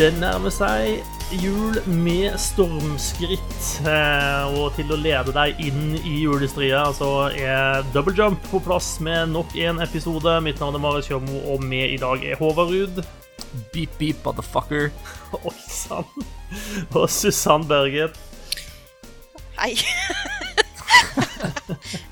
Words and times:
Det 0.00 0.08
nærmer 0.16 0.48
seg 0.48 1.02
jul 1.42 1.76
med 1.84 2.38
stormskritt. 2.40 3.64
eh, 3.84 4.44
Og 4.56 4.72
til 4.78 4.88
å 4.94 4.96
lede 4.96 5.34
deg 5.36 5.60
inn 5.60 5.92
i 5.98 6.22
julestria 6.22 6.86
så 6.96 7.28
er 7.36 7.84
Double 7.92 8.14
Jump 8.16 8.40
på 8.48 8.62
plass 8.64 8.94
med 9.04 9.34
nok 9.34 9.52
en 9.60 9.82
episode. 9.84 10.38
Mitt 10.40 10.60
navn 10.62 10.78
er 10.78 10.80
Marius 10.86 11.10
Kjømo, 11.10 11.42
og 11.52 11.62
med 11.62 11.90
i 11.92 11.98
dag 12.00 12.24
er 12.24 12.40
Håvard 12.40 12.72
Ruud. 12.72 13.02
Beep, 13.74 13.92
beep, 13.98 14.24
motherfucker. 14.24 14.88
Oi 15.44 15.56
sann. 15.68 16.08
Og 16.94 17.10
Susann 17.12 17.68
Berget. 17.68 18.16
Hei. 19.60 19.74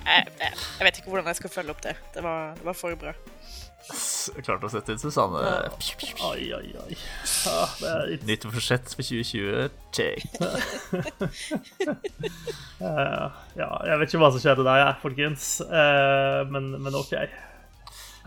jeg, 0.04 0.28
jeg, 0.28 0.52
jeg 0.52 0.84
vet 0.84 1.00
ikke 1.00 1.08
hvordan 1.08 1.32
jeg 1.32 1.40
skal 1.40 1.56
følge 1.56 1.72
opp 1.72 1.82
det. 1.88 1.96
Det 2.12 2.22
var, 2.26 2.52
det 2.60 2.68
var 2.68 2.76
for 2.76 3.00
bra. 3.00 3.16
Klarte 3.88 4.68
å 4.68 4.70
sette 4.72 4.92
inn 4.92 5.00
Susanne. 5.00 5.40
Oi, 6.28 6.42
oi, 6.52 6.66
oi. 6.76 6.96
Er 7.48 8.10
litt 8.10 8.26
Nytt 8.28 8.44
forsett 8.52 8.90
for 8.92 9.00
2020. 9.06 9.70
Check. 9.96 10.24
uh, 12.82 13.28
Ja, 13.60 13.70
jeg 13.88 14.00
vet 14.02 14.10
ikke 14.10 14.20
hva 14.20 14.30
som 14.34 14.42
skjedde 14.42 14.66
der, 14.66 14.82
jeg, 14.82 14.98
folkens. 15.04 15.46
Uh, 15.64 16.44
Men, 16.52 16.70
men 16.76 16.98
OK. 16.98 17.14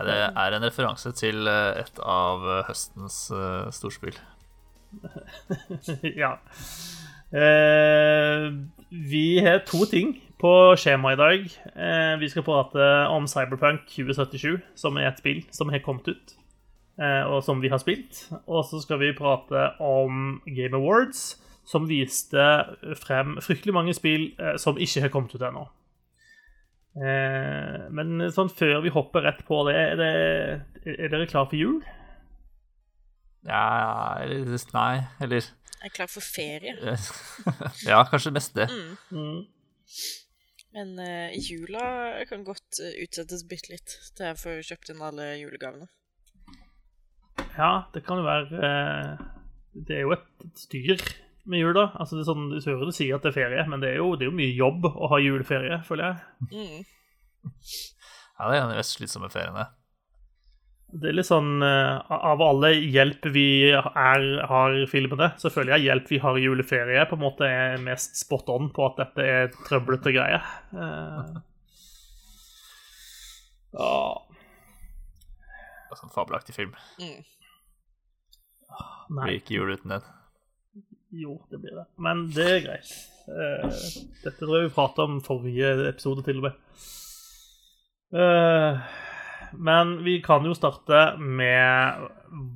Det 0.02 0.16
er 0.18 0.56
en 0.58 0.64
referanse 0.66 1.12
til 1.14 1.46
eh, 1.46 1.78
et 1.84 2.00
av 2.02 2.42
høstens 2.66 3.18
uh, 3.36 3.68
storspill. 3.76 4.16
ja. 6.24 6.32
Vi 8.90 9.26
har 9.46 9.62
to 9.70 9.86
ting 9.92 10.16
på 10.42 10.52
skjemaet 10.80 11.18
i 11.18 11.22
dag. 11.22 11.44
Eh, 11.76 12.14
vi 12.22 12.30
skal 12.32 12.46
prate 12.46 12.88
om 13.14 13.28
Cyberpunk 13.30 13.86
2077, 13.94 14.62
som 14.76 14.98
er 14.98 15.12
et 15.12 15.22
spill 15.22 15.44
som 15.54 15.70
har 15.70 15.84
kommet 15.86 16.10
ut, 16.10 16.34
eh, 16.98 17.22
og 17.30 17.44
som 17.46 17.62
vi 17.62 17.70
har 17.70 17.82
spilt. 17.82 18.26
Og 18.48 18.66
så 18.66 18.82
skal 18.82 19.02
vi 19.04 19.14
prate 19.18 19.68
om 19.80 20.42
Game 20.48 20.78
Awards, 20.78 21.38
som 21.66 21.86
viste 21.90 22.48
frem 23.00 23.38
fryktelig 23.44 23.76
mange 23.76 23.94
spill 23.94 24.32
eh, 24.40 24.58
som 24.62 24.82
ikke 24.82 25.06
har 25.06 25.14
kommet 25.14 25.36
ut 25.36 25.46
ennå. 25.46 25.68
Eh, 26.98 27.88
men 27.94 28.28
sånn 28.36 28.52
før 28.52 28.82
vi 28.84 28.92
hopper 28.92 29.24
rett 29.30 29.46
på 29.48 29.62
det, 29.70 29.78
er, 29.78 29.96
det, 30.02 30.96
er 30.98 31.14
dere 31.14 31.30
klar 31.30 31.48
for 31.48 31.60
jul? 31.60 31.80
Ja, 33.48 34.20
eller 34.22 34.60
Nei, 34.76 35.06
eller 35.24 35.42
Jeg 35.42 35.88
er 35.88 35.96
klar 35.96 36.10
for 36.12 36.22
ferie. 36.22 36.98
Ja, 37.90 38.04
kanskje 38.10 38.34
mest 38.36 38.58
det. 38.58 38.68
Mm. 39.14 39.48
Men 40.76 40.94
uh, 41.00 41.34
jula 41.36 41.86
kan 42.30 42.46
godt 42.48 42.80
eh, 42.80 43.02
utsettes 43.04 43.44
bitte 43.48 43.74
litt 43.74 43.98
til 44.16 44.30
jeg 44.30 44.40
får 44.40 44.62
kjøpt 44.70 44.94
inn 44.94 45.04
alle 45.04 45.34
julegavene. 45.42 45.90
Ja, 47.58 47.90
det 47.92 48.06
kan 48.06 48.22
jo 48.22 48.24
være 48.24 48.60
eh, 48.64 49.24
Det 49.76 49.98
er 49.98 50.06
jo 50.06 50.14
et 50.16 50.62
styr 50.62 51.04
med 51.52 51.60
jula. 51.60 51.90
Altså, 52.00 52.16
det 52.16 52.24
er 52.24 52.30
sånn, 52.30 52.48
Du 52.54 52.60
hører 52.64 52.88
du 52.88 52.96
sier 52.96 53.18
at 53.18 53.26
det 53.26 53.34
er 53.34 53.40
ferie, 53.42 53.68
men 53.68 53.84
det 53.84 53.92
er, 53.92 54.00
jo, 54.00 54.14
det 54.16 54.28
er 54.28 54.32
jo 54.32 54.38
mye 54.40 54.56
jobb 54.56 54.88
å 54.92 55.12
ha 55.12 55.20
juleferie, 55.20 55.82
føler 55.88 56.08
jeg. 56.08 56.50
Mm. 56.54 57.44
Ja, 58.40 58.48
det 58.48 58.56
er 58.56 58.60
en 58.62 58.70
av 58.70 58.74
de 58.74 58.80
mest 58.80 58.96
slitsomme 58.96 59.32
feriene. 59.34 59.68
Det 60.92 61.08
er 61.08 61.16
litt 61.16 61.28
sånn 61.28 61.62
eh, 61.64 62.12
Av 62.12 62.42
alle 62.44 62.74
hjelp 62.76 63.28
vi 63.32 63.46
er, 63.72 64.26
har 64.50 64.76
filmene, 64.92 65.32
så 65.40 65.52
føler 65.54 65.78
jeg 65.78 65.88
hjelp 65.88 66.10
vi 66.12 66.20
har 66.24 66.40
i 66.40 66.44
juleferie, 66.44 67.06
på 67.08 67.16
en 67.16 67.24
måte 67.24 67.48
er 67.48 67.78
mest 67.84 68.20
spot 68.20 68.52
on 68.52 68.68
på 68.76 68.90
at 68.90 69.00
dette 69.00 69.28
er 69.36 69.54
trøblete 69.68 70.12
greier. 70.16 70.44
Eh, 70.76 71.40
ja 73.72 73.94
Det 75.88 75.96
er 75.96 76.02
Sånn 76.02 76.12
fabelaktig 76.12 76.56
film. 76.56 76.76
Mm. 77.00 77.22
Nei. 79.12 79.24
Blir 79.26 79.40
ikke 79.42 79.58
jul 79.58 79.72
uten 79.76 79.96
den. 79.96 80.12
Jo, 81.12 81.36
det 81.52 81.60
blir 81.60 81.76
det. 81.76 81.86
Men 82.00 82.26
det 82.32 82.48
er 82.48 82.62
greit. 82.64 82.92
Eh, 83.28 83.80
dette 84.24 84.38
tror 84.40 84.58
jeg 84.58 84.70
vi 84.70 84.76
prata 84.76 85.04
om 85.04 85.20
forrige 85.24 85.74
episode, 85.90 86.24
til 86.24 86.40
og 86.40 86.48
med. 86.48 86.54
Eh, 88.16 88.80
men 89.54 90.00
vi 90.06 90.20
kan 90.24 90.46
jo 90.48 90.56
starte 90.58 91.16
med 91.20 92.08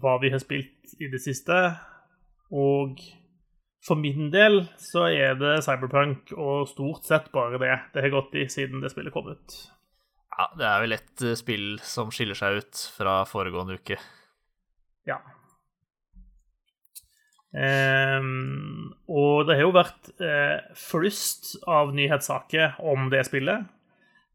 hva 0.02 0.18
vi 0.22 0.32
har 0.34 0.42
spilt 0.44 0.96
i 1.02 1.10
det 1.12 1.22
siste. 1.24 1.60
Og 2.56 3.00
for 3.86 4.00
min 4.00 4.32
del 4.34 4.64
så 4.82 5.08
er 5.12 5.38
det 5.38 5.60
Cyberpunk, 5.66 6.34
og 6.34 6.68
stort 6.72 7.06
sett 7.06 7.32
bare 7.36 7.60
det 7.62 7.74
det 7.94 8.06
har 8.06 8.14
gått 8.14 8.36
i 8.40 8.48
siden 8.50 8.82
det 8.82 8.94
spillet 8.94 9.14
kom 9.14 9.30
ut. 9.30 9.58
Ja, 10.36 10.50
Det 10.58 10.68
er 10.68 10.84
vel 10.84 10.98
et 10.98 11.24
eh, 11.24 11.38
spill 11.40 11.68
som 11.86 12.12
skiller 12.12 12.36
seg 12.36 12.60
ut 12.60 12.86
fra 12.98 13.22
foregående 13.30 13.78
uke. 13.80 14.00
Ja. 15.08 15.20
Um, 17.56 18.92
og 19.08 19.46
det 19.48 19.56
har 19.56 19.64
jo 19.64 19.76
vært 19.78 20.10
uh, 20.20 20.60
flust 20.76 21.54
av 21.72 21.94
nyhetssaker 21.96 22.82
om 22.84 23.08
det 23.14 23.22
spillet. 23.30 23.70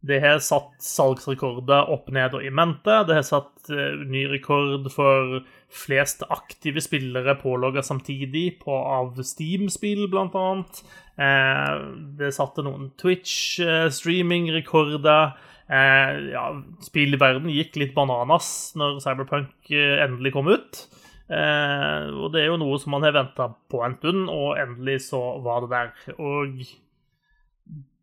Det 0.01 0.17
har 0.23 0.39
satt 0.41 0.79
salgsrekorder 0.81 1.91
opp, 1.93 2.09
ned 2.15 2.35
og 2.39 2.45
i 2.47 2.51
mente. 2.53 3.05
Det 3.05 3.15
har 3.19 3.25
satt 3.27 3.69
eh, 3.69 3.99
ny 4.09 4.25
rekord 4.33 4.91
for 4.95 5.43
flest 5.71 6.23
aktive 6.33 6.81
spillere 6.81 7.35
pålogga 7.43 7.83
samtidig 7.85 8.59
på 8.63 8.73
av 8.73 9.21
Steam-spill, 9.21 10.09
blant 10.13 10.35
annet. 10.41 10.81
Eh, 11.21 11.75
det 12.17 12.33
satte 12.37 12.63
noen 12.65 12.91
Twitch-streaming-rekorder. 13.01 15.25
Eh, 15.71 16.13
ja, 16.33 16.45
spillverden 16.83 17.51
gikk 17.53 17.77
litt 17.83 17.95
bananas 17.95 18.75
når 18.81 19.01
Cyberpunk 19.05 19.71
endelig 19.71 20.33
kom 20.35 20.49
ut. 20.49 20.89
Eh, 21.31 22.11
og 22.11 22.33
det 22.35 22.41
er 22.43 22.49
jo 22.51 22.59
noe 22.59 22.75
som 22.83 22.91
man 22.97 23.05
har 23.07 23.15
venta 23.15 23.45
på 23.71 23.79
en 23.87 23.95
stund, 24.01 24.23
og 24.33 24.59
endelig 24.59 24.99
så 25.11 25.21
var 25.45 25.59
det 25.63 25.71
der. 25.77 25.89
Og 26.17 26.49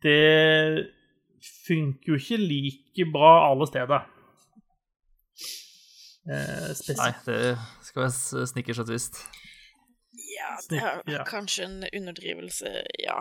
det 0.05 0.93
funker 1.67 2.13
jo 2.13 2.19
ikke 2.19 2.37
like 2.41 3.07
bra 3.13 3.31
alle 3.51 3.67
steder. 3.69 4.05
Eh, 6.27 6.71
Nei, 6.97 7.11
det 7.25 7.57
skal 7.87 8.03
være 8.03 8.47
snickers 8.51 8.81
og 8.83 8.89
twist. 8.89 9.21
Ja, 10.37 10.53
det 10.69 10.79
er 10.81 11.01
ja. 11.07 11.23
kanskje 11.27 11.67
en 11.69 11.83
underdrivelse, 11.93 12.81
ja. 12.99 13.19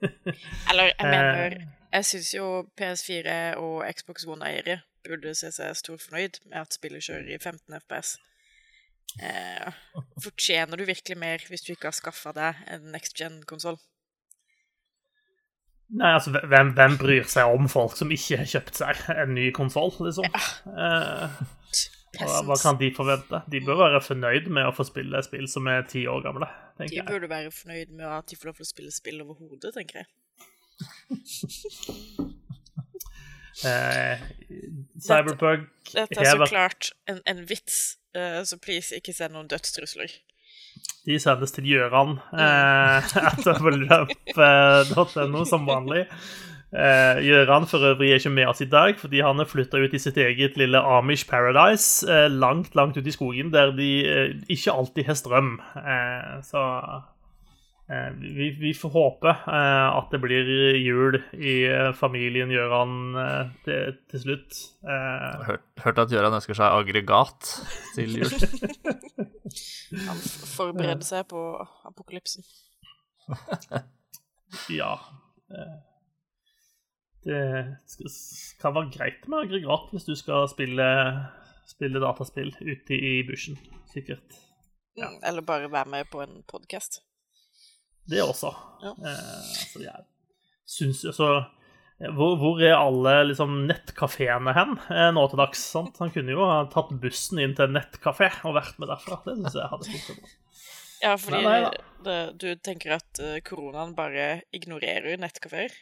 Eller, 0.70 0.92
jeg 0.98 1.08
mener 1.10 1.56
Eh. 1.56 1.66
Jeg 1.94 2.04
syns 2.04 2.34
jo 2.34 2.46
PS4 2.80 3.54
og 3.62 3.84
Xbox 3.94 4.24
One-eiere 4.26 4.80
burde 5.06 5.34
se 5.38 5.52
seg 5.54 5.76
storfornøyd 5.78 6.40
med 6.48 6.58
at 6.64 6.74
spillet 6.74 7.04
kjører 7.06 7.28
i 7.30 7.38
15 7.38 7.76
FPS. 7.78 8.16
Eh, 9.22 9.68
fortjener 10.24 10.80
du 10.80 10.84
virkelig 10.88 11.18
mer 11.18 11.44
hvis 11.48 11.62
du 11.62 11.72
ikke 11.72 11.92
har 11.92 11.94
skaffa 11.94 12.32
deg 12.34 12.64
en 12.74 12.88
next 12.94 13.14
gen-konsoll? 13.20 13.78
Nei, 15.92 16.14
altså, 16.16 16.32
hvem, 16.32 16.72
hvem 16.74 16.96
bryr 16.98 17.26
seg 17.28 17.52
om 17.52 17.68
folk 17.70 17.96
som 17.98 18.12
ikke 18.14 18.38
har 18.40 18.48
kjøpt 18.48 18.78
seg 18.80 19.02
en 19.14 19.34
ny 19.36 19.50
konsoll, 19.54 19.92
liksom? 20.06 20.24
Eh, 20.24 21.36
hva, 22.18 22.40
hva 22.48 22.56
kan 22.60 22.78
de 22.80 22.88
forvente? 22.96 23.42
De 23.52 23.60
bør 23.64 23.82
være 23.82 24.00
fornøyd 24.04 24.48
med 24.54 24.70
å 24.70 24.74
få 24.74 24.86
spille 24.88 25.20
spill 25.26 25.46
som 25.50 25.68
er 25.70 25.84
ti 25.90 26.06
år 26.10 26.24
gamle, 26.24 26.48
De 26.80 26.88
jeg. 26.88 27.06
burde 27.08 27.28
være 27.30 27.52
fornøyd 27.54 27.92
med 27.92 28.06
at 28.08 28.30
de 28.30 28.38
får 28.40 28.50
lov 28.50 28.60
til 28.60 28.66
å 28.66 28.70
spille 28.72 28.94
spill 28.94 29.24
overhodet, 29.26 29.74
tenker 29.76 30.02
jeg. 30.02 30.08
Eh, 33.62 34.18
Cyberpunk 34.98 35.68
Dette 35.92 36.18
er 36.18 36.26
så 36.26 36.38
vært 36.40 36.50
klart 36.50 36.88
en, 37.06 37.20
en 37.30 37.44
vits, 37.46 37.76
uh, 38.18 38.40
så 38.42 38.58
please, 38.58 38.90
ikke 38.98 39.14
send 39.14 39.36
noen 39.36 39.46
dødstrusler. 39.46 40.10
De 41.04 41.18
sendes 41.20 41.52
til 41.52 41.66
Gjøran 41.68 42.16
eh, 42.32 43.12
etter 43.28 43.58
www.no 43.60 45.44
som 45.48 45.66
vanlig. 45.68 46.06
Eh, 46.74 47.20
Gjøran 47.22 47.68
for 47.70 47.84
øvrig 47.86 48.08
er 48.10 48.18
ikke 48.18 48.32
med 48.34 48.48
oss 48.50 48.62
i 48.64 48.70
dag, 48.72 48.96
fordi 48.98 49.20
han 49.22 49.38
er 49.38 49.46
flytta 49.46 49.78
ut 49.84 49.92
i 49.94 50.00
sitt 50.02 50.16
eget 50.18 50.56
lille 50.58 50.80
Amish 50.80 51.28
Paradise, 51.28 52.02
eh, 52.10 52.26
langt, 52.32 52.72
langt 52.74 52.96
ute 52.98 53.06
i 53.12 53.14
skogen, 53.14 53.52
der 53.54 53.70
de 53.76 53.90
eh, 54.08 54.32
ikke 54.50 54.72
alltid 54.72 55.06
har 55.10 55.18
strøm. 55.20 55.52
Eh, 55.76 56.32
så 56.48 56.64
eh, 57.92 58.10
vi, 58.24 58.50
vi 58.64 58.72
får 58.74 58.94
håpe 58.96 59.36
eh, 59.36 59.86
at 60.00 60.10
det 60.10 60.22
blir 60.24 60.50
jul 60.80 61.20
i 61.36 61.60
eh, 61.68 61.92
familien 62.00 62.50
Gjøran 62.50 62.96
eh, 63.22 63.54
til, 63.68 63.94
til 64.10 64.24
slutt. 64.24 64.64
Eh, 64.88 65.46
Hørt, 65.52 65.68
hørt 65.84 66.02
at 66.08 66.16
Gjøran 66.16 66.40
ønsker 66.40 66.58
seg 66.58 66.80
aggregat 66.80 67.54
til 67.94 68.18
jul. 68.24 68.34
Han 70.06 70.20
forbereder 70.56 71.04
seg 71.04 71.26
på 71.32 71.40
apokalypsen. 71.90 72.44
Ja. 74.70 74.92
eh, 75.50 75.78
Det 77.24 78.10
kan 78.60 78.74
være 78.76 78.90
greit 78.94 79.24
med 79.28 79.46
aggregat 79.46 79.90
hvis 79.90 80.04
du 80.06 80.14
skal 80.18 80.46
spille, 80.52 80.86
spille 81.66 82.02
dataspill 82.02 82.52
ute 82.60 82.94
i 82.94 83.14
bushen, 83.26 83.56
sikkert. 83.92 84.36
Ja. 84.96 85.08
Mm, 85.10 85.18
Eller 85.26 85.42
bare 85.42 85.72
være 85.72 85.90
med 85.90 86.04
på 86.12 86.20
en 86.22 86.42
podkast. 86.48 87.00
Det 88.10 88.22
også. 88.22 88.52
Ja. 88.84 88.92
Eh, 88.92 89.40
altså, 89.64 89.82
jeg 89.82 90.04
syns 90.76 91.02
jo 91.04 91.12
så 91.16 91.28
eh, 91.40 91.50
hvor, 92.14 92.34
hvor 92.40 92.60
er 92.64 92.74
alle 92.74 93.12
liksom, 93.30 93.60
nettkafeene 93.68 94.54
hen 94.56 94.74
eh, 94.90 95.10
nå 95.14 95.22
til 95.30 95.40
dags? 95.40 95.60
Sant? 95.74 95.98
Han 96.02 96.10
kunne 96.14 96.34
jo 96.34 96.44
ha 96.48 96.64
tatt 96.72 96.90
bussen 97.00 97.38
inn 97.42 97.54
til 97.54 97.68
en 97.68 97.76
nettkafé 97.78 98.32
og 98.44 98.56
vært 98.58 98.80
med 98.82 98.90
derfra. 98.90 99.20
Det 99.26 99.36
syns 99.38 99.58
jeg 99.60 99.70
hadde 99.72 99.90
stort. 99.90 100.34
Ja, 101.04 101.14
fordi 101.20 101.40
Nei, 101.44 101.56
nei 101.66 101.72
det, 102.06 102.18
du 102.40 102.48
tenker 102.64 102.96
at 102.98 103.20
eh, 103.22 103.38
koronaen 103.44 103.94
bare 103.96 104.40
ignorerer 104.56 105.18
nettkafeer? 105.22 105.74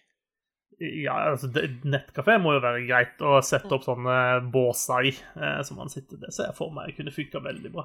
Ja, 0.82 1.14
altså, 1.30 1.46
det- 1.52 1.84
Nettkafé 1.86 2.38
må 2.42 2.56
jo 2.56 2.62
være 2.64 2.84
greit 2.88 3.20
å 3.22 3.36
sette 3.44 3.70
opp 3.76 3.84
sånne 3.86 4.16
båser 4.50 5.08
i, 5.12 5.12
eh, 5.38 5.60
som 5.68 5.78
man 5.78 5.92
sitter 5.92 6.18
Det 6.18 6.32
ser 6.34 6.48
jeg 6.50 6.56
for 6.58 6.72
meg 6.74 6.96
kunne 6.96 7.12
funka 7.14 7.42
veldig 7.44 7.70
bra. 7.74 7.84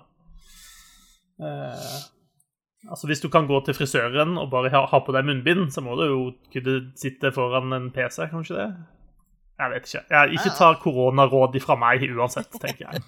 Eh, 1.38 1.98
altså, 2.90 3.08
hvis 3.10 3.24
du 3.24 3.30
kan 3.34 3.48
gå 3.50 3.60
til 3.66 3.76
frisøren 3.78 4.38
og 4.42 4.52
bare 4.52 4.72
ha, 4.74 4.84
ha 4.90 5.00
på 5.04 5.16
deg 5.16 5.28
munnbind, 5.28 5.70
så 5.74 5.84
må 5.86 5.98
du 6.00 6.06
jo 6.08 6.22
kunne 6.54 6.78
sitte 7.00 7.34
foran 7.36 7.76
en 7.76 7.90
PC, 7.96 8.24
kanskje 8.32 8.60
det? 8.60 8.68
Jeg 9.58 9.74
vet 9.74 9.88
ikke. 9.90 10.04
Jeg, 10.14 10.38
ikke 10.38 10.54
ta 10.58 10.74
koronaråd 10.82 11.56
ifra 11.58 11.78
meg 11.82 12.06
uansett, 12.12 12.60
tenker 12.62 12.90
jeg. 12.92 13.02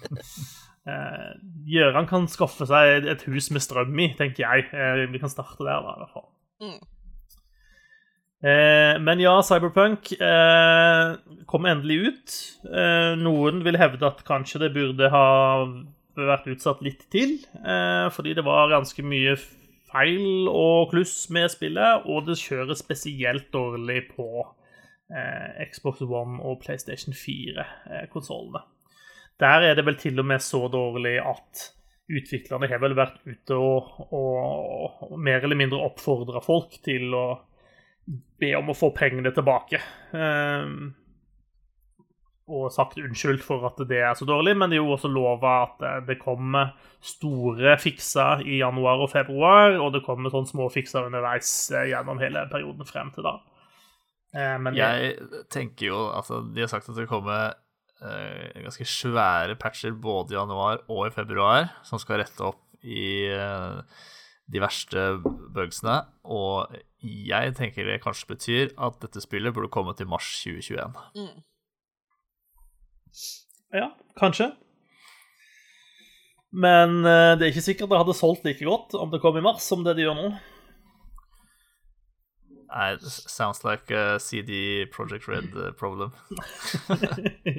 Eh, 0.88 1.32
Gjøran 1.68 2.06
kan 2.08 2.24
skaffe 2.32 2.64
seg 2.64 3.04
et 3.12 3.20
hus 3.28 3.50
med 3.52 3.60
strøm 3.60 3.98
i, 4.00 4.06
tenker 4.16 4.46
jeg. 4.46 4.70
Eh, 4.72 5.02
vi 5.12 5.20
kan 5.20 5.28
starte 5.28 5.60
der, 5.60 5.84
da, 5.84 5.92
i 5.92 6.00
hvert 6.00 6.14
fall. 6.14 6.24
Mm. 6.64 6.78
Eh, 8.40 8.94
men 9.04 9.20
ja, 9.20 9.34
Cyberpunk 9.44 10.14
eh, 10.16 11.18
kom 11.50 11.68
endelig 11.68 11.98
ut. 12.08 12.36
Eh, 12.72 13.12
noen 13.20 13.60
vil 13.66 13.76
hevde 13.80 14.08
at 14.08 14.24
kanskje 14.24 14.62
det 14.64 14.72
burde 14.78 15.12
ha 15.12 15.26
vært 16.16 16.48
utsatt 16.52 16.80
litt 16.84 17.04
til, 17.12 17.36
eh, 17.60 18.08
fordi 18.12 18.34
det 18.40 18.44
var 18.48 18.72
ganske 18.72 19.04
mye 19.04 19.36
feil 19.90 20.48
og 20.50 20.90
kluss 20.92 21.28
med 21.34 21.50
spillet, 21.52 22.06
og 22.06 22.28
det 22.28 22.38
kjører 22.40 22.78
spesielt 22.78 23.50
dårlig 23.54 24.04
på 24.14 24.28
eh, 25.12 25.66
Xbox 25.70 26.02
One 26.06 26.40
og 26.42 26.62
PlayStation 26.64 27.16
4-konsollene. 27.16 28.64
Der 29.40 29.66
er 29.70 29.76
det 29.76 29.86
vel 29.86 29.96
til 29.96 30.20
og 30.20 30.26
med 30.28 30.42
så 30.44 30.66
dårlig 30.68 31.16
at 31.24 31.70
utviklerne 32.10 32.68
har 32.68 32.80
vel 32.82 32.96
vært 32.98 33.20
ute 33.24 33.56
og, 33.56 34.00
og, 34.10 35.06
og 35.06 35.14
mer 35.22 35.44
eller 35.44 35.58
mindre 35.58 35.80
oppfordra 35.86 36.42
folk 36.44 36.74
til 36.84 37.14
å 37.14 37.26
be 38.40 38.50
om 38.58 38.72
å 38.72 38.76
få 38.76 38.90
pengene 38.96 39.32
tilbake. 39.34 39.80
Ehm, 40.16 40.90
og 42.50 42.72
sagt 42.74 42.98
unnskyld 42.98 43.42
for 43.46 43.62
at 43.68 43.78
det 43.88 44.00
er 44.02 44.16
så 44.18 44.26
dårlig, 44.28 44.56
men 44.58 44.70
det 44.72 44.78
er 44.78 44.82
jo 44.82 44.94
også 44.96 45.10
lova 45.12 45.52
at 45.68 45.84
eh, 45.86 46.00
det 46.08 46.18
kommer 46.22 46.72
store 47.00 47.76
fikser 47.80 48.42
i 48.44 48.58
januar 48.60 49.00
og 49.06 49.12
februar, 49.14 49.78
og 49.80 49.94
det 49.94 50.02
kommer 50.06 50.32
sånn 50.34 50.48
små 50.50 50.66
fikser 50.74 51.06
underveis 51.08 51.52
eh, 51.70 51.88
gjennom 51.92 52.20
hele 52.22 52.44
perioden 52.52 52.88
frem 52.88 53.12
til 53.14 53.26
da. 53.28 53.36
Eh, 54.34 54.56
Men 54.62 54.76
Jeg 54.78 55.16
tenker 55.50 55.90
jo 55.90 56.04
altså, 56.14 56.42
De 56.54 56.62
har 56.62 56.70
sagt 56.70 56.88
at 56.90 56.98
det 56.98 57.08
kommer 57.10 57.54
eh, 58.02 58.62
ganske 58.66 58.86
svære 58.86 59.56
patcher 59.60 59.92
både 59.96 60.34
i 60.34 60.38
januar 60.38 60.84
og 60.88 61.06
i 61.08 61.14
februar, 61.14 61.70
som 61.86 62.02
skal 62.02 62.22
rette 62.24 62.44
opp 62.52 62.62
i 62.82 63.28
eh, 63.30 63.80
de 64.50 64.62
verste 64.62 65.02
bugsene. 65.54 66.00
Og 66.24 66.72
jeg 67.00 67.54
tenker 67.56 67.86
det 67.88 68.00
kanskje 68.04 68.30
betyr 68.34 68.72
at 68.82 68.98
dette 69.02 69.22
spillet 69.22 69.54
burde 69.56 69.70
komme 69.72 69.94
til 69.96 70.08
mars 70.10 70.28
2021. 70.42 70.98
Mm. 71.16 71.38
Ja, 73.72 73.90
kanskje. 74.18 74.50
Men 76.50 77.04
eh, 77.06 77.34
det 77.38 77.46
er 77.46 77.52
ikke 77.52 77.62
sikkert 77.62 77.92
det 77.92 78.00
hadde 78.00 78.16
solgt 78.18 78.46
like 78.46 78.64
godt 78.66 78.96
om 78.98 79.12
det 79.12 79.20
kom 79.22 79.38
i 79.38 79.44
mars 79.44 79.66
som 79.70 79.84
det 79.86 79.94
de 79.98 80.08
gjør 80.08 80.18
nå. 80.18 80.30
Nei, 82.70 82.92
it 82.94 83.02
sounds 83.02 83.64
like 83.64 83.90
a 83.90 84.18
CD 84.20 84.86
Project 84.86 85.28
Red 85.28 85.56
eh, 85.56 85.72
problem. 85.72 86.12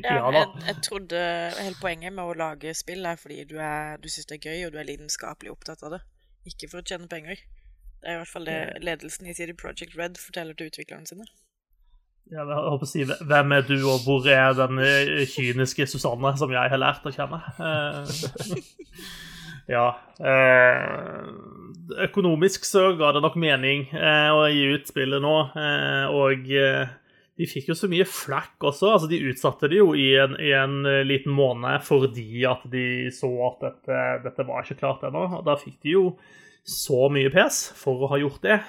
Ja, 0.04 0.16
ja 0.16 0.32
da. 0.32 0.38
jeg, 0.40 0.64
jeg 0.68 0.78
trodde 0.88 1.24
hele 1.58 1.76
poenget 1.82 2.16
med 2.16 2.24
å 2.24 2.36
lage 2.38 2.72
spill 2.78 3.04
er 3.08 3.20
fordi 3.20 3.44
du, 3.50 3.58
er, 3.60 3.98
du 4.00 4.08
syns 4.08 4.30
det 4.30 4.40
er 4.40 4.48
gøy, 4.48 4.68
og 4.68 4.76
du 4.76 4.80
er 4.80 4.88
lidenskapelig 4.88 5.52
opptatt 5.52 5.84
av 5.84 5.98
det. 5.98 6.02
Ikke 6.48 6.72
for 6.72 6.80
å 6.80 6.88
tjene 6.88 7.12
penger. 7.12 7.44
Det 8.02 8.10
er 8.10 8.18
i 8.18 8.22
hvert 8.22 8.32
fall 8.32 8.48
det 8.48 8.60
ledelsen 8.82 9.28
i 9.30 9.36
CD 9.38 9.54
Project 9.58 9.98
Red 10.00 10.16
forteller 10.20 10.58
til 10.58 10.72
utviklerne 10.72 11.10
sine. 11.10 11.28
Jeg 12.32 12.46
håper 12.48 12.86
å 12.86 12.88
si, 12.88 13.04
Hvem 13.04 13.52
er 13.58 13.66
du, 13.68 13.76
og 13.92 14.06
hvor 14.06 14.24
er 14.30 14.54
den 14.56 14.80
eh, 14.84 15.26
kyniske 15.28 15.88
Susanne 15.90 16.32
som 16.40 16.52
jeg 16.54 16.72
har 16.72 16.80
lært 16.80 17.06
å 17.08 17.12
kjenne? 17.12 17.40
Eh, 17.60 18.04
ja. 19.76 19.88
Eh, 20.22 21.28
økonomisk 22.08 22.66
så 22.68 22.94
ga 23.00 23.12
det 23.16 23.24
nok 23.26 23.36
mening 23.40 23.88
å 23.92 24.46
gi 24.48 24.64
ut 24.72 24.88
spillet 24.88 25.22
nå, 25.24 25.36
og 26.16 26.46
de 26.48 27.48
fikk 27.50 27.68
jo 27.72 27.76
så 27.76 27.88
mye 27.92 28.06
flakk 28.08 28.64
også. 28.70 28.94
altså 28.94 29.08
De 29.12 29.20
utsatte 29.28 29.68
det 29.72 29.78
jo 29.82 29.92
i 29.96 30.14
en, 30.20 30.38
i 30.40 30.54
en 30.56 30.84
liten 31.08 31.34
måned 31.36 31.84
fordi 31.84 32.46
at 32.48 32.64
de 32.72 33.10
så 33.16 33.28
at 33.50 33.58
dette, 33.68 33.98
dette 34.28 34.48
var 34.48 34.64
ikke 34.64 34.80
klart 34.86 35.04
ennå. 35.08 35.24
Da 35.48 35.54
fikk 35.60 35.82
de 35.84 35.92
jo 35.98 36.06
så 36.64 37.10
mye 37.12 37.32
pes 37.34 37.56
for 37.76 37.96
å 38.06 38.12
ha 38.14 38.18
gjort 38.24 38.42
det. 38.48 38.62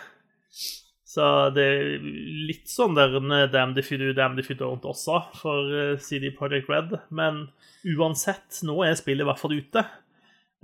Så 1.13 1.25
det 1.53 1.65
er 1.69 2.05
litt 2.49 2.71
sånn 2.73 2.97
der 2.97 3.19
damn 3.53 3.77
if 3.77 3.91
you 3.93 3.99
do, 4.01 4.13
damn 4.17 4.39
if 4.41 4.49
you 4.49 4.57
don't 4.57 4.85
også 4.89 5.19
for 5.37 5.69
eh, 5.77 5.99
CD 6.01 6.31
Projekt 6.33 6.71
Red. 6.73 6.95
Men 7.13 7.51
uansett, 7.85 8.63
nå 8.65 8.79
er 8.87 8.97
spillet 8.97 9.27
i 9.27 9.29
hvert 9.29 9.43
fall 9.43 9.59
ute. 9.59 9.85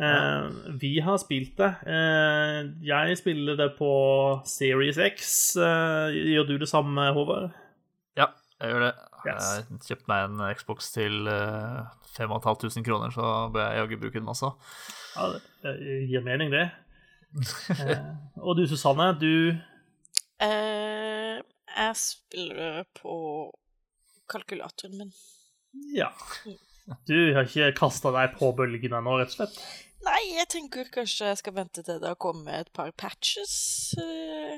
Eh, 0.00 0.48
vi 0.80 0.94
har 1.04 1.20
spilt 1.20 1.58
det. 1.60 1.68
Eh, 1.90 2.62
jeg 2.86 3.20
spiller 3.20 3.60
det 3.60 3.74
på 3.76 3.92
Series 4.48 4.96
X. 5.10 5.28
Eh, 5.60 6.16
gjør 6.32 6.48
du 6.48 6.56
det 6.62 6.70
samme, 6.70 7.10
Håvard? 7.12 7.52
Ja, 8.16 8.30
jeg 8.62 8.72
gjør 8.72 8.88
det. 8.88 8.94
Yes. 9.26 9.52
Jeg 9.58 9.80
kjøpte 9.84 10.12
meg 10.14 10.26
en 10.30 10.42
Xbox 10.56 10.92
til 10.94 11.28
eh, 11.28 11.80
5500 12.16 12.86
kroner, 12.86 13.12
så 13.12 13.48
bør 13.52 13.66
jeg 13.66 13.82
jaggu 13.82 13.96
bruke 14.00 14.20
den 14.20 14.30
også. 14.32 14.54
Ja, 15.16 15.32
det 15.66 15.74
eh, 15.76 16.04
gir 16.08 16.24
mening, 16.24 16.54
det. 16.56 16.70
Eh, 17.84 17.98
og 18.40 18.56
du, 18.56 18.62
Susanne, 18.64 19.10
du 19.20 19.52
Eh, 20.44 21.38
jeg 21.78 21.96
spiller 21.98 22.84
på 22.98 23.14
kalkulatoren 24.30 24.98
min. 25.00 25.12
Ja. 25.96 26.10
Du 27.08 27.16
har 27.36 27.44
ikke 27.44 27.72
kasta 27.76 28.12
deg 28.14 28.36
på 28.38 28.50
bølgen 28.56 28.94
ennå, 28.96 29.18
rett 29.20 29.34
og 29.34 29.40
slett? 29.42 29.58
Nei, 30.06 30.20
jeg 30.38 30.48
tenker 30.54 30.88
kanskje 30.94 31.32
jeg 31.32 31.40
skal 31.42 31.56
vente 31.58 31.82
til 31.84 31.98
det 32.00 32.08
har 32.12 32.18
kommet 32.22 32.54
et 32.54 32.70
par 32.72 32.92
patches. 32.96 33.56
Uh, 33.98 34.56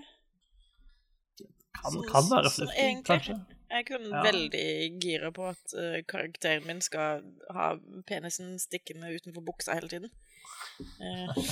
Kan, 1.80 1.96
kan 2.10 2.26
være 2.28 2.50
så 2.52 2.66
fornuftig, 2.66 2.84
egentlig-. 2.84 3.40
Jeg 3.70 3.86
kunne 3.86 4.10
Ja. 4.10 4.22
veldig 4.26 5.00
gira 5.00 5.30
på 5.32 5.46
at 5.48 5.74
uh, 5.78 6.00
karakteren 6.10 6.66
min 6.66 6.80
skal 6.84 7.22
ha 7.54 7.70
penisen 8.06 8.58
stikkende 8.60 9.12
utenfor 9.14 9.40
buksa 9.46 9.74
hele 9.78 9.88
tiden. 9.88 10.10
Nei, 11.00 11.28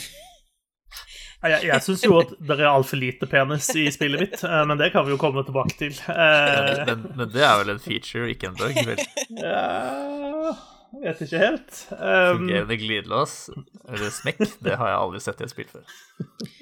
Jeg, 1.38 1.68
jeg 1.68 1.82
syns 1.86 2.02
jo 2.02 2.16
at 2.18 2.32
det 2.42 2.56
er 2.58 2.66
altfor 2.66 2.98
lite 2.98 3.26
penis 3.30 3.68
i 3.78 3.84
spillet 3.94 4.24
mitt, 4.24 4.40
eh, 4.42 4.62
men 4.66 4.80
det 4.80 4.88
kan 4.90 5.04
vi 5.06 5.12
jo 5.14 5.18
komme 5.22 5.44
tilbake 5.46 5.76
til. 5.78 5.94
Eh, 6.10 6.80
Men, 6.88 7.04
men 7.20 7.30
det 7.30 7.44
er 7.46 7.60
vel 7.60 7.70
en 7.76 7.78
feature, 7.84 8.26
ikke 8.32 8.50
en 8.50 8.56
bug? 8.58 8.74
Vel? 8.88 8.98
ja, 9.38 10.56
jeg 10.98 11.04
vet 11.04 11.22
ikke 11.28 11.42
helt. 11.44 11.78
Um, 11.94 12.40
Fungerende 12.42 12.78
glidelås, 12.80 13.36
eller 13.86 14.10
smekk, 14.18 14.42
det 14.66 14.74
har 14.80 14.90
jeg 14.90 14.98
aldri 15.04 15.20
sett 15.22 15.40
i 15.40 15.46
et 15.46 15.52
spill 15.54 15.70
før. 15.70 15.86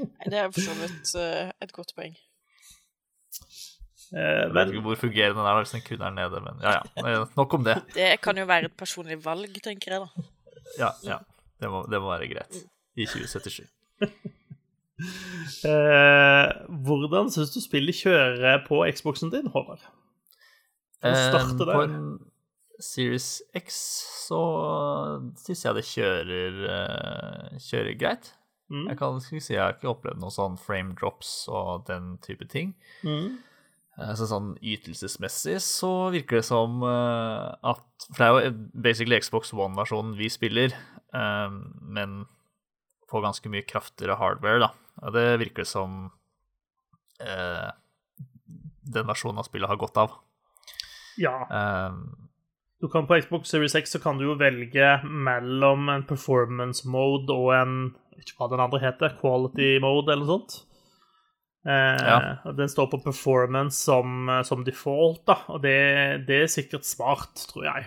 nei, 0.02 0.28
det 0.35 0.42
er 0.42 0.52
for 0.52 0.66
så 0.68 0.76
vidt 0.83 1.14
eh, 1.25 1.50
et 1.64 1.73
godt 1.78 1.95
poeng. 1.97 2.16
eh, 4.12 4.42
Jeg 4.45 4.52
vet 4.59 4.75
ikke 4.75 4.85
hvor 4.90 5.00
fungerende 5.06 5.40
den 5.40 5.49
er 5.54 5.61
hvis 5.62 5.73
den 5.78 5.85
kun 5.88 6.04
er 6.11 6.14
nede, 6.21 6.42
men 6.45 6.61
ja, 6.66 6.76
ja. 7.00 7.25
Nok 7.38 7.56
om 7.61 7.64
det. 7.66 7.78
Det 7.97 8.12
kan 8.25 8.37
jo 8.42 8.45
være 8.52 8.68
et 8.68 8.76
personlig 8.76 9.23
valg, 9.25 9.56
tenker 9.64 9.97
jeg, 9.97 10.04
da. 10.04 10.28
Ja, 10.85 10.92
ja. 11.14 11.18
Det 11.62 11.71
må, 11.73 11.87
det 11.88 12.02
må 12.04 12.12
være 12.12 12.28
greit. 12.35 12.61
I 13.00 13.06
2077. 13.09 13.64
eh, 15.66 16.48
hvordan 16.86 17.30
syns 17.32 17.52
du 17.54 17.60
spillet 17.62 17.96
kjører 17.96 18.62
på 18.66 18.82
Xboxen 18.92 19.32
din, 19.32 19.48
Håvard? 19.54 19.84
Å 21.04 21.12
starte 21.14 21.62
Eh, 21.62 21.66
der. 21.66 21.74
På 21.74 22.82
Series 22.82 23.42
X 23.56 23.76
så 24.26 24.40
syns 25.40 25.64
jeg 25.64 25.74
det 25.78 25.84
kjører, 25.88 26.58
eh, 26.76 27.58
kjører 27.62 27.98
greit. 27.98 28.32
Mm. 28.70 28.88
Jeg 28.90 28.98
kan 28.98 29.20
si 29.22 29.38
jeg 29.54 29.60
har 29.62 29.74
ikke 29.76 29.92
opplevd 29.92 30.18
noen 30.20 30.34
sånn 30.34 30.58
frame 30.58 30.96
drops 30.98 31.46
og 31.48 31.86
den 31.86 32.16
type 32.24 32.48
ting. 32.50 32.74
Mm. 33.04 33.38
Eh, 33.98 34.14
Så 34.14 34.26
sånn 34.28 34.56
ytelsesmessig 34.60 35.60
så 35.62 36.10
virker 36.12 36.40
det 36.42 36.44
som 36.44 36.82
at 36.82 37.82
For 38.12 38.18
det 38.18 38.26
er 38.26 38.50
jo 38.50 38.56
basically 38.74 39.18
Xbox 39.20 39.52
One-versjonen 39.52 40.16
vi 40.18 40.28
spiller, 40.28 40.74
men 41.12 42.26
på 43.08 43.22
ganske 43.22 43.48
mye 43.48 43.64
kraftigere 43.66 44.18
hardware, 44.18 44.60
da. 44.60 44.68
Og 45.02 45.12
det 45.12 45.26
virker 45.42 45.64
det 45.64 45.68
som 45.70 46.06
eh, 47.20 47.68
den 48.86 49.08
versjonen 49.10 49.42
av 49.42 49.48
spillet 49.48 49.68
har 49.68 49.80
godt 49.80 49.96
av. 50.04 50.14
Ja. 51.20 51.36
Eh, 51.50 51.98
Du 52.80 52.88
kan 52.92 53.06
På 53.08 53.16
Xbox 53.20 53.48
Series 53.48 53.74
X 53.74 53.90
så 53.96 53.98
kan 54.02 54.18
du 54.18 54.26
jo 54.26 54.34
velge 54.36 54.98
mellom 55.04 55.88
en 55.88 56.02
performance 56.04 56.84
mode 56.88 57.32
og 57.32 57.54
en 57.56 57.76
ikke 58.20 58.34
hva 58.36 58.48
den 58.52 58.60
andre 58.64 58.80
heter, 58.80 59.14
quality 59.20 59.78
mode 59.80 60.12
eller 60.12 60.24
noe 60.26 60.34
sånt. 60.36 60.58
Eh, 61.66 62.04
Ja. 62.06 62.52
Den 62.52 62.68
står 62.68 62.86
på 62.92 63.00
performance 63.04 63.80
som, 63.84 64.28
som 64.44 64.62
default, 64.64 65.24
da, 65.26 65.38
og 65.48 65.62
det, 65.64 66.26
det 66.28 66.42
er 66.44 66.52
sikkert 66.52 66.84
smart, 66.88 67.34
tror 67.50 67.64
jeg. 67.64 67.86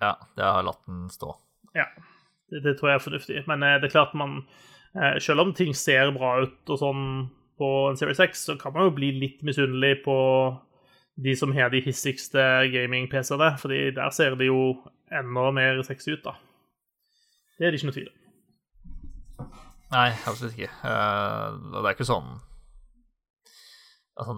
ja, 0.00 0.14
det 0.36 0.44
har 0.44 0.62
latt 0.62 0.84
den 0.86 1.08
stå. 1.10 1.32
Ja, 1.74 1.88
det, 2.52 2.62
det 2.64 2.76
tror 2.78 2.92
jeg 2.92 3.00
er 3.00 3.04
fornuftig. 3.08 3.42
Men 3.48 3.62
eh, 3.64 3.76
det 3.80 3.88
er 3.90 3.96
klart 3.96 4.14
man 4.14 4.42
selv 5.22 5.44
om 5.44 5.52
ting 5.54 5.74
ser 5.76 6.10
bra 6.16 6.38
ut 6.44 6.72
og 6.72 6.80
sånn 6.80 7.04
på 7.58 7.68
en 7.90 7.98
Series 7.98 8.20
X, 8.22 8.44
så 8.46 8.56
kan 8.58 8.74
man 8.74 8.88
jo 8.88 8.96
bli 8.96 9.10
litt 9.18 9.42
misunnelig 9.46 9.98
på 10.04 10.16
de 11.18 11.34
som 11.36 11.52
har 11.54 11.72
de 11.74 11.82
hissigste 11.82 12.42
gaming-PC-ene, 12.72 13.50
fordi 13.58 13.80
der 13.96 14.12
ser 14.14 14.36
det 14.38 14.46
jo 14.46 14.76
enda 15.10 15.48
mer 15.54 15.80
sexy 15.86 16.14
ut, 16.14 16.22
da. 16.22 16.36
Det 17.58 17.66
er 17.66 17.74
det 17.74 17.80
ikke 17.80 17.88
noe 17.88 17.96
tvil 17.96 18.10
om. 18.12 19.48
Nei, 19.88 20.10
absolutt 20.28 20.54
ikke. 20.54 20.70
Uh, 20.84 21.56
det 21.72 21.80
er 21.82 21.94
ikke 21.96 22.06
sånn 22.06 22.28
altså, 24.20 24.34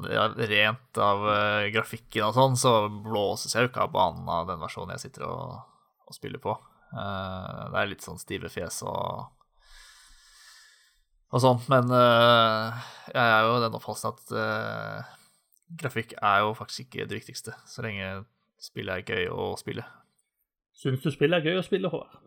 Rent 0.52 1.00
av 1.02 1.24
uh, 1.26 1.66
grafikken 1.74 2.28
og 2.28 2.36
sånn, 2.38 2.56
så 2.60 2.74
blåses 2.88 3.56
jeg 3.56 3.66
jo 3.66 3.72
ikke 3.72 3.84
av 3.84 3.92
banen 3.96 4.30
av 4.30 4.48
den 4.48 4.62
versjonen 4.62 4.94
jeg 4.94 5.08
sitter 5.08 5.26
og, 5.28 5.58
og 6.06 6.16
spiller 6.16 6.40
på. 6.40 6.54
Det 6.90 7.78
er 7.78 7.90
litt 7.90 8.02
sånn 8.02 8.18
stive 8.18 8.48
fjes 8.50 8.80
og 8.88 9.28
og 11.30 11.42
sånt, 11.42 11.68
men 11.70 11.92
jeg 11.94 13.22
er 13.22 13.46
jo 13.46 13.60
den 13.62 13.76
oppfattelsen 13.78 14.10
at 14.10 15.12
grafikk 15.78 16.16
er 16.18 16.40
jo 16.42 16.54
faktisk 16.58 16.88
ikke 16.88 17.06
det 17.06 17.20
viktigste, 17.20 17.54
så 17.70 17.84
lenge 17.86 18.24
spillet 18.60 19.00
er 19.00 19.06
gøy 19.06 19.30
å 19.30 19.52
spille. 19.60 19.84
Syns 20.76 21.02
du 21.04 21.10
spillet 21.12 21.40
er 21.40 21.52
gøy 21.52 21.60
å 21.60 21.64
spille, 21.64 21.90
Håvard? 21.92 22.18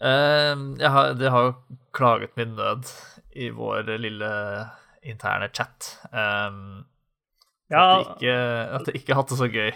Uh, 0.00 0.80
har, 0.80 1.12
det 1.20 1.28
har 1.28 1.50
jo 1.50 1.78
klaget 1.92 2.36
min 2.40 2.54
nød 2.56 2.88
i 3.36 3.50
vår 3.52 3.90
lille 4.00 4.30
interne 5.04 5.50
chat. 5.52 5.90
Um, 6.12 6.86
ja, 7.70 8.00
at, 8.00 8.14
det 8.18 8.20
ikke, 8.20 8.36
at 8.76 8.88
de 8.88 8.96
ikke 8.98 9.14
har 9.14 9.22
hatt 9.22 9.32
det 9.32 9.40
så 9.40 9.50
gøy. 9.50 9.70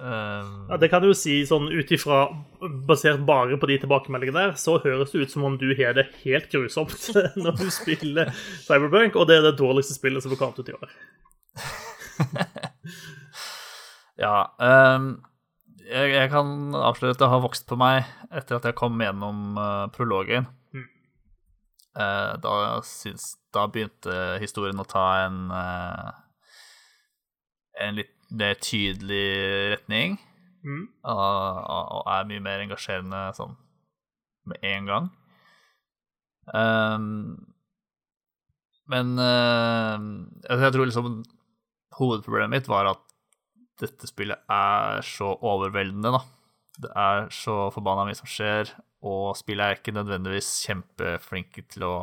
Um, 0.00 0.52
ja, 0.70 0.78
Det 0.80 0.88
kan 0.88 1.02
du 1.02 1.10
jo 1.10 1.16
si 1.18 1.42
sånn 1.44 1.66
ut 1.68 1.90
ifra 1.92 2.22
Basert 2.88 3.20
bare 3.28 3.58
på 3.60 3.68
de 3.68 3.76
tilbakemeldingene 3.82 4.46
der, 4.46 4.54
så 4.56 4.78
høres 4.80 5.12
det 5.12 5.26
ut 5.26 5.34
som 5.34 5.44
om 5.44 5.58
du 5.60 5.74
har 5.76 5.92
det 5.98 6.06
helt 6.22 6.48
grusomt 6.52 7.10
når 7.42 7.58
du 7.58 7.66
spiller 7.74 8.30
Cyberpunk, 8.64 9.18
og 9.20 9.28
det 9.28 9.40
er 9.40 9.50
det 9.50 9.58
dårligste 9.60 9.98
spillet 9.98 10.24
som 10.24 10.32
er 10.32 10.40
kommet 10.40 10.62
ut 10.62 10.72
i 10.72 10.78
år. 10.78 10.94
ja. 14.24 14.36
Um, 14.56 15.12
jeg, 15.84 16.14
jeg, 16.14 16.30
kan 16.32 16.72
avsløre 16.76 17.16
at 17.16 17.20
det 17.20 17.30
har 17.32 17.44
vokst 17.44 17.68
på 17.68 17.76
meg 17.80 18.08
etter 18.30 18.56
at 18.56 18.70
jeg 18.70 18.78
kom 18.78 18.96
gjennom 19.02 19.60
uh, 19.60 19.84
prologen. 19.92 20.48
Mm. 20.72 20.88
Uh, 21.98 22.32
da, 22.40 22.56
synes, 22.86 23.34
da, 23.52 23.66
begynte 23.68 24.38
historien 24.40 24.80
å 24.80 24.88
ta 24.88 25.06
en 25.26 25.50
uh, 25.52 26.08
en 27.80 27.98
litt 27.98 28.16
mer 28.30 28.58
tydelig 28.62 29.28
retning. 29.76 30.18
Mm. 30.60 30.82
og 31.08 32.08
er 32.12 32.26
mye 32.28 32.42
mer 32.44 32.60
engasjerende 32.60 33.20
sånn 33.32 33.54
med 34.50 34.66
en 34.68 34.88
gang. 34.90 35.06
Um, 36.52 37.06
men 38.92 39.14
jeg 39.16 40.72
tror 40.74 40.84
liksom 40.84 41.22
hovedproblemet 41.96 42.52
mitt 42.52 42.68
var 42.68 42.90
at 42.90 43.02
dette 43.80 44.08
spillet 44.10 44.40
er 44.52 45.00
så 45.06 45.32
overveldende, 45.36 46.12
da. 46.12 46.20
Det 46.80 46.90
er 46.96 47.28
så 47.34 47.56
forbanna 47.74 48.06
mye 48.08 48.18
som 48.18 48.28
skjer, 48.28 48.72
og 49.06 49.36
spillet 49.38 49.64
er 49.64 49.78
ikke 49.78 49.94
nødvendigvis 49.96 50.50
kjempeflinke 50.66 51.64
til 51.72 51.86
å 51.88 51.94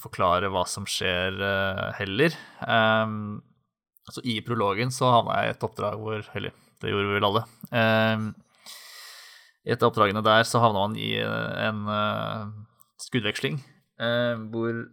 forklare 0.00 0.48
hva 0.52 0.64
som 0.68 0.86
skjer, 0.88 1.36
uh, 1.40 1.88
heller. 1.98 2.36
Um, 2.64 3.40
altså 4.08 4.22
I 4.26 4.40
prologen 4.44 4.92
så 4.94 5.10
havna 5.12 5.40
jeg 5.40 5.50
i 5.50 5.54
et 5.54 5.66
oppdrag 5.66 6.00
hvor 6.00 6.30
Eller, 6.38 6.54
det 6.80 6.92
gjorde 6.92 7.08
vi 7.08 7.18
vel 7.18 7.28
alle. 7.28 7.44
Um, 7.70 8.30
I 9.66 9.74
et 9.74 9.82
av 9.82 9.90
oppdragene 9.90 10.24
der 10.24 10.46
så 10.48 10.62
havna 10.62 10.86
man 10.86 10.96
i 10.98 11.12
en 11.20 11.82
uh, 11.88 12.48
skuddveksling 13.04 13.60
uh, 14.00 14.40
hvor 14.52 14.86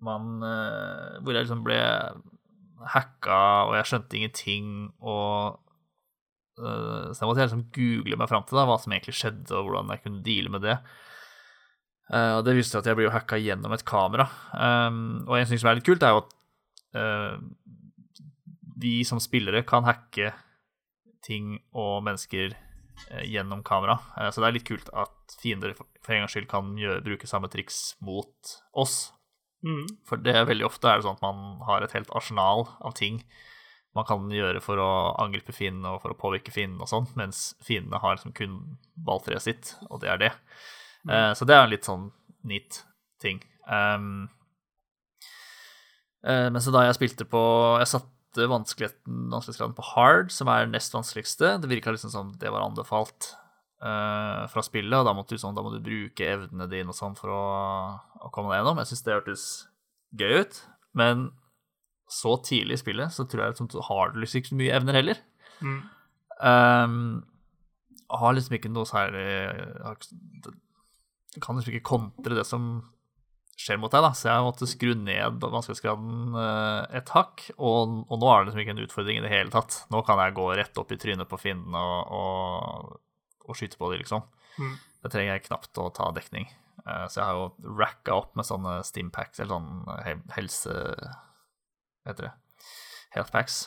man 0.00 0.40
Hvor 0.40 1.34
jeg 1.36 1.44
liksom 1.44 1.64
ble 1.66 1.76
hacka, 2.88 3.40
og 3.68 3.74
jeg 3.76 3.88
skjønte 3.90 4.16
ingenting, 4.16 4.68
og 5.04 5.58
uh, 6.56 7.10
Så 7.12 7.20
jeg 7.20 7.28
måtte 7.28 7.44
liksom 7.44 7.66
google 7.76 8.16
meg 8.16 8.30
fram 8.30 8.46
til 8.48 8.56
da, 8.56 8.64
hva 8.70 8.78
som 8.80 8.94
egentlig 8.96 9.18
skjedde, 9.18 9.52
og 9.52 9.66
hvordan 9.66 9.92
jeg 9.92 10.02
kunne 10.06 10.22
deale 10.24 10.54
med 10.54 10.64
det. 10.64 10.78
Og 12.10 12.40
det 12.42 12.56
viste 12.56 12.80
at 12.80 12.88
jeg 12.88 12.98
jo 12.98 13.12
hacka 13.12 13.36
gjennom 13.38 13.70
et 13.76 13.84
kamera. 13.86 14.24
Um, 14.50 15.20
og 15.28 15.36
en 15.36 15.46
ting 15.46 15.60
som 15.60 15.68
er 15.70 15.76
litt 15.78 15.86
kult, 15.86 16.02
er 16.02 16.16
jo 16.16 16.24
at 16.24 16.32
vi 18.80 19.00
som 19.06 19.20
spillere 19.22 19.62
kan 19.68 19.86
hacke 19.88 20.32
ting 21.26 21.58
og 21.76 22.00
mennesker 22.06 22.56
gjennom 23.24 23.62
kamera. 23.64 23.96
så 24.28 24.42
det 24.42 24.48
er 24.48 24.54
litt 24.58 24.66
kult 24.68 24.90
at 24.92 25.34
fiender 25.40 25.72
for 25.76 26.12
en 26.12 26.24
gangs 26.24 26.34
skyld 26.34 26.48
kan 26.50 26.74
gjøre, 26.76 27.00
bruke 27.04 27.28
samme 27.28 27.48
triks 27.48 27.94
mot 28.04 28.52
oss. 28.76 29.12
Mm. 29.64 29.86
For 30.08 30.20
det 30.20 30.34
er 30.36 30.48
veldig 30.48 30.66
ofte 30.68 30.88
er 30.88 31.00
det 31.00 31.06
sånn 31.06 31.16
at 31.16 31.24
man 31.24 31.62
har 31.68 31.84
et 31.84 31.94
helt 31.96 32.12
arsenal 32.16 32.66
av 32.80 32.96
ting 32.98 33.22
man 33.96 34.06
kan 34.06 34.28
gjøre 34.30 34.60
for 34.62 34.78
å 34.78 34.90
angripe 35.18 35.54
fienden 35.54 35.88
og 35.90 36.00
for 36.04 36.14
å 36.14 36.18
påvirke 36.18 36.52
fienden 36.54 36.82
og 36.82 36.90
sånn, 36.90 37.08
mens 37.18 37.56
fiendene 37.66 37.98
har 38.02 38.16
liksom 38.16 38.34
kun 38.36 38.58
balltreet 38.94 39.42
sitt, 39.42 39.72
og 39.88 40.02
det 40.04 40.12
er 40.12 40.20
det. 40.20 40.30
Mm. 41.02 41.10
Uh, 41.10 41.32
så 41.34 41.48
det 41.48 41.56
er 41.56 41.64
en 41.64 41.72
litt 41.72 41.88
sånn 41.88 42.06
neat 42.46 42.84
ting. 43.22 43.42
Um, 43.66 44.28
uh, 46.22 46.46
men 46.54 46.60
så 46.62 46.72
da 46.74 46.86
jeg 46.86 46.96
spilte 46.96 47.26
på 47.28 47.42
Jeg 47.82 47.90
satte 48.30 48.46
vanskeligheten, 48.46 49.30
vanskelighetsgraden 49.30 49.74
på 49.74 49.82
hard, 49.94 50.30
som 50.30 50.48
er 50.48 50.68
nest 50.70 50.94
vanskeligste. 50.94 51.58
Det 51.60 51.68
virka 51.68 51.90
liksom 51.90 52.10
som 52.10 52.32
det 52.38 52.50
var 52.50 52.62
anbefalt 52.62 53.34
uh, 53.82 54.46
fra 54.48 54.62
spillet, 54.62 54.98
og 54.98 55.06
da, 55.06 55.14
måtte 55.14 55.34
du, 55.34 55.38
sånn, 55.38 55.54
da 55.54 55.62
må 55.62 55.72
du 55.74 55.80
bruke 55.82 56.24
evnene 56.24 56.68
dine 56.70 56.90
og 56.90 56.96
sånn 56.96 57.16
for 57.18 57.30
å, 57.30 57.44
å 58.20 58.30
komme 58.30 58.52
deg 58.52 58.60
gjennom. 58.60 58.78
Jeg 58.78 58.90
syns 58.90 59.02
det 59.02 59.16
hørtes 59.16 59.46
gøy 60.12 60.44
ut, 60.44 60.62
men 60.94 61.30
så 62.10 62.36
tidlig 62.42 62.78
i 62.78 62.82
spillet 62.82 63.14
så 63.14 63.26
tror 63.26 63.44
jeg 63.44 63.54
liksom, 63.54 63.70
du 63.70 63.80
har 63.86 64.10
du 64.10 64.20
liksom 64.20 64.40
ikke 64.40 64.52
så 64.52 64.60
mye 64.60 64.78
evner 64.78 64.98
heller. 64.98 65.20
Mm. 65.60 65.80
Um, 66.40 66.96
har 68.10 68.32
liksom 68.34 68.56
ikke 68.56 68.70
noe 68.72 68.88
særlig 68.88 69.26
Du 70.40 71.36
kan 71.44 71.58
liksom 71.58 71.74
ikke 71.74 71.90
kontre 71.90 72.38
det 72.38 72.46
som 72.48 72.80
skjer 73.60 73.78
mot 73.80 73.92
deg, 73.92 74.04
da. 74.06 74.10
Så 74.16 74.30
jeg 74.30 74.46
måtte 74.46 74.68
skru 74.70 74.94
ned 74.96 75.42
vanskelighetsgraden 75.42 76.34
uh, 76.36 76.86
et 76.96 77.12
hakk. 77.14 77.44
Og, 77.58 78.00
og, 78.06 78.16
nå 78.20 78.30
er 78.32 78.40
det 78.40 78.50
liksom 78.50 78.64
ikke 78.64 78.74
en 78.76 78.82
utfordring 78.86 79.20
i 79.20 79.24
det 79.26 79.32
hele 79.32 79.52
tatt. 79.54 79.82
Nå 79.92 80.02
kan 80.06 80.20
jeg 80.22 80.36
gå 80.38 80.48
rett 80.56 80.80
opp 80.80 80.94
i 80.94 80.98
trynet 81.00 81.30
på 81.30 81.40
fienden 81.40 81.76
og, 81.76 82.14
og 82.16 82.98
og, 83.50 83.56
skyte 83.58 83.78
på 83.80 83.90
dem, 83.90 84.04
liksom. 84.04 84.22
Mm. 84.60 84.76
Det 85.02 85.12
trenger 85.12 85.32
jeg 85.34 85.46
knapt 85.48 85.80
å 85.80 85.88
ta 85.94 86.10
dekning. 86.14 86.46
Uh, 86.84 87.06
så 87.10 87.20
jeg 87.20 87.26
har 87.26 87.38
jo 87.38 87.74
racka 87.80 88.16
opp 88.16 88.36
med 88.38 88.46
sånne 88.48 88.78
Stimpacks, 88.86 89.42
eller 89.42 89.58
sånn 89.58 89.90
eh, 89.98 90.22
helse... 90.36 90.76
Hva 92.00 92.12
heter 92.14 92.30
det? 92.30 92.34
Healthpacks. 93.16 93.64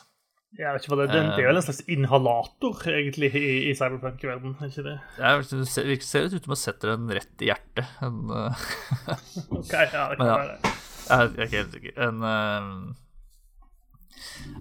Jeg 0.54 0.70
vet 0.70 0.84
ikke 0.84 0.94
hva 0.94 1.00
det, 1.00 1.06
er 1.18 1.30
det 1.34 1.42
er 1.42 1.48
vel 1.50 1.58
en 1.58 1.64
slags 1.66 1.80
inhalator, 1.90 2.82
egentlig, 2.92 3.32
i, 3.34 3.54
i 3.66 3.72
cyberpunk-verden, 3.74 4.52
er 4.62 4.68
ikke 4.70 4.84
det? 4.86 4.98
Ja, 5.18 5.32
det 5.40 5.64
ser, 5.66 5.88
ser 6.06 6.28
ut 6.28 6.36
som 6.36 6.52
man 6.52 6.60
setter 6.60 6.92
den 6.92 7.10
rett 7.16 7.42
i 7.42 7.48
hjertet. 7.48 7.88
En, 8.06 8.20
uh... 8.30 8.66
ok, 9.58 9.72
ja, 9.72 10.04
det 10.12 10.20
kan 10.20 10.28
ja, 10.28 10.36
være 10.36 10.52
det. 10.52 10.74
Jeg 11.08 11.24
er 11.24 11.48
ikke 11.48 11.58
helt 11.58 11.74
sikker. 11.74 11.98
En 12.06 12.22
uh... 12.22 13.02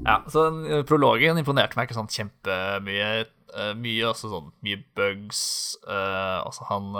Ja, 0.02 0.18
så 0.34 0.48
den, 0.50 0.82
prologen 0.90 1.38
imponerte 1.44 1.78
meg 1.78 1.86
ikke 1.88 2.00
sånn 2.00 2.12
kjempemye. 2.12 3.14
Mye 3.78 4.10
også 4.10 4.32
sånn 4.32 4.50
Mye 4.66 4.82
bugs. 4.98 5.44
Altså 5.86 6.66
han 6.72 6.94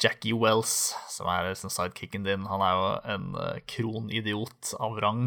Jackie 0.00 0.36
Wells, 0.36 0.92
som 1.12 1.28
er 1.32 1.50
liksom 1.50 1.72
sidekicken 1.72 2.24
din, 2.24 2.44
han 2.48 2.64
er 2.64 2.76
jo 2.76 2.86
en 3.14 3.26
kronidiot 3.68 4.74
av 4.80 4.96
rang. 5.00 5.26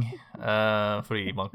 fordi 1.07 1.33
man, 1.37 1.53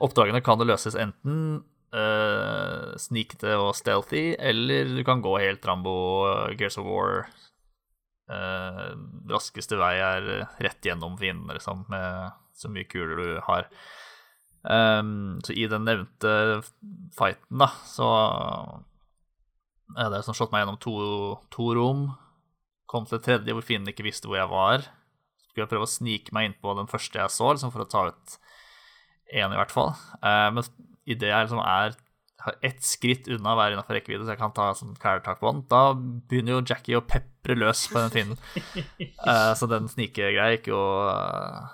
oppdragene 0.00 0.42
kan 0.44 0.60
det 0.60 0.68
løses 0.70 0.96
enten 0.98 1.62
uh, 1.94 2.96
snikete 3.00 3.54
og 3.60 3.74
stealthy, 3.78 4.34
eller 4.38 4.90
du 4.96 5.02
kan 5.06 5.22
gå 5.24 5.36
helt 5.42 5.66
Rambo, 5.66 5.94
Gears 6.58 6.80
of 6.80 6.88
War. 6.88 7.28
raskeste 9.30 9.74
vei 9.74 9.96
er 9.98 10.28
rett 10.62 10.86
gjennom 10.86 11.16
fiendene, 11.18 11.56
liksom, 11.56 11.82
med 11.90 12.30
så 12.54 12.70
mye 12.70 12.86
kuler 12.86 13.18
du 13.18 13.40
har. 13.46 13.66
Um, 14.62 15.40
så 15.44 15.54
i 15.56 15.64
den 15.70 15.86
nevnte 15.88 16.60
fighten, 17.16 17.62
da, 17.62 17.70
så 17.88 18.08
er 19.96 20.10
det 20.12 20.22
som 20.26 20.36
slått 20.36 20.52
meg 20.52 20.64
gjennom 20.64 20.80
to, 20.82 20.94
to 21.52 21.70
rom. 21.76 22.10
Kom 22.90 23.06
til 23.06 23.18
det 23.18 23.26
tredje 23.26 23.56
hvor 23.56 23.66
fienden 23.66 23.92
ikke 23.92 24.06
visste 24.06 24.28
hvor 24.28 24.40
jeg 24.40 24.52
var. 24.52 24.84
Skulle 25.48 25.64
jeg 25.64 25.72
prøve 25.72 25.88
å 25.88 25.90
snike 25.90 26.34
meg 26.36 26.50
inn 26.50 26.58
på 26.60 26.74
den 26.78 26.90
første 26.90 27.22
jeg 27.22 27.32
så, 27.32 27.52
liksom 27.54 27.72
for 27.74 27.84
å 27.84 27.90
ta 27.90 28.06
ut 28.12 28.36
én, 29.30 29.50
i 29.50 29.58
hvert 29.58 29.74
fall. 29.74 29.94
Uh, 30.20 30.48
men 30.54 30.66
idet 31.10 31.30
jeg 31.30 31.48
liksom 31.48 31.62
er 31.64 31.98
ett 32.64 32.80
skritt 32.86 33.26
unna 33.28 33.52
å 33.52 33.58
være 33.58 33.76
innafor 33.76 33.98
rekkevidde, 33.98 34.24
så 34.24 34.32
jeg 34.32 34.40
kan 34.40 34.54
ta 34.56 34.70
sånn 34.76 34.94
kvelertak 35.00 35.42
på 35.42 35.50
den, 35.50 35.64
da 35.68 35.82
begynner 35.94 36.56
jo 36.56 36.62
Jackie 36.70 36.96
å 36.96 37.04
pepre 37.04 37.56
løs 37.58 37.84
på 37.92 38.00
den 38.00 38.14
finnen. 38.14 38.40
uh, 39.26 39.52
så 39.58 39.68
den 39.68 39.90
snikegreia 39.92 40.54
gikk 40.54 40.70
jo 40.72 40.80
uh, 40.80 41.68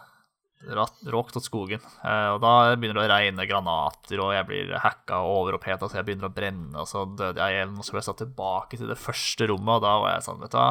råkt 1.07 1.37
åt 1.37 1.47
skogen. 1.47 1.81
Eh, 2.03 2.29
og 2.35 2.41
da 2.43 2.75
begynner 2.75 2.99
det 2.99 3.05
å 3.05 3.13
regne 3.13 3.47
granater, 3.49 4.21
og 4.23 4.35
jeg 4.35 4.49
blir 4.49 4.75
hacka 4.83 5.21
og 5.23 5.43
overoppheta, 5.45 5.89
så 5.89 6.01
jeg 6.01 6.09
begynner 6.09 6.31
å 6.31 6.35
brenne, 6.35 6.75
og 6.81 6.89
så 6.91 7.05
døde 7.07 7.43
jeg 7.43 7.59
igjen. 7.59 7.77
Og 7.77 7.87
så 7.87 7.95
ble 7.95 8.03
jeg 8.03 8.09
satt 8.09 8.23
tilbake 8.25 8.81
til 8.81 8.91
det 8.91 8.99
første 9.01 9.51
rommet, 9.53 9.75
og 9.77 9.87
da 9.87 9.95
var 10.03 10.15
jeg 10.17 10.27
sånn, 10.27 10.43
vet 10.43 10.55
du 10.55 10.59
hva, 10.59 10.69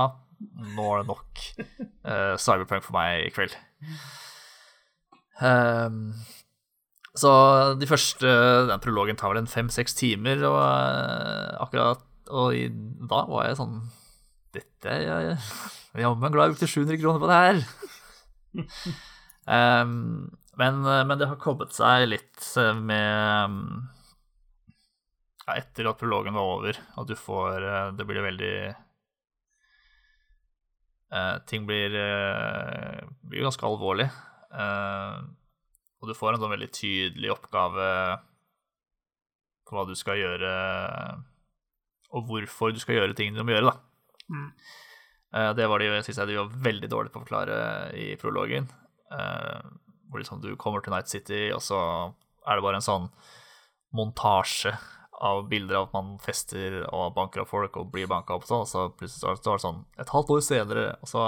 nå 0.75 0.87
er 0.91 1.01
det 1.01 1.09
nok 1.13 1.43
uh, 1.63 2.35
Cyberpunk 2.41 2.83
for 2.83 2.97
meg 2.97 3.23
i 3.23 3.33
kveld. 3.35 3.55
Um, 5.39 6.01
så 7.15 7.31
de 7.79 7.87
første 7.87 8.27
Den 8.69 8.81
prologen 8.83 9.17
tar 9.19 9.31
vel 9.31 9.43
en 9.43 9.51
fem-seks 9.51 9.95
timer, 9.97 10.43
og 10.47 10.59
uh, 10.59 11.55
akkurat 11.63 12.03
Og 12.33 12.55
i, 12.57 12.67
da 12.71 13.23
var 13.29 13.49
jeg 13.49 13.59
sånn 13.61 13.77
Dette 14.55 14.95
jeg, 15.03 15.35
er 15.35 16.05
glad 16.31 16.45
jeg 16.45 16.55
brukte 16.55 16.69
700 16.69 16.99
kroner 17.01 17.19
på 17.19 17.27
det 17.27 17.39
her. 17.41 17.57
um, 19.83 19.91
men, 20.61 20.79
men, 20.83 21.15
det 21.19 21.27
har 21.27 21.39
kommet 21.41 21.75
seg 21.75 22.07
litt 22.07 22.45
med 22.79 23.59
ja, 25.43 25.57
Etter 25.57 25.89
at 25.91 25.99
prologen 25.99 26.35
var 26.35 26.53
over, 26.53 26.79
at 26.79 27.07
du 27.09 27.15
får 27.19 27.67
Det 27.99 28.07
blir 28.07 28.23
veldig 28.27 28.55
uh, 31.15 31.35
Ting 31.51 31.67
blir, 31.67 31.95
uh, 31.95 33.03
blir 33.27 33.47
ganske 33.47 33.67
alvorlig. 33.67 34.07
Uh, 34.55 35.23
og 36.05 36.11
du 36.11 36.17
får 36.17 36.35
en 36.35 36.43
sånn 36.43 36.53
veldig 36.53 36.71
tydelig 36.77 37.31
oppgave 37.33 37.85
på 39.65 39.73
hva 39.73 39.85
du 39.89 39.95
skal 39.97 40.19
gjøre, 40.19 40.51
og 42.13 42.27
hvorfor 42.29 42.75
du 42.75 42.81
skal 42.81 42.99
gjøre 42.99 43.17
tingene 43.17 43.41
du 43.41 43.47
må 43.47 43.55
gjøre, 43.55 43.73
da. 43.73 44.11
Mm. 44.29 44.49
Uh, 45.35 45.51
det 45.57 45.65
var 45.67 45.81
de, 45.81 45.89
synes 46.05 46.21
jeg 46.21 46.29
de 46.29 46.37
var 46.37 46.59
veldig 46.69 46.89
dårlig 46.91 47.11
på 47.11 47.19
å 47.19 47.25
forklare 47.25 47.57
i 47.97 48.11
prologen. 48.21 48.69
Uh, 49.09 49.65
hvor 50.05 50.21
liksom 50.21 50.43
du 50.45 50.53
kommer 50.61 50.85
til 50.85 50.93
Night 50.93 51.09
City, 51.09 51.47
og 51.55 51.63
så 51.65 51.79
er 52.45 52.59
det 52.59 52.65
bare 52.67 52.77
en 52.77 52.85
sånn 52.85 53.09
montasje 53.95 54.75
av 55.25 55.45
bilder 55.49 55.79
av 55.79 55.87
at 55.87 55.95
man 55.95 56.15
fester 56.21 56.83
og 56.91 57.15
banker 57.15 57.41
opp 57.41 57.49
folk 57.49 57.77
og 57.81 57.89
blir 57.93 58.09
banka 58.11 58.37
opp, 58.37 58.45
og 58.51 58.67
så 58.69 58.89
plutselig 58.93 59.39
står 59.41 59.57
det 59.57 59.63
sånn 59.63 59.85
et 59.97 60.11
halvt 60.13 60.33
år 60.35 60.43
senere, 60.45 60.89
og 61.01 61.09
så 61.09 61.23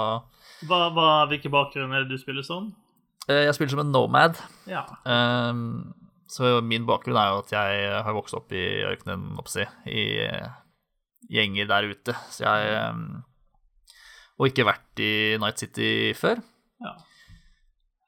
hva, 0.68 0.88
hva, 0.94 1.08
Hvilke 1.30 1.50
bakgrunner 1.52 2.06
du 2.08 2.16
spiller 2.20 2.46
som? 2.46 2.70
Eh, 2.70 2.87
jeg 3.28 3.54
spiller 3.56 3.74
som 3.74 3.82
en 3.84 3.92
nomad. 3.92 4.38
Ja. 4.70 4.84
Um, 5.04 5.94
så 6.28 6.58
min 6.64 6.86
bakgrunn 6.88 7.16
er 7.16 7.32
jo 7.32 7.42
at 7.42 7.52
jeg 7.52 7.90
har 8.04 8.16
vokst 8.16 8.36
opp 8.36 8.52
i 8.52 8.64
ørkenen, 8.88 9.36
oppsi, 9.40 9.64
i 9.88 10.04
gjenger 11.32 11.68
der 11.68 11.90
ute. 11.92 12.14
Så 12.32 12.44
jeg 12.44 12.92
um, 12.92 13.24
Og 14.38 14.50
ikke 14.50 14.68
vært 14.68 15.02
i 15.02 15.12
Night 15.40 15.60
City 15.60 16.14
før. 16.16 16.40
Ja. 16.84 16.94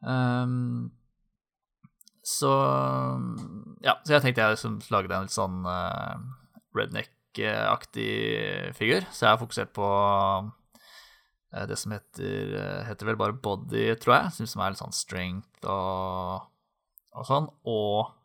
Um, 0.01 0.93
så 2.25 2.53
Ja, 3.83 3.97
så 4.05 4.15
jeg 4.15 4.23
tenkte 4.23 4.45
jeg 4.45 4.55
liksom 4.57 4.79
lagde 4.93 5.17
en 5.17 5.27
litt 5.27 5.35
sånn 5.35 5.65
uh, 5.67 6.21
redneck-aktig 6.77 8.13
figur. 8.79 9.09
Så 9.11 9.27
jeg 9.27 9.33
har 9.33 9.41
fokusert 9.41 9.73
på 9.77 9.89
det 11.51 11.77
som 11.81 11.95
heter, 11.95 12.55
uh, 12.55 12.81
heter 12.87 13.09
vel 13.09 13.19
bare 13.21 13.35
body, 13.35 13.89
tror 14.01 14.17
jeg. 14.17 14.49
Som 14.51 14.63
er 14.63 14.73
litt 14.73 14.83
sånn 14.83 14.97
strength 14.97 15.67
og, 15.67 16.49
og 17.17 17.29
sånn. 17.29 17.51
Og, 17.71 18.17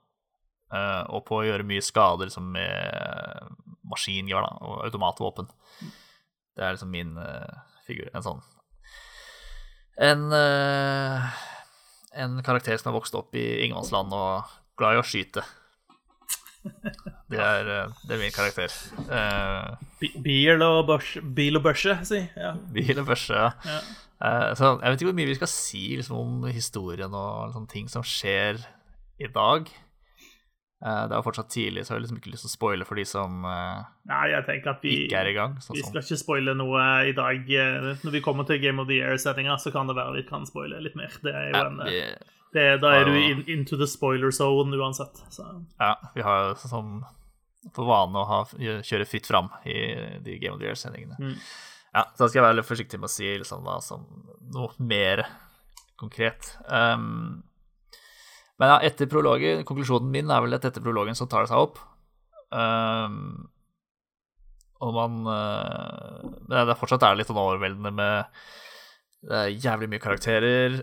og, 0.75 1.21
på 1.27 1.39
å 1.39 1.45
gjøre 1.47 1.65
mye 1.67 1.83
skader 1.85 2.27
liksom 2.29 2.51
med 2.53 3.55
maskingevær 3.87 4.49
og 4.65 4.85
automatvåpen. 4.87 5.49
Det 6.55 6.63
er 6.63 6.75
liksom 6.75 6.91
min 6.93 7.13
figur. 7.85 8.09
En 8.15 8.25
sånn 8.25 8.41
En 9.95 10.23
en 12.15 12.43
karakter 12.43 12.77
som 12.77 12.91
har 12.91 12.99
vokst 12.99 13.15
opp 13.17 13.35
i 13.35 13.43
ingenmannsland 13.65 14.13
og 14.15 14.51
glad 14.79 14.95
i 14.95 15.01
å 15.01 15.07
skyte. 15.07 15.43
Det 17.31 17.41
er, 17.41 17.69
eh, 17.73 17.93
det 18.05 18.15
er 18.15 18.21
min 18.21 18.33
karakter. 18.33 18.73
Uh, 19.09 20.11
bil 20.23 20.61
og 20.61 20.83
børse, 20.87 21.21
bil 21.35 21.57
og 21.57 21.63
børse 21.65 21.97
si. 22.05 22.19
Ja. 22.37 22.53
Bil 22.73 22.99
og 23.01 23.07
børse, 23.07 23.33
ja. 23.33 23.49
ja. 23.65 23.79
Uh, 24.15 24.51
så 24.55 24.75
jeg 24.77 24.91
vet 24.91 25.01
ikke 25.01 25.09
hvor 25.09 25.17
mye 25.17 25.31
vi 25.31 25.39
skal 25.39 25.51
si 25.51 25.87
liksom, 25.97 26.19
om 26.21 26.45
historien 26.53 27.17
og 27.17 27.49
liksom, 27.49 27.65
ting 27.71 27.89
som 27.91 28.05
skjer 28.05 28.61
i 29.17 29.31
dag. 29.33 29.71
Uh, 30.85 31.07
det 31.09 31.17
er 31.17 31.25
fortsatt 31.25 31.49
tidlig, 31.49 31.85
så 31.85 31.95
jeg 31.95 31.97
har 31.97 32.05
liksom 32.05 32.21
ikke 32.21 32.35
lyst 32.35 32.45
til 32.45 32.53
å 32.53 32.55
spoile 32.55 32.85
for 32.85 33.01
de 33.01 33.07
som 33.09 33.41
Nei, 33.41 34.21
jeg 34.35 34.45
tenker 34.45 34.75
at 34.75 34.85
vi, 34.85 34.93
ikke 35.07 35.23
er 35.23 35.31
i 35.31 35.35
gang. 35.39 35.57
Sånn 35.65 35.79
vi 35.79 35.83
skal 35.87 36.05
ikke 36.05 36.21
spoile 36.21 36.53
noe 36.57 36.85
i 37.09 37.17
dag. 37.17 37.51
Når 38.05 38.15
vi 38.19 38.23
kommer 38.23 38.45
til 38.45 38.61
Game 38.61 38.83
of 38.83 38.91
the 38.91 39.01
Year-settinga, 39.01 39.57
så 39.57 39.73
kan 39.73 39.89
det 39.89 39.97
være 39.97 40.19
vi 40.19 40.27
kan 40.29 40.45
spoile 40.45 40.83
litt 40.85 40.97
mer. 40.99 41.17
Det 41.25 41.33
er 41.33 41.49
jo 41.49 41.65
en 41.65 41.81
vi, 41.89 42.05
det, 42.55 42.65
Da 42.83 42.95
er 42.97 43.09
du 43.09 43.15
in, 43.19 43.43
into 43.51 43.77
the 43.79 43.87
spoiler 43.89 44.31
zone 44.35 44.75
uansett. 44.79 45.21
Så. 45.33 45.45
Ja, 45.81 45.93
vi 46.15 46.25
har 46.25 46.49
jo 46.49 46.57
som 46.63 46.97
for 47.73 47.87
vane 47.89 48.21
å 48.21 48.27
ha, 48.29 48.41
kjøre 48.85 49.07
fritt 49.09 49.27
fram 49.29 49.49
i 49.65 49.73
de 50.21 50.37
Game 50.41 50.53
of 50.53 50.61
the 50.61 50.69
Year-sendingene. 50.69 51.17
Mm. 51.17 51.39
Ja, 51.95 52.03
så 52.11 52.25
da 52.25 52.27
skal 52.27 52.41
jeg 52.41 52.45
være 52.45 52.57
litt 52.59 52.67
forsiktig 52.67 52.99
med 52.99 53.09
å 53.09 53.13
si 53.13 53.31
liksom, 53.39 53.65
da, 53.65 53.79
som 53.81 54.05
noe 54.53 54.69
mer 54.83 55.23
konkret. 55.99 56.51
Um, 56.67 57.41
men 58.59 58.71
ja, 58.71 58.77
etter 58.87 59.09
prologen, 59.11 59.63
konklusjonen 59.67 60.11
min 60.11 60.31
er 60.31 60.43
vel 60.43 60.57
at 60.57 60.67
etter 60.67 60.83
prologen 60.83 61.17
så 61.17 61.27
tar 61.31 61.45
det 61.45 61.51
seg 61.53 61.63
opp. 61.63 61.79
Um, 62.51 63.47
og 64.83 64.91
man 64.95 65.23
uh, 65.25 66.19
det 66.51 66.61
er 66.61 66.77
fortsatt 66.77 67.03
er 67.07 67.17
litt 67.17 67.31
sånn 67.31 67.39
overveldende 67.41 67.89
med 67.95 68.43
Det 69.25 69.39
er 69.39 69.55
jævlig 69.55 69.87
mye 69.89 70.03
karakterer 70.03 70.75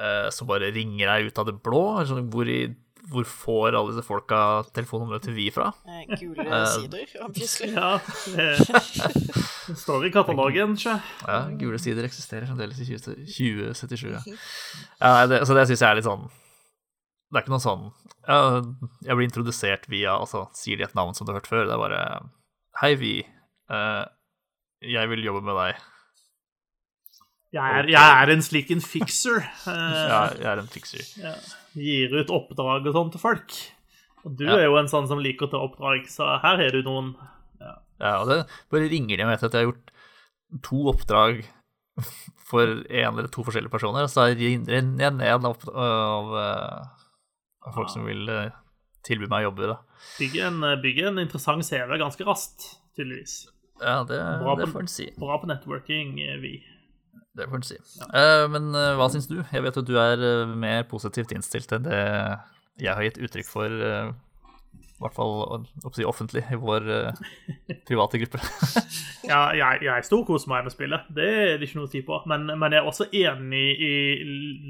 uh, 0.00 0.30
som 0.34 0.48
bare 0.50 0.72
ringer 0.74 1.10
deg 1.10 1.30
ut 1.30 1.40
av 1.40 1.48
det 1.48 1.56
blå. 1.64 1.84
Sånn, 2.08 2.28
hvor, 2.32 2.48
i, 2.50 2.68
hvor, 3.12 3.26
får 3.28 3.78
alle 3.78 3.92
disse 3.92 4.06
folka 4.06 4.38
telefonnummeret 4.76 5.26
til 5.26 5.36
vi 5.36 5.48
fra? 5.54 5.70
Eh, 5.88 6.14
gule 6.20 6.62
sider, 6.74 7.16
obviously. 7.24 7.72
Ja, 7.74 7.96
det 8.36 9.76
står 9.84 10.08
i 10.08 10.14
katalogen, 10.14 10.78
sjø. 10.80 10.96
Ja, 11.26 11.42
gule 11.60 11.80
sider 11.82 12.08
eksisterer 12.08 12.48
fremdeles 12.50 12.80
i 12.84 12.88
2077. 12.94 14.08
Ja. 14.12 14.24
Ja, 15.00 15.12
det, 15.30 15.44
så 15.48 15.56
det 15.56 15.68
syns 15.70 15.84
jeg 15.84 15.90
er 15.90 16.00
litt 16.00 16.08
sånn 16.08 16.26
det 17.34 17.40
er 17.40 17.46
ikke 17.48 17.54
noe 17.54 17.64
sånn 17.64 17.86
ja, 18.28 18.36
Jeg 19.02 19.16
blir 19.16 19.26
introdusert 19.26 19.88
via 19.90 20.12
Altså, 20.20 20.44
sier 20.54 20.78
de 20.78 20.84
et 20.86 20.92
navn 20.94 21.16
som 21.16 21.26
du 21.26 21.32
har 21.32 21.40
hørt 21.40 21.48
før? 21.50 21.64
Det 21.66 21.74
er 21.74 21.80
bare 21.80 22.02
Hei, 22.78 22.92
Vi. 23.00 23.14
Uh, 23.70 24.04
jeg 24.84 25.08
vil 25.10 25.24
jobbe 25.24 25.42
med 25.46 25.56
deg. 25.56 25.82
Jeg 27.54 27.78
er, 27.78 27.86
jeg 27.92 28.14
er 28.24 28.32
en 28.34 28.42
slik 28.42 28.70
en 28.74 28.82
fixer. 28.82 29.44
Uh, 29.62 29.70
ja, 30.10 30.22
jeg 30.34 30.48
er 30.50 30.62
en 30.64 30.70
fixer. 30.72 31.04
Ja. 31.22 31.34
Gir 31.78 32.16
ut 32.18 32.32
oppdrag 32.34 32.88
og 32.90 32.96
sånn 32.96 33.12
til 33.14 33.22
folk. 33.22 33.54
Og 34.24 34.34
du 34.38 34.46
Ja. 34.48 34.56
er 34.58 34.64
jo 34.66 34.78
en 34.80 34.88
sånn 34.90 35.06
som 35.10 35.20
liker 35.22 35.46
å 35.46 35.52
ta 35.52 35.60
oppdrag, 35.62 36.08
så 36.10 36.34
her 36.42 36.62
er 36.64 36.74
du 36.74 36.82
noen 36.86 37.14
Ja, 38.00 38.16
og 38.22 38.26
det 38.28 38.40
bare 38.72 38.88
ringer 38.90 39.20
de 39.20 39.22
og 39.22 39.30
vet 39.30 39.44
at 39.46 39.54
jeg 39.54 39.62
har 39.62 39.68
gjort 39.70 39.92
to 40.66 40.80
oppdrag 40.90 41.44
for 42.50 42.66
én 42.90 43.12
eller 43.14 43.28
to 43.30 43.44
forskjellige 43.46 43.70
personer, 43.70 44.08
så 44.10 44.26
renner 44.34 45.04
jeg 45.06 45.14
ned 45.14 45.46
av, 45.46 45.62
av, 45.70 46.32
eh, 46.40 47.06
av 47.68 47.76
folk 47.78 47.92
som 47.92 48.04
vil 48.08 48.26
eh, 48.28 48.50
tilby 49.06 49.28
meg 49.30 49.46
jobber. 49.46 49.76
Da. 49.76 50.02
Bygge 50.18 50.42
en, 50.48 50.58
bygge 50.82 51.06
en 51.12 51.22
interessant 51.22 51.62
CV 51.64 51.94
ganske 52.02 52.26
raskt, 52.26 52.66
tydeligvis. 52.98 53.44
Ja, 53.78 54.00
det, 54.08 54.18
det 54.18 54.68
får 54.74 54.84
en 54.86 54.90
si. 54.90 55.06
Bra 55.20 55.38
på 55.38 55.48
networking, 55.50 56.16
vi. 56.42 56.56
Det 57.34 57.48
får 57.50 57.60
en 57.60 57.66
si. 57.66 57.78
Eh, 58.14 58.44
men 58.52 58.68
eh, 58.78 58.92
hva 58.98 59.08
syns 59.10 59.26
du? 59.30 59.40
Jeg 59.42 59.64
vet 59.64 59.80
at 59.80 59.88
du 59.88 59.96
er 59.98 60.20
eh, 60.22 60.52
mer 60.58 60.84
positivt 60.90 61.34
innstilt 61.34 61.72
enn 61.74 61.88
det 61.88 62.02
jeg 62.82 62.90
har 62.90 63.06
gitt 63.06 63.20
uttrykk 63.22 63.46
for, 63.46 63.70
i 63.70 65.02
hvert 65.02 65.14
fall 65.14 65.66
si 65.94 66.06
offentlig, 66.06 66.42
i 66.50 66.58
vår 66.58 66.88
private 67.86 68.18
gruppe. 68.22 68.40
Ja, 69.24 69.54
jeg, 69.56 69.84
jeg 69.86 70.04
storkoser 70.04 70.50
meg 70.50 70.66
med 70.66 70.74
spillet, 70.74 71.06
det 71.14 71.28
er 71.32 71.54
det 71.56 71.68
ikke 71.68 71.78
noe 71.78 71.88
å 71.88 71.92
si 71.92 72.02
på. 72.04 72.18
Men, 72.28 72.48
men 72.50 72.74
jeg 72.74 72.82
er 72.82 72.88
også 72.90 73.06
enig 73.08 73.62
i 73.78 73.92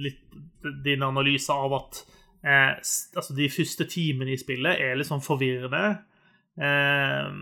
litt 0.05 0.37
din 0.85 1.03
analyse 1.03 1.53
av 1.53 1.75
at 1.81 2.01
eh, 2.45 2.77
altså 2.77 3.35
de 3.37 3.49
første 3.53 3.89
timene 3.91 4.35
i 4.35 4.41
spillet 4.41 4.81
er 4.85 4.99
litt 4.99 5.09
sånn 5.09 5.25
forvirrende. 5.25 5.97
Eh, 6.61 7.33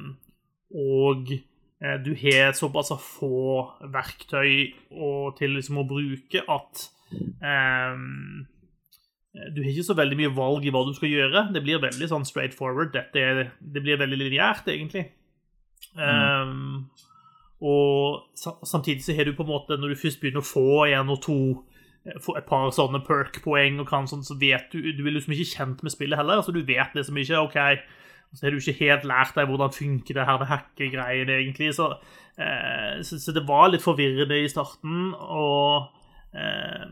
og 0.73 1.35
du 2.05 2.13
har 2.15 2.53
såpass 2.55 2.93
få 3.03 3.65
verktøy 3.91 4.71
og, 4.95 5.33
til 5.39 5.57
liksom 5.57 5.81
å 5.83 5.87
bruke 5.89 6.45
at 6.47 6.85
um, 7.43 8.45
du 9.33 9.63
har 9.63 9.71
ikke 9.73 9.89
så 9.89 9.97
veldig 9.99 10.19
mye 10.21 10.35
valg 10.37 10.67
i 10.67 10.73
hva 10.75 10.85
du 10.87 10.93
skal 10.95 11.11
gjøre. 11.11 11.47
Det 11.55 11.63
blir 11.65 11.83
veldig 11.83 12.09
sånn 12.11 12.27
straight 12.29 12.55
forward. 12.55 12.95
Det 13.15 13.83
blir 13.83 13.99
veldig 13.99 14.19
lineært, 14.21 14.69
egentlig. 14.71 15.07
Um, 15.97 16.91
og 17.63 18.29
samtidig 18.67 19.05
så 19.05 19.17
har 19.17 19.25
du 19.25 19.37
på 19.37 19.47
en 19.47 19.53
måte, 19.53 19.79
når 19.79 19.95
du 19.95 20.01
først 20.03 20.21
begynner 20.21 20.43
å 20.43 20.49
få 20.49 20.85
en 20.91 21.13
og 21.15 21.21
to 21.25 21.39
eh, 22.05 22.19
få 22.23 22.37
et 22.39 22.49
par 22.49 22.69
sånne 22.75 23.01
perk-poeng, 23.07 23.81
og 23.81 23.89
kan 23.89 24.09
sånn, 24.11 24.25
så 24.27 24.37
vet 24.39 24.73
du 24.75 24.93
Du 24.93 25.05
er 25.07 25.15
liksom 25.15 25.37
ikke 25.37 25.53
kjent 25.55 25.83
med 25.83 25.95
spillet 25.95 26.19
heller. 26.19 26.43
altså 26.43 26.53
Du 26.53 26.61
vet 26.67 26.95
liksom 26.95 27.19
ikke 27.23 27.45
OK, 27.47 27.59
så 28.33 28.47
har 28.47 28.53
du 28.53 28.61
ikke 28.61 28.87
helt 28.87 29.05
lært 29.09 29.37
deg 29.37 29.49
hvordan 29.51 29.75
funker 29.75 30.17
det 30.17 30.27
her 30.29 30.39
med 30.41 30.49
hackegreiene, 30.49 31.39
egentlig. 31.43 31.73
Så, 31.77 31.91
eh, 32.41 33.03
så, 33.05 33.19
så 33.21 33.35
det 33.37 33.45
var 33.49 33.69
litt 33.71 33.85
forvirrende 33.85 34.39
i 34.41 34.49
starten, 34.51 35.13
og 35.13 35.91
eh, 36.33 36.87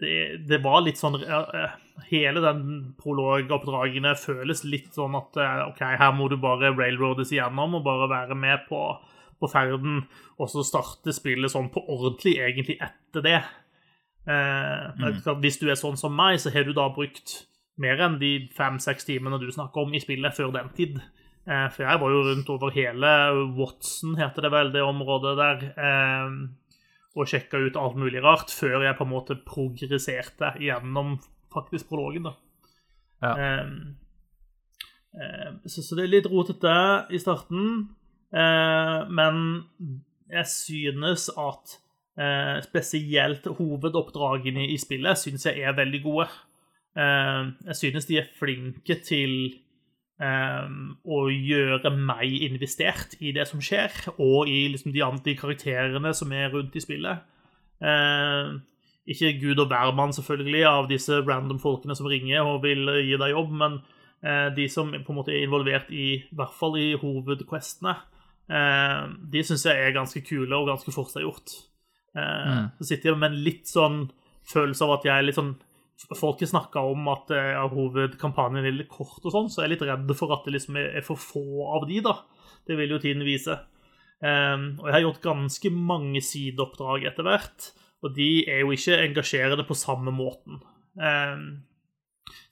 det, 0.00 0.14
det 0.48 0.60
var 0.64 0.84
litt 0.84 1.00
sånn 1.00 1.20
eh, 1.20 1.80
Hele 2.08 2.40
den 2.42 2.62
prologoppdragene 2.98 4.16
føles 4.18 4.64
litt 4.66 4.96
sånn 4.96 5.14
at 5.20 5.36
eh, 5.38 5.60
OK, 5.68 5.84
her 6.00 6.16
må 6.16 6.30
du 6.32 6.38
bare 6.42 6.72
railroades 6.74 7.30
igjennom 7.34 7.78
og 7.78 7.84
bare 7.84 8.08
være 8.10 8.38
med 8.38 8.64
på, 8.70 8.80
på 9.40 9.52
ferden, 9.52 10.00
og 10.40 10.50
så 10.50 10.64
starte 10.66 11.14
spillet 11.14 11.52
sånn 11.52 11.68
på 11.74 11.84
ordentlig 11.84 12.38
egentlig 12.40 12.80
etter 12.82 13.24
det. 13.24 13.42
Mm. 14.24 15.18
Hvis 15.42 15.58
du 15.60 15.66
er 15.68 15.76
sånn 15.76 15.98
som 16.00 16.14
meg, 16.16 16.38
så 16.40 16.48
har 16.48 16.64
du 16.64 16.70
da 16.72 16.86
brukt 16.88 17.42
mer 17.80 18.00
enn 18.06 18.20
de 18.20 18.32
fem-seks 18.54 19.08
timene 19.08 19.40
du 19.42 19.48
snakker 19.52 19.84
om 19.84 19.94
i 19.94 20.02
spillet 20.02 20.36
før 20.36 20.52
den 20.54 20.70
tid. 20.76 21.00
Eh, 21.44 21.66
for 21.74 21.84
jeg 21.84 22.00
var 22.00 22.14
jo 22.14 22.22
rundt 22.28 22.52
over 22.54 22.74
hele 22.74 23.10
Watson, 23.58 24.14
heter 24.20 24.46
det 24.46 24.52
vel, 24.54 24.72
det 24.72 24.84
området 24.84 25.34
der, 25.40 25.66
eh, 25.88 26.38
og 27.14 27.28
sjekka 27.30 27.60
ut 27.62 27.76
alt 27.78 27.98
mulig 28.00 28.22
rart 28.24 28.50
før 28.54 28.86
jeg 28.86 28.96
på 28.98 29.04
en 29.06 29.12
måte 29.12 29.36
progresserte 29.46 30.54
gjennom 30.62 31.18
faktisk 31.54 31.90
prologen. 31.90 32.30
da. 32.30 32.34
Ja. 33.22 33.34
Eh, 35.14 35.52
så, 35.66 35.82
så 35.82 35.94
det 35.94 36.06
er 36.06 36.14
litt 36.16 36.30
rotete 36.30 36.74
i 37.14 37.20
starten, 37.22 37.94
eh, 38.34 38.98
men 39.14 39.36
jeg 40.32 40.48
synes 40.50 41.28
at 41.38 41.76
eh, 42.18 42.58
spesielt 42.64 43.46
hovedoppdragene 43.46 44.66
i 44.72 44.78
spillet 44.80 45.20
synes 45.20 45.46
jeg 45.46 45.62
er 45.62 45.76
veldig 45.76 46.02
gode. 46.02 46.26
Eh, 46.96 47.52
jeg 47.66 47.76
synes 47.80 48.06
de 48.06 48.18
er 48.20 48.28
flinke 48.38 48.96
til 49.02 49.32
eh, 50.22 50.68
å 51.04 51.22
gjøre 51.30 51.90
meg 51.96 52.36
investert 52.46 53.16
i 53.20 53.32
det 53.34 53.48
som 53.50 53.62
skjer, 53.64 53.90
og 54.18 54.50
i 54.50 54.68
liksom, 54.72 54.92
de 54.94 55.02
andre 55.06 55.34
karakterene 55.38 56.14
som 56.14 56.32
er 56.32 56.52
rundt 56.54 56.76
i 56.76 56.84
spillet. 56.84 57.24
Eh, 57.82 58.54
ikke 59.10 59.34
gud 59.42 59.58
og 59.60 59.68
hvermann, 59.68 60.14
selvfølgelig, 60.16 60.62
av 60.70 60.88
disse 60.88 61.18
random 61.26 61.58
folkene 61.60 61.96
som 61.98 62.06
ringer 62.08 62.46
og 62.46 62.62
vil 62.64 62.88
gi 63.04 63.18
deg 63.20 63.34
jobb, 63.34 63.50
men 63.60 63.80
eh, 64.24 64.48
de 64.56 64.68
som 64.72 64.94
på 64.94 65.12
en 65.12 65.18
måte 65.18 65.34
er 65.34 65.44
involvert 65.44 65.90
i, 65.92 66.06
i 66.22 66.38
hvert 66.38 66.54
fall 66.56 66.78
i 66.80 66.94
hovedquestene, 67.02 67.98
eh, 68.48 69.02
de 69.34 69.42
syns 69.44 69.66
jeg 69.66 69.82
er 69.82 69.92
ganske 69.98 70.22
kule 70.24 70.56
og 70.56 70.70
ganske 70.72 70.94
forseggjort. 70.94 71.58
Eh, 71.58 71.70
Mm. 72.14 72.66
Så 72.78 72.84
sitter 72.86 73.10
jeg 73.10 73.18
med 73.18 73.32
en 73.32 73.40
litt 73.42 73.66
sånn 73.66 74.04
følelse 74.46 74.84
av 74.86 74.92
at 74.94 75.04
jeg 75.08 75.18
er 75.18 75.24
litt 75.26 75.34
sånn 75.34 75.56
Folket 76.18 76.50
snakka 76.50 76.82
om 76.90 77.06
at 77.12 77.30
eh, 77.32 77.60
hovedkampanjen 77.70 78.66
er 78.66 78.74
litt 78.74 78.90
kort 78.90 79.22
og 79.22 79.32
sånn, 79.32 79.50
så 79.50 79.62
jeg 79.62 79.68
er 79.68 79.72
litt 79.76 79.84
redd 79.86 80.10
for 80.18 80.34
at 80.34 80.46
det 80.46 80.56
liksom 80.56 80.78
er 80.80 81.04
for 81.06 81.20
få 81.20 81.68
av 81.76 81.86
de, 81.88 82.00
da. 82.04 82.18
Det 82.66 82.76
vil 82.78 82.96
jo 82.96 83.00
tiden 83.00 83.24
vise. 83.26 83.56
Um, 84.24 84.78
og 84.80 84.88
jeg 84.88 84.94
har 84.94 85.04
gjort 85.04 85.24
ganske 85.24 85.70
mange 85.74 86.22
sideoppdrag 86.24 87.06
etter 87.10 87.26
hvert, 87.26 87.70
og 88.04 88.14
de 88.16 88.28
er 88.48 88.62
jo 88.62 88.72
ikke 88.74 89.00
engasjerende 89.02 89.66
på 89.68 89.76
samme 89.76 90.14
måten. 90.14 90.62
Um, 90.96 91.64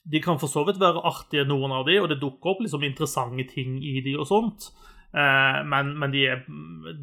de 0.04 0.20
kan 0.20 0.40
for 0.42 0.50
så 0.50 0.64
vidt 0.68 0.80
være 0.82 1.04
artige, 1.08 1.46
noen 1.48 1.72
av 1.72 1.86
de, 1.88 1.96
og 2.02 2.10
det 2.10 2.20
dukker 2.22 2.54
opp 2.54 2.62
liksom 2.64 2.84
interessante 2.86 3.46
ting 3.54 3.78
i 3.80 4.00
de 4.04 4.16
og 4.18 4.28
sånt, 4.28 4.68
uh, 5.16 5.62
men, 5.68 5.94
men 5.98 6.14
de, 6.14 6.26
er, 6.34 6.42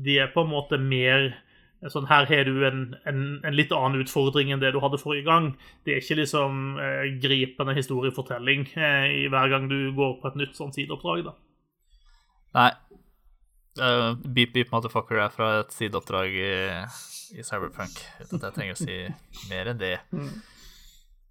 de 0.06 0.20
er 0.22 0.34
på 0.36 0.46
en 0.46 0.54
måte 0.54 0.80
mer 0.82 1.32
Sånn, 1.88 2.10
her 2.10 2.26
har 2.28 2.44
du 2.44 2.58
en, 2.68 2.80
en, 3.08 3.20
en 3.48 3.56
litt 3.56 3.72
annen 3.72 4.02
utfordring 4.04 4.50
enn 4.52 4.60
det 4.60 4.74
du 4.76 4.82
hadde 4.84 5.00
forrige 5.00 5.24
gang. 5.30 5.46
Det 5.88 5.94
er 5.94 6.02
ikke 6.02 6.18
liksom 6.20 6.74
eh, 6.76 7.06
gripende 7.24 7.76
historiefortelling 7.78 8.66
eh, 8.76 9.06
i 9.22 9.28
hver 9.32 9.48
gang 9.54 9.70
du 9.72 9.94
går 9.96 10.18
på 10.20 10.28
et 10.28 10.40
nytt 10.42 10.58
sånn 10.60 10.74
sideoppdrag. 10.76 11.24
da. 11.30 11.36
Nei. 12.58 12.72
Uh, 13.80 14.12
beep 14.26 14.52
Beep 14.52 14.74
Motherfucker 14.74 15.22
er 15.24 15.32
fra 15.32 15.48
et 15.62 15.72
sideoppdrag 15.72 16.36
i, 16.36 16.50
i 17.40 17.46
Cyberpunk. 17.48 18.02
Uten 18.26 18.42
at 18.42 18.50
jeg 18.50 18.58
trenger 18.58 18.76
å 18.76 18.82
si 18.82 18.98
mer 19.48 19.70
enn 19.72 19.80
det. 19.80 19.94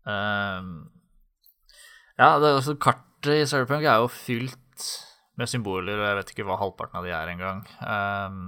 Um, 0.09 0.71
ja, 2.17 2.31
det 2.41 2.55
også, 2.55 2.79
kartet 2.81 3.43
i 3.43 3.45
Cyberpunk 3.51 3.85
er 3.85 4.01
jo 4.01 4.09
fylt 4.09 4.87
med 5.39 5.51
symboler, 5.51 6.01
og 6.01 6.09
jeg 6.09 6.19
vet 6.23 6.33
ikke 6.33 6.49
hva 6.49 6.57
halvparten 6.63 7.03
av 7.03 7.05
de 7.05 7.13
er 7.13 7.35
engang. 7.35 7.61
Um, 7.85 8.41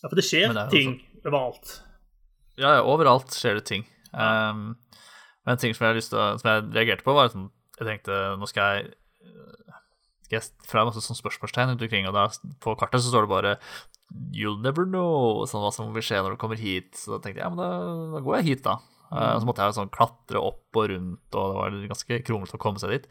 Ja, 0.00 0.08
For 0.08 0.16
det 0.16 0.24
skjer 0.24 0.52
det 0.56 0.62
ting. 0.72 0.94
ting 0.96 1.09
overalt. 1.24 1.76
ja, 2.60 2.78
ja, 2.78 2.84
overalt 2.84 3.34
skjer 3.36 3.60
det 3.60 3.66
ting. 3.68 3.86
Um, 4.12 4.74
men 5.44 5.54
en 5.54 5.60
ting 5.62 5.76
som 5.76 5.88
jeg, 5.88 6.04
å, 6.12 6.32
som 6.40 6.50
jeg 6.50 6.66
reagerte 6.74 7.06
på, 7.06 7.14
var 7.16 7.30
at 7.30 7.36
sånn, 7.36 7.50
jeg 7.78 7.88
tenkte 7.88 8.18
nå 8.36 8.48
skal 8.50 8.80
jeg 8.80 8.90
skal 10.30 10.36
jeg 10.38 10.68
fra 10.70 10.84
masse 10.86 11.02
sånn 11.02 11.18
spørsmålstegn 11.18 11.72
rundt 11.72 11.82
omkring, 11.82 12.06
og 12.06 12.14
da 12.14 12.28
på 12.62 12.76
kartet 12.78 13.02
så 13.02 13.10
står 13.10 13.26
det 13.26 13.32
bare 13.32 13.56
You'll 14.34 14.60
never 14.62 14.86
know, 14.86 15.42
sånn 15.46 15.62
hva 15.62 15.70
som 15.74 15.90
vil 15.94 16.02
skje 16.02 16.20
når 16.22 16.34
du 16.34 16.40
kommer 16.42 16.58
hit. 16.58 16.96
Så 16.98 17.14
da 17.14 17.20
tenkte 17.22 17.38
jeg 17.38 17.44
ja, 17.46 17.50
men 17.50 17.60
da, 17.62 17.68
da 18.16 18.22
går 18.26 18.40
jeg 18.40 18.46
hit, 18.48 18.64
da. 18.64 18.80
Eh, 19.10 19.36
så 19.38 19.46
måtte 19.46 19.66
jeg 19.66 19.76
sånn 19.76 19.92
klatre 19.94 20.42
opp 20.42 20.78
og 20.78 20.88
rundt, 20.90 21.34
og 21.34 21.52
det 21.52 21.58
var 21.60 21.76
ganske 21.92 22.18
kronglete 22.26 22.58
å 22.58 22.62
komme 22.62 22.82
seg 22.82 22.94
dit. 22.96 23.06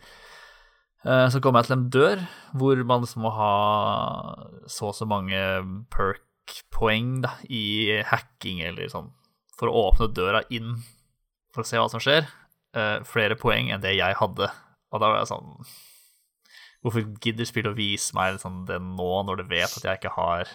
Uh, 1.08 1.28
så 1.32 1.40
kom 1.40 1.56
jeg 1.56 1.70
til 1.70 1.78
en 1.78 1.86
dør 1.96 2.24
hvor 2.60 2.82
man 2.84 3.06
liksom 3.06 3.24
må 3.24 3.30
ha 3.32 3.54
så 4.68 4.90
og 4.90 4.98
så 4.98 5.06
mange 5.08 5.40
perk-poeng 6.50 7.22
da, 7.26 7.36
i 7.46 8.02
hacking 8.10 8.64
eller 8.66 8.90
sånn, 8.92 9.12
for 9.58 9.70
å 9.70 9.90
åpne 9.90 10.10
døra 10.14 10.42
inn 10.50 10.78
for 11.54 11.64
å 11.64 11.68
se 11.68 11.80
hva 11.80 11.90
som 11.92 12.02
skjer. 12.02 12.28
uh, 12.78 13.02
flere 13.06 13.34
poeng 13.34 13.72
enn 13.74 13.82
det 13.82 13.96
jeg 13.98 14.18
hadde. 14.20 14.50
Og 14.94 15.02
da 15.02 15.10
var 15.10 15.22
jeg 15.22 15.32
sånn 15.32 15.56
Hvorfor 16.80 17.04
gidder 17.20 17.44
spillet 17.44 17.74
å 17.74 17.76
vise 17.76 18.16
meg 18.16 18.38
liksom 18.38 18.62
det 18.70 18.78
nå, 18.80 19.08
når 19.28 19.42
det 19.42 19.50
vet 19.50 19.74
at 19.76 19.84
jeg 19.84 20.00
ikke 20.00 20.14
har 20.16 20.48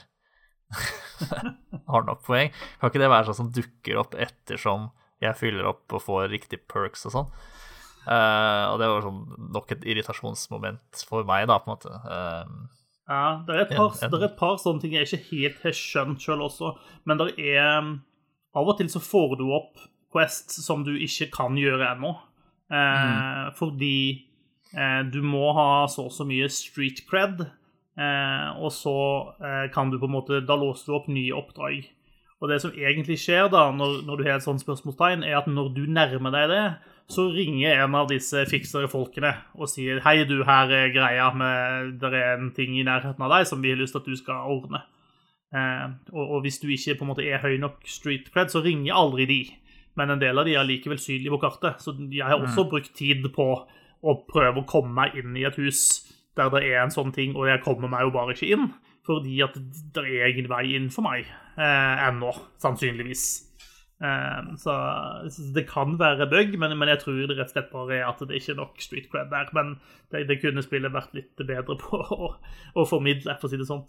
har 1.93 2.07
nok 2.07 2.23
poeng? 2.25 2.49
Kan 2.81 2.89
ikke 2.89 3.03
det 3.03 3.11
være 3.13 3.29
sånn 3.29 3.39
som 3.43 3.51
dukker 3.53 4.01
opp 4.01 4.17
ettersom 4.17 4.87
jeg 5.21 5.37
fyller 5.37 5.69
opp 5.69 5.93
og 5.93 6.01
får 6.01 6.31
riktig 6.33 6.63
perks 6.71 7.05
og 7.11 7.13
sånn? 7.13 7.29
Uh, 8.09 8.73
og 8.73 8.81
det 8.81 8.89
var 8.89 9.05
sånn 9.05 9.21
nok 9.53 9.77
et 9.77 9.85
irritasjonsmoment 9.85 11.05
for 11.11 11.29
meg, 11.29 11.45
da, 11.51 11.61
på 11.61 11.69
en 11.69 11.75
måte. 11.75 11.93
Eh, 11.93 12.57
Ja, 13.05 13.45
det 13.45 13.55
er, 13.55 13.63
et 13.67 13.73
par, 13.77 13.93
det 13.93 14.17
er 14.17 14.29
et 14.31 14.39
par 14.39 14.55
sånne 14.61 14.81
ting 14.81 14.95
jeg 14.97 15.05
ikke 15.05 15.27
helt 15.35 15.65
har 15.67 15.75
skjønt 15.77 16.23
sjøl 16.25 16.45
også, 16.47 16.73
men 17.05 17.21
det 17.21 17.35
er 17.37 17.91
Av 18.55 18.69
og 18.71 18.79
til 18.79 18.87
så 18.87 19.01
får 19.03 19.35
du 19.41 19.49
opp 19.51 19.83
quests 20.15 20.61
som 20.63 20.85
du 20.87 20.93
ikke 20.95 21.27
kan 21.35 21.57
gjøre 21.59 21.89
ennå, 21.91 22.13
eh, 22.71 23.49
fordi 23.59 23.97
eh, 24.71 25.01
du 25.11 25.19
må 25.27 25.49
ha 25.57 25.85
så 25.91 26.07
og 26.07 26.15
så 26.15 26.27
mye 26.29 26.47
street 26.55 27.03
cred, 27.11 27.43
eh, 27.99 28.47
og 28.55 28.71
så 28.73 28.95
eh, 29.43 29.67
kan 29.75 29.91
du 29.91 29.99
på 29.99 30.07
en 30.07 30.15
måte 30.15 30.39
Da 30.47 30.55
låser 30.55 30.87
du 30.87 30.97
opp 31.01 31.11
nye 31.11 31.35
oppdrag. 31.35 31.83
Og 32.39 32.51
det 32.51 32.61
som 32.63 32.75
egentlig 32.79 33.19
skjer 33.23 33.51
da, 33.51 33.67
når, 33.75 34.05
når 34.07 34.21
du 34.21 34.25
har 34.29 34.39
et 34.39 34.47
sånt 34.47 34.63
spørsmålstegn, 34.63 35.27
er 35.27 35.41
at 35.41 35.51
når 35.51 35.75
du 35.75 35.85
nærmer 35.91 36.35
deg 36.35 36.51
det, 36.53 36.65
så 37.11 37.27
ringer 37.29 37.83
en 37.85 37.95
av 37.99 38.09
disse 38.09 38.47
fiksere 38.49 38.89
folkene 38.89 39.35
og 39.59 39.69
sier 39.69 40.01
Hei, 40.07 40.23
du, 40.29 40.39
her 40.49 40.71
er 40.73 40.93
greia 40.95 41.27
med 41.37 41.99
Det 42.01 42.11
er 42.17 42.39
en 42.39 42.49
ting 42.57 42.79
i 42.79 42.87
nærheten 42.87 43.21
av 43.25 43.35
deg 43.35 43.49
som 43.49 43.61
vi 43.63 43.75
har 43.75 43.81
lyst 43.81 43.93
til 43.97 44.01
at 44.01 44.09
du 44.09 44.17
skal 44.17 44.49
ordne. 44.55 44.81
Eh, 45.55 45.85
og, 46.15 46.25
og 46.25 46.41
hvis 46.47 46.59
du 46.63 46.71
ikke 46.73 46.97
på 46.99 47.07
en 47.07 47.13
måte 47.13 47.27
er 47.29 47.45
høy 47.45 47.59
nok 47.61 47.85
street 47.89 48.33
cred, 48.33 48.51
så 48.53 48.65
ringer 48.65 48.97
aldri 48.97 49.29
de. 49.29 49.41
Men 50.01 50.11
en 50.11 50.23
del 50.23 50.41
av 50.41 50.49
de 50.49 50.57
er 50.59 50.67
likevel 50.67 50.99
synlige 50.99 51.35
på 51.37 51.43
kartet. 51.45 51.85
Så 51.85 51.95
jeg 52.11 52.27
har 52.27 52.41
også 52.41 52.67
brukt 52.71 52.95
tid 52.97 53.27
på 53.35 53.49
å 54.05 54.17
prøve 54.29 54.63
å 54.63 54.69
komme 54.69 54.95
meg 54.97 55.15
inn 55.21 55.37
i 55.39 55.47
et 55.47 55.61
hus 55.61 56.03
der 56.35 56.51
det 56.51 56.65
er 56.67 56.81
en 56.83 56.91
sånn 56.91 57.13
ting, 57.15 57.37
og 57.39 57.47
jeg 57.47 57.63
kommer 57.63 57.87
meg 57.93 58.09
jo 58.09 58.15
bare 58.17 58.35
ikke 58.35 58.49
inn. 58.57 58.73
Fordi 59.07 59.37
at 59.45 59.55
det 59.95 60.03
er 60.03 60.33
ingen 60.33 60.49
vei 60.51 60.65
inn 60.75 60.89
for 60.91 61.07
meg 61.07 61.29
eh, 61.29 62.07
ennå, 62.09 62.33
sannsynligvis. 62.63 63.27
Eh, 64.03 64.55
så, 64.59 64.75
så 65.31 65.43
det 65.55 65.67
kan 65.71 65.99
være 66.01 66.27
bug, 66.31 66.57
men, 66.59 66.75
men 66.79 66.91
jeg 66.93 67.03
tror 67.05 67.21
det 67.21 67.37
rett 67.39 67.53
og 67.53 67.55
slett 67.55 67.71
bare 67.73 68.01
er 68.01 68.09
at 68.09 68.23
det 68.27 68.41
ikke 68.41 68.55
er 68.55 68.61
nok 68.61 68.83
street 68.83 69.11
cred 69.13 69.31
der. 69.33 69.53
Men 69.57 69.77
det, 70.13 70.27
det 70.31 70.41
kunne 70.43 70.65
spillet 70.65 70.95
vært 70.95 71.15
litt 71.17 71.45
bedre 71.45 71.79
på 71.81 72.01
å, 72.19 72.33
å 72.75 72.89
formidle, 72.89 73.39
for 73.41 73.49
å 73.49 73.55
si 73.55 73.61
det 73.61 73.69
sånn. 73.71 73.85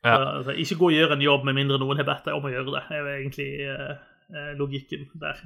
Ja. 0.00 0.16
Altså, 0.16 0.56
ikke 0.56 0.78
gå 0.80 0.88
og 0.88 0.96
gjøre 0.96 1.18
en 1.18 1.26
jobb 1.26 1.44
med 1.44 1.58
mindre 1.58 1.76
noen 1.80 2.00
har 2.00 2.08
bedt 2.08 2.24
deg 2.28 2.38
om 2.38 2.46
å 2.48 2.52
gjøre 2.52 2.76
det. 2.78 2.84
Det 2.88 3.00
er 3.00 3.10
egentlig 3.18 3.50
eh, 3.68 4.52
logikken 4.56 5.10
der. 5.20 5.42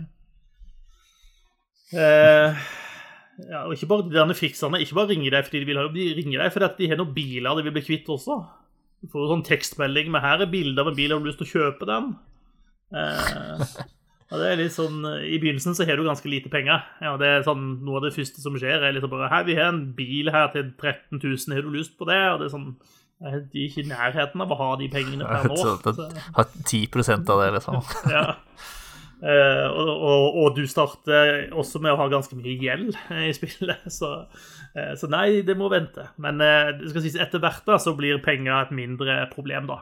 Uh, 1.94 2.56
ja, 3.44 3.60
og 3.66 3.74
ikke 3.74 3.86
bare 3.90 4.06
de 4.06 4.14
derne 4.14 4.34
fikserne 4.34 4.80
ikke 4.82 4.96
bare 4.96 5.10
ringer 5.12 5.34
deg 5.34 5.46
fordi 5.46 5.60
de 5.62 5.66
vil 5.68 5.78
ha 5.78 5.84
jobb, 5.84 5.98
de 5.98 6.06
ringer 6.16 6.40
deg 6.42 6.54
fordi 6.54 6.66
at 6.66 6.78
de 6.80 6.88
har 6.90 6.98
noen 6.98 7.12
biler 7.14 7.58
de 7.58 7.64
vil 7.66 7.74
bli 7.76 7.82
kvitt 7.84 8.08
også. 8.10 8.38
Du 9.04 9.10
får 9.12 9.20
jo 9.20 9.30
sånn 9.30 9.44
tekstmelding 9.46 10.08
med 10.14 10.24
'her 10.24 10.46
er 10.46 10.50
bilder 10.50 10.82
av 10.82 10.90
en 10.90 10.96
bil, 10.96 11.12
har 11.12 11.20
du 11.20 11.28
lyst 11.28 11.42
til 11.42 11.50
å 11.50 11.54
kjøpe 11.54 11.90
den?' 11.90 12.14
Eh, 12.92 13.62
og 14.34 14.40
det 14.40 14.48
er 14.50 14.58
litt 14.58 14.74
sånn, 14.74 14.98
I 15.04 15.38
begynnelsen 15.38 15.76
så 15.76 15.86
har 15.86 16.00
du 16.00 16.04
ganske 16.06 16.30
lite 16.30 16.50
penger. 16.52 16.82
Ja, 17.04 17.14
det 17.20 17.28
er 17.30 17.46
sånn, 17.46 17.64
Noe 17.86 18.00
av 18.00 18.06
det 18.08 18.14
første 18.16 18.42
som 18.42 18.56
skjer, 18.58 18.82
er 18.82 18.96
liksom 18.96 19.12
bare 19.12 19.30
'Hei, 19.30 19.42
vi 19.46 19.58
har 19.60 19.70
en 19.70 19.92
bil 19.94 20.30
her 20.34 20.48
til 20.54 20.72
13 20.72 21.20
000, 21.22 21.54
har 21.54 21.62
du 21.62 21.70
lyst 21.70 21.96
på 21.98 22.08
det?' 22.08 22.32
Og 22.32 22.40
det 22.40 22.46
er 22.48 22.54
sånn 22.56 22.70
eh, 23.24 23.38
De 23.52 23.62
er 23.62 23.68
ikke 23.68 23.84
i 23.84 23.90
nærheten 23.92 24.40
av 24.42 24.50
å 24.50 24.58
ha 24.62 24.70
de 24.80 24.88
pengene 24.88 25.28
per 25.28 25.46
nå. 25.50 25.56
så 25.56 26.08
har 26.34 26.50
10% 26.64 27.30
av 27.30 27.44
det, 27.44 27.52
liksom. 27.58 27.82
ja. 28.16 28.26
Eh, 29.24 29.66
og, 29.72 29.88
og, 29.88 30.34
og 30.42 30.56
du 30.58 30.66
starter 30.68 31.46
også 31.56 31.80
med 31.80 31.94
å 31.94 31.96
ha 32.02 32.10
ganske 32.12 32.36
mye 32.36 32.58
gjeld 32.60 32.90
eh, 33.08 33.30
i 33.30 33.32
spillet, 33.32 33.86
så, 33.98 34.10
eh, 34.76 34.90
så 35.00 35.08
nei, 35.08 35.40
det 35.48 35.54
må 35.56 35.70
vente. 35.72 36.04
Men 36.20 36.42
sies 36.92 37.16
etter 37.16 37.40
hvert 37.40 37.64
da, 37.64 37.78
så 37.80 37.94
blir 37.96 38.20
penger 38.24 38.58
et 38.66 38.74
mindre 38.76 39.22
problem, 39.32 39.70
da. 39.70 39.80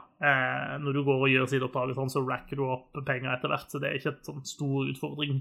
Når 0.78 0.94
du 0.94 1.02
går 1.02 1.24
og 1.26 1.32
gjør 1.32 1.50
sideoppdrag, 1.50 1.90
og 1.90 1.98
sånn, 1.98 2.12
så 2.14 2.22
racker 2.22 2.60
du 2.60 2.68
opp 2.70 3.02
penger 3.08 3.32
etter 3.34 3.50
hvert, 3.50 3.66
så 3.72 3.82
det 3.82 3.90
er 3.90 3.98
ikke 3.98 4.12
et 4.14 4.30
sånn 4.30 4.44
stor 4.46 4.86
utfordring 4.92 5.40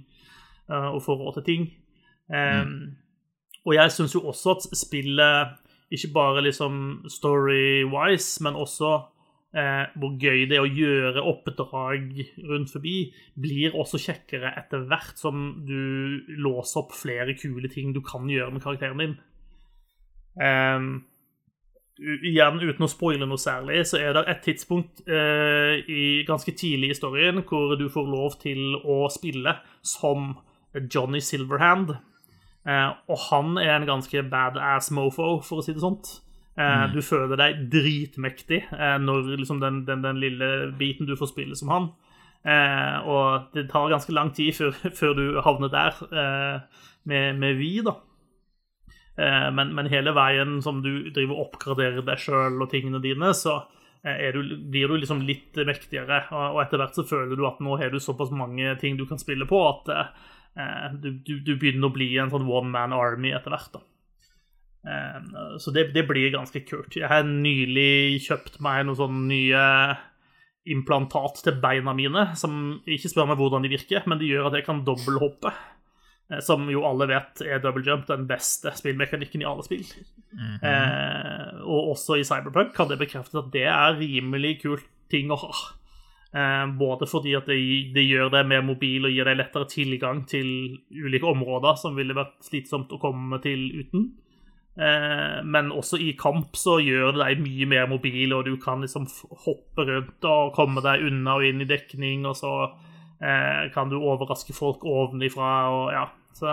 å 0.71 0.99
få 1.03 1.19
råd 1.19 1.37
til 1.37 1.47
ting. 1.51 1.69
Eh, 2.33 2.65
Og 3.61 3.75
jeg 3.77 3.93
syns 3.93 4.15
jo 4.15 4.23
også 4.31 4.55
at 4.55 4.63
spillet, 4.73 5.57
ikke 5.93 6.13
bare 6.15 6.41
liksom 6.41 7.03
story-wise, 7.11 8.41
men 8.41 8.57
også 8.57 8.95
eh, 9.57 9.83
hvor 9.99 10.15
gøy 10.19 10.45
det 10.49 10.57
er 10.57 10.65
å 10.65 10.71
gjøre 10.71 11.25
oppdrag 11.31 12.23
rundt 12.49 12.73
forbi, 12.73 12.95
blir 13.39 13.77
også 13.77 13.99
kjekkere 14.01 14.53
etter 14.59 14.87
hvert 14.89 15.19
som 15.19 15.47
du 15.67 16.21
låser 16.41 16.83
opp 16.83 16.95
flere 16.97 17.37
kule 17.39 17.71
ting 17.71 17.93
du 17.95 18.01
kan 18.05 18.29
gjøre 18.29 18.55
med 18.55 18.65
karakteren 18.65 19.03
din. 19.03 19.15
Eh, 20.41 20.89
igjen, 22.01 22.61
uten 22.63 22.85
å 22.85 22.89
spoile 22.89 23.27
noe 23.29 23.41
særlig, 23.41 23.83
så 23.89 23.99
er 24.01 24.15
det 24.15 24.25
et 24.31 24.45
tidspunkt 24.45 25.03
eh, 25.05 25.81
i, 25.85 26.03
ganske 26.27 26.53
tidlig 26.57 26.89
i 26.89 26.95
historien 26.95 27.43
hvor 27.47 27.75
du 27.79 27.87
får 27.91 28.07
lov 28.09 28.39
til 28.41 28.79
å 28.81 29.03
spille 29.13 29.57
som 29.85 30.33
Johnny 30.87 31.21
Silverhand. 31.21 31.93
Eh, 32.65 32.89
og 33.09 33.23
han 33.29 33.57
er 33.61 33.75
en 33.75 33.89
ganske 33.89 34.23
badass 34.31 34.91
mofo, 34.95 35.39
for 35.45 35.61
å 35.61 35.65
si 35.65 35.75
det 35.75 35.83
sånt. 35.83 36.19
Eh, 36.59 36.85
Du 36.91 36.99
føler 37.01 37.39
deg 37.39 37.65
dritmektig 37.71 38.63
eh, 38.75 38.97
når 38.99 39.37
liksom 39.39 39.61
den, 39.61 39.83
den, 39.87 40.01
den 40.03 40.19
lille 40.19 40.71
biten 40.77 41.07
du 41.07 41.15
får 41.15 41.31
spille 41.31 41.55
som 41.55 41.71
han. 41.71 41.89
Eh, 42.43 42.97
og 43.07 43.53
det 43.55 43.69
tar 43.69 43.91
ganske 43.93 44.11
lang 44.15 44.33
tid 44.35 44.55
før, 44.57 44.71
før 44.99 45.13
du 45.15 45.25
havner 45.45 45.71
der 45.71 46.01
eh, 46.11 46.81
med, 47.07 47.37
med 47.39 47.59
vi, 47.59 47.77
da. 47.85 47.95
Eh, 49.15 49.47
men, 49.55 49.71
men 49.77 49.91
hele 49.91 50.13
veien 50.17 50.59
som 50.65 50.81
du 50.83 51.11
driver 51.13 51.37
og 51.37 51.45
oppgraderer 51.51 52.03
deg 52.03 52.19
sjøl 52.19 52.59
og 52.59 52.71
tingene 52.71 53.01
dine, 53.03 53.33
så 53.37 53.61
du, 54.01 54.39
blir 54.73 54.89
du 54.89 54.95
liksom 54.97 55.19
litt 55.21 55.59
mektigere. 55.61 56.23
Og, 56.33 56.55
og 56.55 56.61
etter 56.63 56.81
hvert 56.81 56.95
så 56.97 57.05
føler 57.05 57.37
du 57.37 57.45
at 57.45 57.59
nå 57.61 57.75
har 57.77 57.93
du 57.93 57.99
såpass 58.01 58.31
mange 58.33 58.73
ting 58.81 58.97
du 58.97 59.05
kan 59.05 59.21
spille 59.21 59.45
på, 59.45 59.59
at 59.69 59.91
eh, 59.93 60.87
du, 60.97 61.11
du, 61.21 61.35
du 61.45 61.53
begynner 61.55 61.91
å 61.91 61.93
bli 61.93 62.09
en 62.17 62.33
sånn 62.33 62.49
one 62.49 62.73
man 62.73 62.97
army 62.97 63.29
etter 63.37 63.53
hvert. 63.53 63.75
da. 63.77 63.83
Eh, 64.86 65.58
Så 65.62 65.72
det, 65.76 65.91
det 65.94 66.08
blir 66.10 66.32
ganske 66.34 66.63
kult. 66.65 66.96
Jeg 66.98 67.08
har 67.12 67.24
nylig 67.28 68.22
kjøpt 68.28 68.60
meg 68.65 68.86
noen 68.88 68.98
sånne 68.98 69.28
nye 69.30 69.65
implantat 70.72 71.41
til 71.44 71.56
beina 71.62 71.94
mine, 71.98 72.28
som 72.38 72.82
ikke 72.86 73.10
spør 73.10 73.32
meg 73.32 73.39
hvordan 73.41 73.63
de 73.65 73.72
virker, 73.74 74.04
men 74.10 74.20
de 74.22 74.28
gjør 74.30 74.52
at 74.52 74.60
jeg 74.60 74.67
kan 74.67 74.84
dobbelthoppe. 74.86 75.52
Eh, 76.32 76.39
Som 76.46 76.70
jo 76.70 76.84
alle 76.88 77.08
vet 77.10 77.41
er 77.46 77.60
double 77.63 77.84
jump 77.86 78.06
den 78.10 78.28
beste 78.30 78.74
spillmekanikken 78.78 79.41
i 79.41 79.50
alle 79.50 79.65
spill. 79.67 79.86
eh, 80.63 81.60
og 81.65 81.91
også 81.96 82.15
i 82.20 82.24
Cyberpunk 82.24 82.74
kan 82.78 82.88
det 82.88 83.00
bekreftes 83.02 83.36
at 83.36 83.52
det 83.52 83.65
er 83.67 83.98
rimelig 84.00 84.62
kult 84.62 84.86
ting 85.12 85.30
å 85.34 85.36
ha. 85.41 85.52
Eh, 86.32 86.67
både 86.80 87.04
fordi 87.12 87.34
at 87.36 87.50
det, 87.52 87.58
det 87.94 88.06
gjør 88.08 88.30
deg 88.32 88.48
mer 88.48 88.62
mobil 88.63 89.04
og 89.10 89.12
gir 89.12 89.28
deg 89.28 89.36
lettere 89.41 89.67
tilgang 89.67 90.22
til 90.32 90.78
ulike 90.94 91.28
områder 91.28 91.76
som 91.82 91.98
ville 92.00 92.15
vært 92.15 92.38
slitsomt 92.48 92.94
å 92.96 93.02
komme 93.02 93.41
til 93.44 93.65
uten. 93.82 94.12
Eh, 94.82 95.44
men 95.46 95.70
også 95.76 96.00
i 96.02 96.13
kamp 96.17 96.56
så 96.58 96.80
gjør 96.82 97.13
det 97.13 97.22
deg 97.22 97.44
mye 97.44 97.67
mer 97.70 97.89
mobil, 97.91 98.34
og 98.34 98.48
du 98.48 98.56
kan 98.62 98.82
liksom 98.82 99.06
hoppe 99.44 99.86
rundt 99.86 100.26
og 100.26 100.56
komme 100.56 100.82
deg 100.82 101.06
unna 101.06 101.36
og 101.38 101.46
inn 101.46 101.62
i 101.62 101.70
dekning, 101.70 102.26
og 102.26 102.39
så 102.39 102.54
eh, 103.22 103.67
kan 103.76 103.91
du 103.91 104.00
overraske 104.00 104.56
folk 104.58 104.86
ovenifra 104.88 105.54
og 105.76 105.86
ja. 105.94 106.08
Så 106.34 106.50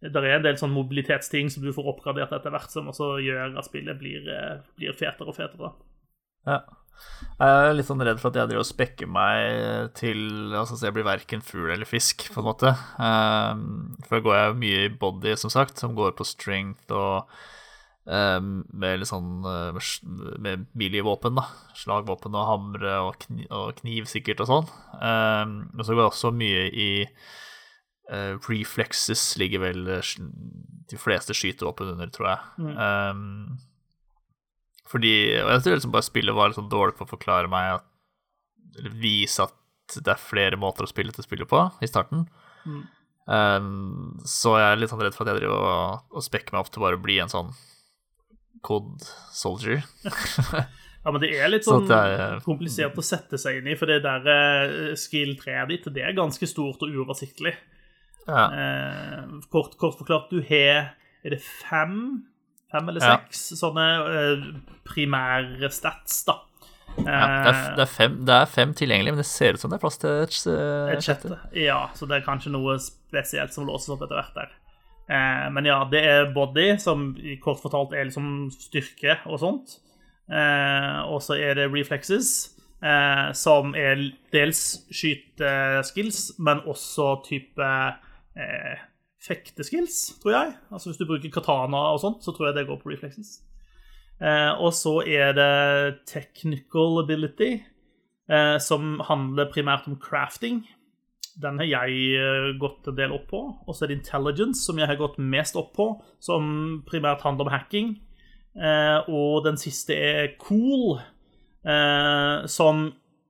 det 0.00 0.22
er 0.22 0.36
en 0.36 0.44
del 0.46 0.56
sånn 0.56 0.72
mobilitetsting 0.72 1.50
som 1.50 1.64
du 1.66 1.72
får 1.74 1.90
oppgradert 1.92 2.32
etter 2.32 2.54
hvert, 2.54 2.70
som 2.72 2.88
også 2.92 3.16
gjør 3.20 3.58
at 3.58 3.66
spillet 3.66 3.98
blir, 4.00 4.24
eh, 4.32 4.60
blir 4.78 4.96
fetere 4.96 5.28
og 5.28 5.36
fetere. 5.36 5.74
Ja. 6.48 6.62
Jeg 7.38 7.68
er 7.68 7.76
litt 7.76 7.86
sånn 7.86 8.02
redd 8.02 8.18
for 8.18 8.32
at 8.32 8.40
jeg 8.40 8.50
driver 8.50 8.64
og 8.64 8.66
spekker 8.66 9.10
meg 9.10 9.92
til 9.98 10.18
Altså, 10.58 10.74
så 10.74 10.88
jeg 10.88 10.96
blir 10.96 11.06
verken 11.06 11.44
fugl 11.44 11.70
eller 11.70 11.86
fisk, 11.86 12.26
på 12.34 12.42
en 12.42 12.48
måte. 12.48 12.72
Um, 12.98 13.94
for 14.06 14.18
da 14.18 14.24
går 14.24 14.36
jeg 14.38 14.58
mye 14.64 14.80
i 14.88 14.90
body, 14.90 15.36
som 15.38 15.52
sagt, 15.54 15.78
som 15.78 15.94
går 15.98 16.16
på 16.18 16.26
strength 16.26 16.90
og 16.94 17.30
um, 18.08 18.64
med 18.74 18.98
litt 19.00 19.10
sånn 19.10 19.46
uh, 19.46 19.76
med 20.42 20.66
melee-våpen, 20.78 21.38
da. 21.38 21.46
Slagvåpen 21.78 22.34
og 22.34 22.48
hamre 22.50 22.96
og, 23.06 23.18
kni 23.22 23.46
og 23.54 23.78
kniv, 23.82 24.08
sikkert, 24.10 24.42
og 24.42 24.50
sånn. 24.50 24.72
Um, 24.98 25.60
men 25.72 25.84
så 25.84 25.94
går 25.94 26.04
jeg 26.04 26.12
også 26.14 26.34
mye 26.34 26.66
i 26.72 26.90
uh, 28.10 28.34
reflexes, 28.48 29.30
ligger 29.40 29.68
vel 29.68 29.94
uh, 29.98 30.14
de 30.88 31.00
fleste 31.00 31.36
skytevåpen 31.36 31.94
under, 31.94 32.10
tror 32.14 32.32
jeg. 32.32 32.72
Um, 32.74 33.58
fordi 34.88 35.14
Og 35.38 35.50
jeg 35.52 35.64
tror 35.64 35.78
liksom 35.78 35.94
bare 35.94 36.06
spillet 36.06 36.36
var 36.36 36.50
litt 36.50 36.58
sånn 36.58 36.70
dårlig 36.72 36.96
på 36.98 37.06
å 37.06 37.10
forklare 37.10 37.50
meg 37.50 37.78
at 37.78 37.86
Eller 38.78 38.94
vise 39.02 39.44
at 39.44 39.54
det 39.96 40.12
er 40.12 40.20
flere 40.20 40.58
måter 40.60 40.84
å 40.84 40.90
spille 40.90 41.14
til 41.16 41.24
spillet 41.24 41.48
på 41.48 41.62
i 41.80 41.88
starten. 41.88 42.26
Mm. 42.68 42.82
Um, 43.28 44.18
så 44.28 44.58
jeg 44.60 44.74
er 44.74 44.80
litt 44.82 44.92
sånn 44.92 45.00
redd 45.00 45.16
for 45.16 45.24
at 45.24 45.32
jeg 45.32 45.40
driver 45.40 45.62
og, 45.64 46.02
og 46.12 46.24
spekker 46.26 46.52
meg 46.52 46.60
opp 46.60 46.68
til 46.74 46.84
bare 46.84 46.98
å 46.98 47.00
bli 47.00 47.16
en 47.24 47.32
sånn 47.32 47.48
cod 48.64 49.06
soldier. 49.32 49.80
Ja, 51.08 51.12
men 51.14 51.22
det 51.22 51.28
er 51.38 51.48
litt 51.48 51.64
sånn 51.64 51.86
så 51.88 51.98
er, 52.04 52.40
komplisert 52.44 52.96
å 52.98 53.02
sette 53.06 53.38
seg 53.40 53.60
inn 53.60 53.68
i, 53.70 53.76
for 53.78 53.88
det 53.88 54.02
der 54.04 54.26
skill 54.92 54.98
skill-treet 55.00 55.70
ditt, 55.70 55.86
det 55.94 56.02
er 56.04 56.16
ganske 56.16 56.44
stort 56.50 56.82
og 56.84 56.90
uoversiktlig. 56.92 57.54
Ja. 58.26 58.42
Eh, 58.52 59.38
kort, 59.48 59.78
kort 59.80 59.96
forklart, 59.96 60.28
du 60.28 60.42
har 60.44 60.90
Er 61.24 61.32
det 61.32 61.40
fem? 61.40 62.26
Fem 62.72 62.88
eller 62.88 63.00
Ja. 63.00 63.16
seks 63.16 63.46
sånne 63.60 63.86
eh, 64.12 64.42
primære 64.84 65.70
stats, 65.72 66.20
da. 66.28 66.34
ja 66.98 67.02
det, 67.04 67.52
er, 67.54 67.74
det, 67.76 67.82
er 67.84 67.90
fem, 67.92 68.14
det 68.26 68.34
er 68.34 68.46
fem 68.50 68.72
tilgjengelige, 68.74 69.12
men 69.14 69.22
det 69.22 69.26
ser 69.30 69.54
ut 69.54 69.60
som 69.62 69.70
det 69.70 69.78
er 69.78 69.84
plass 69.84 69.98
til 70.02 70.10
et, 70.24 70.38
eh, 70.52 70.92
Et 70.96 71.04
sjette. 71.06 71.38
Ja, 71.56 71.80
så 71.94 72.08
det 72.10 72.18
er 72.18 72.26
kanskje 72.26 72.52
noe 72.52 72.76
spesielt 72.82 73.54
som 73.54 73.68
låses 73.68 73.92
opp 73.94 74.02
etter 74.04 74.18
hvert 74.20 74.34
der. 74.36 74.50
Eh, 75.08 75.48
men 75.54 75.64
ja, 75.64 75.78
det 75.88 76.02
er 76.04 76.32
body, 76.34 76.74
som 76.82 77.14
kort 77.44 77.62
fortalt 77.62 77.94
er 77.96 78.04
liksom 78.10 78.50
styrke 78.52 79.18
og 79.26 79.38
sånt. 79.40 79.78
Eh, 80.28 80.98
og 81.08 81.22
så 81.24 81.38
er 81.40 81.54
det 81.56 81.70
reflexes, 81.72 82.50
eh, 82.84 83.32
som 83.32 83.72
er 83.78 84.10
dels 84.34 84.82
skyteskills, 84.92 86.34
men 86.38 86.60
også 86.68 87.14
type 87.24 87.70
eh, 88.36 88.76
fekteskills, 89.22 90.18
tror 90.22 90.34
jeg. 90.34 90.54
Altså 90.72 90.90
hvis 90.90 91.00
du 91.00 91.06
bruker 91.08 91.32
katana 91.34 91.88
og 91.92 92.00
sånt, 92.02 92.24
så 92.24 92.34
tror 92.34 92.50
jeg 92.50 92.58
det 92.58 92.66
går 92.68 92.80
på 92.82 92.92
reflexes. 92.92 93.38
Eh, 94.22 94.52
og 94.58 94.72
så 94.74 94.98
er 95.06 95.34
det 95.36 95.98
technical 96.10 97.02
ability, 97.02 97.58
eh, 98.30 98.58
som 98.62 98.98
handler 99.06 99.50
primært 99.52 99.86
om 99.90 99.98
crafting. 100.02 100.64
Den 101.38 101.58
har 101.62 101.70
jeg 101.70 102.18
eh, 102.18 102.50
gått 102.58 102.88
en 102.90 102.98
del 102.98 103.14
opp 103.14 103.28
på. 103.30 103.42
Og 103.66 103.74
så 103.74 103.84
er 103.84 103.92
det 103.92 104.00
intelligence, 104.00 104.64
som 104.64 104.78
jeg 104.78 104.90
har 104.90 104.98
gått 104.98 105.18
mest 105.18 105.58
opp 105.58 105.74
på, 105.78 105.90
som 106.20 106.82
primært 106.86 107.22
handler 107.26 107.46
om 107.46 107.54
hacking. 107.54 107.96
Eh, 108.58 109.10
og 109.10 109.44
den 109.46 109.58
siste 109.60 109.94
er 109.94 110.32
cool, 110.42 110.98
eh, 111.62 112.46
som 112.50 112.88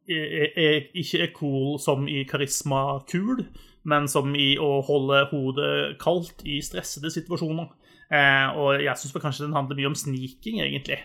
er, 0.08 0.52
er, 0.56 0.86
ikke 0.96 1.24
er 1.26 1.34
cool 1.36 1.76
som 1.82 2.08
i 2.08 2.22
karisma 2.28 3.02
kul, 3.10 3.42
men 3.88 4.08
som 4.10 4.34
i 4.36 4.56
å 4.60 4.78
holde 4.86 5.26
hodet 5.30 5.98
kaldt 6.02 6.42
i 6.48 6.58
stressede 6.64 7.12
situasjoner. 7.14 7.70
Eh, 8.08 8.58
og 8.58 8.82
jeg 8.82 8.96
syns 8.98 9.16
kanskje 9.20 9.46
den 9.46 9.56
handler 9.56 9.78
mye 9.78 9.92
om 9.92 9.98
sniking, 9.98 10.60
egentlig. 10.64 11.00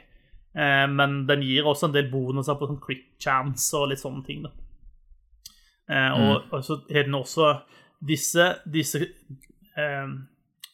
Eh, 0.55 0.85
men 0.89 1.23
den 1.29 1.45
gir 1.45 1.67
også 1.69 1.89
en 1.89 1.95
del 1.95 2.11
bonuser 2.11 2.57
på 2.59 2.69
sånn 2.69 2.81
quick 2.83 3.07
chance 3.21 3.71
og 3.77 3.89
litt 3.91 4.03
sånne 4.03 4.25
ting. 4.27 4.43
da. 4.47 4.53
Eh, 5.91 6.11
og, 6.17 6.51
og 6.51 6.63
så 6.65 6.79
har 6.91 7.07
den 7.07 7.19
også 7.19 7.55
disse, 8.03 8.53
disse 8.71 9.03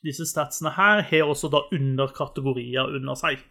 disse 0.06 0.26
statsene 0.28 0.74
her 0.76 1.02
har 1.10 1.28
også 1.28 1.50
da 1.52 1.66
underkategorier 1.76 2.96
under 2.96 3.18
seg. 3.20 3.42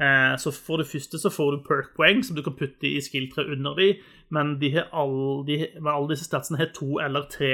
Eh, 0.00 0.34
så 0.40 0.52
for 0.54 0.80
det 0.80 0.88
første 0.88 1.20
så 1.20 1.30
får 1.30 1.52
du 1.52 1.64
perk-poeng 1.66 2.22
som 2.24 2.36
du 2.36 2.42
kan 2.44 2.56
putte 2.58 2.88
i 2.88 3.00
skill-tre 3.04 3.44
under 3.52 3.76
de, 3.78 3.92
men, 4.32 4.56
de 4.60 4.72
har 4.76 4.88
all, 4.96 5.44
de, 5.46 5.66
men 5.78 5.92
alle 5.92 6.14
disse 6.14 6.26
statsene 6.26 6.58
har 6.62 6.72
to 6.74 6.96
eller 7.02 7.28
tre 7.30 7.52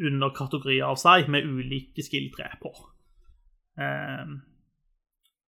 underkategorier 0.00 0.86
av 0.88 0.98
seg 1.00 1.28
med 1.32 1.46
ulike 1.48 2.04
skill-tre 2.04 2.48
på. 2.62 2.72
Eh, 3.80 4.32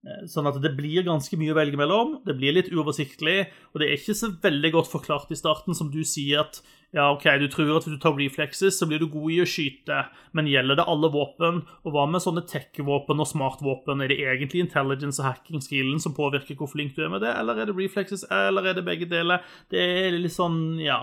eh, 0.08 0.24
Sånn 0.30 0.48
at 0.50 0.58
det 0.62 0.74
blir 0.78 1.06
ganske 1.06 1.38
mye 1.40 1.52
å 1.54 1.58
velge 1.58 1.78
mellom. 1.80 2.18
Det 2.26 2.36
blir 2.38 2.56
litt 2.56 2.72
uoversiktlig, 2.72 3.48
og 3.72 3.80
det 3.80 3.88
er 3.88 3.98
ikke 3.98 4.16
så 4.16 4.32
veldig 4.42 4.72
godt 4.76 4.92
forklart 4.92 5.32
i 5.34 5.38
starten, 5.38 5.76
som 5.76 5.92
du 5.92 6.02
sier 6.06 6.44
at 6.46 6.62
ja, 6.96 7.10
OK, 7.12 7.26
du 7.36 7.50
tror 7.52 7.74
at 7.76 7.84
hvis 7.84 7.98
du 7.98 8.00
tar 8.00 8.14
reflexes, 8.16 8.78
så 8.78 8.86
blir 8.88 9.02
du 9.02 9.10
god 9.12 9.32
i 9.34 9.42
å 9.42 9.48
skyte, 9.48 9.98
men 10.32 10.48
gjelder 10.48 10.78
det 10.78 10.86
alle 10.88 11.10
våpen? 11.12 11.60
Og 11.84 11.92
hva 11.92 12.06
med 12.08 12.24
sånne 12.24 12.46
tech-våpen 12.48 13.20
og 13.20 13.28
smartvåpen? 13.28 14.00
Er 14.00 14.08
det 14.08 14.16
egentlig 14.22 14.62
intelligence 14.64 15.20
og 15.20 15.28
hacking-skillen 15.28 16.00
som 16.00 16.16
påvirker 16.16 16.56
hvor 16.56 16.70
flink 16.72 16.96
du 16.96 17.02
er 17.04 17.12
med 17.12 17.26
det, 17.26 17.34
eller 17.36 17.60
er 17.60 17.68
det 17.68 17.76
reflexes, 17.76 18.24
eller 18.32 18.70
er 18.70 18.78
det 18.78 18.86
begge 18.88 19.10
deler? 19.10 19.44
Det 19.68 19.84
er 19.84 20.16
litt 20.16 20.32
sånn, 20.32 20.78
ja 20.80 21.02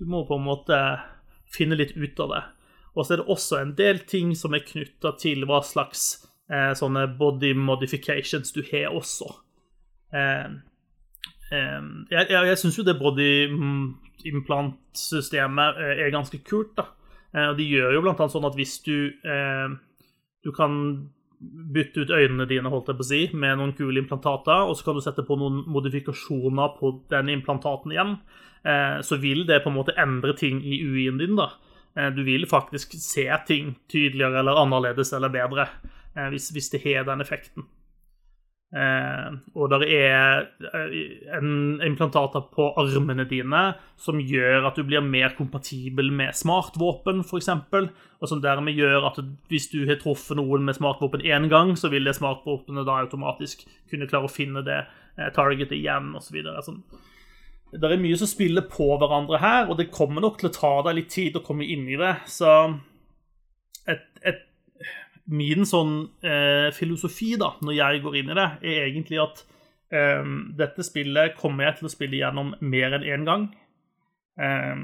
Du 0.00 0.08
må 0.10 0.24
på 0.26 0.34
en 0.40 0.48
måte 0.48 0.78
finne 1.52 1.78
litt 1.78 1.94
ut 1.96 2.20
av 2.24 2.34
det. 2.34 2.42
Og 2.92 3.06
så 3.06 3.14
er 3.14 3.22
det 3.22 3.32
også 3.32 3.60
en 3.60 3.72
del 3.76 4.02
ting 4.08 4.34
som 4.36 4.54
er 4.54 4.66
knytta 4.66 5.14
til 5.20 5.46
hva 5.48 5.62
slags 5.64 6.26
eh, 6.52 6.72
sånne 6.76 7.06
body 7.18 7.54
modifications 7.56 8.52
du 8.52 8.60
har 8.68 8.92
også. 8.92 9.30
Eh, 10.12 10.50
eh, 11.52 11.80
jeg 12.12 12.28
jeg, 12.34 12.58
syns 12.60 12.78
jo 12.78 12.84
det 12.86 12.98
body 13.00 13.30
mm, 13.52 13.86
implantsystemet 14.32 15.80
eh, 15.80 16.04
er 16.04 16.12
ganske 16.14 16.42
kult, 16.44 16.76
da. 16.76 16.90
Eh, 17.32 17.48
og 17.48 17.56
de 17.60 17.70
gjør 17.70 17.96
jo 17.96 18.04
blant 18.04 18.20
annet 18.20 18.36
sånn 18.36 18.48
at 18.48 18.58
hvis 18.58 18.78
du 18.84 18.96
eh, 19.08 19.80
Du 20.42 20.50
kan 20.50 20.72
bytte 21.74 22.02
ut 22.02 22.10
øynene 22.10 22.48
dine 22.50 22.70
holdt 22.70 22.88
jeg 22.90 22.98
på 22.98 23.04
å 23.04 23.06
si, 23.06 23.20
med 23.34 23.58
noen 23.58 23.72
kule 23.78 24.00
implantater, 24.00 24.64
og 24.66 24.74
så 24.74 24.86
kan 24.86 24.98
du 24.98 25.02
sette 25.04 25.24
på 25.26 25.36
noen 25.38 25.60
modifikasjoner 25.70 26.74
på 26.78 26.90
den 27.10 27.30
implantaten 27.30 27.94
igjen. 27.94 28.16
Eh, 28.64 29.00
så 29.00 29.16
vil 29.16 29.46
det 29.46 29.60
på 29.60 29.70
en 29.70 29.76
måte 29.76 29.96
endre 29.98 30.36
ting 30.38 30.62
i 30.64 30.80
UI-en 30.82 31.18
din. 31.18 31.36
da. 31.36 31.50
Eh, 31.96 32.10
du 32.10 32.22
vil 32.22 32.46
faktisk 32.46 32.94
se 32.98 33.28
ting 33.46 33.76
tydeligere 33.90 34.38
eller 34.38 34.62
annerledes 34.62 35.12
eller 35.12 35.28
bedre 35.28 35.68
eh, 36.16 36.28
hvis, 36.30 36.50
hvis 36.50 36.70
det 36.70 36.84
har 36.86 37.04
den 37.04 37.20
effekten. 37.20 37.68
Og 39.52 39.66
det 39.68 39.84
er 39.92 40.46
en 41.36 41.82
implantater 41.84 42.40
på 42.54 42.70
armene 42.80 43.26
dine 43.28 43.74
som 44.00 44.16
gjør 44.16 44.64
at 44.64 44.80
du 44.80 44.86
blir 44.88 45.04
mer 45.04 45.34
kompatibel 45.36 46.08
med 46.08 46.32
smartvåpen, 46.32 47.20
f.eks. 47.20 47.50
Og 47.52 48.30
som 48.30 48.40
dermed 48.40 48.72
gjør 48.72 49.10
at 49.10 49.20
hvis 49.52 49.68
du 49.68 49.82
har 49.84 50.00
truffet 50.00 50.40
noen 50.40 50.64
med 50.64 50.78
smartvåpen 50.80 51.20
én 51.20 51.50
gang, 51.52 51.76
så 51.76 51.92
vil 51.92 52.08
det 52.08 52.16
smartvåpenet 52.16 52.88
da 52.88 52.96
automatisk 53.04 53.66
kunne 53.92 54.08
klare 54.08 54.30
å 54.30 54.32
finne 54.32 54.64
det 54.64 54.86
targetet 55.36 55.76
igjen, 55.76 56.14
osv. 56.16 56.40
Sånn. 56.64 56.80
Det 57.72 57.88
er 57.88 58.00
mye 58.00 58.16
som 58.20 58.28
spiller 58.28 58.66
på 58.68 58.90
hverandre 59.00 59.38
her, 59.40 59.70
og 59.70 59.78
det 59.78 59.92
kommer 59.94 60.20
nok 60.20 60.40
til 60.40 60.50
å 60.50 60.54
ta 60.54 60.72
deg 60.86 60.98
litt 60.98 61.12
tid 61.14 61.38
å 61.38 61.44
komme 61.44 61.64
inn 61.64 61.86
i 61.88 61.96
det. 61.96 62.12
Så 62.28 62.50
et, 63.88 64.04
et 64.28 64.42
min 65.32 65.64
sånn 65.68 65.94
eh, 66.26 66.68
filosofi 66.76 67.32
da, 67.40 67.54
når 67.64 67.78
jeg 67.78 68.02
går 68.04 68.18
inn 68.20 68.34
i 68.34 68.36
det, 68.36 68.48
er 68.60 68.84
egentlig 68.90 69.22
at 69.22 69.42
eh, 69.94 70.28
dette 70.58 70.84
spillet 70.84 71.38
kommer 71.38 71.68
jeg 71.70 71.80
til 71.80 71.88
å 71.88 71.94
spille 71.94 72.20
gjennom 72.20 72.52
mer 72.60 72.98
enn 72.98 73.08
én 73.08 73.26
gang. 73.28 73.48
Eh, 74.36 74.76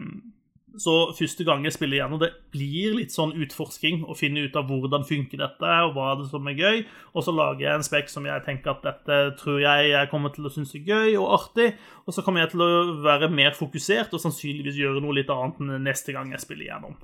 så 0.79 0.95
første 1.19 1.45
gang 1.47 1.65
jeg 1.67 1.75
spiller 1.75 1.99
gjennom 1.99 2.21
det, 2.23 2.31
blir 2.55 2.95
litt 2.97 3.15
sånn 3.15 3.35
utforsking 3.35 4.05
å 4.07 4.15
finne 4.19 4.45
ut 4.47 4.57
av 4.59 4.69
hvordan 4.71 5.07
funker 5.09 5.41
dette, 5.41 5.75
og 5.89 5.97
hva 5.97 6.13
er 6.13 6.21
det 6.21 6.29
som 6.31 6.47
er 6.51 6.59
gøy. 6.59 6.83
Og 7.19 7.27
så 7.27 7.35
lager 7.35 7.65
jeg 7.67 7.81
en 7.81 7.87
spekk 7.87 8.13
som 8.13 8.29
jeg 8.29 8.45
tenker 8.47 8.77
at 8.77 8.87
dette 8.87 9.19
tror 9.41 9.59
jeg 9.63 9.91
jeg 9.91 10.11
kommer 10.13 10.35
til 10.35 10.47
å 10.47 10.53
synes 10.55 10.77
er 10.79 10.87
gøy 10.87 11.17
og 11.19 11.33
artig. 11.41 11.73
Og 12.07 12.15
så 12.15 12.23
kommer 12.27 12.45
jeg 12.45 12.55
til 12.55 12.63
å 12.63 12.71
være 13.05 13.31
mer 13.33 13.59
fokusert 13.59 14.15
og 14.15 14.23
sannsynligvis 14.23 14.79
gjøre 14.79 15.03
noe 15.03 15.19
litt 15.19 15.33
annet 15.35 15.83
neste 15.83 16.15
gang 16.15 16.31
jeg 16.35 16.45
spiller 16.47 16.71
gjennom. 16.71 16.95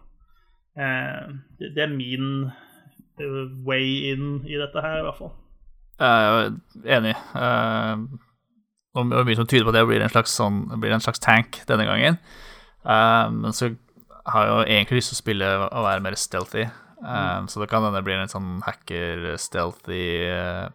Eh, 0.78 1.34
det, 1.58 1.74
er 1.82 1.90
min 1.90 2.52
way 3.66 4.12
in 4.12 4.44
i 4.46 4.58
dette 4.58 4.82
her, 4.82 5.00
i 5.00 5.06
hvert 5.08 5.18
fall. 5.18 5.34
Jeg 5.98 6.54
er 6.84 6.96
enig. 6.98 7.14
Uh, 7.34 8.22
og 8.94 9.10
mye 9.10 9.36
som 9.38 9.46
tyder 9.50 9.66
på 9.66 9.74
det 9.74 9.84
blir 9.86 10.02
en 10.02 10.10
slags, 10.10 10.34
sånn, 10.34 10.66
blir 10.82 10.94
en 10.94 11.02
slags 11.02 11.22
tank 11.22 11.62
denne 11.70 11.86
gangen. 11.86 12.18
Uh, 12.84 13.28
men 13.32 13.56
så 13.56 13.72
har 14.24 14.46
jeg 14.46 14.52
jo 14.52 14.64
egentlig 14.76 15.00
lyst 15.00 15.12
til 15.12 15.18
å 15.18 15.22
spille 15.22 15.50
og 15.66 15.86
være 15.86 16.04
mer 16.04 16.18
stealthy. 16.20 16.66
Uh, 17.00 17.44
mm. 17.44 17.48
Så 17.52 17.60
det 17.60 17.68
kan 17.72 17.84
hende 17.84 17.98
det 17.98 18.06
blir 18.06 18.20
en 18.20 18.32
sånn 18.32 18.60
hacker-stealthy 18.64 20.04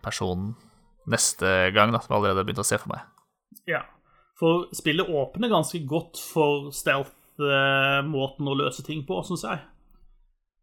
person 0.03 0.51
neste 1.09 1.71
gang, 1.73 1.93
da, 1.93 2.01
som 2.03 2.13
jeg 2.13 2.19
allerede 2.19 2.43
har 2.43 2.49
begynt 2.49 2.61
å 2.61 2.67
se 2.67 2.77
for 2.81 2.93
meg. 2.93 3.07
Ja, 3.69 3.83
for 4.39 4.69
spillet 4.77 5.09
åpner 5.09 5.51
ganske 5.51 5.81
godt 5.89 6.21
for 6.21 6.69
stealth-måten 6.75 8.49
å 8.49 8.57
løse 8.61 8.85
ting 8.85 9.01
på, 9.07 9.19
syns 9.27 9.45
jeg. 9.47 9.63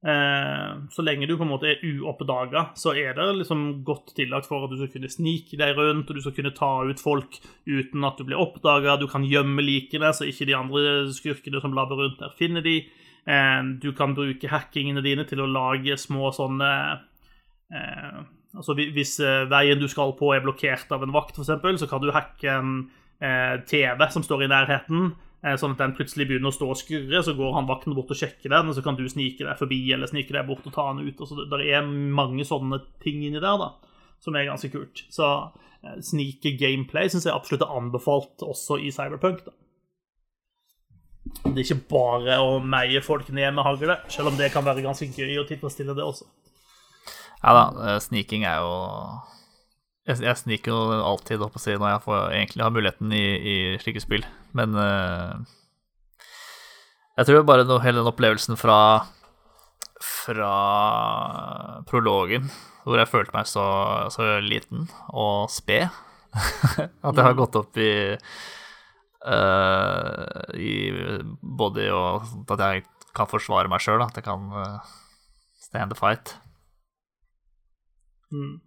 Eh, 0.06 0.74
så 0.90 1.02
lenge 1.02 1.26
du 1.26 1.32
på 1.34 1.42
en 1.42 1.50
måte 1.50 1.66
er 1.72 1.80
uoppdaga, 1.82 2.68
så 2.78 2.92
er 2.94 3.16
det 3.16 3.24
liksom 3.40 3.62
godt 3.86 4.12
tillagt 4.14 4.46
for 4.46 4.62
at 4.62 4.70
du 4.70 4.78
skal 4.78 4.92
kunne 4.92 5.10
snike 5.10 5.58
deg 5.58 5.72
rundt, 5.74 6.06
og 6.06 6.14
du 6.14 6.22
skal 6.22 6.36
kunne 6.36 6.54
ta 6.54 6.70
ut 6.86 7.02
folk 7.02 7.40
uten 7.66 8.06
at 8.06 8.20
du 8.20 8.28
blir 8.28 8.38
oppdaga. 8.38 8.94
Du 9.00 9.08
kan 9.10 9.26
gjemme 9.26 9.64
likene, 9.66 10.12
så 10.14 10.28
ikke 10.28 10.46
de 10.46 10.54
andre 10.54 10.94
skurkene 11.16 11.62
som 11.64 11.74
labber 11.74 11.98
rundt 11.98 12.22
der, 12.22 12.36
finner 12.38 12.62
de. 12.62 12.78
Eh, 13.26 13.60
du 13.82 13.90
kan 13.98 14.14
bruke 14.14 14.52
hackingene 14.52 15.02
dine 15.02 15.26
til 15.26 15.42
å 15.42 15.50
lage 15.50 15.98
små 15.98 16.30
sånne 16.36 16.72
eh, 17.74 18.24
Altså 18.56 18.72
hvis 18.72 19.18
veien 19.50 19.76
du 19.76 19.84
skal 19.84 20.14
på, 20.16 20.30
er 20.32 20.40
blokkert 20.40 20.88
av 20.94 21.02
en 21.04 21.12
vakt, 21.12 21.36
f.eks., 21.36 21.82
så 21.82 21.88
kan 21.90 22.00
du 22.00 22.08
hacke 22.14 22.48
en 22.48 22.70
TV 23.68 24.06
som 24.14 24.24
står 24.24 24.46
i 24.46 24.48
nærheten 24.48 25.10
sånn 25.60 25.74
at 25.76 25.82
den 25.82 25.94
plutselig 25.96 26.26
begynner 26.30 26.50
å 26.50 26.56
stå 26.56 26.68
og 26.72 26.78
skurre, 26.80 27.20
så 27.22 27.34
går 27.36 27.52
han 27.54 27.68
vakten 27.68 27.94
bort 27.96 28.10
og 28.10 28.18
sjekker 28.18 28.50
den, 28.52 28.70
og 28.70 28.76
så 28.76 28.82
kan 28.84 28.96
du 28.98 29.04
snike 29.08 29.44
deg 29.44 29.60
forbi 29.60 29.80
eller 29.94 30.10
snike 30.10 30.34
deg 30.34 30.48
bort 30.48 30.66
og 30.66 30.74
ta 30.74 30.88
den 30.92 31.06
ut. 31.06 31.20
Altså, 31.20 31.44
Det 31.44 31.68
er 31.68 31.86
mange 31.86 32.46
sånne 32.48 32.80
ting 33.02 33.22
inni 33.22 33.42
der 33.42 33.60
da, 33.60 33.70
som 34.22 34.34
er 34.34 34.48
ganske 34.48 34.72
kult. 34.72 35.04
Så 35.12 35.28
eh, 35.84 36.00
snike 36.00 36.56
gameplay 36.58 37.12
syns 37.12 37.28
jeg 37.28 37.36
absolutt 37.36 37.66
er 37.66 37.76
anbefalt 37.76 38.42
også 38.42 38.80
i 38.80 38.90
Cyberpunk. 38.94 39.44
da. 39.44 39.54
Det 41.46 41.54
er 41.58 41.64
ikke 41.64 41.88
bare 41.90 42.40
å 42.40 42.58
meie 42.62 43.02
folk 43.02 43.28
ned 43.34 43.54
med 43.54 43.66
hagle, 43.66 44.00
selv 44.08 44.32
om 44.32 44.36
det 44.38 44.52
kan 44.54 44.64
være 44.66 44.84
ganske 44.84 45.08
gøy 45.10 45.40
å 45.42 45.46
tilfredsstille 45.48 45.94
det 45.94 46.04
også. 46.06 46.26
Ja 47.42 47.52
da, 47.52 47.64
eh, 47.84 47.98
sniking 48.02 48.46
er 48.48 48.62
jo 48.64 48.76
jeg, 50.06 50.22
jeg 50.22 50.38
sniker 50.40 50.72
jo 50.72 50.78
alltid 51.02 51.42
opp 51.44 51.58
og 51.58 51.62
sier 51.62 51.80
når 51.82 51.96
jeg 51.96 52.04
får, 52.06 52.22
egentlig 52.38 52.64
har 52.64 52.74
muligheten 52.74 53.14
i, 53.16 53.26
i 53.36 53.56
slike 53.82 54.02
spill, 54.04 54.26
men 54.56 54.76
uh, 54.78 55.34
jeg 57.16 57.28
tror 57.28 57.46
bare 57.48 57.66
noe, 57.66 57.82
hele 57.84 58.02
den 58.02 58.12
opplevelsen 58.12 58.58
fra 58.60 58.80
fra 59.96 60.52
prologen, 61.88 62.50
hvor 62.84 63.00
jeg 63.00 63.08
følte 63.08 63.34
meg 63.34 63.48
så, 63.48 63.64
så 64.12 64.36
liten 64.44 64.84
og 65.08 65.48
sped 65.50 65.86
at 67.06 67.16
jeg 67.16 67.24
har 67.24 67.38
gått 67.38 67.56
opp 67.58 67.78
i 67.80 67.92
uh, 69.24 70.26
i 70.52 70.74
body 71.40 71.88
og 71.94 72.52
at 72.52 72.64
jeg 72.66 72.84
kan 73.16 73.30
forsvare 73.30 73.70
meg 73.72 73.80
sjøl, 73.80 74.04
at 74.04 74.18
jeg 74.18 74.26
kan 74.26 74.44
uh, 74.52 74.84
stand 75.62 75.90
the 75.94 75.98
fight. 75.98 76.36
Mm. 78.30 78.60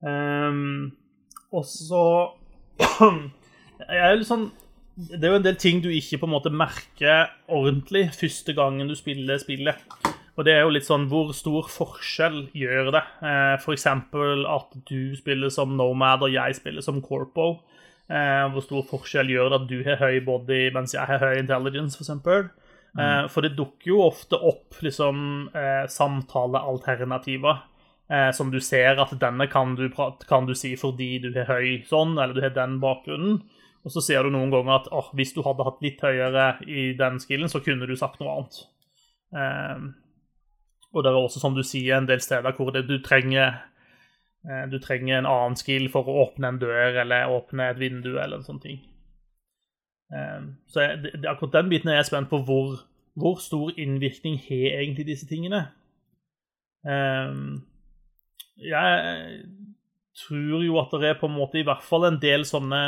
Um, 0.00 0.92
og 1.52 1.66
så 1.68 2.04
er 2.80 4.22
sånn, 4.24 4.46
Det 4.96 5.20
er 5.20 5.34
jo 5.34 5.40
en 5.40 5.44
del 5.44 5.58
ting 5.60 5.82
du 5.84 5.90
ikke 5.92 6.20
på 6.22 6.28
en 6.28 6.34
måte 6.34 6.52
merker 6.52 7.30
ordentlig 7.48 8.08
første 8.16 8.54
gangen 8.56 8.88
du 8.90 8.96
spiller 8.98 9.40
spillet. 9.40 9.80
Og 10.38 10.46
det 10.46 10.54
er 10.54 10.62
jo 10.64 10.72
litt 10.72 10.86
sånn 10.86 11.08
Hvor 11.10 11.34
stor 11.36 11.68
forskjell 11.68 12.46
gjør 12.56 12.92
det? 12.94 13.02
Eh, 13.26 13.56
F.eks. 13.58 13.86
at 13.86 14.78
du 14.88 15.16
spiller 15.18 15.52
som 15.52 15.76
Nomad 15.76 16.24
og 16.24 16.32
jeg 16.32 16.56
spiller 16.56 16.84
som 16.84 17.02
Corpo. 17.04 17.58
Eh, 18.10 18.46
hvor 18.50 18.64
stor 18.64 18.86
forskjell 18.88 19.30
gjør 19.30 19.50
det 19.50 19.58
at 19.60 19.68
du 19.70 19.76
har 19.86 20.00
høy 20.00 20.20
body 20.26 20.62
mens 20.74 20.96
jeg 20.96 21.06
har 21.06 21.22
høy 21.22 21.36
intelligence, 21.38 21.98
f.eks.? 21.98 22.22
For, 22.24 22.48
mm. 22.96 23.02
eh, 23.04 23.24
for 23.30 23.46
det 23.46 23.52
dukker 23.58 23.92
jo 23.92 24.00
ofte 24.06 24.38
opp 24.38 24.80
liksom 24.82 25.50
eh, 25.54 25.84
samtalealternativer 25.92 27.60
Eh, 28.10 28.30
som 28.34 28.50
du 28.50 28.58
ser 28.60 28.98
at 28.98 29.12
denne 29.22 29.46
kan 29.46 29.76
du, 29.78 29.86
kan 30.26 30.46
du, 30.48 30.54
si 30.58 30.72
fordi 30.78 31.20
du 31.22 31.30
har 31.36 31.46
høy 31.46 31.84
sånn, 31.86 32.16
eller 32.18 32.34
du 32.34 32.42
har 32.42 32.54
den 32.56 32.80
bakgrunnen. 32.82 33.38
Og 33.86 33.94
så 33.94 34.02
ser 34.04 34.26
du 34.26 34.34
noen 34.34 34.50
ganger 34.52 34.80
at 34.80 34.90
oh, 34.92 35.12
hvis 35.16 35.32
du 35.36 35.44
hadde 35.46 35.64
hatt 35.64 35.78
litt 35.84 36.02
høyere 36.04 36.52
i 36.66 36.90
den 36.98 37.20
skillen, 37.22 37.48
så 37.48 37.62
kunne 37.64 37.86
du 37.88 37.94
sagt 37.96 38.18
noe 38.20 38.34
annet. 38.34 38.58
Eh, 39.30 39.86
og 40.90 41.06
det 41.06 41.12
er 41.12 41.20
også, 41.20 41.40
som 41.40 41.54
du 41.54 41.62
sier, 41.62 41.96
en 41.96 42.10
del 42.10 42.20
steder 42.24 42.56
hvor 42.58 42.74
det, 42.74 42.88
du 42.90 42.98
trenger 43.04 43.62
eh, 44.42 44.66
du 44.72 44.80
trenger 44.82 45.20
en 45.20 45.30
annen 45.30 45.58
skill 45.60 45.86
for 45.92 46.10
å 46.10 46.18
åpne 46.26 46.50
en 46.50 46.60
dør 46.60 46.98
eller 47.04 47.30
åpne 47.30 47.70
et 47.70 47.78
vindu 47.78 48.16
eller 48.16 48.40
en 48.40 48.46
sånn 48.50 48.62
ting. 48.62 48.82
Eh, 50.10 50.50
så 50.66 50.88
jeg, 50.88 51.02
det, 51.06 51.24
akkurat 51.30 51.60
den 51.60 51.70
biten 51.70 51.94
er 51.94 52.00
jeg 52.00 52.10
spent 52.10 52.32
på. 52.32 52.42
Hvor, 52.42 52.82
hvor 53.14 53.38
stor 53.38 53.70
innvirkning 53.78 54.42
har 54.50 54.82
egentlig 54.82 55.12
disse 55.14 55.30
tingene? 55.30 55.68
Um, 56.80 57.69
jeg 58.60 59.44
tror 60.20 60.64
jo 60.64 60.80
at 60.80 60.92
det 61.00 61.12
er 61.12 61.20
på 61.20 61.30
en 61.30 61.38
måte 61.38 61.60
i 61.60 61.66
hvert 61.66 61.84
fall 61.86 62.06
en 62.08 62.18
del 62.22 62.44
sånne 62.48 62.80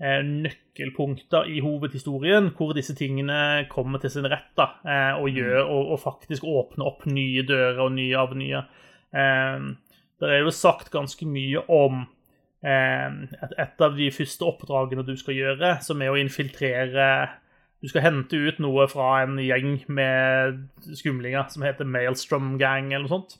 eh, 0.00 0.20
nøkkelpunkter 0.26 1.50
i 1.50 1.60
hovedhistorien 1.64 2.50
hvor 2.56 2.74
disse 2.76 2.94
tingene 2.98 3.66
kommer 3.72 4.02
til 4.02 4.12
sin 4.14 4.28
rett 4.30 4.52
da, 4.58 4.70
eh, 4.84 5.12
og, 5.18 5.28
mm. 5.28 5.36
gjør, 5.40 5.60
og, 5.64 5.82
og, 5.94 6.00
faktisk 6.04 6.46
åpner 6.48 6.92
opp 6.92 7.04
nye 7.10 7.44
dører 7.46 7.82
og 7.86 7.94
nye 7.96 8.16
avnyer. 8.20 8.70
Eh, 9.10 9.68
det 10.20 10.32
er 10.32 10.42
jo 10.44 10.54
sagt 10.54 10.92
ganske 10.92 11.26
mye 11.28 11.64
om 11.72 12.02
eh, 12.62 13.20
et, 13.40 13.54
et, 13.56 13.76
av 13.80 13.96
de 13.96 14.10
første 14.14 14.46
oppdragene 14.46 15.06
du 15.06 15.14
skal 15.20 15.38
gjøre, 15.38 15.76
som 15.84 16.02
er 16.02 16.12
å 16.12 16.20
infiltrere 16.20 17.12
Du 17.80 17.88
skal 17.88 18.04
hente 18.04 18.36
ut 18.36 18.58
noe 18.60 18.84
fra 18.92 19.22
en 19.22 19.38
gjeng 19.40 19.78
med 19.88 20.66
skumlinger 20.98 21.46
som 21.48 21.62
heter 21.64 21.88
Maelstrom 21.88 22.58
Gang 22.60 22.92
eller 22.92 23.06
noe 23.06 23.14
sånt. 23.14 23.38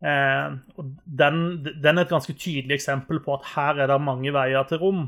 Eh, 0.00 0.52
og 0.80 0.92
den, 1.04 1.40
den, 1.60 1.98
er 1.98 2.06
et 2.06 2.12
ganske 2.12 2.32
tydelig 2.32 2.78
eksempel 2.78 3.20
på 3.20 3.34
at 3.36 3.50
her 3.54 3.82
er 3.82 3.90
det 3.90 4.00
mange 4.02 4.32
veier 4.34 4.64
til 4.68 4.80
rom. 4.82 5.02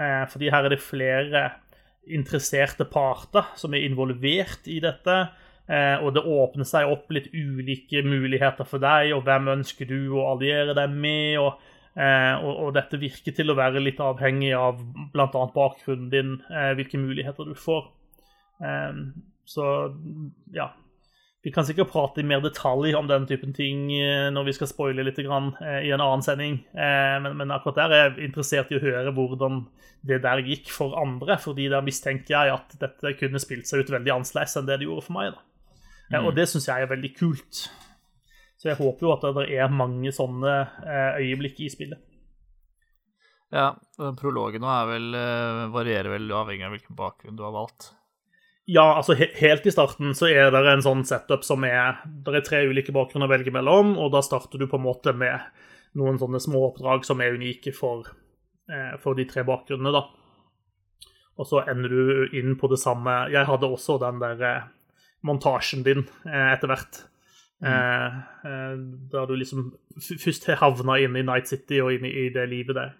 Eh, 0.00 0.24
fordi 0.30 0.50
her 0.50 0.66
er 0.66 0.74
det 0.74 0.82
flere 0.82 1.44
interesserte 2.10 2.84
parter 2.90 3.52
som 3.58 3.74
er 3.74 3.86
involvert 3.86 4.66
i 4.66 4.80
dette. 4.82 5.18
Eh, 5.70 5.96
og 6.02 6.16
det 6.16 6.26
åpner 6.26 6.66
seg 6.66 6.90
opp 6.90 7.12
litt 7.14 7.30
ulike 7.30 8.02
muligheter 8.02 8.66
for 8.66 8.82
deg, 8.82 9.12
og 9.14 9.22
hvem 9.28 9.52
ønsker 9.58 9.86
du 9.88 10.16
å 10.16 10.32
alliere 10.34 10.76
deg 10.78 10.96
med? 10.96 11.38
og 11.42 11.68
og, 11.92 12.46
og, 12.48 12.68
dette 12.72 12.96
virker 12.96 13.34
til 13.36 13.52
å 13.52 13.54
være 13.58 13.82
litt 13.84 13.98
avhengig 14.00 14.54
av 14.56 14.78
bl.a. 15.12 15.26
bakgrunnen 15.28 16.06
din, 16.08 16.30
hvilke 16.48 16.96
muligheter 16.96 17.44
du 17.44 17.52
får. 17.52 17.90
så 19.44 19.66
ja, 20.56 20.70
vi 21.42 21.50
kan 21.50 21.66
sikkert 21.66 21.90
prate 21.90 22.22
i 22.22 22.26
mer 22.26 22.40
detalj 22.42 22.94
om 22.94 23.08
den 23.10 23.24
typen 23.26 23.50
ting 23.54 23.88
eh, 23.96 24.28
når 24.30 24.46
vi 24.46 24.54
skal 24.54 24.68
spoile 24.70 25.02
litt 25.02 25.18
grann, 25.26 25.50
eh, 25.58 25.80
i 25.88 25.90
en 25.90 26.02
annen 26.02 26.22
sending. 26.22 26.60
Eh, 26.70 27.14
men, 27.24 27.34
men, 27.40 27.54
akkurat 27.54 27.80
der 27.80 27.94
er 27.94 28.02
jeg 28.04 28.28
interessert 28.28 28.70
i 28.70 28.78
å 28.78 28.82
høre 28.82 29.14
hvordan 29.16 29.64
det 30.06 30.20
der 30.22 30.42
gikk 30.46 30.70
for 30.70 30.94
andre. 30.98 31.36
fordi 31.42 31.66
der 31.70 31.82
mistenker 31.82 32.36
jeg 32.36 32.54
at 32.54 32.76
dette 32.78 33.14
kunne 33.18 33.42
spilt 33.42 33.66
seg 33.66 33.82
ut 33.82 33.90
veldig 33.90 34.14
annerledes 34.14 34.54
enn 34.58 34.68
det 34.68 34.78
det 34.78 34.86
gjorde 34.86 35.06
for 35.08 35.16
meg. 35.18 35.40
Mm. 36.12 36.20
Og 36.28 36.30
det 36.36 36.46
syns 36.50 36.68
jeg 36.70 36.84
er 36.84 36.90
veldig 36.90 37.10
kult. 37.18 37.64
Så 38.60 38.70
jeg 38.70 38.78
håper 38.78 39.06
jo 39.06 39.14
at 39.16 39.26
det 39.40 39.46
er 39.58 39.74
mange 39.74 40.12
sånne 40.14 40.52
øyeblikk 41.18 41.58
i 41.64 41.70
spillet. 41.72 41.98
Ja, 43.50 43.72
prologen 44.18 44.62
nå 44.62 44.70
er 44.70 44.86
vel, 44.92 45.08
varierer 45.74 46.14
vel 46.14 46.30
avhengig 46.38 46.68
av 46.68 46.76
hvilken 46.76 46.98
bakgrunn 46.98 47.38
du 47.38 47.42
har 47.42 47.54
valgt. 47.56 47.90
Ja, 48.72 48.84
altså 48.96 49.16
he 49.18 49.26
helt 49.36 49.66
i 49.68 49.72
starten 49.74 50.14
så 50.16 50.30
er 50.30 50.52
det 50.54 50.62
en 50.70 50.84
sånn 50.84 51.02
setup 51.04 51.44
som 51.44 51.64
er 51.66 51.98
Det 52.24 52.38
er 52.38 52.44
tre 52.46 52.62
ulike 52.70 52.94
bakgrunner 52.94 53.28
å 53.28 53.32
velge 53.32 53.52
mellom, 53.52 53.96
og 54.00 54.12
da 54.14 54.22
starter 54.24 54.60
du 54.60 54.68
på 54.70 54.78
en 54.78 54.86
måte 54.86 55.12
med 55.16 55.42
noen 55.98 56.16
sånne 56.20 56.40
små 56.40 56.62
oppdrag 56.70 57.04
som 57.04 57.20
er 57.20 57.36
unike 57.36 57.74
for, 57.76 58.06
eh, 58.70 58.94
for 59.02 59.18
de 59.18 59.26
tre 59.28 59.44
bakgrunnene, 59.44 59.92
da. 59.92 60.06
Og 61.36 61.48
så 61.48 61.62
ender 61.68 61.92
du 61.92 62.36
inn 62.38 62.56
på 62.56 62.68
det 62.68 62.78
samme 62.80 63.30
Jeg 63.32 63.48
hadde 63.48 63.68
også 63.68 63.98
den 64.00 64.20
der 64.20 64.42
eh, 64.48 64.68
montasjen 65.22 65.84
din 65.84 66.06
eh, 66.26 66.52
etter 66.54 66.68
hvert. 66.68 67.02
Mm. 67.62 67.68
Eh, 67.72 68.18
eh, 68.48 68.76
der 69.12 69.26
du 69.26 69.36
liksom 69.36 69.72
først 70.00 70.48
havna 70.60 70.98
inn 71.00 71.16
i 71.16 71.22
Night 71.22 71.48
City 71.48 71.80
og 71.80 71.92
inn 71.94 72.08
i, 72.08 72.12
i 72.26 72.28
det 72.34 72.48
livet 72.50 72.78
der. 72.78 72.94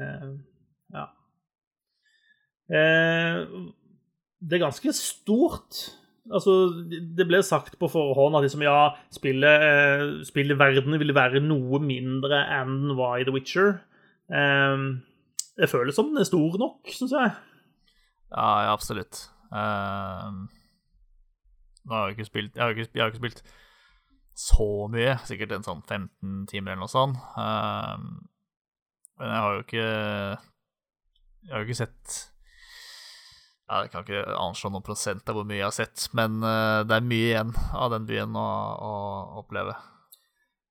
Eh, 0.00 0.28
ja. 0.94 1.06
Eh, 2.68 3.46
det 4.40 4.58
er 4.58 4.64
ganske 4.66 4.92
stort. 4.96 5.80
Altså, 6.28 6.54
det 7.16 7.26
ble 7.26 7.40
sagt 7.46 7.78
på 7.80 7.88
forhånd 7.90 8.36
at 8.36 8.44
liksom, 8.44 8.62
ja, 8.66 8.92
spillet, 9.14 9.64
eh, 9.64 10.06
spillet 10.28 10.60
verden 10.60 10.98
ville 11.00 11.16
være 11.16 11.40
noe 11.44 11.80
mindre 11.82 12.42
enn 12.58 12.74
den 12.84 12.96
var 12.98 13.18
i 13.18 13.26
The 13.26 13.34
Witcher. 13.34 13.78
Eh, 14.28 14.88
det 15.58 15.70
føles 15.70 15.96
som 15.96 16.12
den 16.12 16.22
er 16.22 16.28
stor 16.28 16.58
nok, 16.60 16.86
syns 16.94 17.14
jeg. 17.16 17.32
Ja, 18.30 18.48
ja 18.66 18.72
absolutt. 18.72 19.24
Uh, 19.48 20.44
nå 21.88 21.94
har 21.94 22.08
jeg, 22.08 22.18
ikke 22.18 22.28
spilt, 22.28 22.56
jeg, 22.56 22.62
har 22.62 22.74
ikke, 22.74 22.90
jeg 22.94 23.02
har 23.02 23.08
ikke 23.08 23.22
spilt 23.22 23.40
så 24.38 24.86
mye, 24.92 25.16
sikkert 25.26 25.54
en 25.56 25.64
sånn 25.66 25.80
15 25.82 26.44
timer 26.50 26.74
eller 26.74 26.84
noe 26.84 26.92
sånt. 26.92 27.18
Uh, 27.34 27.96
men 29.18 29.32
jeg 29.32 29.42
har 29.42 29.54
jo 29.56 29.62
ikke 29.64 29.86
Jeg 29.88 31.50
har 31.50 31.62
jo 31.62 31.66
ikke 31.66 31.80
sett 31.80 32.18
jeg 33.68 33.92
kan 33.92 34.04
ikke 34.04 34.24
anslå 34.40 34.72
noen 34.72 34.84
prosent 34.86 35.28
av 35.28 35.36
hvor 35.36 35.46
mye 35.48 35.60
jeg 35.60 35.68
har 35.68 35.76
sett, 35.76 36.08
men 36.16 36.40
uh, 36.40 36.80
det 36.88 36.96
er 36.96 37.06
mye 37.08 37.30
igjen 37.30 37.54
av 37.76 37.92
den 37.92 38.08
byen 38.08 38.36
å, 38.38 38.48
å 38.80 38.92
oppleve. 39.42 39.76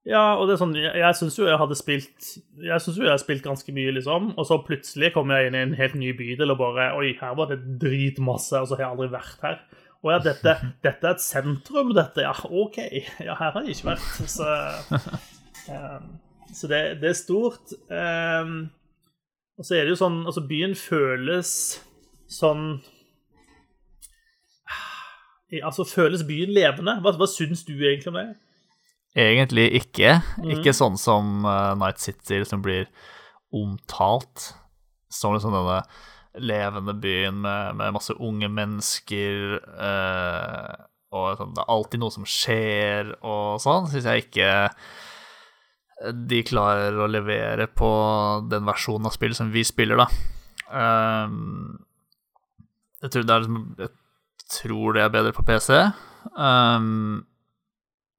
Ja, 0.07 0.37
og 0.39 0.47
det 0.47 0.55
er 0.55 0.59
sånn 0.61 0.75
Jeg, 0.77 0.91
jeg 1.01 1.15
syns 1.19 1.35
jo 1.35 1.49
jeg 1.49 1.59
hadde 1.59 1.75
spilt 1.75 2.27
Jeg 2.63 2.79
synes 2.79 2.95
jo 2.95 3.03
jeg 3.03 3.11
har 3.11 3.19
spilt 3.19 3.43
ganske 3.43 3.73
mye, 3.75 3.91
liksom. 3.97 4.29
Og 4.39 4.47
så 4.47 4.59
plutselig 4.63 5.09
kom 5.15 5.33
jeg 5.35 5.49
inn 5.49 5.57
i 5.57 5.63
en 5.65 5.75
helt 5.75 5.97
ny 5.99 6.13
bydel 6.15 6.53
og 6.53 6.61
bare 6.61 6.93
Oi, 6.95 7.09
her 7.19 7.35
var 7.35 7.51
det 7.51 7.59
dritmasse, 7.81 8.61
og 8.61 8.69
så 8.69 8.77
har 8.77 8.85
jeg 8.85 8.93
aldri 8.95 9.09
vært 9.17 9.43
her. 9.43 9.59
Å 9.97 10.13
ja, 10.13 10.21
dette, 10.23 10.53
dette, 10.85 11.03
er 11.03 11.17
et 11.17 11.25
sentrum, 11.25 11.91
dette. 11.97 12.23
Ja, 12.23 12.31
OK. 12.47 12.79
Ja, 13.19 13.35
her 13.35 13.51
har 13.57 13.67
jeg 13.67 13.75
ikke 13.75 13.91
vært. 13.91 14.31
Så, 14.31 14.47
um, 15.73 16.07
så 16.61 16.71
det, 16.71 16.81
det, 17.03 17.11
er 17.11 17.19
stort. 17.19 17.75
Um, 17.91 18.55
og 19.57 19.67
så 19.67 19.75
er 19.75 19.85
det 19.85 19.95
jo 19.95 19.99
sånn 19.99 20.21
Altså, 20.29 20.45
byen 20.47 20.77
føles 20.77 21.51
sånn 22.31 22.77
Altså, 25.63 25.85
føles 25.87 26.25
byen 26.27 26.51
levende? 26.51 26.97
Hva, 26.99 27.13
hva 27.15 27.27
syns 27.31 27.61
du 27.63 27.77
egentlig 27.77 28.09
om 28.11 28.17
det? 28.19 28.25
Egentlig 29.15 29.69
ikke. 29.79 30.17
Mm. 30.43 30.49
Ikke 30.57 30.73
sånn 30.75 30.97
som 30.99 31.47
uh, 31.47 31.71
Night 31.79 32.03
City, 32.03 32.41
som 32.43 32.59
blir 32.65 32.89
omtalt 33.55 34.49
som 35.07 35.37
liksom 35.37 35.55
denne 35.55 35.79
levende 36.43 36.93
byen 36.99 37.39
med, 37.41 37.77
med 37.79 37.95
masse 37.95 38.13
unge 38.19 38.49
mennesker, 38.51 39.55
uh, 39.79 40.75
og 41.15 41.39
sånn, 41.39 41.55
det 41.55 41.63
er 41.63 41.73
alltid 41.77 42.03
noe 42.03 42.13
som 42.13 42.27
skjer 42.27 43.15
og 43.21 43.61
sånn, 43.63 43.87
syns 43.89 44.09
jeg 44.11 44.27
ikke 44.27 44.51
de 46.29 46.43
klarer 46.45 46.99
å 46.99 47.07
levere 47.09 47.65
på 47.71 47.89
den 48.51 48.67
versjonen 48.67 49.09
av 49.09 49.15
spill 49.15 49.33
som 49.33 49.49
vi 49.53 49.63
spiller, 49.65 50.03
da. 50.03 50.07
Um, 50.67 51.86
jeg 53.07 53.15
tror, 53.15 53.25
er, 53.25 53.43
liksom, 53.43 53.63
jeg 53.79 54.53
tror 54.59 54.95
det 54.95 55.03
er 55.03 55.15
bedre 55.15 55.33
på 55.35 55.45
PC. 55.47 55.73
Um, 56.35 57.25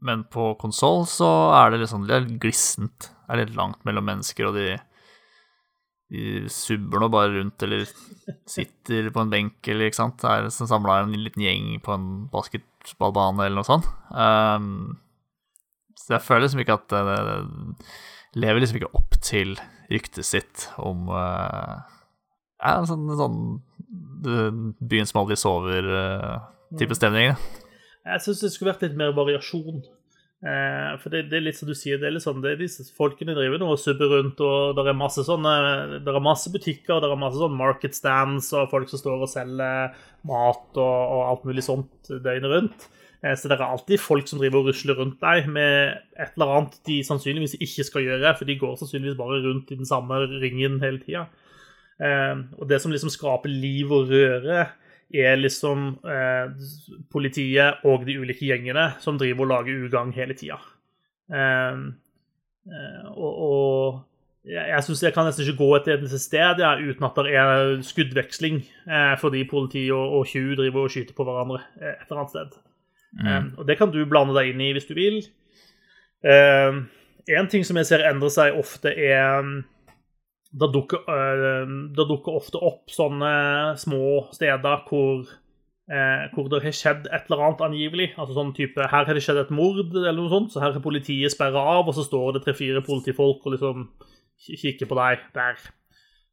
men 0.05 0.24
på 0.30 0.53
konsoll 0.61 1.05
så 1.11 1.28
er 1.59 1.72
det 1.72 1.82
litt 1.82 1.93
sånn 1.93 2.07
litt 2.09 2.36
glissent. 2.43 3.11
Det 3.11 3.34
er 3.34 3.43
litt 3.43 3.57
langt 3.59 3.82
mellom 3.89 4.07
mennesker, 4.09 4.49
og 4.49 4.57
de, 4.57 4.76
de 6.14 6.47
subber 6.53 7.03
nå 7.03 7.11
bare 7.12 7.34
rundt 7.34 7.66
eller 7.66 7.84
sitter 8.49 9.11
på 9.12 9.24
en 9.24 9.32
benk 9.32 9.68
eller 9.68 9.91
ikke 9.91 10.01
sant. 10.01 10.20
Det 10.22 10.30
er 10.30 10.53
som 10.55 10.70
samla 10.70 11.03
en 11.03 11.16
liten 11.18 11.45
gjeng 11.45 11.74
på 11.84 11.97
en 11.97 12.09
basketballbane 12.32 13.45
eller 13.45 13.61
noe 13.61 13.68
sånt. 13.68 13.91
Um, 14.14 14.97
så 15.99 16.16
jeg 16.16 16.24
føler 16.24 16.47
liksom 16.47 16.62
ikke 16.62 16.78
at 16.78 16.95
det, 16.95 17.18
det 17.28 18.41
lever 18.41 18.62
liksom 18.62 18.78
ikke 18.80 18.95
opp 18.97 19.18
til 19.24 19.57
ryktet 19.91 20.26
sitt 20.28 20.68
om 20.80 21.09
uh, 21.11 21.80
ja, 22.62 22.78
sånn, 22.86 23.09
sånn 23.18 23.41
byen 24.22 25.08
som 25.08 25.22
aldri 25.22 25.38
sover-type 25.38 26.94
uh, 26.94 26.98
stemning. 26.98 27.36
Jeg 28.08 28.24
syns 28.24 28.42
det 28.44 28.52
skulle 28.54 28.72
vært 28.72 28.86
litt 28.88 28.98
mer 28.98 29.14
variasjon. 29.16 29.82
Eh, 30.38 30.90
for 31.02 31.10
det, 31.10 31.24
det, 31.32 31.40
er 31.40 31.46
litt 31.48 31.58
som 31.58 31.66
du 31.66 31.74
sier, 31.74 31.98
det 31.98 32.06
er 32.06 32.12
litt 32.14 32.22
sånn, 32.22 32.38
det 32.44 32.52
er 32.52 32.60
disse 32.60 32.84
folkene 32.94 33.34
driver 33.34 33.58
nå 33.58 33.72
og 33.74 33.80
subber 33.82 34.12
rundt, 34.12 34.38
og 34.38 34.76
det 34.78 34.84
er 34.86 34.94
masse 34.94 35.24
sånne, 35.26 35.54
det 36.06 36.12
er 36.12 36.22
masse 36.22 36.52
butikker, 36.54 36.94
og 36.94 37.02
det 37.02 37.08
er 37.10 37.18
masse 37.18 37.40
sånn 37.40 37.56
market 37.58 37.98
stands 37.98 38.52
og 38.54 38.70
folk 38.70 38.92
som 38.92 39.02
står 39.02 39.24
og 39.26 39.32
selger 39.32 39.98
mat 40.30 40.78
og, 40.78 40.94
og 41.16 41.24
alt 41.24 41.48
mulig 41.48 41.66
sånt 41.66 42.12
døgnet 42.12 42.54
rundt. 42.54 42.86
Eh, 43.24 43.34
så 43.34 43.50
det 43.50 43.58
er 43.58 43.66
alltid 43.66 43.98
folk 43.98 44.30
som 44.30 44.38
driver 44.38 44.62
og 44.62 44.70
rusler 44.70 45.00
rundt 45.00 45.18
deg 45.24 45.50
med 45.50 45.98
et 46.22 46.38
eller 46.38 46.54
annet 46.54 46.78
de 46.86 47.00
sannsynligvis 47.08 47.58
ikke 47.58 47.88
skal 47.90 48.06
gjøre, 48.06 48.36
for 48.38 48.46
de 48.46 48.58
går 48.62 48.78
sannsynligvis 48.78 49.18
bare 49.18 49.42
rundt 49.42 49.74
i 49.74 49.80
den 49.80 49.90
samme 49.90 50.22
ringen 50.38 50.78
hele 50.84 51.02
tida. 51.02 51.26
Eh, 51.99 52.36
og 52.59 52.68
det 52.70 52.78
som 52.82 52.92
liksom 52.94 53.11
skaper 53.12 53.51
liv 53.51 53.92
og 53.92 54.11
røre, 54.12 54.66
er 55.09 55.38
liksom 55.40 55.94
eh, 56.05 56.51
politiet 57.11 57.80
og 57.88 58.05
de 58.07 58.18
ulike 58.20 58.44
gjengene 58.44 58.90
som 59.03 59.16
driver 59.18 59.46
og 59.46 59.53
lager 59.55 59.86
ugagn 59.86 60.12
hele 60.16 60.36
tida. 60.38 60.61
Eh, 61.32 61.80
og, 63.16 63.32
og, 63.32 64.05
jeg 64.49 64.84
syns 64.84 65.03
jeg 65.03 65.12
kan 65.12 65.26
nesten 65.28 65.44
ikke 65.44 65.61
gå 65.61 65.68
et 65.76 65.88
eneste 65.92 66.18
sted 66.22 66.61
ja, 66.62 66.70
uten 66.78 67.05
at 67.05 67.16
det 67.20 67.32
er 67.36 67.80
skuddveksling 67.84 68.61
fordi 69.20 69.42
politi 69.49 69.82
og, 69.92 70.14
og 70.20 70.28
tjuv 70.30 70.55
driver 70.57 70.86
og 70.86 70.92
skyter 70.92 71.16
på 71.16 71.26
hverandre 71.26 71.59
et 71.80 72.07
eller 72.07 72.20
annet 72.22 72.32
sted. 72.32 72.55
Mm. 73.18 73.49
og 73.57 73.66
det 73.68 73.76
kan 73.80 73.92
du 73.92 73.99
blande 74.09 74.36
deg 74.36 74.53
inn 74.53 74.62
i 74.62 74.70
hvis 74.76 74.88
du 74.88 74.94
vil. 74.96 75.18
en 76.22 77.51
ting 77.51 77.64
som 77.64 77.80
jeg 77.80 77.88
ser 77.88 78.05
endre 78.09 78.30
seg 78.32 78.57
ofte, 78.57 78.92
er 78.92 79.42
det 80.59 80.70
dukker, 80.74 81.04
uh, 81.06 81.76
det 81.96 82.09
dukker, 82.09 82.38
ofte 82.40 82.61
opp 82.64 82.92
sånne 82.92 83.32
små 83.80 84.28
steder 84.34 84.84
hvor, 84.88 85.24
uh, 85.92 86.26
hvor 86.34 86.50
det 86.52 86.62
har 86.66 86.76
skjedd 86.76 87.09
et 87.09 87.28
eller 87.28 87.46
annet 87.46 87.64
angivelig. 87.68 88.11
Altså 88.16 88.38
sånn 88.38 88.54
type 88.56 88.90
Her 88.92 89.09
har 89.09 89.16
det 89.16 89.24
skjedd 89.24 89.42
et 89.44 89.54
mord, 89.54 89.84
eller 89.94 90.18
noe 90.20 90.32
sånt, 90.32 90.52
så 90.54 90.64
her 90.64 90.76
har 90.76 90.84
politiet 90.84 91.34
sperra 91.34 91.64
av, 91.78 91.88
og 91.88 91.96
så 91.96 92.06
står 92.06 92.36
det 92.36 92.46
tre-fire 92.46 92.84
politifolk 92.86 93.46
og 93.46 93.56
liksom 93.56 93.90
kikker 94.38 94.86
på 94.86 94.98
deg 94.98 95.26
der. 95.34 95.68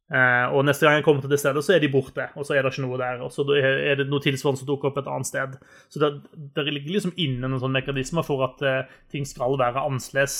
Uh, 0.06 0.54
og 0.54 0.62
neste 0.62 0.86
gang 0.86 1.00
jeg 1.00 1.02
kommer 1.02 1.24
til 1.24 1.32
det 1.32 1.40
stedet, 1.42 1.64
så 1.66 1.72
er 1.74 1.80
de 1.82 1.90
borte, 1.90 2.28
og 2.38 2.46
så 2.46 2.54
er 2.54 2.62
det 2.62 2.70
ikke 2.70 2.84
noe 2.84 2.98
der. 3.00 3.22
Og 3.26 3.32
så 3.34 3.42
er 3.58 3.98
det 3.98 4.06
noe 4.06 4.22
tilsvarende 4.22 4.60
som 4.60 4.68
dukker 4.68 4.92
opp 4.92 5.00
et 5.00 5.08
annet 5.10 5.26
sted. 5.26 5.56
Så 5.90 6.02
det, 6.02 6.10
det 6.54 6.66
ligger 6.68 6.94
liksom 6.94 7.16
inne 7.18 7.48
noen 7.48 7.62
sånne 7.62 7.80
mekanismer 7.80 8.26
for 8.26 8.44
at 8.46 8.62
uh, 8.62 9.00
ting 9.10 9.26
skal 9.26 9.58
være 9.58 9.82
annerledes 9.82 10.36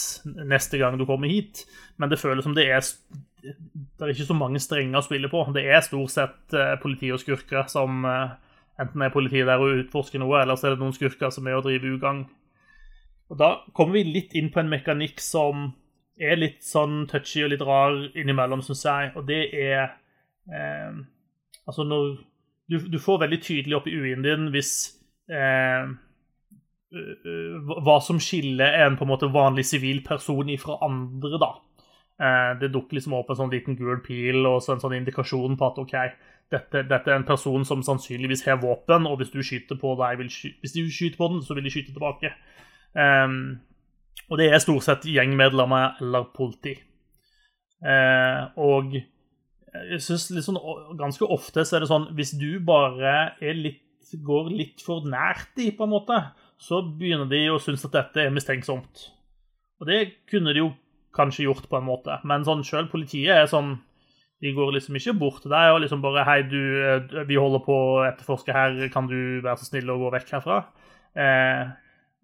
neste 0.47 0.79
gang 0.79 0.99
du 1.01 1.07
kommer 1.09 1.31
hit, 1.31 1.65
men 1.99 2.13
det 2.13 2.21
føles 2.23 2.47
som 2.47 2.55
det 2.55 2.69
er 2.71 2.85
det 3.47 4.05
er 4.05 4.13
ikke 4.13 4.29
så 4.29 4.37
mange 4.37 4.61
strenger 4.63 5.01
å 5.01 5.07
spille 5.07 5.31
på. 5.33 5.45
Det 5.55 5.65
er 5.67 5.85
stort 5.85 6.13
sett 6.15 6.57
eh, 6.57 6.75
politi 6.83 7.13
og 7.15 7.23
skurker 7.23 7.69
som 7.71 8.05
eh, 8.09 8.37
enten 8.83 9.05
er 9.05 9.15
politiet 9.15 9.49
der 9.49 9.63
og 9.63 9.83
utforsker 9.85 10.23
noe, 10.23 10.41
eller 10.43 10.59
så 10.59 10.69
er 10.69 10.77
det 10.77 10.83
noen 10.85 10.97
skurker 10.97 11.33
som 11.35 11.49
er 11.49 11.59
å 11.59 11.65
drive 11.65 11.97
ugagn. 11.97 12.25
Og 13.31 13.41
Da 13.41 13.51
kommer 13.75 13.99
vi 13.99 14.07
litt 14.19 14.37
inn 14.39 14.53
på 14.55 14.63
en 14.63 14.71
mekanikk 14.71 15.21
som 15.25 15.71
er 16.17 16.39
litt 16.39 16.63
sånn 16.65 17.05
touchy 17.11 17.43
og 17.45 17.53
litt 17.53 17.65
rar 17.67 17.97
innimellom, 18.17 18.63
syns 18.65 18.87
jeg, 18.87 19.13
og 19.17 19.29
det 19.29 19.43
er 19.53 19.83
eh, 20.53 21.05
Altså, 21.67 21.83
når 21.83 22.13
du, 22.71 22.77
du, 22.93 23.01
får 23.03 23.25
veldig 23.25 23.41
tydelig 23.43 23.75
opp 23.75 23.89
i 23.91 23.95
UI-en 23.99 24.23
din 24.23 24.45
hvis 24.55 24.71
eh, 25.27 25.89
hva 27.67 27.97
som 28.05 28.21
skiller 28.23 28.77
en 28.85 28.95
på 28.95 29.03
en 29.03 29.11
måte 29.11 29.31
vanlig 29.35 29.65
sivil 29.67 29.99
person 30.07 30.53
fra 30.63 30.79
andre, 30.87 31.41
da. 31.43 31.51
Eh, 32.17 32.53
det 32.61 32.73
dukker 32.73 32.97
liksom 32.97 33.13
opp 33.19 33.31
en 33.31 33.37
sånn 33.43 33.53
liten 33.53 33.77
gul 33.77 33.99
pil 34.05 34.47
og 34.49 34.63
en 34.73 34.81
sånn 34.81 34.97
indikasjon 34.97 35.59
på 35.61 35.69
at 35.69 35.81
OK, 35.83 35.97
dette, 36.53 36.83
dette 36.89 37.11
er 37.11 37.19
en 37.19 37.27
person 37.29 37.65
som 37.69 37.83
sannsynligvis 37.85 38.47
har 38.47 38.63
våpen, 38.63 39.09
og 39.09 39.19
hvis 39.21 39.35
du 39.35 39.43
skyter 39.45 39.77
på 39.81 39.93
deg, 40.01 40.23
sky 40.33 40.55
hvis 40.63 40.77
du 40.77 40.85
skyter 40.87 41.19
på 41.21 41.29
den, 41.33 41.43
så 41.45 41.57
vil 41.57 41.67
de 41.67 41.73
skyte 41.75 41.93
tilbake. 41.93 42.31
Um, 42.97 43.59
og 44.31 44.41
det 44.41 44.47
er 44.49 44.63
stort 44.63 44.87
sett 44.87 45.05
gjengmedlemmer 45.11 46.01
eller 46.01 46.31
politi. 46.37 46.77
Uh, 47.85 48.49
og 48.57 48.97
jeg 48.97 50.01
synes 50.01 50.31
liksom, 50.39 50.57
ganske 50.97 51.29
ofte 51.29 51.67
så 51.67 51.77
er 51.77 51.83
det 51.85 51.89
sånn 51.91 52.07
Hvis 52.17 52.31
du 52.41 52.55
bare 52.65 53.35
litt, 53.53 53.83
går 54.25 54.49
litt 54.55 54.81
for 54.81 55.05
nært 55.05 55.51
de, 55.59 55.69
på 55.77 55.85
en 55.85 55.93
måte, 55.93 56.17
så 56.57 56.81
begynner 56.81 57.29
de 57.29 57.43
å 57.53 57.61
synes 57.61 57.85
at 57.85 57.99
dette 57.99 58.25
er 58.25 58.33
mistenksomt. 58.33 59.11
Og 59.83 59.91
det 59.91 60.01
kunne 60.31 60.55
de 60.57 60.63
jo 60.63 60.71
kanskje 61.17 61.49
gjort 61.49 61.69
på 61.71 61.81
en 61.81 61.89
måte, 61.89 62.21
men 62.25 62.45
sånn 62.47 62.65
sjøl 62.67 62.91
politiet 62.93 63.35
er 63.35 63.51
sånn 63.51 63.79
de 64.45 64.53
går 64.53 64.75
liksom 64.77 64.99
ikke 64.99 65.17
bort 65.17 65.41
til 65.45 65.53
deg 65.53 65.73
og 65.73 65.81
liksom 65.81 66.03
bare 66.05 66.25
'Hei, 66.25 66.43
du, 66.45 66.61
eh, 66.85 67.25
vi 67.25 67.41
holder 67.41 67.63
på 67.65 67.73
å 67.73 68.05
etterforske 68.05 68.53
her. 68.53 68.89
Kan 68.93 69.09
du 69.09 69.41
være 69.41 69.57
så 69.57 69.65
snill 69.65 69.89
å 69.89 69.99
gå 69.99 70.13
vekk 70.13 70.37
herfra?' 70.37 70.65
Eh, 71.17 71.73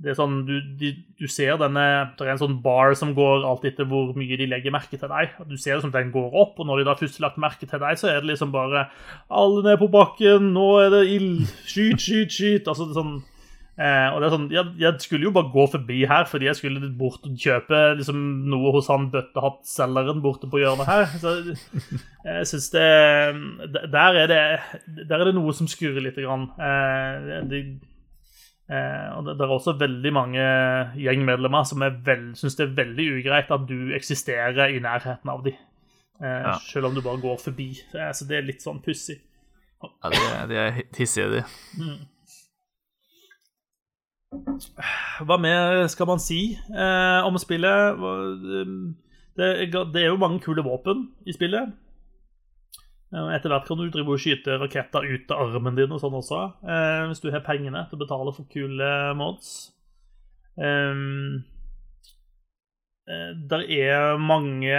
det 0.03 0.11
er 0.11 0.17
sånn, 0.19 0.45
du, 0.45 0.57
de, 0.77 0.91
du, 1.17 1.29
ser 1.31 1.57
denne, 1.57 2.13
Det 2.19 2.27
er 2.27 2.33
en 2.33 2.41
sånn 2.41 2.63
bar 2.63 2.93
som 2.99 3.15
går 3.15 3.47
alt 3.47 3.65
etter 3.65 3.87
hvor 3.87 4.11
mye 4.19 4.37
de 4.37 4.49
legger 4.51 4.75
merke 4.75 4.99
til 4.99 5.09
deg. 5.09 5.31
Du 5.47 5.57
ser 5.57 5.79
det 5.79 5.83
som 5.83 5.95
den 5.95 6.11
går 6.13 6.35
opp, 6.35 6.59
og 6.59 6.67
når 6.67 6.83
de 6.83 6.85
da 6.85 6.95
først 6.99 7.21
har 7.21 7.29
lagt 7.29 7.39
merke 7.39 7.69
til 7.69 7.79
deg, 7.79 7.97
så 7.97 8.11
er 8.11 8.21
det 8.21 8.33
liksom 8.33 8.53
bare 8.53 8.91
'Alle 9.31 9.63
ned 9.63 9.79
på 9.79 9.91
bakken. 9.91 10.53
Nå 10.53 10.69
er 10.85 10.91
det 10.91 11.09
ild. 11.09 11.47
Skyt, 11.65 12.01
skyt, 12.03 12.33
skyt.' 12.35 12.69
Altså, 12.69 12.85
det 12.85 12.97
er 12.97 13.01
sånn 13.01 13.23
Eh, 13.73 14.09
og 14.13 14.19
det 14.21 14.27
er 14.27 14.35
sånn, 14.35 14.51
jeg, 14.53 14.71
jeg, 14.83 14.97
skulle 15.01 15.25
jo 15.25 15.33
bare 15.33 15.49
gå 15.49 15.63
forbi 15.73 16.03
her 16.05 16.27
fordi 16.29 16.45
jeg 16.45 16.59
skulle 16.59 16.91
bort 17.01 17.23
og 17.25 17.39
kjøpe 17.41 17.79
liksom, 17.97 18.19
noe 18.53 18.73
hos 18.75 18.91
han 18.93 19.07
bøttehattselgeren 19.15 20.21
borte 20.25 20.51
på 20.53 20.61
hjørnet 20.61 20.91
her. 20.91 21.07
Så 21.23 21.33
jeg 22.29 22.51
syns 22.51 22.69
det 22.75 22.85
der 23.95 24.21
er 24.21 24.29
det 24.29 24.43
Der 25.09 25.17
er 25.17 25.25
det 25.31 25.35
noe 25.39 25.57
som 25.57 25.71
skurrer 25.73 26.05
lite 26.05 26.27
grann. 26.27 26.51
Eh, 26.61 27.33
de, 27.49 27.63
eh, 28.69 29.09
og 29.17 29.25
det, 29.31 29.39
det, 29.41 29.49
er 29.49 29.57
også 29.57 29.79
veldig 29.81 30.15
mange 30.21 30.47
gjengmedlemmer 31.01 31.65
som 31.65 31.89
syns 32.37 32.61
det 32.61 32.69
er 32.69 32.79
veldig 32.85 33.11
ugreit 33.23 33.57
at 33.57 33.69
du 33.73 33.97
eksisterer 33.97 34.69
i 34.69 34.85
nærheten 34.85 35.33
av 35.33 35.45
dem. 35.49 35.57
Eh, 36.21 36.41
ja. 36.45 36.59
Selv 36.69 36.93
om 36.93 36.95
du 36.95 37.01
bare 37.01 37.25
går 37.25 37.41
forbi. 37.41 37.73
Så 37.89 38.29
det 38.29 38.37
er 38.37 38.51
litt 38.53 38.61
sånn 38.61 38.85
pussig. 38.85 39.17
Ja, 39.83 40.13
de, 40.13 40.19
de 40.53 40.59
er 40.61 40.83
hissige, 40.95 41.41
de. 41.41 41.47
Mm. 41.81 42.03
Hva 44.33 45.37
mer 45.41 45.87
skal 45.93 46.09
man 46.09 46.21
si 46.23 46.55
eh, 46.57 47.21
om 47.27 47.37
spillet? 47.41 48.01
Det, 49.37 49.49
det, 49.69 50.01
er 50.01 50.09
jo 50.09 50.21
mange 50.21 50.41
kule 50.45 50.65
våpen 50.65 51.07
i 51.29 51.35
spillet. 51.37 51.73
Eh, 53.13 53.29
etter 53.37 53.53
hvert 53.53 53.69
kan 53.69 53.81
du 53.81 53.91
drive 53.93 54.15
og 54.15 54.23
skyte 54.23 54.57
raketter 54.61 55.05
ut 55.05 55.33
av 55.35 55.53
armen 55.53 55.77
din 55.77 55.93
og 55.93 56.01
sånn 56.01 56.17
også, 56.17 56.43
eh, 56.65 57.05
hvis 57.11 57.21
du 57.21 57.29
har 57.33 57.45
pengene 57.45 57.85
til 57.89 57.99
å 57.99 58.03
betale 58.05 58.33
for 58.37 58.49
kule 58.53 58.93
mods. 59.19 59.73
Eh, 60.57 61.03
eh 63.13 63.33
der 63.53 63.67
er 63.69 64.21
mange 64.21 64.79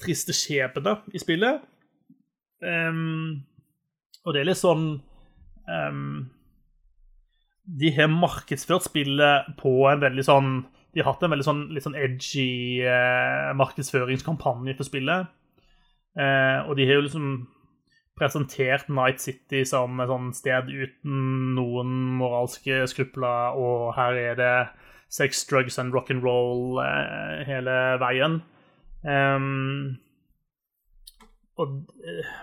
triste 0.00 0.34
skjebner 0.36 1.00
i 1.14 1.20
spillet. 1.20 1.64
Og 2.60 4.34
det 4.34 4.40
er 4.40 4.48
litt 4.48 4.60
sånn 4.60 4.98
de 7.78 7.92
har 7.94 8.10
markedsført 8.10 8.88
spillet 8.88 9.50
på 9.60 9.72
en 9.90 10.02
veldig 10.02 10.24
sånn 10.26 10.50
De 10.90 11.02
har 11.02 11.12
hatt 11.12 11.22
en 11.22 11.30
veldig 11.30 11.46
sånn, 11.46 11.60
litt 11.70 11.84
sånn 11.86 11.94
edgy 11.94 12.82
eh, 12.82 13.52
markedsføringskampanje 13.54 14.74
for 14.74 14.88
spillet. 14.88 15.28
Eh, 16.18 16.66
og 16.66 16.74
de 16.74 16.86
har 16.88 16.98
jo 16.98 17.04
liksom 17.04 17.28
presentert 18.18 18.90
Night 18.90 19.22
City 19.22 19.62
som 19.68 20.02
et 20.02 20.10
sånn 20.10 20.32
sted 20.34 20.66
uten 20.66 21.54
noen 21.54 21.94
moralske 22.18 22.82
skrupler, 22.90 23.54
og 23.54 23.94
her 23.94 24.18
er 24.18 24.34
det 24.40 24.52
sex, 25.14 25.44
drugs 25.46 25.78
and 25.78 25.94
rock'n'roll 25.94 26.82
eh, 26.82 27.46
hele 27.46 27.78
veien. 28.02 28.40
Um, 29.06 29.96
og 31.54 31.86
eh, 32.02 32.34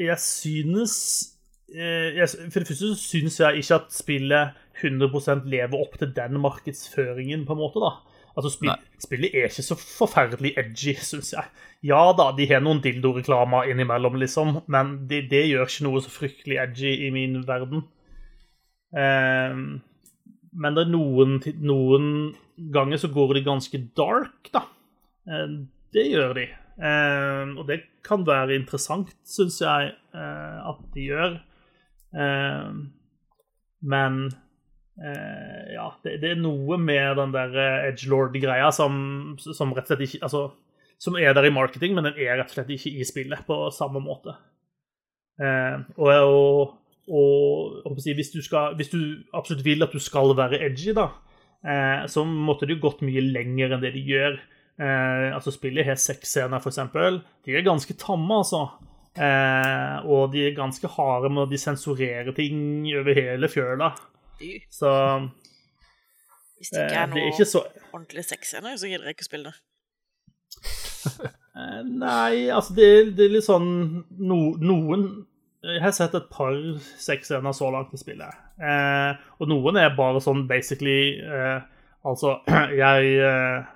jeg 0.00 0.18
synes 0.18 1.35
Eh, 1.66 2.20
for 2.22 2.62
det 2.62 2.68
første 2.68 2.92
så 2.92 2.98
syns 3.00 3.40
jeg 3.42 3.62
ikke 3.62 3.80
at 3.80 3.94
spillet 3.94 4.60
100% 4.82 5.48
lever 5.50 5.80
opp 5.80 5.96
til 5.98 6.12
den 6.14 6.38
markedsføringen, 6.42 7.46
på 7.46 7.56
en 7.56 7.62
måte. 7.62 7.82
da. 7.82 7.96
Altså, 8.36 8.52
spill, 8.52 8.72
Spillet 9.00 9.32
er 9.32 9.48
ikke 9.48 9.64
så 9.64 9.76
forferdelig 9.80 10.52
edgy, 10.60 10.92
syns 11.00 11.32
jeg. 11.32 11.48
Ja 11.88 12.02
da, 12.16 12.28
de 12.36 12.46
har 12.50 12.60
noen 12.60 12.82
dildoreklamer 12.84 13.70
innimellom, 13.72 14.18
liksom, 14.20 14.60
men 14.72 15.08
det, 15.08 15.26
det, 15.30 15.46
gjør 15.48 15.68
ikke 15.68 15.86
noe 15.86 16.02
så 16.04 16.12
fryktelig 16.12 16.58
edgy 16.60 16.92
i 17.06 17.10
min 17.14 17.40
verden. 17.48 17.86
Um, 18.92 19.64
men 20.56 20.76
det 20.76 20.84
er 20.84 20.92
noen, 20.92 21.40
noen 21.64 22.06
ganger 22.72 23.00
så 23.00 23.10
går 23.12 23.38
de 23.38 23.46
ganske 23.48 23.82
dark, 23.96 24.52
da. 24.52 24.66
Um, 25.24 25.66
det 25.96 26.06
gjør 26.12 26.36
de. 26.36 26.46
Um, 26.76 27.56
og 27.62 27.68
det 27.70 27.80
kan 28.04 28.24
være 28.28 28.58
interessant, 28.60 29.16
syns 29.24 29.62
jeg, 29.64 29.94
uh, 30.12 30.74
at 30.74 30.84
de 30.92 31.08
gjør. 31.08 31.38
Eh, 32.16 32.68
men 33.86 34.14
eh, 34.96 35.74
ja, 35.74 35.90
det, 36.04 36.16
det, 36.22 36.32
er 36.32 36.40
noe 36.40 36.78
med 36.80 37.18
den 37.20 37.34
der 37.34 37.58
eh, 37.60 37.88
edgelord-greia 37.90 38.70
som, 38.74 39.36
som, 39.42 39.74
rett 39.76 39.84
og 39.84 39.92
slett 39.92 40.06
ikke 40.06 40.22
altså, 40.24 40.46
Som 41.02 41.18
er 41.20 41.36
der 41.36 41.50
i 41.50 41.52
marketing, 41.52 41.92
men 41.96 42.08
den 42.08 42.16
er 42.16 42.38
rett 42.40 42.54
og 42.54 42.56
slett 42.56 42.72
ikke 42.72 42.94
i 42.96 43.04
spillet 43.04 43.44
på 43.46 43.66
samme 43.76 44.00
måte. 44.00 44.32
og, 45.36 46.72
og, 47.04 47.74
og 47.84 47.98
hvis, 47.98 48.30
du 48.32 48.40
skal, 48.40 48.72
hvis, 48.78 48.88
du 48.88 49.20
absolutt 49.36 49.64
vil 49.66 49.84
at 49.84 49.92
du 49.92 50.00
skal 50.00 50.32
være 50.38 50.62
edgy, 50.64 50.94
da, 50.96 51.10
så 52.08 52.24
måtte 52.24 52.64
det 52.64 52.78
jo 52.78 52.86
gått 52.86 53.04
mye 53.04 53.20
lenger 53.20 53.74
enn 53.76 53.84
det 53.84 53.92
de 53.92 54.06
gjør. 54.08 54.38
altså 55.36 55.52
Spillet 55.52 55.84
har 55.84 56.00
seks 56.00 56.32
scener, 56.32 56.64
f.eks. 56.64 56.80
De 57.44 57.52
er 57.52 57.68
ganske 57.68 57.98
tamme, 58.00 58.40
altså. 58.40 58.64
Eh, 59.16 60.06
og 60.06 60.32
de 60.34 60.46
er 60.46 60.56
ganske 60.56 60.88
harde 60.96 61.30
med 61.32 61.46
å 61.46 61.60
sensurere 61.60 62.34
ting 62.36 62.86
over 62.98 63.16
hele 63.16 63.48
fjøla. 63.48 63.92
Så 64.72 64.90
Hvis 66.58 66.72
det 66.72 66.84
ikke 66.84 67.02
er 67.02 67.12
noe 67.12 67.22
eh, 67.22 67.30
ikke 67.32 67.48
så... 67.48 67.62
ordentlig 67.92 68.26
sexy 68.28 68.58
ennå, 68.58 68.74
så 68.76 68.90
gidder 68.90 69.08
jeg 69.08 69.16
ikke 69.16 69.26
å 69.26 69.30
spille 69.30 69.52
det. 69.52 69.56
eh, 71.60 71.80
nei, 71.86 72.48
altså 72.52 72.76
det, 72.76 72.90
det, 73.16 73.26
er 73.26 73.34
litt 73.36 73.46
sånn 73.46 73.68
no, 74.16 74.38
Noen 74.56 75.02
Jeg 75.66 75.82
har 75.82 75.92
sett 75.92 76.14
et 76.16 76.28
par 76.32 76.54
sexscener 77.02 77.56
så 77.56 77.68
langt 77.74 77.94
i 77.96 78.00
spillet. 78.00 78.44
Eh, 78.56 79.24
og 79.40 79.50
noen 79.52 79.80
er 79.80 79.96
bare 79.96 80.22
sånn 80.24 80.44
basically 80.48 81.16
eh, 81.20 81.64
Altså, 82.06 82.36
jeg 82.84 83.16
eh, 83.18 83.64
Eh, 83.66 83.75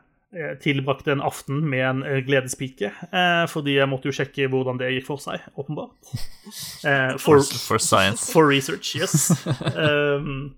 tilbrakte 0.62 1.10
en 1.12 1.22
aften 1.26 1.64
med 1.66 1.82
en 1.82 2.02
eh, 2.06 2.20
gledespike, 2.22 2.92
eh, 3.10 3.44
fordi 3.50 3.74
jeg 3.80 3.90
måtte 3.90 4.10
jo 4.10 4.14
sjekke 4.14 4.46
hvordan 4.52 4.78
det 4.78 4.92
gikk 4.94 5.08
for 5.08 5.22
seg, 5.22 5.42
åpenbart. 5.58 5.96
For, 7.20 7.42
for, 7.42 7.78
science. 7.78 8.30
For 8.32 8.46
research, 8.48 8.94
yes. 8.96 9.30
um, 9.76 10.52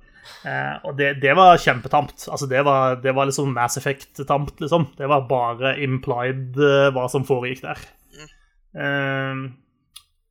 og 0.86 0.94
det, 0.98 1.16
det, 1.22 1.32
var 1.36 1.60
kjempetamt. 1.60 2.26
Altså, 2.30 2.46
det 2.50 2.62
var, 2.64 2.96
det 3.02 3.12
var 3.16 3.28
liksom 3.28 3.52
Mass 3.54 3.76
Effect-tamt, 3.80 4.54
liksom. 4.62 4.86
Det 4.98 5.08
var 5.10 5.26
bare 5.28 5.74
implied 5.82 6.56
hva 6.94 7.08
som 7.12 7.26
foregikk 7.28 7.64
der. 7.66 7.82
Um, 8.72 9.42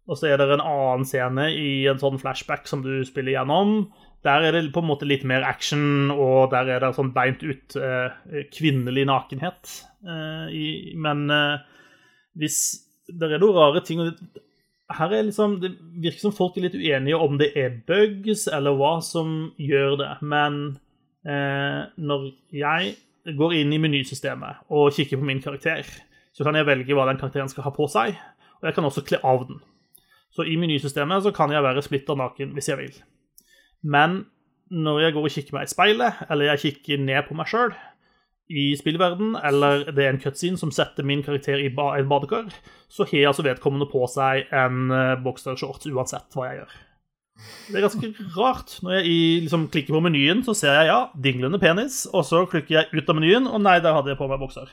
og 0.09 0.17
så 0.17 0.31
er 0.31 0.41
det 0.41 0.49
en 0.49 0.63
annen 0.63 1.05
scene 1.07 1.49
i 1.53 1.85
en 1.91 2.01
sånn 2.01 2.19
flashback 2.21 2.65
som 2.69 2.81
du 2.85 3.03
spiller 3.07 3.37
gjennom, 3.37 3.91
der 4.25 4.45
er 4.45 4.53
det 4.53 4.73
på 4.73 4.83
en 4.83 4.89
måte 4.91 5.07
litt 5.09 5.23
mer 5.27 5.45
action, 5.47 6.11
og 6.13 6.51
der 6.53 6.69
er 6.75 6.83
det 6.83 6.93
sånn 6.97 7.13
beint 7.15 7.41
ut 7.41 7.75
eh, 7.79 8.43
kvinnelig 8.53 9.07
nakenhet. 9.09 9.73
Eh, 10.05 10.47
i, 10.53 10.65
men 10.97 11.27
eh, 11.33 11.59
hvis 12.39 12.57
Det 13.11 13.27
er 13.27 13.41
noen 13.41 13.57
rare 13.57 13.81
ting 13.83 13.99
her 14.95 15.13
er 15.13 15.25
liksom, 15.27 15.57
Det 15.61 15.71
virker 16.03 16.23
som 16.23 16.33
folk 16.35 16.55
er 16.57 16.67
litt 16.67 16.77
uenige 16.79 17.19
om 17.19 17.37
det 17.39 17.51
er 17.59 17.81
bugs 17.87 18.47
eller 18.51 18.77
hva 18.79 18.99
som 19.05 19.51
gjør 19.59 19.97
det. 20.01 20.11
Men 20.21 20.61
eh, 21.25 21.87
når 21.97 22.29
jeg 22.55 22.95
går 23.37 23.57
inn 23.59 23.73
i 23.75 23.81
menysystemet 23.81 24.65
og 24.73 24.93
kikker 24.95 25.21
på 25.21 25.27
min 25.27 25.41
karakter, 25.43 25.85
så 26.33 26.47
kan 26.47 26.57
jeg 26.57 26.67
velge 26.69 26.95
hva 26.97 27.05
den 27.09 27.19
karakteren 27.21 27.51
skal 27.51 27.67
ha 27.67 27.73
på 27.75 27.87
seg, 27.91 28.15
og 28.61 28.69
jeg 28.69 28.77
kan 28.77 28.87
også 28.87 29.03
kle 29.05 29.19
av 29.27 29.45
den. 29.49 29.59
Så 30.31 30.45
i 30.47 30.55
menysystemet 30.57 31.25
så 31.25 31.33
kan 31.35 31.51
jeg 31.51 31.63
være 31.63 31.83
splitter 31.85 32.17
naken 32.17 32.55
hvis 32.55 32.71
jeg 32.71 32.79
vil. 32.79 33.01
Men 33.81 34.25
når 34.71 35.01
jeg 35.05 35.15
går 35.15 35.27
og 35.27 35.33
kikker 35.35 35.57
meg 35.57 35.67
i 35.67 35.71
speilet, 35.71 36.21
eller 36.29 36.51
jeg 36.51 36.63
kikker 36.65 37.01
ned 37.03 37.25
på 37.27 37.35
meg 37.37 37.49
sjøl 37.51 37.73
i 38.51 38.71
spillverden, 38.75 39.35
eller 39.47 39.87
det 39.95 40.05
er 40.05 40.13
en 40.13 40.21
cutscene 40.21 40.59
som 40.59 40.71
setter 40.75 41.07
min 41.07 41.23
karakter 41.23 41.59
i 41.61 41.71
ba 41.75 41.93
et 41.99 42.07
badekar, 42.09 42.51
så 42.91 43.07
har 43.07 43.29
altså 43.29 43.45
vedkommende 43.47 43.87
på 43.91 44.03
seg 44.11 44.51
en 44.55 44.91
uh, 44.91 45.19
boxershorts 45.23 45.87
uansett 45.91 46.35
hva 46.35 46.49
jeg 46.49 46.61
gjør. 46.61 46.79
Det 47.71 47.79
er 47.79 47.85
ganske 47.85 48.27
rart. 48.35 48.75
Når 48.83 48.99
jeg 48.99 49.45
liksom 49.45 49.67
klikker 49.73 49.95
på 49.95 50.03
menyen, 50.03 50.43
så 50.45 50.55
ser 50.57 50.75
jeg 50.77 50.91
ja, 50.91 50.99
dinglende 51.23 51.59
penis, 51.61 52.03
og 52.11 52.25
så 52.27 52.43
klikker 52.49 52.77
jeg 52.77 52.91
ut 52.91 53.09
av 53.09 53.17
menyen, 53.17 53.47
og 53.49 53.63
nei, 53.63 53.79
der 53.83 53.95
hadde 53.97 54.13
jeg 54.13 54.19
på 54.19 54.27
meg 54.29 54.41
bokser. 54.41 54.71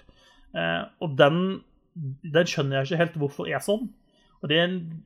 Eh, 0.56 0.82
og 1.04 1.14
den, 1.18 1.60
den 1.94 2.50
skjønner 2.50 2.80
jeg 2.80 2.88
ikke 2.88 3.02
helt 3.02 3.18
hvorfor 3.22 3.48
er 3.50 3.64
sånn. 3.64 3.88
Og 4.42 4.50
det 4.50 4.58
er, 4.58 4.68
en, 4.68 5.02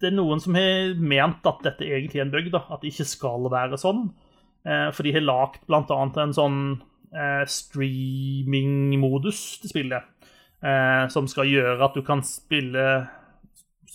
det 0.00 0.10
er 0.10 0.16
noen 0.16 0.40
som 0.42 0.56
har 0.58 0.94
ment 1.00 1.46
at 1.48 1.62
dette 1.64 1.86
egentlig 1.86 2.20
er 2.20 2.26
en 2.26 2.34
bygd, 2.34 2.56
at 2.58 2.82
det 2.82 2.92
ikke 2.92 3.08
skal 3.08 3.48
være 3.52 3.78
sånn. 3.80 4.10
Eh, 4.66 4.88
for 4.92 5.06
de 5.06 5.14
har 5.14 5.24
lagd 5.24 5.62
bl.a. 5.68 6.00
en 6.22 6.34
sånn 6.36 6.58
eh, 7.14 7.44
streaming-modus 7.48 9.42
til 9.62 9.72
spillet, 9.72 10.08
eh, 10.60 11.04
som 11.12 11.28
skal 11.30 11.48
gjøre 11.48 11.78
at 11.86 11.96
du 11.96 12.02
kan 12.06 12.24
spille 12.26 12.88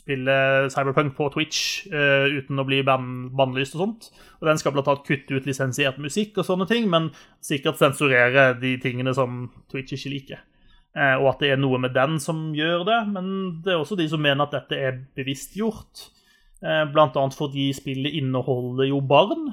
spille 0.01 0.33
Cyberpunk 0.73 1.11
på 1.13 1.27
Twitch 1.29 1.83
uten 1.85 2.57
å 2.57 2.63
bli 2.65 2.79
ban 2.81 3.27
bannlyst 3.37 3.75
og 3.75 3.81
sånt. 3.83 4.07
Og 4.39 4.47
den 4.47 4.57
skal 4.57 4.73
annet 4.73 5.03
kutte 5.05 5.35
ut 5.37 5.45
lisensiert 5.45 5.99
musikk 6.01 6.39
og 6.41 6.47
sånne 6.47 6.65
ting, 6.65 6.87
men 6.89 7.11
sikkert 7.43 7.77
sensurere 7.77 8.47
de 8.57 8.71
tingene 8.81 9.13
som 9.13 9.43
Twitch 9.69 9.93
ikke 9.99 10.13
liker. 10.15 10.39
Uh, 10.91 11.15
og 11.21 11.29
at 11.31 11.43
det 11.43 11.53
er 11.53 11.61
noe 11.61 11.79
med 11.79 11.93
den 11.95 12.17
som 12.19 12.49
gjør 12.55 12.83
det, 12.87 12.99
men 13.13 13.29
det 13.63 13.73
er 13.73 13.79
også 13.79 13.95
de 13.99 14.09
som 14.11 14.21
mener 14.21 14.43
at 14.43 14.55
dette 14.57 14.75
er 14.75 14.99
bevisstgjort. 15.17 16.09
Bl.a. 16.61 16.83
blant 16.93 17.15
annet 17.17 17.33
fordi 17.33 17.71
spillet 17.73 18.13
inneholder 18.19 18.85
jo 18.85 18.99
barn. 19.01 19.47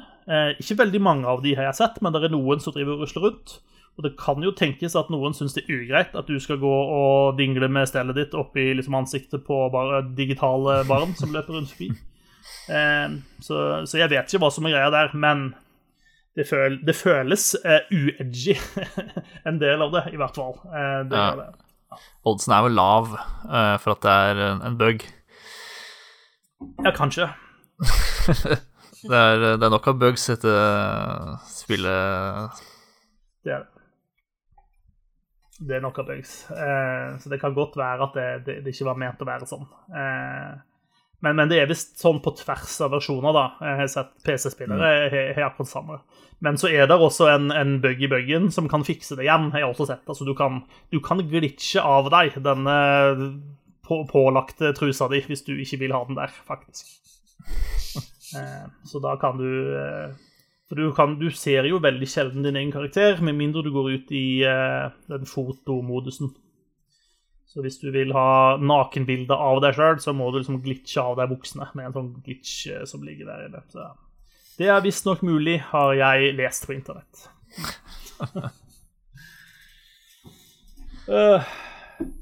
ikke 0.61 0.77
veldig 0.83 1.01
mange 1.01 1.25
av 1.25 1.41
de 1.41 1.55
har 1.57 1.71
jeg 1.71 1.79
sett, 1.79 2.03
men 2.05 2.13
det 2.13 2.21
er 2.27 2.35
noen 2.35 2.61
som 2.61 2.75
driver 2.75 2.99
og 2.99 3.07
rusler 3.07 3.25
rundt. 3.25 3.55
Og 3.99 4.05
det 4.07 4.15
kan 4.21 4.45
jo 4.45 4.55
tenkes 4.55 4.95
at 4.95 5.09
noen 5.11 5.35
syns 5.35 5.57
det 5.57 5.65
er 5.65 5.81
ugreit 5.81 6.13
at 6.15 6.29
du 6.31 6.37
skal 6.39 6.61
gå 6.63 6.71
og 6.71 7.39
dingle 7.39 7.67
med 7.73 7.89
stellet 7.91 8.15
ditt 8.15 8.37
oppi 8.39 8.69
liksom 8.79 8.95
ansiktet 8.95 9.43
på 9.47 9.65
bare 9.75 10.05
digitale 10.15 10.85
barn 10.87 11.17
som 11.19 11.35
løper 11.35 11.57
rundt 11.57 11.73
forbi. 11.73 11.91
Eh, 12.71 13.17
så, 13.43 13.59
jeg 13.99 14.13
vet 14.13 14.31
ikke 14.31 14.45
hva 14.45 14.53
som 14.55 14.69
er 14.69 14.77
greia 14.77 14.93
der, 14.95 15.11
men 15.19 15.49
det, 16.37 16.47
føl, 16.49 16.79
det 16.87 16.95
føles 16.97 17.51
uh, 17.65 17.81
uedgy, 17.95 18.57
en 19.49 19.61
del 19.63 19.85
av 19.87 19.95
det, 19.97 20.05
i 20.13 20.21
hvert 20.21 20.39
fall. 20.39 20.57
Uh, 20.69 21.03
det 21.09 21.23
ja. 21.23 21.49
Oddsen 22.29 22.53
er 22.55 22.67
vel 22.67 22.77
lav 22.77 23.15
uh, 23.15 23.77
for 23.81 23.95
at 23.97 24.05
det 24.05 24.17
er 24.29 24.43
en, 24.51 24.63
en 24.69 24.79
bug. 24.81 25.07
Ja, 26.85 26.93
kanskje. 26.95 27.31
det, 29.09 29.17
er, 29.17 29.49
det 29.57 29.65
er 29.65 29.73
nok 29.73 29.89
av 29.89 29.99
bugs 30.03 30.29
etter 30.35 31.35
spillet. 31.49 32.63
Det 33.47 33.55
er 33.55 33.67
det 33.67 33.79
det 35.59 35.79
er 35.79 35.83
noe 35.83 36.05
bugs. 36.07 36.45
Eh, 36.55 37.19
så 37.19 37.31
det 37.33 37.41
kan 37.43 37.55
godt 37.57 37.77
være 37.79 38.07
at 38.07 38.47
det, 38.47 38.59
ikke 38.71 38.87
var 38.87 39.01
ment 39.01 39.23
å 39.23 39.29
være 39.29 39.49
sånn. 39.51 39.65
Eh, 39.91 40.53
men, 41.25 41.35
men, 41.35 41.49
det 41.51 41.59
er 41.59 41.71
visst 41.71 41.97
sånn 41.99 42.21
på 42.23 42.33
tvers 42.39 42.77
av 42.85 42.93
versjoner, 42.95 43.35
da. 43.35 43.45
Jeg 43.65 43.79
har 43.81 43.91
sett 43.91 44.11
PC-spillere 44.27 44.91
har 45.35 45.47
akkurat 45.49 45.71
samme. 45.71 45.99
Men 46.45 46.59
så 46.61 46.71
er 46.71 46.87
det 46.87 46.95
også 46.95 47.27
en, 47.33 47.51
en 47.51 47.79
bug 47.83 48.05
i 48.05 48.11
buggen 48.11 48.53
som 48.55 48.69
kan 48.71 48.87
fikse 48.87 49.19
det 49.19 49.27
igjen. 49.27 49.49
Jeg 49.51 49.67
har 49.67 49.73
også 49.73 49.89
sett. 49.91 50.05
Altså, 50.07 50.27
du, 50.29 50.37
kan, 50.39 50.61
du 50.95 51.01
kan 51.03 51.25
glitche 51.27 51.83
av 51.83 52.13
deg 52.15 52.39
denne 52.45 52.77
på, 53.89 54.05
pålagte 54.11 54.71
trusa 54.79 55.09
di 55.11 55.25
hvis 55.27 55.43
du 55.49 55.57
ikke 55.59 55.81
vil 55.83 55.97
ha 55.97 56.05
den 56.09 56.21
der, 56.21 56.35
faktisk. 56.49 56.95
Eh, 58.37 58.65
så 58.85 59.01
da 59.01 59.15
kan 59.17 59.39
du 59.41 59.47
eh, 59.73 60.11
for 60.69 60.77
du, 60.77 60.91
kan, 60.93 61.15
du, 61.17 61.31
ser 61.33 61.65
jo 61.65 61.79
veldig 61.81 62.05
sjelden 62.05 62.45
din 62.45 62.59
egen 62.61 62.73
karakter, 62.75 63.23
med 63.25 63.39
mindre 63.39 63.63
du 63.65 63.71
går 63.73 63.87
ut 63.95 64.11
i 64.13 64.45
uh, 64.45 64.93
den 65.09 65.25
fotomodusen. 65.25 66.35
Så 67.49 67.65
hvis 67.65 67.79
du 67.81 67.89
vil 67.95 68.13
ha 68.13 68.59
nakenbilde 68.61 69.37
av 69.37 69.63
deg 69.65 69.79
sjøl, 69.79 69.97
så 70.05 70.13
må 70.17 70.29
du 70.31 70.41
liksom 70.41 70.61
glitche 70.65 71.01
av 71.01 71.17
deg 71.21 71.31
buksene 71.33 71.71
med 71.79 71.89
en 71.89 71.97
sånn 71.97 72.11
glitch 72.27 72.67
uh, 72.75 72.83
som 72.89 73.07
ligger 73.07 73.31
der 73.31 73.47
inne. 73.47 73.63
Så 73.73 73.87
det 74.59 74.69
er 74.75 74.85
visstnok 74.85 75.23
mulig, 75.25 75.61
har 75.71 75.95
jeg 75.97 76.35
lest 76.37 76.69
på 76.69 76.77
internett. 76.77 77.25
uh, 81.09 81.41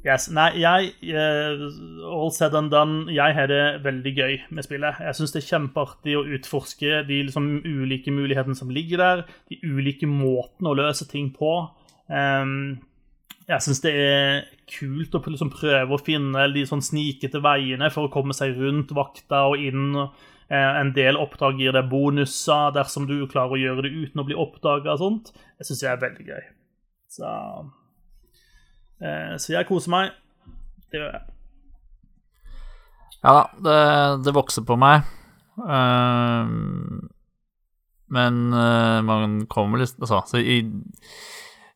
Yes. 0.07 0.29
Nei, 0.33 0.51
jeg 0.63 0.93
uh, 1.13 1.65
All 2.09 2.31
said 2.33 2.55
and 2.57 2.71
done, 2.73 3.13
jeg 3.13 3.35
har 3.37 3.51
det 3.51 3.63
veldig 3.85 4.13
gøy 4.17 4.37
med 4.55 4.65
spillet. 4.65 5.01
Jeg 5.05 5.19
syns 5.19 5.35
det 5.35 5.43
er 5.43 5.49
kjempeartig 5.51 6.17
å 6.17 6.25
utforske 6.37 7.03
de 7.09 7.21
liksom, 7.29 7.49
ulike 7.67 8.15
mulighetene 8.15 8.57
som 8.57 8.73
ligger 8.73 9.03
der. 9.03 9.25
De 9.51 9.59
ulike 9.67 10.09
måtene 10.09 10.73
å 10.73 10.79
løse 10.79 11.09
ting 11.11 11.29
på. 11.35 11.59
Um, 12.09 12.79
jeg 13.47 13.63
syns 13.63 13.83
det 13.85 13.93
er 13.95 14.41
kult 14.71 15.15
å 15.15 15.21
liksom, 15.25 15.53
prøve 15.55 15.95
å 15.95 16.03
finne 16.03 16.49
de 16.55 16.65
sånn 16.67 16.83
snikete 16.83 17.41
veiene 17.45 17.91
for 17.95 18.09
å 18.09 18.13
komme 18.13 18.35
seg 18.37 18.59
rundt 18.59 18.95
vakta 18.97 19.47
og 19.53 19.63
inn. 19.63 19.95
Uh, 20.47 20.73
en 20.79 20.93
del 20.95 21.19
oppdrag 21.19 21.59
gir 21.59 21.75
deg 21.75 21.89
bonuser 21.91 22.75
dersom 22.75 23.09
du 23.09 23.17
klarer 23.31 23.57
å 23.57 23.63
gjøre 23.63 23.87
det 23.87 23.95
uten 23.97 24.23
å 24.23 24.27
bli 24.29 24.37
oppdaga. 24.39 24.95
Det 24.99 25.67
syns 25.67 25.83
jeg 25.83 25.91
er 25.95 26.05
veldig 26.05 26.29
gøy. 26.29 26.47
Så 27.17 27.33
Eh, 29.01 29.35
så 29.41 29.53
jeg 29.53 29.69
koser 29.69 29.93
meg. 29.93 30.15
Det 30.91 31.01
gjør 31.01 31.11
jeg. 31.13 31.25
Ja 33.27 33.43
det, 33.65 33.77
det 34.25 34.35
vokser 34.37 34.65
på 34.67 34.77
meg. 34.81 35.07
Uh, 35.57 36.45
men 38.13 38.35
uh, 38.53 39.01
man 39.01 39.39
kommer 39.49 39.81
litt 39.81 39.97
Altså, 40.05 40.37
i, 40.37 40.59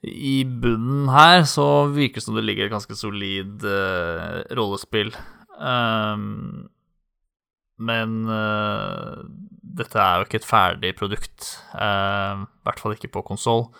i 0.06 0.42
bunnen 0.44 1.10
her 1.12 1.44
så 1.48 1.86
virker 1.92 2.20
det 2.20 2.24
som 2.24 2.38
det 2.38 2.46
ligger 2.46 2.68
et 2.68 2.72
ganske 2.72 2.96
solid 2.96 3.64
uh, 3.66 4.40
rollespill. 4.56 5.12
Um, 5.60 6.68
men 7.80 8.18
dette 9.80 9.96
er 9.96 10.18
jo 10.18 10.26
ikke 10.26 10.40
et 10.40 10.48
ferdig 10.48 10.90
produkt. 10.98 11.46
I 11.72 12.66
hvert 12.66 12.80
fall 12.82 12.92
ikke 12.92 13.08
på 13.14 13.22
konsoll. 13.24 13.70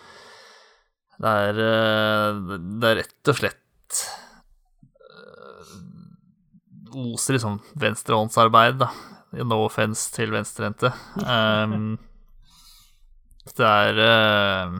Det 1.21 1.33
eh, 1.61 2.39
det 2.81 2.89
er 2.89 2.97
rett 3.03 3.29
og 3.29 3.37
slett 3.37 3.99
uh, 5.05 5.75
oser 7.03 7.37
liksom 7.37 7.59
venstrehåndsarbeid, 7.81 8.79
da. 8.81 8.89
No 9.45 9.61
offense 9.67 10.09
til 10.15 10.33
venstrehendte. 10.33 10.91
Um, 11.21 11.93
det 13.55 13.67
er 13.67 14.01
uh, 14.01 14.79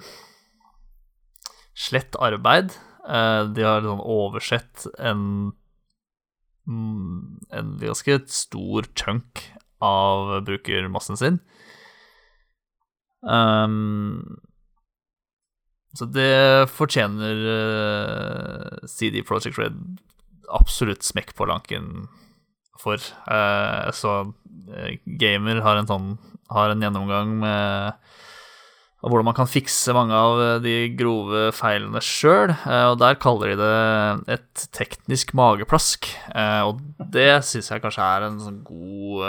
slett 1.81 2.17
arbeid. 2.21 2.75
Uh, 3.07 3.49
de 3.53 3.65
har 3.65 3.81
liksom 3.81 4.03
oversett 4.05 4.85
en 4.99 5.25
en 7.51 7.77
ganske 7.81 8.19
stor 8.29 8.85
chunk 8.95 9.41
av 9.81 10.43
brukermassen 10.45 11.17
sin. 11.17 11.39
Um, 13.21 14.39
så 15.97 16.07
det 16.07 16.69
fortjener 16.71 17.41
uh, 17.45 18.67
eh, 18.71 18.87
CD 18.87 19.21
Project 19.27 19.59
Red 19.59 19.77
absolutt 20.51 21.03
smekk 21.03 21.35
på 21.35 21.47
lanken 21.49 22.07
for. 22.79 23.01
Uh, 23.27 23.91
så 23.93 24.15
uh, 24.31 24.91
Gamer 25.19 25.61
har 25.65 25.81
en 25.81 25.89
sånn 25.89 26.13
har 26.51 26.71
en 26.71 26.81
gjennomgang 26.83 27.37
med 27.43 27.99
hvordan 29.01 29.25
man 29.25 29.37
kan 29.37 29.49
fikse 29.49 29.95
mange 29.97 30.13
av 30.13 30.61
de 30.61 30.75
grove 30.93 31.47
feilene 31.57 32.01
sjøl, 32.05 32.53
og 32.53 32.99
der 33.01 33.17
kaller 33.21 33.53
de 33.53 33.55
det 33.57 34.35
et 34.35 34.65
teknisk 34.77 35.33
mageplask. 35.37 36.05
Og 36.67 36.83
det 37.15 37.31
syns 37.47 37.71
jeg 37.73 37.81
kanskje 37.81 38.05
er 38.05 38.27
en 38.27 38.37
sånn 38.43 38.59
god, 38.67 39.25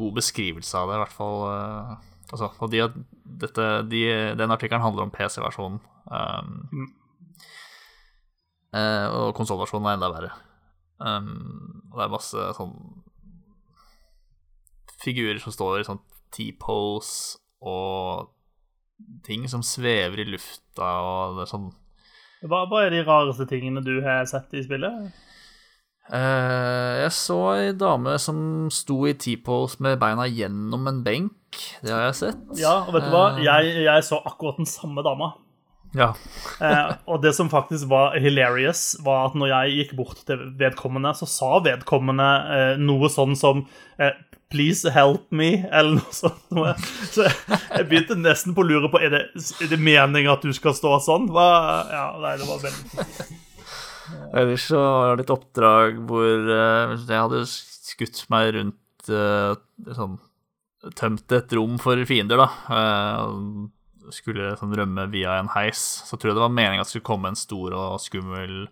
god 0.00 0.16
beskrivelse 0.16 0.80
av 0.80 0.88
det, 0.88 0.96
i 0.96 1.02
hvert 1.04 1.18
fall 1.18 2.00
Altså, 2.32 2.48
og 2.64 2.70
de, 2.72 2.80
dette, 3.42 3.64
de, 3.92 4.02
den 4.40 4.54
artikkelen 4.54 4.80
handler 4.80 5.04
om 5.04 5.12
PC-versjonen. 5.12 5.80
Um, 6.08 6.86
og 8.72 9.34
konsollversjonen 9.36 9.90
er 9.90 9.98
enda 9.98 10.08
verre. 10.14 10.30
Um, 10.96 11.82
og 11.90 11.98
det 11.98 12.06
er 12.06 12.14
masse 12.14 12.46
sånn 12.56 12.72
figurer 15.02 15.40
som 15.42 15.52
står 15.52 15.82
i 15.82 15.86
sånn 15.88 16.00
T-pose 16.32 17.40
og 17.68 18.30
ting 19.26 19.46
som 19.50 19.62
svever 19.66 20.24
i 20.24 20.28
lufta 20.32 20.88
og 21.06 21.38
det 21.38 21.46
er 21.46 21.52
sånn 21.52 21.70
hva, 22.42 22.64
hva 22.66 22.80
er 22.82 22.90
de 22.90 23.04
rareste 23.06 23.46
tingene 23.50 23.82
du 23.84 24.00
har 24.02 24.24
sett 24.26 24.50
i 24.58 24.64
spillet? 24.64 25.12
Uh, 26.10 26.98
jeg 27.04 27.12
så 27.14 27.38
ei 27.54 27.68
dame 27.78 28.16
som 28.20 28.66
sto 28.74 28.98
i 29.06 29.14
T-pose 29.14 29.78
med 29.84 30.00
beina 30.02 30.26
gjennom 30.26 30.90
en 30.90 30.98
benk. 31.06 31.60
Det 31.84 31.92
har 31.94 32.08
jeg 32.08 32.18
sett. 32.18 32.42
Ja, 32.58 32.80
og 32.88 32.96
vet 32.96 33.06
du 33.06 33.14
hva? 33.14 33.28
Uh, 33.36 33.44
jeg, 33.46 33.76
jeg, 33.86 34.06
så 34.08 34.18
akkurat 34.26 34.58
den 34.58 34.68
samme 34.68 35.04
dama. 35.06 35.30
Ja. 35.94 36.10
uh, 36.58 36.90
og 37.06 37.22
det 37.22 37.34
som 37.36 37.52
faktisk 37.52 37.86
var 37.92 38.18
hilarious, 38.20 38.96
var 39.06 39.28
at 39.28 39.38
når 39.38 39.52
jeg 39.52 39.78
gikk 39.78 39.94
bort 40.00 40.26
til 40.26 40.42
vedkommende, 40.58 41.14
så 41.14 41.28
sa 41.30 41.52
vedkommende 41.62 42.28
noe 42.82 43.12
sånn 43.12 43.38
som 43.38 43.62
Please 44.52 44.90
help 44.92 45.24
me, 45.32 45.64
eller 45.72 45.96
noe 45.98 46.14
sånt. 46.14 46.42
Så 47.14 47.24
jeg 47.24 47.86
begynte 47.88 48.18
nesten 48.20 48.56
på 48.56 48.64
å 48.64 48.68
lure 48.68 48.90
på 48.92 49.00
Er 49.00 49.14
det, 49.14 49.22
det 49.70 49.78
meningen 49.80 50.32
at 50.34 50.44
du 50.44 50.52
skal 50.56 50.76
stå 50.76 50.98
sånn. 51.04 51.30
Hva? 51.32 51.48
Ja, 51.88 52.06
nei, 52.20 52.36
det 52.40 52.48
var 52.48 52.60
veldig 52.62 53.06
Ellers 54.36 54.66
så 54.68 54.80
var 54.80 55.16
det 55.16 55.24
et 55.24 55.32
oppdrag 55.32 56.00
hvor 56.08 56.48
uh, 56.50 56.92
jeg 56.98 57.16
hadde 57.16 57.44
skutt 57.48 58.24
meg 58.32 58.50
rundt 58.58 59.12
uh, 59.12 59.54
sånn 59.96 60.20
Tømt 60.98 61.30
et 61.30 61.52
rom 61.54 61.76
for 61.78 62.00
fiender, 62.08 62.40
da. 62.42 62.48
Uh, 62.66 63.68
skulle 64.10 64.56
sånn 64.58 64.72
rømme 64.74 65.04
via 65.12 65.36
en 65.38 65.50
heis. 65.54 65.78
Så 66.08 66.18
tror 66.18 66.32
jeg 66.32 66.38
det 66.40 66.42
var 66.42 66.56
meninga 66.56 66.82
at 66.82 66.88
det 66.88 66.96
skulle 66.96 67.06
komme 67.06 67.30
en 67.30 67.38
stor 67.38 67.76
og 67.78 68.00
skummel 68.02 68.64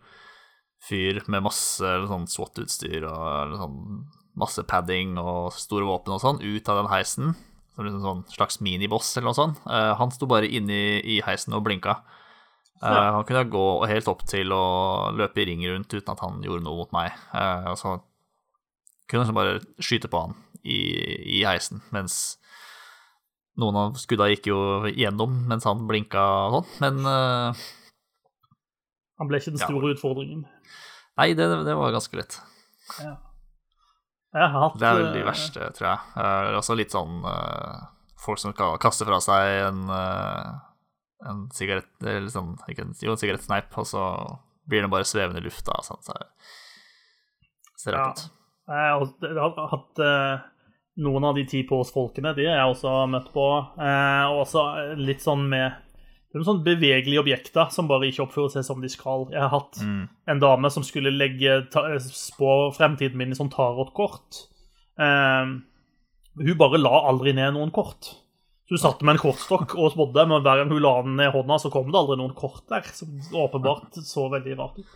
fyr 0.83 1.20
med 1.31 1.45
masse 1.45 1.93
sånn 2.11 2.26
SWAT-utstyr 2.31 3.07
og 3.07 3.55
sånn, 3.61 3.78
masse 4.39 4.62
padding 4.68 5.16
og 5.20 5.51
store 5.57 5.89
våpen 5.89 6.14
og 6.16 6.22
sånn 6.22 6.43
ut 6.43 6.70
av 6.70 6.83
den 6.83 6.91
heisen. 6.93 7.35
Som 7.74 7.89
en 7.89 8.01
sånn 8.03 8.24
slags 8.33 8.61
miniboss 8.64 9.12
eller 9.16 9.31
noe 9.31 9.39
sånt. 9.39 9.61
Uh, 9.64 9.95
han 9.99 10.12
sto 10.14 10.28
bare 10.31 10.49
inne 10.51 11.01
i 11.01 11.20
heisen 11.24 11.55
og 11.57 11.64
blinka. 11.66 12.01
Uh, 12.81 12.89
ja. 12.89 13.07
Han 13.16 13.26
kunne 13.28 13.47
gå 13.53 13.64
helt 13.91 14.09
opp 14.11 14.24
til 14.28 14.53
å 14.57 14.64
løpe 15.16 15.43
i 15.43 15.49
ring 15.51 15.64
rundt 15.68 15.93
uten 15.93 16.12
at 16.12 16.22
han 16.24 16.41
gjorde 16.45 16.64
noe 16.66 16.83
mot 16.83 16.95
meg. 16.97 17.16
Uh, 17.33 17.72
og 17.72 17.81
så 17.81 17.97
kunne 19.11 19.26
han 19.28 19.37
bare 19.37 19.59
skyte 19.83 20.11
på 20.11 20.22
han 20.26 20.37
i, 20.62 20.81
i 21.41 21.43
heisen, 21.49 21.83
mens 21.95 22.39
noen 23.61 23.76
av 23.76 23.99
skudda 24.01 24.28
gikk 24.31 24.51
jo 24.53 24.61
gjennom 24.89 25.33
mens 25.51 25.66
han 25.68 25.83
blinka 25.89 26.22
og 26.47 26.61
sånn, 26.61 26.70
men 26.85 27.09
uh, 27.09 27.64
Han 29.20 29.28
ble 29.28 29.41
ikke 29.41 29.53
den 29.53 29.61
store 29.61 29.91
ja. 29.91 29.97
utfordringen? 29.97 30.45
Nei, 31.20 31.33
det, 31.37 31.49
det, 31.66 31.74
var 31.76 31.93
ganske 31.93 32.16
lett. 32.16 32.39
Ja. 33.03 33.18
Hatt, 34.31 34.76
det 34.78 34.87
er 34.87 34.99
vel 35.01 35.09
de 35.14 35.22
eh, 35.24 35.26
verste, 35.26 35.70
tror 35.74 35.89
jeg. 35.89 36.11
Uh, 36.14 36.59
også 36.61 36.76
litt 36.78 36.95
sånn 36.95 37.24
uh, 37.26 37.89
folk 38.20 38.39
som 38.39 38.55
kaster 38.55 39.09
fra 39.09 39.18
seg 39.24 39.64
en, 39.64 39.81
en 41.26 41.41
sigarett 41.57 41.89
Eller 42.05 42.28
sånn, 42.31 42.53
ikke 42.70 42.85
en, 42.85 42.93
jo, 43.01 43.14
en 43.16 43.20
sigarettsneip, 43.20 43.72
og 43.81 43.89
så 43.89 44.05
blir 44.70 44.85
den 44.85 44.93
bare 44.93 45.09
svevende 45.09 45.43
i 45.43 45.47
lufta. 45.49 45.81
Sånn, 45.83 46.03
så 46.05 46.14
det 46.14 46.28
ser 47.81 47.97
rart 47.97 48.20
ut. 48.20 48.28
Jeg 48.70 49.41
har 49.41 49.70
hatt 49.72 50.05
noen 51.01 51.24
av 51.24 51.35
de 51.35 51.45
ti 51.49 51.62
på 51.66 51.81
oss-folkene, 51.81 52.35
de 52.37 52.47
har 52.49 52.59
jeg 52.61 52.74
også 52.74 52.95
møtt 53.11 53.31
på. 53.35 53.47
Eh, 53.81 54.24
og 54.31 54.45
også 54.45 54.64
litt 55.01 55.24
sånn 55.24 55.47
med 55.51 55.78
noen 56.39 56.47
sånn 56.47 56.62
bevegelige 56.66 57.22
objekter 57.24 57.72
som 57.74 57.89
bare 57.91 58.07
ikke 58.11 58.22
oppfører 58.26 58.53
seg 58.55 58.66
som 58.68 58.83
de 58.83 58.91
skal. 58.93 59.26
Jeg 59.33 59.43
har 59.43 59.51
hatt 59.51 59.81
mm. 59.83 60.03
en 60.31 60.43
dame 60.43 60.70
som 60.70 60.87
skulle 60.87 61.12
legge 61.14 61.57
ta, 61.74 61.83
spå 62.05 62.70
fremtiden 62.76 63.18
min 63.18 63.35
i 63.35 63.39
sånn 63.39 63.51
tarotkort. 63.51 64.45
Eh, 65.01 65.55
hun 66.41 66.59
bare 66.61 66.81
la 66.81 67.05
aldri 67.11 67.35
ned 67.35 67.57
noen 67.57 67.72
kort. 67.74 68.12
Så 68.70 68.76
hun 68.76 68.83
satte 68.85 69.07
med 69.07 69.16
en 69.16 69.24
kortstokk 69.24 69.74
og 69.74 69.91
spådde, 69.97 70.28
men 70.31 70.45
hver 70.45 70.61
gang 70.61 70.70
hun 70.70 70.85
la 70.85 70.93
den 71.03 71.16
ned 71.18 71.33
i 71.33 71.35
hånda, 71.35 71.59
så 71.59 71.72
kom 71.74 71.91
det 71.91 71.99
aldri 71.99 72.20
noen 72.20 72.37
kort 72.39 72.62
der. 72.70 72.87
Som 72.95 73.16
åpenbart 73.35 73.99
så 74.07 74.28
veldig 74.31 74.55
rart 74.61 74.78
ut. 74.78 74.93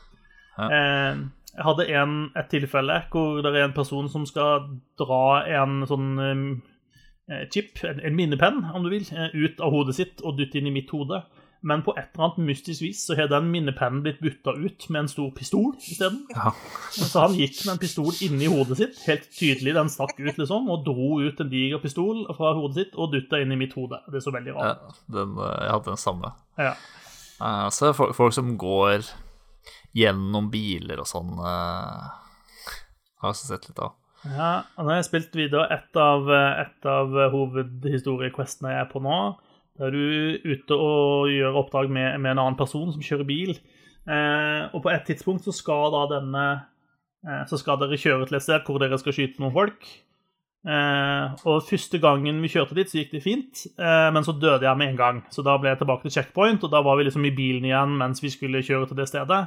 Eh, 0.71 1.25
jeg 1.55 1.67
hadde 1.67 1.89
en, 1.99 2.15
et 2.39 2.51
tilfelle 2.51 3.01
hvor 3.11 3.43
det 3.43 3.51
er 3.51 3.67
en 3.67 3.75
person 3.75 4.07
som 4.11 4.23
skal 4.27 4.69
dra 4.99 5.43
en 5.59 5.83
sånn 5.91 6.07
eh, 6.23 6.45
chip, 7.51 7.79
en, 7.85 8.01
en, 8.05 8.17
minnepenn, 8.17 8.65
om 8.75 8.85
du 8.85 8.91
vil, 8.93 9.07
eh, 9.13 9.33
ut 9.33 9.61
av 9.65 9.73
hodet 9.73 9.97
sitt 9.97 10.21
og 10.25 10.37
dytte 10.39 10.61
inn 10.61 10.69
i 10.69 10.75
mitt 10.75 10.93
hode. 10.93 11.23
Men 11.65 11.81
på 11.81 11.95
et 11.97 12.11
eller 12.13 12.27
annet 12.27 12.43
mystisk 12.45 12.83
vis 12.85 13.07
så 13.07 13.15
har 13.17 13.31
den 13.33 13.47
minnepennen 13.49 14.03
blitt 14.05 14.19
bytta 14.21 14.53
ut 14.53 14.85
med 14.93 15.01
en 15.01 15.09
stor 15.09 15.31
pistol 15.33 15.71
isteden. 15.81 16.27
Ja. 16.35 16.53
Så 16.93 17.23
han 17.23 17.39
gikk 17.39 17.63
med 17.65 17.73
en 17.73 17.81
pistol 17.81 18.13
inni 18.27 18.51
hodet 18.53 18.77
sitt, 18.83 18.99
helt 19.07 19.31
tydelig, 19.33 19.73
den 19.79 19.89
stakk 19.89 20.13
ut, 20.19 20.37
liksom, 20.37 20.69
og 20.69 20.85
dro 20.85 21.23
ut 21.25 21.41
en 21.41 21.49
diger 21.49 21.81
pistol 21.81 22.27
fra 22.37 22.53
hodet 22.59 22.83
sitt 22.83 22.99
og 23.01 23.17
dytta 23.17 23.41
inn 23.41 23.57
i 23.57 23.59
mitt 23.63 23.73
hode. 23.79 24.03
Det 24.13 24.21
er 24.21 24.27
så 24.27 24.35
veldig 24.35 24.59
rart. 24.59 24.85
Ja, 24.85 24.99
den, 25.17 25.33
eh, 25.41 25.57
jeg 25.65 25.73
hadde 25.79 25.95
den 25.95 26.05
samme. 26.05 26.35
Ja. 26.61 26.77
Uh, 27.41 27.67
så 27.73 27.95
folk, 27.97 28.13
folk 28.15 28.37
som 28.37 28.53
går 28.61 29.09
gjennom 29.97 30.53
biler 30.53 31.01
og 31.01 31.09
sånn. 31.09 31.33
Uh, 31.41 32.13
har 33.25 33.33
jeg 33.33 33.41
sett 33.41 33.71
litt 33.73 33.81
av. 33.81 33.97
Ja, 34.25 34.53
og 34.77 34.87
nå 34.87 34.93
har 34.93 35.03
jeg 35.03 35.09
spilt 35.11 35.37
videre 35.37 35.67
et 35.75 35.99
av, 36.01 36.31
et 36.33 36.89
av 36.89 37.13
hovedhistoriequestene 37.35 38.73
jeg 38.73 38.85
er 38.87 38.89
på 38.93 39.03
nå. 39.05 39.19
Der 39.79 39.91
er 39.91 39.95
du 39.95 40.39
ute 40.47 40.77
og 40.79 41.33
gjør 41.35 41.59
oppdrag 41.65 41.91
med, 41.91 42.21
med 42.23 42.35
en 42.35 42.45
annen 42.45 42.59
person 42.59 42.93
som 42.95 43.03
kjører 43.03 43.27
bil. 43.29 43.57
Eh, 44.07 44.63
og 44.71 44.85
på 44.85 44.93
et 44.93 45.05
tidspunkt 45.09 45.47
så 45.47 45.55
skal 45.57 45.89
da 45.95 46.03
denne 46.19 46.43
eh, 47.25 47.45
Så 47.49 47.57
skal 47.57 47.79
dere 47.81 47.97
kjøre 47.97 48.27
til 48.29 48.37
et 48.37 48.45
sted 48.45 48.67
hvor 48.69 48.83
dere 48.83 48.99
skal 49.01 49.17
skyte 49.17 49.43
noen 49.43 49.55
folk. 49.55 49.89
Eh, 50.65 51.45
og 51.45 51.67
første 51.67 51.99
gangen 52.01 52.39
vi 52.41 52.53
kjørte 52.55 52.77
dit, 52.79 52.89
så 52.89 53.03
gikk 53.03 53.17
det 53.17 53.25
fint, 53.25 53.67
eh, 53.77 54.09
men 54.15 54.25
så 54.25 54.33
døde 54.33 54.65
jeg 54.65 54.81
med 54.81 54.95
en 54.95 55.01
gang. 55.01 55.21
Så 55.35 55.45
da 55.45 55.59
ble 55.61 55.73
jeg 55.73 55.83
tilbake 55.83 56.07
til 56.07 56.15
checkpoint, 56.17 56.65
og 56.65 56.73
da 56.73 56.81
var 56.85 57.01
vi 57.01 57.09
liksom 57.09 57.27
i 57.29 57.35
bilen 57.37 57.67
igjen 57.69 57.99
mens 58.01 58.23
vi 58.25 58.33
skulle 58.33 58.65
kjøre 58.65 58.89
til 58.89 59.01
det 59.01 59.11
stedet. 59.11 59.43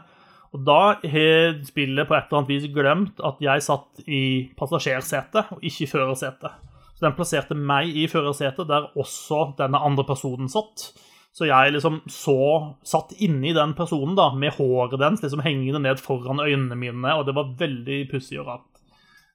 Og 0.55 0.63
da 0.67 0.81
har 1.01 1.57
spillet 1.67 2.07
på 2.07 2.15
et 2.15 2.29
eller 2.29 2.39
annet 2.39 2.53
vis 2.53 2.69
glemt 2.73 3.19
at 3.25 3.41
jeg 3.43 3.65
satt 3.65 4.07
i 4.07 4.21
passasjersetet 4.57 5.53
og 5.55 5.65
ikke 5.65 5.83
i 5.83 5.91
førersetet. 5.91 6.63
Så 6.97 7.05
den 7.05 7.17
plasserte 7.17 7.57
meg 7.57 7.91
i 7.93 8.07
førersetet, 8.09 8.65
der 8.69 8.89
også 8.97 9.51
denne 9.59 9.81
andre 9.85 10.05
personen 10.07 10.49
satt. 10.49 10.87
Så 11.35 11.45
jeg 11.45 11.75
liksom 11.75 11.99
så 12.09 12.39
satt 12.87 13.11
inni 13.21 13.51
den 13.53 13.75
personen 13.77 14.15
da, 14.17 14.31
med 14.33 14.55
håret 14.55 14.97
dens 14.97 15.21
liksom 15.21 15.43
hengende 15.45 15.83
ned 15.83 16.01
foran 16.01 16.41
øynene 16.41 16.79
mine, 16.79 17.13
og 17.13 17.27
det 17.27 17.35
var 17.37 17.53
veldig 17.59 17.99
pussig 18.09 18.39
og 18.41 18.47
rart. 18.49 18.81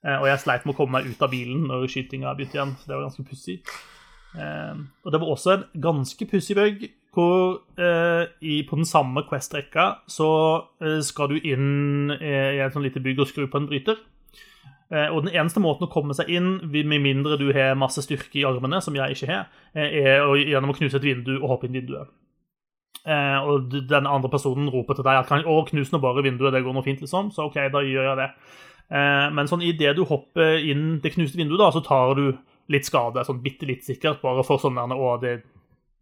Eh, 0.03 0.17
og 0.17 0.27
jeg 0.27 0.41
sleit 0.43 0.65
med 0.67 0.75
å 0.75 0.81
komme 0.81 0.97
meg 0.97 1.07
ut 1.07 1.23
av 1.23 1.31
bilen 1.31 1.63
når 1.69 1.87
skytinga 1.93 2.33
begynte 2.35 2.59
igjen. 2.59 2.75
så 2.81 2.89
det 2.89 2.97
var 2.97 3.05
ganske 3.05 3.25
pussig. 3.29 3.55
Eh, 4.35 4.83
og 5.05 5.13
det 5.13 5.21
var 5.21 5.31
også 5.31 5.55
en 5.55 5.65
ganske 5.87 6.27
pussig 6.27 6.59
bug 6.59 6.83
hvor 7.13 7.61
eh, 7.77 8.25
i, 8.41 8.63
på 8.65 8.77
den 8.79 8.87
samme 8.89 9.21
Quest-rekka 9.27 9.85
så 10.09 10.29
eh, 10.81 10.99
skal 11.05 11.29
du 11.29 11.37
inn 11.37 12.13
eh, 12.15 12.57
i 12.57 12.63
et 12.63 12.73
sånn 12.73 12.85
lite 12.85 13.03
bygg 13.03 13.21
og 13.21 13.29
skru 13.29 13.45
på 13.47 13.61
en 13.61 13.69
bryter. 13.69 14.01
Eh, 14.93 15.09
og 15.09 15.23
den 15.25 15.33
eneste 15.33 15.61
måten 15.63 15.87
å 15.87 15.91
komme 15.93 16.13
seg 16.17 16.29
inn, 16.33 16.57
med 16.69 17.01
mindre 17.01 17.37
du 17.41 17.47
har 17.55 17.77
masse 17.79 18.03
styrke 18.05 18.41
i 18.41 18.45
armene, 18.45 18.81
som 18.83 18.95
jeg 18.97 19.15
ikke 19.15 19.29
har, 19.31 19.47
eh, 19.73 19.95
er 20.03 20.25
å, 20.25 20.35
gjennom 20.37 20.73
å 20.73 20.77
knuse 20.77 20.99
et 20.99 21.07
vindu 21.07 21.35
og 21.39 21.49
hoppe 21.55 21.69
inn 21.69 21.79
vinduet. 21.79 22.11
Eh, 23.05 23.39
og 23.41 23.73
den 23.73 24.07
andre 24.07 24.29
personen 24.29 24.69
roper 24.71 24.95
til 24.95 25.03
deg 25.03 25.17
at 25.17 25.29
'Å, 25.29 25.67
knus 25.67 25.91
nå 25.91 25.99
bare 25.99 26.23
vinduet, 26.23 26.53
det 26.53 26.63
går 26.63 26.73
nå 26.73 26.83
fint', 26.83 27.01
liksom. 27.01 27.31
Så 27.31 27.45
OK, 27.45 27.55
da 27.55 27.81
gjør 27.81 28.09
jeg 28.09 28.17
det. 28.17 28.31
men 29.33 29.47
sånn 29.47 29.63
idet 29.63 29.95
du 29.95 30.03
hopper 30.03 30.59
inn 30.59 30.99
det 30.99 31.13
knuste 31.13 31.37
vinduet, 31.37 31.57
da, 31.57 31.71
så 31.71 31.81
tar 31.81 32.13
du 32.15 32.37
litt 32.69 32.85
skade, 32.85 33.25
sånn 33.25 33.41
bitte 33.41 33.65
litt 33.65 33.83
sikkert, 33.83 34.21
bare 34.21 34.43
for 34.43 34.57
sånn 34.57 34.75
der, 34.75 34.95
å, 34.95 35.17
det 35.19 35.43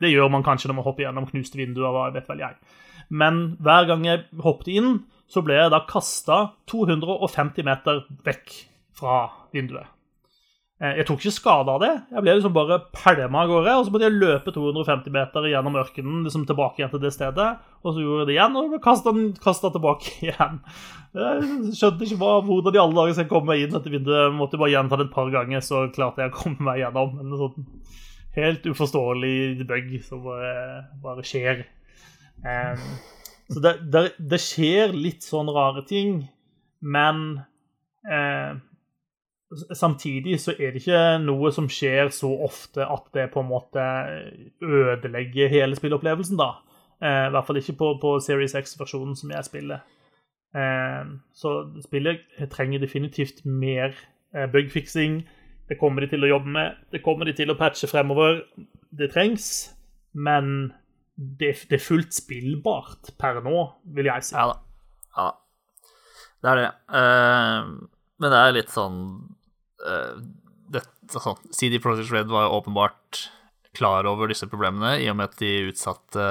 det 0.02 0.12
gjør 0.12 0.32
man 0.34 0.46
kanskje 0.46 0.72
når 0.72 0.80
man 0.80 0.88
hopper 0.90 1.06
gjennom 1.06 1.30
knuste 1.30 1.60
vinduer. 1.60 1.94
og 1.94 2.18
vet 2.18 2.30
vel 2.30 2.44
jeg. 2.44 2.60
Men 3.12 3.42
hver 3.60 3.88
gang 3.90 4.06
jeg 4.08 4.26
hoppet 4.44 4.72
inn, 4.74 4.92
så 5.32 5.44
ble 5.46 5.56
jeg 5.56 5.72
da 5.72 5.84
kasta 5.88 6.44
250 6.72 7.68
meter 7.68 8.06
vekk 8.26 8.54
fra 9.00 9.24
vinduet. 9.56 9.88
Eh, 10.82 10.96
jeg 10.98 11.06
tok 11.06 11.20
ikke 11.22 11.36
skade 11.36 11.70
av 11.70 11.84
det. 11.84 11.92
Jeg 12.10 12.24
ble 12.26 12.34
liksom 12.40 12.54
bare 12.56 12.80
pælma 12.96 13.44
av 13.44 13.52
gårde. 13.52 13.76
Og 13.78 13.86
så 13.86 13.94
måtte 13.94 14.08
jeg 14.08 14.18
løpe 14.18 14.54
250 14.56 15.14
meter 15.14 15.46
gjennom 15.52 15.78
ørkenen 15.78 16.24
liksom 16.26 16.48
tilbake 16.50 16.82
igjen 16.82 16.94
til 16.96 17.04
det 17.04 17.14
stedet. 17.14 17.50
Og 17.86 17.94
så 17.94 18.02
gjorde 18.02 18.24
jeg 18.24 18.30
det 18.32 18.36
igjen, 18.38 18.58
og 18.58 18.74
ble 18.74 18.82
kasta 19.46 19.72
tilbake 19.76 20.16
igjen. 20.26 20.58
Jeg 21.12 21.76
skjønte 21.78 22.08
ikke 22.08 22.32
hvordan 22.48 22.78
i 22.78 22.82
alle 22.82 22.98
dager 22.98 23.14
skal 23.14 23.28
jeg 23.28 23.34
komme 23.34 23.52
meg 23.52 23.66
inn 23.66 23.76
dette 23.76 23.94
vinduet. 23.94 24.24
Jeg 24.26 24.36
måtte 24.40 24.62
bare 24.62 24.74
gjenta 24.74 24.98
det 24.98 25.10
et 25.10 25.14
par 25.14 25.30
ganger, 25.34 25.64
så 25.66 25.86
klarte 25.94 26.26
jeg 26.26 26.34
å 26.34 26.38
komme 26.40 26.66
meg 26.72 26.82
gjennom. 26.82 27.14
Eller 27.22 27.46
sånn 27.46 27.70
helt 28.38 28.66
uforståelig 28.66 29.66
bug 29.68 29.94
som 30.06 30.24
bare, 30.26 30.52
bare 31.04 31.26
skjer. 31.28 31.66
Um, 32.42 32.84
så 33.52 33.60
det, 33.60 33.74
det, 33.92 34.04
det, 34.18 34.40
skjer 34.42 34.94
litt 34.96 35.26
sånn 35.28 35.52
rare 35.52 35.84
ting, 35.88 36.22
men 36.80 37.42
eh, 38.08 38.54
samtidig 39.76 40.38
så 40.40 40.56
er 40.56 40.72
det 40.72 40.82
ikke 40.82 41.02
noe 41.26 41.52
som 41.54 41.68
skjer 41.70 42.14
så 42.16 42.32
ofte 42.48 42.88
at 42.88 43.10
det 43.18 43.28
på 43.34 43.44
en 43.44 43.50
måte 43.52 43.84
ødelegger 44.64 45.52
hele 45.52 45.76
spilleopplevelsen, 45.76 46.40
da. 46.40 46.54
Eh, 47.04 47.28
I 47.28 47.34
hvert 47.36 47.50
fall 47.50 47.60
ikke 47.60 47.78
på, 47.82 47.92
på 48.02 48.16
Series 48.24 48.56
X-versjonen 48.56 49.20
som 49.20 49.36
jeg 49.36 49.50
spiller. 49.50 49.84
Eh, 50.56 51.12
så 51.36 51.56
spillet 51.84 52.24
trenger 52.56 52.80
definitivt 52.80 53.44
mer 53.46 53.92
eh, 54.36 54.48
bugfiksing 54.52 55.22
det 55.72 55.78
kommer 55.80 56.04
de 56.04 56.12
til 56.12 56.28
å 56.28 56.34
jobbe 56.34 56.52
med. 56.52 56.80
Det 56.92 57.00
kommer 57.00 57.30
de 57.30 57.34
til 57.38 57.52
å 57.54 57.56
patche 57.56 57.88
fremover. 57.88 58.42
Det 58.92 59.08
trengs. 59.14 59.46
Men 60.12 60.74
det, 61.16 61.54
det 61.70 61.78
er 61.78 61.86
fullt 61.86 62.12
spillbart 62.12 63.14
per 63.22 63.40
nå, 63.46 63.62
vil 63.96 64.10
jeg 64.12 64.28
si. 64.28 64.36
Ja 64.36 64.50
da. 64.52 64.58
Ja. 65.16 65.30
Det 66.42 66.52
er 66.52 66.60
det. 66.60 66.68
Uh, 66.92 67.88
men 68.20 68.34
det 68.34 68.42
er 68.42 68.56
litt 68.58 68.74
sånn 68.74 68.98
uh, 69.86 70.20
det, 70.74 70.84
sånn, 71.14 71.40
CD 71.56 71.80
Project 71.84 72.12
Red 72.12 72.32
var 72.32 72.48
jo 72.48 72.58
åpenbart 72.60 73.26
klar 73.78 74.08
over 74.10 74.28
disse 74.28 74.50
problemene, 74.52 74.98
i 75.00 75.08
og 75.08 75.16
med 75.22 75.32
at 75.32 75.40
de 75.40 75.70
utsatte 75.70 76.26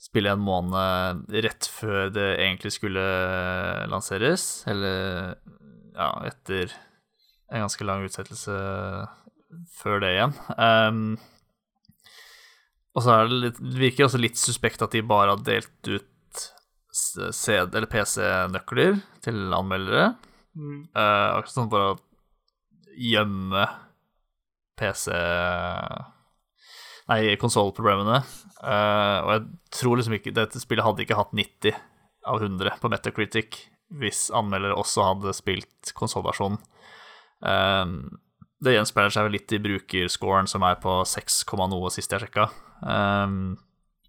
spillet 0.00 0.32
en 0.32 0.44
måned 0.46 1.28
rett 1.44 1.68
før 1.68 2.08
det 2.14 2.28
egentlig 2.38 2.72
skulle 2.72 3.04
lanseres. 3.90 4.62
Eller 4.70 5.34
ja, 5.98 6.12
etter 6.30 6.72
en 7.48 7.64
ganske 7.64 7.86
lang 7.86 8.04
utsettelse 8.06 8.54
før 9.78 10.02
det 10.04 10.12
igjen. 10.14 10.34
Um, 10.58 11.16
og 12.96 13.04
så 13.04 13.14
er 13.14 13.28
det 13.30 13.40
litt, 13.44 13.60
det 13.62 13.80
virker 13.80 14.08
også 14.08 14.20
litt 14.20 14.40
suspekt 14.40 14.82
at 14.84 14.94
de 14.94 15.04
bare 15.06 15.34
har 15.34 15.44
delt 15.46 15.90
ut 15.90 16.44
CD, 16.98 17.76
eller 17.76 17.88
PC-nøkler 17.90 18.98
til 19.24 19.54
anmeldere. 19.54 20.12
Mm. 20.58 20.88
Uh, 20.96 21.38
akkurat 21.38 21.54
sånn 21.54 21.72
for 21.72 21.92
å 21.92 21.98
gjemme 22.98 23.66
PC 24.78 25.12
Nei, 27.08 27.22
konsollproblemene. 27.40 28.18
Uh, 28.58 29.18
og 29.22 29.30
jeg 29.32 29.42
tror 29.78 29.96
liksom 29.96 30.16
ikke 30.18 30.32
Dette 30.34 30.60
spillet 30.60 30.84
hadde 30.84 31.04
ikke 31.04 31.16
hatt 31.16 31.30
90 31.36 31.78
av 32.28 32.42
100 32.42 32.80
på 32.82 32.90
Metacritic 32.92 33.60
hvis 33.96 34.26
anmeldere 34.36 34.76
også 34.76 35.06
hadde 35.06 35.32
spilt 35.36 35.92
konsollversjonen. 35.96 36.58
Um, 37.44 38.18
det 38.64 38.74
gjenspeiler 38.74 39.14
seg 39.14 39.28
vel 39.28 39.36
litt 39.38 39.54
i 39.54 39.62
brukerscoren, 39.62 40.48
som 40.50 40.64
er 40.66 40.78
på 40.82 41.00
6, 41.06 41.44
noe 41.70 41.90
sist 41.94 42.12
jeg 42.12 42.24
sjekka. 42.24 42.48
Um, 42.82 43.56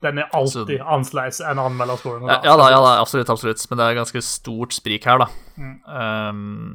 den 0.02 0.22
er 0.22 0.30
alltid 0.36 0.78
så, 0.80 0.86
annerledes 0.96 1.42
enn 1.44 1.60
anmelderscoren. 1.60 2.30
Ja, 2.30 2.40
ja, 2.48 2.56
da, 2.58 2.70
ja 2.72 2.80
da, 2.80 2.92
absolutt, 3.02 3.30
absolutt. 3.30 3.64
Men 3.70 3.82
det 3.82 3.88
er 3.88 3.98
ganske 4.00 4.22
stort 4.24 4.76
sprik 4.78 5.06
her, 5.10 5.26
da. 5.26 5.28
Mm. 5.60 5.74
Um, 5.86 6.70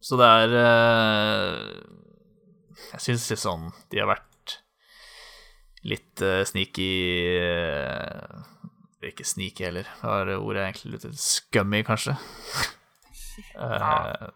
så 0.00 0.16
det 0.16 0.28
er 0.32 0.54
uh, 0.56 1.56
Jeg 2.94 3.02
syns 3.04 3.26
litt 3.28 3.42
sånn 3.42 3.66
de 3.92 4.00
har 4.00 4.08
vært 4.08 4.54
litt 5.84 6.22
uh, 6.24 6.40
sneaky 6.48 6.86
uh, 7.36 8.40
Ikke 9.04 9.26
sneaky 9.28 9.66
heller, 9.66 9.90
hva 10.00 10.22
er 10.22 10.32
ordet 10.38 10.64
egentlig 10.64 10.94
litt 10.94 11.20
scummy, 11.20 11.82
kanskje? 11.84 12.16
Uh, 13.58 14.30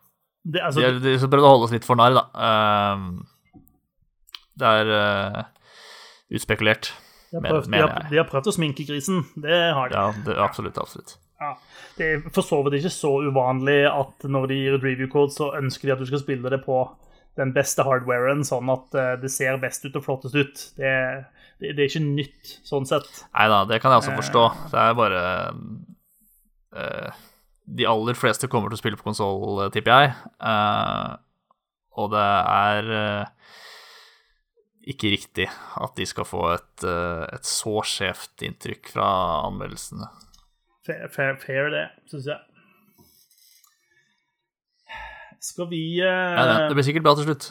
det, 0.45 0.61
altså, 0.61 0.81
de, 0.81 1.01
de, 1.01 1.15
de 1.17 1.29
prøvde 1.33 1.49
å 1.49 1.55
holde 1.55 1.69
oss 1.69 1.75
litt 1.75 1.87
for 1.89 1.99
narr, 1.99 2.17
da. 2.19 2.25
Uh, 2.37 3.61
det 4.61 4.73
er 4.81 4.91
uh, 4.93 5.43
utspekulert, 6.37 6.93
de 7.33 7.39
har, 7.41 7.47
prøvd, 7.49 7.71
mener 7.73 7.89
jeg. 7.89 8.11
De 8.13 8.21
har, 8.21 8.29
prøvd 8.31 8.51
å 8.53 8.55
sminke 8.55 8.87
grisen, 8.89 9.25
det 9.41 9.57
har 9.75 9.91
de. 9.91 9.97
Ja, 9.97 10.27
det, 10.27 10.37
absolutt, 10.45 10.79
absolutt. 10.81 11.17
Ja. 11.41 11.55
Det 11.99 12.11
er 12.11 12.23
for 12.35 12.47
så 12.47 12.61
vidt 12.65 12.79
ikke 12.79 12.93
så 12.95 13.11
uvanlig 13.25 13.81
at 13.89 14.29
når 14.31 14.51
de 14.51 14.61
gir 14.61 14.77
et 14.77 14.87
review 14.87 15.11
code, 15.11 15.35
så 15.35 15.51
ønsker 15.59 15.89
de 15.89 15.97
at 15.97 16.05
du 16.05 16.09
skal 16.11 16.23
spille 16.23 16.53
det 16.53 16.61
på 16.67 16.85
den 17.41 17.51
beste 17.57 17.83
hardwaren, 17.87 18.45
sånn 18.47 18.71
at 18.71 18.95
uh, 18.95 19.15
det 19.19 19.33
ser 19.35 19.59
best 19.63 19.87
ut 19.89 19.97
og 19.99 20.05
flottest 20.07 20.37
ut. 20.39 20.65
Det, 20.79 20.95
det, 21.59 21.73
det 21.75 21.87
er 21.87 21.89
ikke 21.89 22.05
nytt, 22.05 22.59
sånn 22.69 22.87
sett. 22.89 23.09
Nei 23.33 23.49
da, 23.51 23.65
det 23.71 23.81
kan 23.83 23.95
jeg 23.95 24.05
også 24.05 24.19
forstå. 24.21 24.45
Det 24.71 24.83
er 24.85 24.99
bare 25.01 25.23
uh, 26.77 27.25
de 27.65 27.87
aller 27.89 28.17
fleste 28.19 28.49
kommer 28.53 28.71
til 28.71 28.79
å 28.79 28.83
spille 28.83 28.99
på 29.01 29.07
konsoll, 29.07 29.65
eh, 29.65 29.71
tipper 29.73 29.95
jeg. 29.95 30.15
Uh, 30.43 31.17
og 32.01 32.11
det 32.13 32.25
er 32.25 32.91
uh, 32.91 33.53
ikke 34.91 35.15
riktig 35.15 35.49
at 35.49 35.95
de 35.97 36.07
skal 36.09 36.29
få 36.29 36.43
et, 36.53 36.85
uh, 36.85 37.25
et 37.33 37.49
så 37.49 37.81
skjevt 37.89 38.45
inntrykk 38.45 38.93
fra 38.97 39.09
anmeldelsene. 39.47 40.11
Fair, 40.85 41.07
fair, 41.09 41.39
fair 41.41 41.71
det, 41.73 41.87
syns 42.11 42.29
jeg. 42.29 42.41
Skal 45.45 45.69
vi 45.69 45.83
ja, 46.01 46.45
det, 46.49 46.71
det, 46.71 46.77
blir 46.77 46.87
sikkert 46.87 47.05
bra 47.05 47.13
til 47.17 47.29
slutt. 47.29 47.51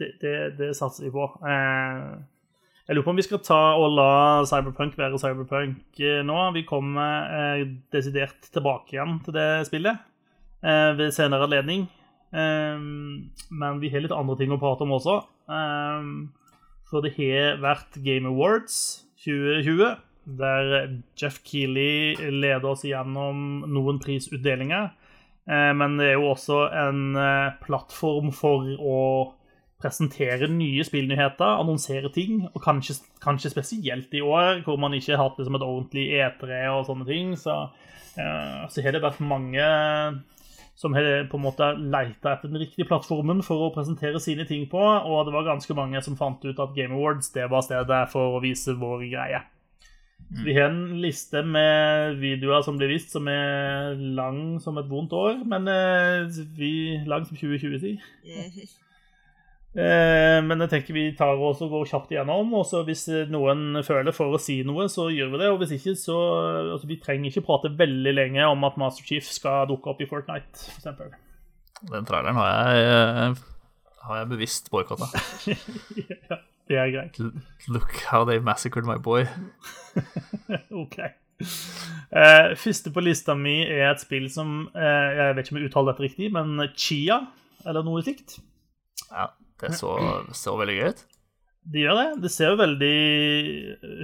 Det, 0.00 0.10
det, 0.20 0.36
det 0.56 0.70
satser 0.76 1.06
vi 1.06 1.12
på. 1.12 1.26
Uh, 1.40 2.20
jeg 2.86 2.94
lurer 2.94 3.02
på 3.02 3.10
om 3.10 3.18
vi 3.18 3.24
skal 3.26 3.42
ta 3.42 3.60
og 3.80 3.96
la 3.96 4.10
Cyberpunk 4.46 4.94
være 4.94 5.18
Cyberpunk 5.18 5.98
eh, 5.98 6.20
nå. 6.22 6.38
Vi 6.54 6.62
kommer 6.68 7.32
eh, 7.34 7.62
desidert 7.90 8.46
tilbake 8.54 8.94
igjen 8.94 9.16
til 9.26 9.34
det 9.34 9.46
spillet 9.66 9.98
eh, 10.62 10.92
ved 10.94 11.10
senere 11.16 11.48
anledning. 11.48 11.88
Eh, 12.30 12.78
men 12.78 13.80
vi 13.82 13.90
har 13.90 14.04
litt 14.04 14.14
andre 14.14 14.36
ting 14.38 14.54
å 14.54 14.60
prate 14.62 14.86
om 14.86 14.94
også. 15.00 15.16
Eh, 15.50 16.12
for 16.86 17.02
det 17.02 17.16
har 17.16 17.58
vært 17.64 17.98
Game 18.06 18.30
Awards 18.30 18.78
2020, 19.24 19.96
der 20.38 20.70
Jeff 21.18 21.40
Keeley 21.42 22.14
leder 22.30 22.70
oss 22.70 22.86
gjennom 22.86 23.64
noen 23.66 23.98
prisutdelinger. 23.98 24.92
Eh, 25.50 25.72
men 25.74 25.98
det 25.98 26.12
er 26.12 26.20
jo 26.20 26.30
også 26.36 26.68
en 26.70 27.18
plattform 27.66 28.30
for 28.30 28.70
å 28.78 29.02
presentere 29.82 30.48
nye 30.48 30.84
spillnyheter, 30.86 31.58
annonsere 31.60 32.08
ting, 32.12 32.46
og 32.52 32.62
kanskje, 32.64 32.96
kanskje, 33.22 33.52
spesielt 33.52 34.14
i 34.16 34.22
år, 34.24 34.62
hvor 34.64 34.78
man 34.80 34.96
ikke 34.96 35.14
har 35.14 35.26
hatt 35.26 35.40
liksom, 35.40 35.58
et 35.58 35.66
ordentlig 35.66 36.06
E3 36.16 36.62
og 36.72 36.86
sånne 36.88 37.08
ting, 37.08 37.34
så, 37.40 37.66
uh, 38.16 38.62
så 38.72 38.84
har 38.84 38.96
det 38.96 39.04
vært 39.04 39.20
mange 39.20 39.66
som 40.76 40.92
har 40.92 41.24
på 41.30 41.38
en 41.38 41.44
måte 41.44 41.70
leita 41.80 42.34
etter 42.34 42.52
den 42.52 42.60
riktige 42.60 42.88
plattformen 42.88 43.40
for 43.44 43.64
å 43.64 43.72
presentere 43.72 44.20
sine 44.20 44.44
ting 44.48 44.66
på, 44.68 44.80
og 44.80 45.24
det 45.24 45.32
var 45.32 45.46
ganske 45.48 45.76
mange 45.76 46.02
som 46.04 46.18
fant 46.18 46.42
ut 46.44 46.58
at 46.60 46.74
Game 46.76 46.96
Awards 46.96 47.32
det 47.32 47.48
var 47.52 47.64
stedet 47.64 48.02
for 48.12 48.36
å 48.36 48.42
vise 48.44 48.76
vår 48.76 49.06
greie. 49.08 49.40
Mm. 50.26 50.42
Vi 50.42 50.56
har 50.56 50.68
en 50.68 50.98
liste 51.00 51.40
med 51.46 52.16
videoer 52.20 52.64
som 52.66 52.76
blir 52.80 52.90
vist, 52.92 53.12
som 53.14 53.28
er 53.30 53.96
lang 54.18 54.58
som 54.60 54.76
et 54.80 54.88
vondt 54.90 55.14
år, 55.16 55.40
men 55.48 55.68
uh, 55.68 56.40
vi, 56.58 56.74
lang 57.08 57.28
som 57.28 57.38
2020, 57.38 57.78
si. 57.84 57.94
Eh, 59.76 60.38
men 60.40 60.62
jeg 60.64 60.70
tenker 60.72 60.96
vi 60.96 61.02
tar 61.18 61.36
oss 61.36 61.60
og 61.60 61.74
går 61.74 61.90
kjapt 61.90 62.14
igjennom. 62.14 62.54
og 62.56 62.64
så 62.68 62.80
Hvis 62.86 63.06
noen 63.32 63.82
føler 63.84 64.14
for 64.16 64.32
å 64.32 64.40
si 64.40 64.62
noe, 64.64 64.88
så 64.92 65.10
gjør 65.12 65.34
vi 65.34 65.42
det. 65.42 65.50
Og 65.52 65.60
hvis 65.60 65.76
ikke, 65.76 65.96
så 66.00 66.16
altså, 66.72 66.88
Vi 66.88 67.00
trenger 67.02 67.28
ikke 67.30 67.44
prate 67.44 67.72
veldig 67.76 68.14
lenge 68.16 68.48
om 68.48 68.64
at 68.68 68.78
Master 68.80 69.04
Chief 69.04 69.28
skal 69.28 69.68
dukke 69.68 69.92
opp 69.92 70.00
i 70.00 70.08
Fortnite, 70.08 70.64
f.eks. 70.80 71.20
Den 71.92 72.08
traileren 72.08 72.40
har 72.40 72.48
jeg, 72.48 72.88
eh, 72.88 73.44
har 74.08 74.22
jeg 74.22 74.32
bevisst 74.32 74.72
boikotta. 74.72 75.10
ja, 76.30 76.40
det 76.72 76.80
er 76.80 76.90
greit. 76.94 77.20
Look 77.68 78.00
how 78.08 78.24
they 78.24 78.40
massacred 78.40 78.88
my 78.88 78.96
boy. 78.96 79.26
OK. 80.82 80.98
Uh, 81.36 82.56
første 82.56 82.88
på 82.94 83.02
lista 83.04 83.34
mi 83.36 83.58
er 83.60 83.90
et 83.90 84.00
spill 84.00 84.30
som 84.32 84.70
uh, 84.72 85.08
Jeg 85.12 85.34
vet 85.36 85.42
ikke 85.42 85.52
om 85.52 85.58
jeg 85.60 85.68
uttaler 85.68 85.92
dette 85.92 86.04
riktig, 86.06 86.30
men 86.32 86.62
Chia, 86.72 87.18
eller 87.68 87.84
noe 87.84 88.00
slikt. 88.00 88.38
Ja. 89.10 89.34
Det 89.60 89.72
så, 89.76 89.92
så 90.36 90.54
veldig 90.60 90.76
gøy 90.76 90.88
ut. 90.92 91.02
Det 91.66 91.82
gjør 91.82 91.98
det. 91.98 92.06
Det 92.22 92.30
ser 92.32 92.52
jo 92.52 92.60
veldig 92.60 92.96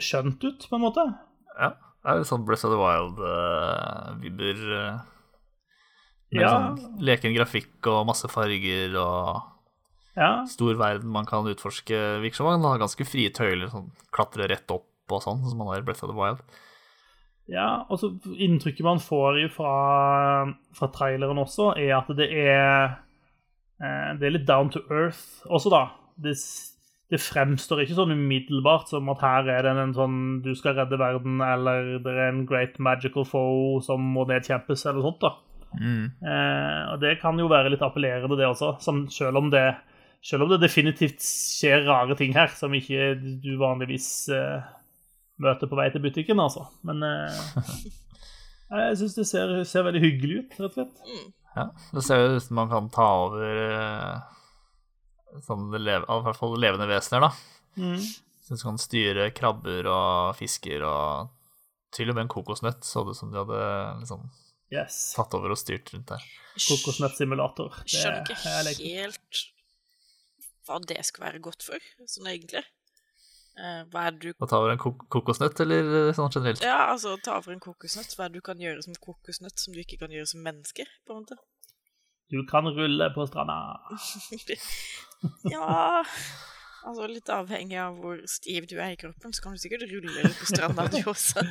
skjønt 0.03 0.45
ut, 0.47 0.67
på 0.69 0.79
en 0.79 0.85
måte. 0.85 1.07
Ja. 1.55 1.75
Det 2.03 2.11
er 2.11 2.19
litt 2.19 2.31
sånn 2.33 2.47
Breath 2.47 2.67
of 2.67 2.73
the 2.73 2.79
Wild-vibber. 2.81 4.63
Uh, 4.67 5.13
med 6.33 6.43
ja. 6.43 6.51
sånn 6.51 7.05
leken 7.05 7.37
grafikk 7.37 7.87
og 7.93 8.09
masse 8.09 8.27
farger 8.33 8.97
og 8.99 10.17
ja. 10.17 10.33
stor 10.51 10.81
verden 10.81 11.13
man 11.15 11.29
kan 11.29 11.47
utforske. 11.47 12.01
Virker 12.25 12.41
som 12.41 12.49
man 12.49 12.67
har 12.67 12.83
ganske 12.83 13.07
frie 13.07 13.31
tøyler, 13.35 13.69
sånn 13.71 13.93
klatre 14.15 14.49
rett 14.51 14.75
opp 14.75 15.15
og 15.15 15.23
sånn, 15.23 15.45
som 15.47 15.61
man 15.61 15.71
har 15.71 15.85
i 15.85 15.87
Breath 15.87 16.03
of 16.03 16.11
the 16.11 16.19
Wild. 16.19 16.43
Ja, 17.53 17.85
og 17.91 18.01
så 18.01 18.11
inntrykket 18.33 18.87
man 18.87 19.03
får 19.03 19.45
fra, 19.55 19.73
fra 20.75 20.91
traileren 20.95 21.39
også, 21.43 21.75
er 21.79 21.99
at 22.01 22.11
det 22.19 22.31
er 22.33 22.63
Eh, 22.83 22.99
det 23.83 24.29
er 24.29 24.37
litt 24.37 24.47
down 24.47 24.71
to 24.71 24.83
earth 24.93 25.43
også, 25.51 25.73
da. 25.73 25.83
Det, 26.23 26.37
det, 27.11 27.19
fremstår 27.19 27.83
ikke 27.83 27.97
sånn 27.97 28.15
umiddelbart 28.15 28.93
som 28.93 29.09
at 29.11 29.25
her 29.25 29.49
er 29.51 29.67
det 29.67 29.73
en 29.75 29.95
sånn 29.97 30.19
du 30.45 30.53
skal 30.59 30.77
redde 30.79 31.01
verden, 31.01 31.41
eller 31.43 31.97
det 32.05 32.13
er 32.13 32.29
en 32.29 32.45
great 32.47 32.79
magical 32.79 33.27
foe 33.27 33.81
som 33.83 34.05
må 34.15 34.27
nedkjempes, 34.31 34.87
eller 34.87 35.09
sånt, 35.09 35.25
da. 35.25 35.35
Mm. 35.81 36.05
Eh, 36.21 36.83
og 36.93 37.01
det 37.01 37.17
kan 37.23 37.39
jo 37.41 37.49
være 37.51 37.73
litt 37.73 37.83
appellerende, 37.85 38.37
det 38.39 38.49
også, 38.49 38.75
som, 38.85 39.07
selv, 39.13 39.41
om 39.41 39.51
det, 39.53 39.65
selv 40.25 40.47
om 40.47 40.53
det 40.53 40.61
definitivt 40.63 41.25
skjer 41.25 41.87
rare 41.89 42.17
ting 42.19 42.37
her 42.37 42.53
som 42.57 42.75
ikke 42.77 43.13
du 43.43 43.55
vanligvis 43.61 44.09
eh, 44.35 44.73
møter 45.43 45.71
på 45.71 45.79
vei 45.79 45.89
til 45.93 46.05
butikken, 46.05 46.43
altså. 46.43 46.67
Men 46.87 47.05
eh, 47.07 47.45
jeg 48.83 48.99
syns 49.03 49.17
det 49.19 49.29
ser, 49.31 49.55
ser, 49.69 49.87
veldig 49.89 50.05
hyggelig 50.05 50.43
ut, 50.43 50.59
rett 50.61 50.69
og 50.69 50.77
slett. 50.81 51.33
Ja, 51.57 51.69
det 51.93 52.03
ser 52.07 52.21
jo 52.23 52.37
ut 52.37 52.45
som 52.45 52.57
man 52.57 52.71
kan 52.71 52.89
ta 52.93 53.09
over 53.27 53.63
eh, 53.67 55.41
sånn 55.45 55.69
lev, 55.77 56.07
i 56.07 56.21
hvert 56.27 56.39
fall 56.39 56.57
levende 56.61 56.89
vesener, 56.89 57.29
da. 57.29 57.33
Mm. 57.81 58.01
Så 58.43 58.57
du 58.57 58.65
kan 58.65 58.81
styre 58.81 59.31
krabber 59.37 59.89
og 59.89 60.37
fisker 60.39 60.85
og 60.87 61.33
til 61.93 62.11
og 62.11 62.17
med 62.17 62.27
en 62.27 62.33
kokosnøtt 62.33 62.87
så 62.89 63.05
det 63.07 63.15
som 63.19 63.33
de 63.33 63.39
hadde 63.41 63.63
liksom 64.01 64.25
yes. 64.73 64.99
tatt 65.17 65.35
over 65.37 65.53
og 65.55 65.61
styrt 65.61 65.93
rundt 65.93 66.15
der. 66.15 66.25
Kokosnøttsimulator. 66.57 67.83
Skjønner 67.85 68.25
ikke 68.25 68.39
helt 68.81 69.43
hva 70.67 70.79
det 70.87 71.01
skal 71.05 71.27
være 71.27 71.43
godt 71.43 71.65
for, 71.67 71.91
sånn 72.09 72.29
egentlig. 72.31 72.63
Uh, 73.53 73.83
hva 73.93 74.07
er 74.09 74.15
det 74.17 74.33
du 74.33 74.45
Å 74.45 74.49
ta 74.49 74.63
over 74.63 74.73
en 74.73 74.81
kok 74.81 75.03
kokosnøtt, 75.13 75.61
eller 75.65 76.13
sånn 76.17 76.33
generelt? 76.33 76.63
Ja, 76.65 76.89
altså 76.95 77.19
ta 77.21 77.37
over 77.41 77.53
en 77.53 77.61
kokosnøtt. 77.61 78.15
Hva 78.17 78.27
er 78.27 78.33
det 78.33 78.41
du 78.41 78.47
kan 78.47 78.63
gjøre 78.63 78.85
som 78.87 78.97
kokosnøtt 78.97 79.61
som 79.61 79.77
du 79.77 79.83
ikke 79.83 80.01
kan 80.01 80.15
gjøre 80.15 80.31
som 80.33 80.45
menneske, 80.45 80.89
på 81.07 81.15
en 81.15 81.25
måte? 81.25 81.37
Du 82.33 82.41
kan 82.49 82.65
rulle 82.65 83.11
på 83.13 83.27
stranda. 83.29 83.59
ja 85.53 85.93
Altså 86.83 87.07
Litt 87.07 87.31
avhengig 87.31 87.77
av 87.79 87.99
hvor 88.03 88.19
stiv 88.31 88.65
du 88.71 88.75
er 88.81 88.95
i 88.95 88.99
kroppen, 88.99 89.31
så 89.35 89.45
kan 89.45 89.55
du 89.55 89.61
sikkert 89.63 89.85
rulle 89.91 90.31
på 90.35 90.49
stranda, 90.49 90.87
du 90.93 90.99
også. 91.11 91.45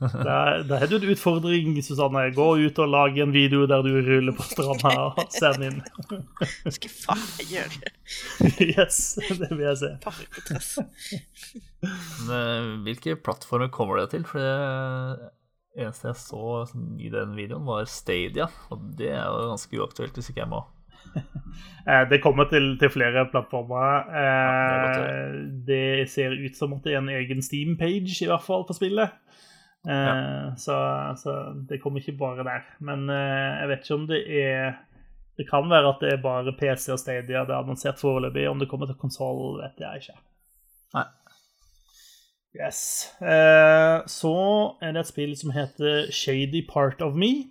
Da 0.00 0.78
har 0.80 0.88
du 0.88 0.96
en 0.96 1.06
utfordring, 1.12 1.76
Susanne. 1.84 2.22
Gå 2.36 2.46
ut 2.64 2.80
og 2.80 2.88
lag 2.94 3.18
en 3.20 3.34
video 3.34 3.66
der 3.68 3.84
du 3.84 3.90
ruller 4.06 4.36
på 4.36 4.46
stranda 4.48 4.94
og 5.10 5.20
send 5.34 5.66
inn. 5.68 5.82
Skal 6.78 6.94
faen 6.94 7.26
meg 7.36 7.52
gjøre 7.56 7.82
det. 7.82 7.94
Yes, 8.78 9.18
det 9.28 9.50
vil 9.50 9.66
jeg 9.66 9.80
se. 9.82 9.90
Parketress. 10.04 10.70
Eh, 11.84 12.70
hvilke 12.86 13.18
plattformer 13.20 13.68
kommer 13.74 14.00
det 14.00 14.08
til? 14.14 14.24
For 14.28 14.40
det 14.40 15.84
eneste 15.84 16.10
jeg 16.10 16.20
så 16.22 16.64
i 16.98 17.12
den 17.12 17.36
videoen, 17.36 17.68
var 17.68 17.88
Stadia. 17.90 18.48
Og 18.72 18.88
det 18.98 19.12
er 19.12 19.24
jo 19.28 19.50
ganske 19.52 19.80
uaktuelt 19.82 20.16
hvis 20.18 20.32
ikke 20.32 20.46
jeg 20.46 20.52
må. 20.56 20.64
Eh, 21.88 22.02
det 22.04 22.18
kommer 22.20 22.44
til, 22.50 22.74
til 22.76 22.90
flere 22.92 23.22
plattformer. 23.32 24.10
Eh, 24.20 25.28
det, 25.64 26.10
ser 26.12 26.34
ut 26.36 26.56
som 26.58 26.74
at 26.76 26.84
det 26.84 26.92
er 26.92 26.98
en 27.00 27.08
egen 27.08 27.40
Steam-page 27.40 28.12
i 28.26 28.28
hvert 28.28 28.44
fall 28.44 28.66
på 28.68 28.76
spillet. 28.76 29.14
Eh, 29.88 30.50
så, 30.60 30.76
så 31.16 31.36
det 31.70 31.80
kommer 31.80 32.04
ikke 32.04 32.18
bare 32.20 32.44
der. 32.44 32.66
Men 32.84 33.08
jeg 33.08 33.70
vet 33.70 33.88
ikke 33.88 33.96
om 33.96 34.04
det 34.10 34.20
er 34.42 34.76
Det 35.38 35.48
kan 35.48 35.70
være 35.70 35.94
at 35.94 36.04
det 36.04 36.12
er 36.12 36.20
bare 36.20 36.52
PC 36.60 36.92
og 36.92 36.98
Stadia 37.00 37.46
det 37.48 37.56
er 37.56 37.62
annonsert 37.62 37.96
foreløpig. 37.96 38.44
Om 38.50 38.60
det 38.60 38.68
kommer 38.68 38.86
til 38.86 39.00
konsoll, 39.00 39.62
vet 39.62 39.80
jeg 39.80 40.02
ikke. 40.04 40.20
Nei. 40.98 41.08
Yes. 42.56 43.14
Eh, 43.20 44.06
så 44.06 44.36
er 44.82 44.92
det 44.92 45.04
et 45.04 45.10
spill 45.12 45.36
som 45.38 45.52
heter 45.54 46.10
Shady 46.12 46.64
Part 46.68 47.02
of 47.02 47.14
Me. 47.14 47.48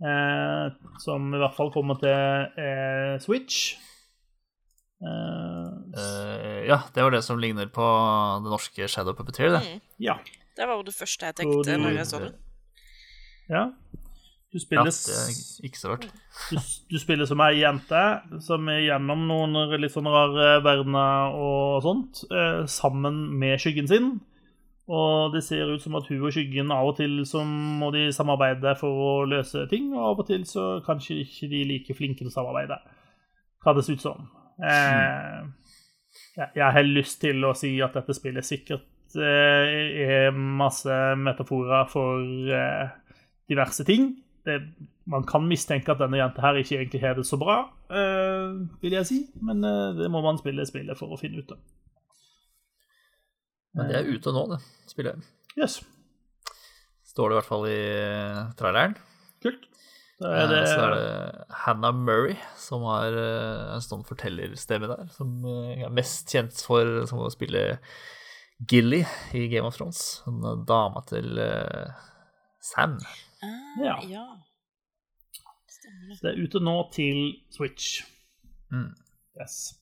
Eh, 0.00 0.70
som 1.04 1.26
i 1.34 1.38
hvert 1.42 1.56
fall 1.56 1.70
kommer 1.74 1.98
til 2.00 2.10
eh, 2.64 3.18
Switch. 3.20 3.74
Eh, 5.00 5.66
Eh, 5.90 6.66
ja, 6.68 6.76
det 6.94 7.02
var 7.02 7.10
det 7.10 7.22
som 7.24 7.38
ligner 7.40 7.66
på 7.72 7.82
det 8.44 8.50
norske 8.52 8.86
Shadow 8.88 9.14
Puppeteer, 9.16 9.50
det. 9.56 9.62
Mm. 9.66 9.80
ja. 9.98 10.14
Det 10.56 10.66
var 10.68 10.76
jo 10.76 10.82
det 10.86 10.94
første 10.94 11.26
jeg 11.26 11.34
tenkte 11.40 11.64
du- 11.64 11.78
når 11.82 11.96
jeg 11.96 12.06
så 12.06 12.18
det. 12.20 12.34
ja. 13.48 13.64
Du 14.52 14.58
spiller, 14.58 14.84
det 14.84 15.14
er 15.14 15.66
ikke 15.66 15.78
så 15.78 15.88
rart. 15.92 16.06
du, 16.50 16.56
du 16.90 16.98
spiller 16.98 17.24
som 17.26 17.40
ei 17.40 17.60
jente 17.60 18.00
som 18.42 18.68
er 18.68 18.80
gjennom 18.82 19.26
noen 19.28 19.80
litt 19.80 19.92
sånn 19.94 20.08
rare 20.10 20.60
verdener 20.64 21.34
og 21.38 21.82
sånt, 21.84 22.24
eh, 22.30 22.64
sammen 22.66 23.38
med 23.38 23.60
skyggen 23.62 23.86
sin. 23.88 24.20
Og 24.90 25.34
det 25.34 25.44
ser 25.46 25.70
ut 25.70 25.82
som 25.82 25.94
at 25.98 26.08
hun 26.10 26.24
og 26.26 26.32
skyggen 26.34 26.72
av 26.74 26.88
og 26.90 26.96
til 26.98 27.20
så 27.28 27.44
må 27.44 27.92
de 27.94 28.08
samarbeide 28.14 28.72
for 28.80 29.02
å 29.04 29.10
løse 29.28 29.66
ting, 29.70 29.92
og 29.94 30.06
av 30.08 30.22
og 30.24 30.30
til 30.30 30.46
så 30.48 30.66
kanskje 30.86 31.20
ikke 31.24 31.50
de 31.52 31.60
er 31.60 31.68
like 31.68 31.94
flinke 31.98 32.24
til 32.24 32.30
å 32.30 32.34
samarbeide. 32.34 32.80
Hva 33.62 33.74
det 33.76 33.84
ser 33.86 33.98
ut 33.98 34.06
som. 34.06 34.24
Eh, 34.66 35.44
jeg, 36.36 36.70
har 36.74 36.88
lyst 36.88 37.20
til 37.22 37.44
å 37.46 37.54
si 37.56 37.76
at 37.84 37.94
dette 37.96 38.16
spillet 38.16 38.46
sikkert 38.46 39.18
eh, 39.20 40.00
er 40.06 40.34
masse 40.34 40.96
metaforer 41.20 41.86
for 41.92 42.24
eh, 42.56 42.90
diverse 43.50 43.86
ting. 43.86 44.14
Det, 44.46 44.58
man 45.10 45.26
kan 45.28 45.46
mistenke 45.46 45.92
at 45.92 46.00
denne 46.00 46.20
jenta 46.20 46.44
her 46.44 46.60
ikke 46.60 46.78
egentlig 46.78 47.02
har 47.02 47.16
det 47.18 47.26
så 47.28 47.38
bra, 47.40 47.62
eh, 47.90 48.58
vil 48.82 48.96
jeg 48.98 49.06
si. 49.06 49.20
Men 49.42 49.64
eh, 49.64 49.98
det 49.98 50.10
må 50.10 50.22
man 50.24 50.40
spille 50.40 50.66
spillet 50.66 50.98
for 50.98 51.12
å 51.12 51.20
finne 51.20 51.42
ut 51.42 51.54
av. 51.54 51.60
Men 53.74 53.88
det 53.90 53.96
er 54.00 54.08
ute 54.10 54.32
nå, 54.34 54.44
det 54.50 54.60
spillet. 54.90 55.26
Yes, 55.58 55.80
Står 57.10 57.28
det 57.30 57.34
i 57.34 57.38
hvert 57.40 57.48
fall 57.50 57.64
i 57.66 57.80
traileren. 58.58 58.96
kult. 59.42 59.66
Da 60.20 60.28
Eh, 60.30 60.42
er 60.42 60.48
det, 60.50 60.60
Så 60.68 60.80
er 60.84 60.90
det 60.94 61.44
Hannah 61.64 61.94
Murray 61.96 62.36
som 62.60 62.82
har 62.84 63.08
eh, 63.16 63.74
en 63.74 63.80
sånn 63.80 64.04
fortellerstemme 64.04 64.86
der, 64.90 65.06
som 65.16 65.38
eh, 65.48 65.80
er 65.86 65.90
mest 65.96 66.28
kjent 66.28 66.52
for 66.60 67.06
som 67.08 67.18
å 67.24 67.30
spille 67.32 67.78
Gilly 68.68 69.00
i 69.32 69.46
Game 69.48 69.64
of 69.66 69.76
Thrones. 69.78 70.20
En 70.28 70.40
dame 70.44 70.66
dama 70.68 71.00
til 71.08 71.38
eh, 71.40 71.88
Sam. 72.60 72.98
Ah, 73.42 73.80
Ja. 73.80 73.96
ja. 74.04 74.26
Stemmer 75.72 76.12
det. 76.12 76.18
det 76.20 76.30
er 76.34 76.42
ute 76.44 76.60
nå 76.60 76.76
til 76.92 77.22
Switch. 77.56 78.02
Mm. 78.70 78.90
Yes. 79.40 79.79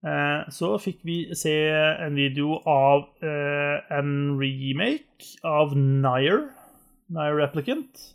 Eh, 0.00 0.46
så 0.54 0.72
fikk 0.80 1.02
vi 1.04 1.18
se 1.36 1.52
en 2.00 2.16
video 2.16 2.56
av 2.68 3.04
eh, 3.20 3.82
en 3.92 4.14
remake 4.40 5.34
av 5.44 5.74
Nier, 5.76 6.46
Nier 7.12 7.36
Replicant. 7.36 8.06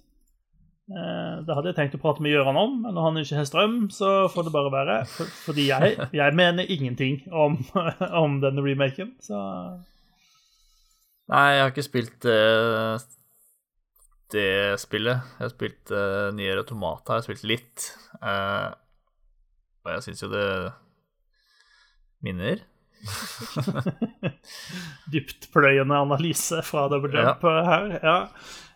Eh, 0.86 1.36
det 1.45 1.57
hadde 1.57 1.71
jeg 1.71 1.77
tenkt 1.77 1.97
å 1.97 2.01
prate 2.01 2.25
med 2.25 2.33
Gøran 2.33 2.57
om, 2.57 2.79
men 2.83 2.93
når 2.97 3.07
han 3.09 3.19
ikke 3.21 3.39
har 3.39 3.49
strøm, 3.49 3.77
så 3.93 4.13
får 4.33 4.47
det 4.47 4.55
bare 4.55 4.73
være. 4.73 4.97
For, 5.09 5.29
fordi 5.47 5.67
jeg, 5.69 5.97
jeg 6.13 6.38
mener 6.38 6.71
ingenting 6.73 7.21
om, 7.29 7.59
om 8.23 8.39
denne 8.43 8.65
remaken, 8.65 9.13
så 9.25 9.41
Nei, 11.25 11.55
jeg 11.55 11.61
har 11.63 11.71
ikke 11.71 11.86
spilt 11.88 12.25
eh, 12.29 13.05
det 14.33 14.49
spillet. 14.81 15.21
Jeg 15.39 15.41
har 15.41 15.53
spilt 15.53 15.93
uh, 15.93 16.29
Nier 16.38 16.59
Automata, 16.61 17.15
jeg 17.15 17.23
har 17.23 17.25
spilt 17.25 17.45
litt. 17.49 17.86
Uh, 18.21 18.73
og 19.86 19.91
jeg 19.95 20.05
syns 20.05 20.21
jo 20.21 20.29
det 20.29 20.45
minner. 22.24 22.63
dyptpløyende 25.13 25.95
analyse 25.95 26.61
fra 26.66 26.88
Double 26.91 27.11
Jump 27.13 27.43
her. 27.43 27.89
Ja. 28.03 28.18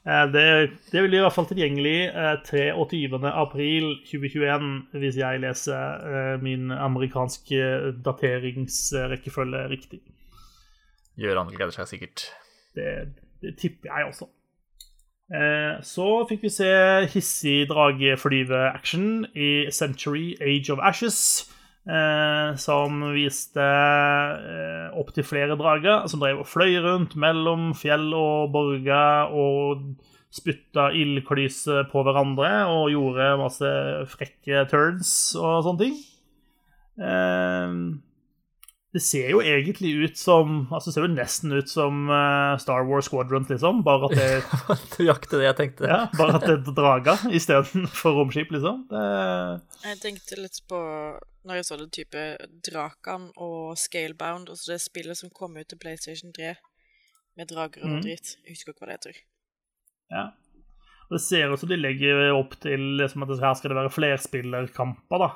Eh, 0.07 0.25
Det, 0.33 0.45
det 0.91 1.03
blir 1.05 1.19
i 1.19 1.23
hvert 1.25 1.35
fall 1.35 1.47
tilgjengelig 1.49 1.97
eh, 2.09 2.35
23. 2.45 3.19
april 3.33 3.89
2021, 4.07 4.69
hvis 5.01 5.17
jeg 5.19 5.41
leser 5.43 6.05
eh, 6.13 6.41
min 6.43 6.71
amerikanske 6.71 7.93
dateringsrekkefølge 8.05 9.65
riktig. 9.73 10.01
Gøran 11.19 11.49
gleder 11.51 11.75
seg 11.75 11.89
sikkert. 11.91 12.27
Det, 12.75 12.91
det 13.43 13.57
tipper 13.59 13.89
jeg 13.91 14.07
også. 14.13 14.29
Eh, 15.35 15.81
Så 15.85 16.07
fikk 16.29 16.45
vi 16.47 16.49
se 16.53 16.69
hissig 17.13 17.67
drageflyve-action 17.69 19.25
i 19.35 19.67
Century 19.71 20.31
Age 20.41 20.71
of 20.73 20.79
Ashes. 20.81 21.49
Eh, 21.89 22.55
som 22.61 22.99
viste 23.15 23.63
eh, 23.65 24.89
opptil 24.99 25.25
flere 25.25 25.55
drager 25.57 26.03
som 26.11 26.21
drev 26.21 26.43
og 26.43 26.49
fløy 26.49 26.75
rundt 26.83 27.15
mellom 27.17 27.71
fjell 27.73 28.11
og 28.13 28.51
borger 28.53 29.31
og 29.33 29.87
spytta 30.29 30.91
ildklyse 30.93 31.87
på 31.89 32.03
hverandre 32.05 32.51
og 32.69 32.91
gjorde 32.93 33.31
masse 33.41 33.71
frekke 34.11 34.67
turns 34.69 35.13
og 35.39 35.63
sånne 35.65 35.81
ting. 35.87 35.97
Eh, 37.01 37.73
det 38.93 39.01
ser 39.05 39.27
jo 39.29 39.41
egentlig 39.45 39.91
ut 40.01 40.17
som 40.17 40.63
Altså, 40.73 40.89
det 40.89 40.95
ser 40.95 41.03
jo 41.05 41.11
nesten 41.13 41.51
ut 41.53 41.69
som 41.69 42.07
eh, 42.09 42.55
Star 42.61 42.87
Wars 42.89 43.05
Squadrons, 43.05 43.49
liksom. 43.51 43.83
Bare 43.85 44.09
at 44.09 44.15
det 44.17 44.29
Nøyaktig 44.97 45.37
det 45.37 45.45
jeg 45.45 45.57
tenkte. 45.59 45.89
ja, 45.91 45.99
bare 46.17 46.39
at 46.39 46.47
det 46.47 46.55
er 46.57 46.77
drager 46.77 47.27
istedenfor 47.37 48.17
romskip, 48.17 48.53
liksom. 48.55 48.87
Det, 48.89 49.03
Jeg 49.85 50.01
tenkte 50.01 50.41
litt 50.41 50.61
på 50.69 50.81
når 51.47 51.61
jeg 51.61 51.65
så 51.69 51.77
det 51.79 51.87
type 51.95 52.23
Drakan 52.67 53.29
og 53.39 53.77
Scalebound, 53.79 54.49
altså 54.51 54.73
det 54.73 54.81
spillet 54.83 55.17
som 55.17 55.31
kom 55.33 55.55
ut 55.57 55.69
til 55.71 55.79
PlayStation 55.79 56.33
3 56.35 56.51
med 57.39 57.47
drager 57.49 57.85
og 57.85 57.95
mm. 57.95 58.01
dritt. 58.03 58.35
Jeg 58.43 58.57
husker 58.57 58.73
ikke 58.73 58.83
hva 58.83 58.91
det 58.91 58.99
heter. 58.99 59.25
ja. 60.13 60.29
Og 61.09 61.15
det 61.17 61.23
ser 61.25 61.49
ut 61.49 61.57
som 61.57 61.69
de 61.71 61.77
legger 61.79 62.27
opp 62.35 62.51
til 62.61 62.83
liksom 62.99 63.23
at 63.25 63.31
her 63.41 63.55
skal 63.57 63.71
det 63.71 63.77
være 63.79 63.93
flerspillerkamper, 63.95 65.23
da. 65.23 65.29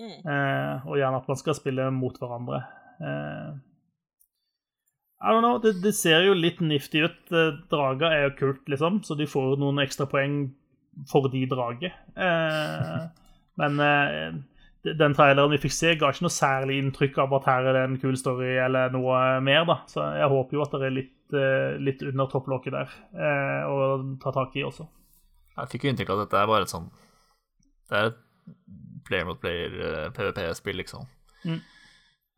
Mm. 0.00 0.16
Eh, 0.26 0.88
og 0.88 0.96
gjerne 0.98 1.20
at 1.20 1.28
man 1.30 1.38
skal 1.38 1.54
spille 1.54 1.84
mot 1.94 2.16
hverandre. 2.18 2.64
Eh, 3.00 3.50
I 5.20 5.32
don't 5.32 5.44
know, 5.44 5.58
det, 5.60 5.76
det 5.84 5.94
ser 5.96 6.24
jo 6.24 6.36
litt 6.36 6.60
nifty 6.64 7.04
ut. 7.04 7.20
Eh, 7.32 7.56
Drager 7.72 8.12
er 8.12 8.28
jo 8.28 8.36
kult, 8.38 8.62
liksom, 8.72 9.02
så 9.04 9.16
de 9.18 9.28
får 9.28 9.58
noen 9.60 9.82
ekstra 9.84 10.08
poeng 10.10 10.42
for 11.08 11.28
de 11.32 11.44
draget. 11.48 11.94
Uh, 12.18 13.06
men 13.60 13.78
uh, 13.80 14.40
den 14.82 15.14
traileren 15.14 15.52
vi 15.52 15.60
fikk 15.60 15.74
se, 15.74 15.92
ga 16.00 16.08
ikke 16.12 16.24
noe 16.24 16.32
særlig 16.32 16.78
inntrykk 16.80 17.18
av 17.20 17.34
at 17.36 17.48
her 17.50 17.68
er 17.68 17.76
det 17.76 17.82
en 17.84 17.98
kul 18.00 18.16
story 18.16 18.54
eller 18.62 18.92
noe 18.94 19.18
mer, 19.44 19.66
da. 19.68 19.76
Så 19.90 20.04
jeg 20.16 20.30
håper 20.32 20.56
jo 20.56 20.62
at 20.64 20.76
det 20.76 20.88
er 20.88 20.94
litt, 20.96 21.34
eh, 21.36 21.74
litt 21.84 22.04
under 22.06 22.30
topplokket 22.32 22.76
der 22.76 22.94
eh, 23.12 23.68
å 23.68 23.90
ta 24.22 24.32
tak 24.36 24.56
i 24.56 24.64
også. 24.64 24.88
Jeg 25.58 25.72
fikk 25.74 25.84
jo 25.84 25.92
inntrykk 25.92 26.14
av 26.14 26.22
at 26.22 26.28
dette 26.28 26.40
er 26.40 26.48
bare 26.48 26.64
et 26.64 26.72
sånn 26.72 26.86
Det 27.90 27.98
er 27.98 28.06
et 28.08 28.20
player 29.04 29.26
mot 29.28 29.40
player 29.42 29.76
eh, 29.90 30.06
PVP-spill, 30.16 30.80
liksom. 30.80 31.04
Mm. 31.44 31.60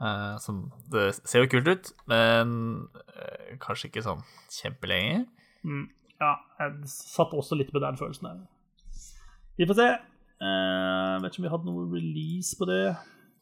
Eh, 0.03 0.37
som 0.43 0.65
Det 0.91 1.13
ser 1.15 1.45
jo 1.45 1.51
kult 1.53 1.69
ut, 1.69 1.91
men 2.11 2.55
eh, 3.15 3.53
kanskje 3.63 3.91
ikke 3.91 4.03
sånn 4.03 4.25
kjempelenge. 4.51 5.27
Mm, 5.63 5.85
ja, 6.19 6.33
jeg 6.59 6.91
satt 6.91 7.35
også 7.39 7.59
litt 7.59 7.71
med 7.75 7.85
den 7.85 8.01
følelsen 8.01 8.29
der. 8.31 8.41
Vi 9.61 9.69
får 9.69 9.79
se. 9.79 9.89
Eh, 10.43 11.13
vet 11.23 11.31
ikke 11.31 11.43
om 11.43 11.47
vi 11.47 11.53
hadde 11.55 11.71
noe 11.71 11.87
release 11.93 12.59
på 12.59 12.67
det. 12.67 12.97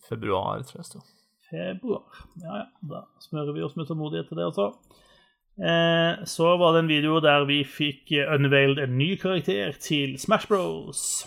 Februar, 0.08 0.60
tror 0.68 0.82
jeg 0.82 0.90
sto. 0.90 1.04
Februar. 1.48 2.24
Ja, 2.42 2.62
ja. 2.62 2.66
Da 2.92 3.04
smører 3.24 3.56
vi 3.56 3.64
oss 3.64 3.78
med 3.78 3.88
tålmodighet 3.88 4.28
til 4.28 4.40
det 4.40 4.50
også. 4.50 4.68
Eh, 5.60 6.24
så 6.28 6.54
var 6.60 6.74
det 6.74 6.84
en 6.84 6.92
video 6.92 7.22
der 7.24 7.46
vi 7.48 7.62
fikk 7.64 8.12
unveiled 8.36 8.82
en 8.84 8.98
ny 9.00 9.14
karakter 9.20 9.72
til 9.80 10.18
Smash 10.20 10.48
Bros. 10.48 11.24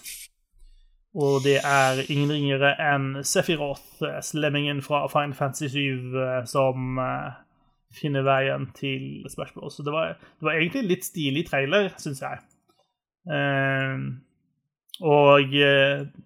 Og 1.16 1.44
det 1.46 1.60
er 1.62 2.00
ingen 2.10 2.32
ringere 2.34 2.72
enn 2.82 3.20
Sephiroth, 3.24 4.02
eh, 4.02 4.20
slemmingen 4.26 4.80
fra 4.82 5.04
Final 5.12 5.36
Fantasy 5.38 5.68
7, 5.70 6.16
eh, 6.18 6.40
som 6.50 6.98
eh, 6.98 7.36
finner 7.94 8.26
veien 8.26 8.66
til 8.74 9.22
Smash 9.30 9.54
Bros. 9.54 9.76
Så 9.78 9.86
det 9.86 9.94
var, 9.94 10.16
det 10.18 10.48
var 10.48 10.58
egentlig 10.58 10.82
en 10.82 10.90
litt 10.90 11.06
stilig 11.06 11.44
trailer, 11.52 11.92
syns 12.02 12.24
jeg. 12.26 12.42
Eh, 13.30 13.98
og 15.06 15.54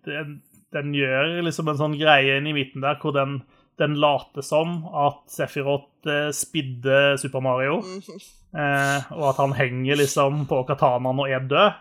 den, 0.07 0.31
den 0.75 0.93
gjør 0.95 1.37
liksom 1.45 1.69
en 1.71 1.79
sånn 1.79 1.97
greie 1.99 2.37
inn 2.39 2.47
i 2.49 2.55
midten 2.55 2.83
der 2.83 2.97
hvor 3.01 3.13
den, 3.15 3.41
den 3.79 3.95
later 3.99 4.43
som 4.43 4.81
at 4.97 5.19
Sephiroth 5.31 6.07
spidde 6.35 7.17
Super 7.21 7.43
Mario, 7.43 7.81
Mhm. 7.83 9.11
og 9.19 9.25
at 9.29 9.37
han 9.43 9.51
henger 9.53 9.99
liksom 9.99 10.45
på 10.49 10.61
katanaen 10.67 11.19
og 11.19 11.27
er 11.29 11.43
død. 11.51 11.75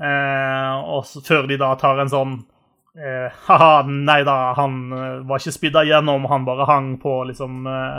Eh, 0.00 0.74
og 0.88 1.04
så, 1.04 1.20
før 1.20 1.44
de 1.50 1.58
da 1.60 1.74
tar 1.76 1.98
en 2.00 2.08
sånn 2.08 2.38
eh, 2.96 3.34
Haha, 3.44 3.82
nei 3.84 4.22
da, 4.24 4.36
han 4.56 4.78
eh, 4.96 5.18
var 5.28 5.42
ikke 5.42 5.52
spidda 5.52 5.82
gjennom, 5.84 6.24
han 6.30 6.46
bare 6.46 6.68
hang 6.70 6.94
på 7.02 7.18
liksom 7.28 7.66
eh, 7.68 7.98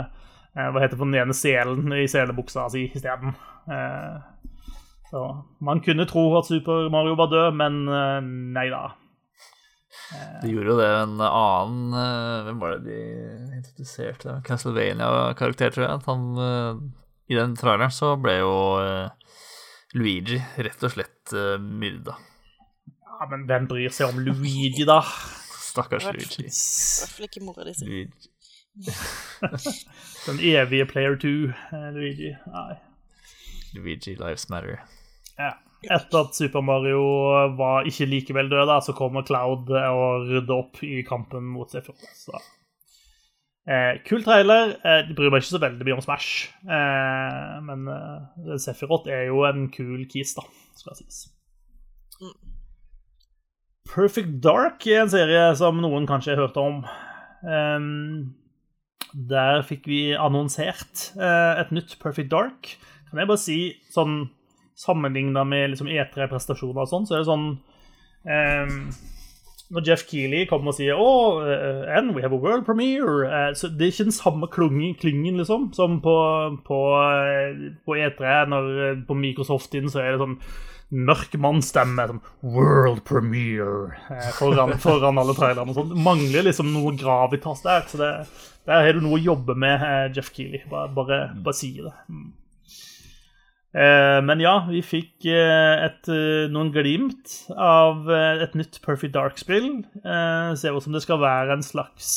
eh, 0.56 0.66
Hva 0.72 0.82
heter 0.82 0.96
det 0.96 0.98
for 0.98 1.06
den 1.06 1.20
ene 1.22 1.36
selen 1.36 1.94
i 1.94 2.08
selebuksa 2.10 2.66
si 2.74 2.88
isteden. 2.90 3.36
Eh, 3.70 4.18
så 5.12 5.22
man 5.62 5.84
kunne 5.84 6.08
tro 6.10 6.24
at 6.40 6.50
Super 6.50 6.90
Mario 6.90 7.14
var 7.20 7.30
død, 7.30 7.54
men 7.60 7.78
eh, 7.86 8.18
nei 8.58 8.66
da. 8.72 8.82
De 10.42 10.50
gjorde 10.50 10.72
jo 10.72 10.78
det 10.80 10.88
en 10.88 11.20
annen 11.22 11.94
Hvem 12.46 12.60
var 12.60 12.74
det 12.74 12.80
de 12.88 13.56
introduserte? 13.58 14.38
Castlevania-karakter, 14.48 15.70
tror 15.70 15.84
jeg. 15.84 16.00
At 16.00 16.08
han, 16.08 16.24
I 17.30 17.38
den 17.38 17.54
traileren 17.60 17.92
så 17.92 18.14
ble 18.20 18.38
jo 18.40 18.54
Luigi 19.94 20.40
rett 20.64 20.88
og 20.88 20.94
slett 20.96 21.11
uh, 21.36 21.56
myrda. 21.60 22.16
Ja, 23.06 23.28
Men 23.30 23.46
hvem 23.46 23.68
bryr 23.70 23.94
seg 23.94 24.10
om 24.12 24.20
Luigi, 24.26 24.84
da? 24.88 25.00
Stakkars 25.62 26.08
Luigi. 26.10 26.42
I 26.42 26.50
hvert 26.50 27.16
fall 27.16 27.28
ikke 27.28 27.44
mora 27.46 27.66
di 27.68 27.74
si. 27.78 28.06
Den 30.26 30.40
evige 30.40 30.86
player 30.88 31.16
two, 31.20 31.52
eh, 31.72 31.90
Luigi. 31.94 32.32
Nei. 32.48 32.74
Luigi 33.74 34.16
Lives 34.16 34.48
Matter. 34.50 34.80
Ja. 35.38 35.52
Etter 35.82 36.18
at 36.20 36.36
Super 36.36 36.62
Mario 36.62 37.02
var 37.58 37.88
ikke 37.88 38.06
likevel 38.06 38.50
død, 38.50 38.66
da, 38.70 38.78
så 38.84 38.94
kommer 38.94 39.24
Cloud 39.26 39.70
og 39.70 40.28
rydder 40.28 40.54
opp 40.54 40.82
i 40.86 41.00
kampen 41.06 41.48
mot 41.50 41.70
Sephiroth. 41.72 42.42
Eh, 43.62 44.00
kul 44.02 44.24
trailer. 44.26 44.74
Eh, 44.82 45.04
de 45.06 45.14
bryr 45.14 45.30
meg 45.30 45.42
ikke 45.42 45.52
så 45.54 45.60
veldig 45.62 45.86
mye 45.86 45.94
om 45.94 46.02
Smash, 46.02 46.48
eh, 46.66 47.52
men 47.62 47.86
eh, 47.92 48.56
Sefirot 48.58 49.06
er 49.06 49.28
jo 49.28 49.44
en 49.46 49.68
kul 49.70 50.02
kis, 50.10 50.34
da, 50.34 50.42
skal 50.78 50.98
sies. 50.98 51.28
Perfect 53.92 54.40
Dark 54.42 54.86
er 54.90 55.04
en 55.04 55.12
serie 55.12 55.44
som 55.58 55.78
noen 55.82 56.08
kanskje 56.08 56.34
har 56.34 56.46
hørt 56.46 56.58
om. 56.58 56.82
Der 59.12 59.64
fikk 59.68 59.88
vi 59.90 60.00
annonsert 60.16 61.10
eh, 61.18 61.60
et 61.60 61.72
nytt 61.74 61.98
Perfect 62.02 62.30
Dark. 62.32 62.74
Kan 63.10 63.20
jeg 63.20 63.30
bare 63.30 63.42
si, 63.42 63.58
sånn 63.92 64.24
sammenligna 64.78 65.44
med 65.46 65.74
liksom 65.74 65.90
E3-prestasjoner 65.92 66.82
og 66.82 66.90
sånn, 66.90 67.06
så 67.06 67.18
er 67.18 67.22
det 67.22 67.30
sånn 67.30 67.50
Når 69.72 69.86
Jeff 69.88 70.02
Keeley 70.08 70.44
kommer 70.48 70.72
og 70.72 70.76
sier 70.76 70.98
oh, 71.00 71.40
uh, 71.40 71.86
and 71.88 72.12
we 72.12 72.20
have 72.24 72.34
a 72.36 72.40
world 72.40 72.66
premiere 72.66 73.24
uh, 73.24 73.54
så 73.56 73.70
Det 73.72 73.86
er 73.86 73.94
ikke 73.94 74.08
den 74.10 74.16
samme 74.16 74.48
klungen, 74.52 74.94
klingen 75.00 75.40
liksom, 75.40 75.70
som 75.76 76.00
på, 76.04 76.16
på, 76.66 76.80
eh, 77.00 77.62
på 77.86 77.96
E3. 77.96 78.34
Når, 78.52 78.68
på 79.08 79.16
Microsoft-inn 79.16 79.88
så 79.92 80.02
er 80.02 80.12
det 80.12 80.20
sånn 80.22 80.36
mørk 80.92 81.38
mannsstemme. 81.40 82.04
Sånn, 82.10 82.20
world 82.52 83.00
premiere 83.08 83.96
uh, 84.10 84.28
foran, 84.36 84.76
foran 84.84 85.22
alle 85.22 85.36
trailerne. 85.38 85.72
og 85.72 85.80
sånt. 85.80 85.96
Det 85.96 86.04
mangler 86.04 86.48
liksom 86.50 86.68
noe 86.74 86.92
gravitas 87.00 87.64
der. 87.64 87.88
så 87.88 88.02
det, 88.02 88.12
Der 88.68 88.86
har 88.86 88.98
du 88.98 89.02
noe 89.06 89.16
å 89.16 89.24
jobbe 89.24 89.56
med, 89.56 89.88
Jeff 90.16 90.28
Keeley. 90.36 90.66
Bare, 90.70 90.92
bare, 90.92 91.24
bare 91.40 91.56
si 91.56 91.74
det. 91.80 91.96
Mm. 92.12 92.30
Eh, 93.72 94.18
men 94.20 94.40
ja, 94.44 94.52
vi 94.68 94.82
fikk 94.84 95.24
eh, 95.32 95.86
et, 95.86 96.08
eh, 96.12 96.44
noen 96.52 96.68
glimt 96.74 97.38
av 97.56 98.10
et 98.12 98.56
nytt 98.58 98.78
Perfect 98.84 99.14
Dark-spill. 99.16 99.68
Se 100.58 100.72
ut 100.72 100.84
som 100.84 100.96
det 100.96 101.04
skal 101.04 101.22
være 101.22 101.56
en 101.56 101.64
slags 101.64 102.12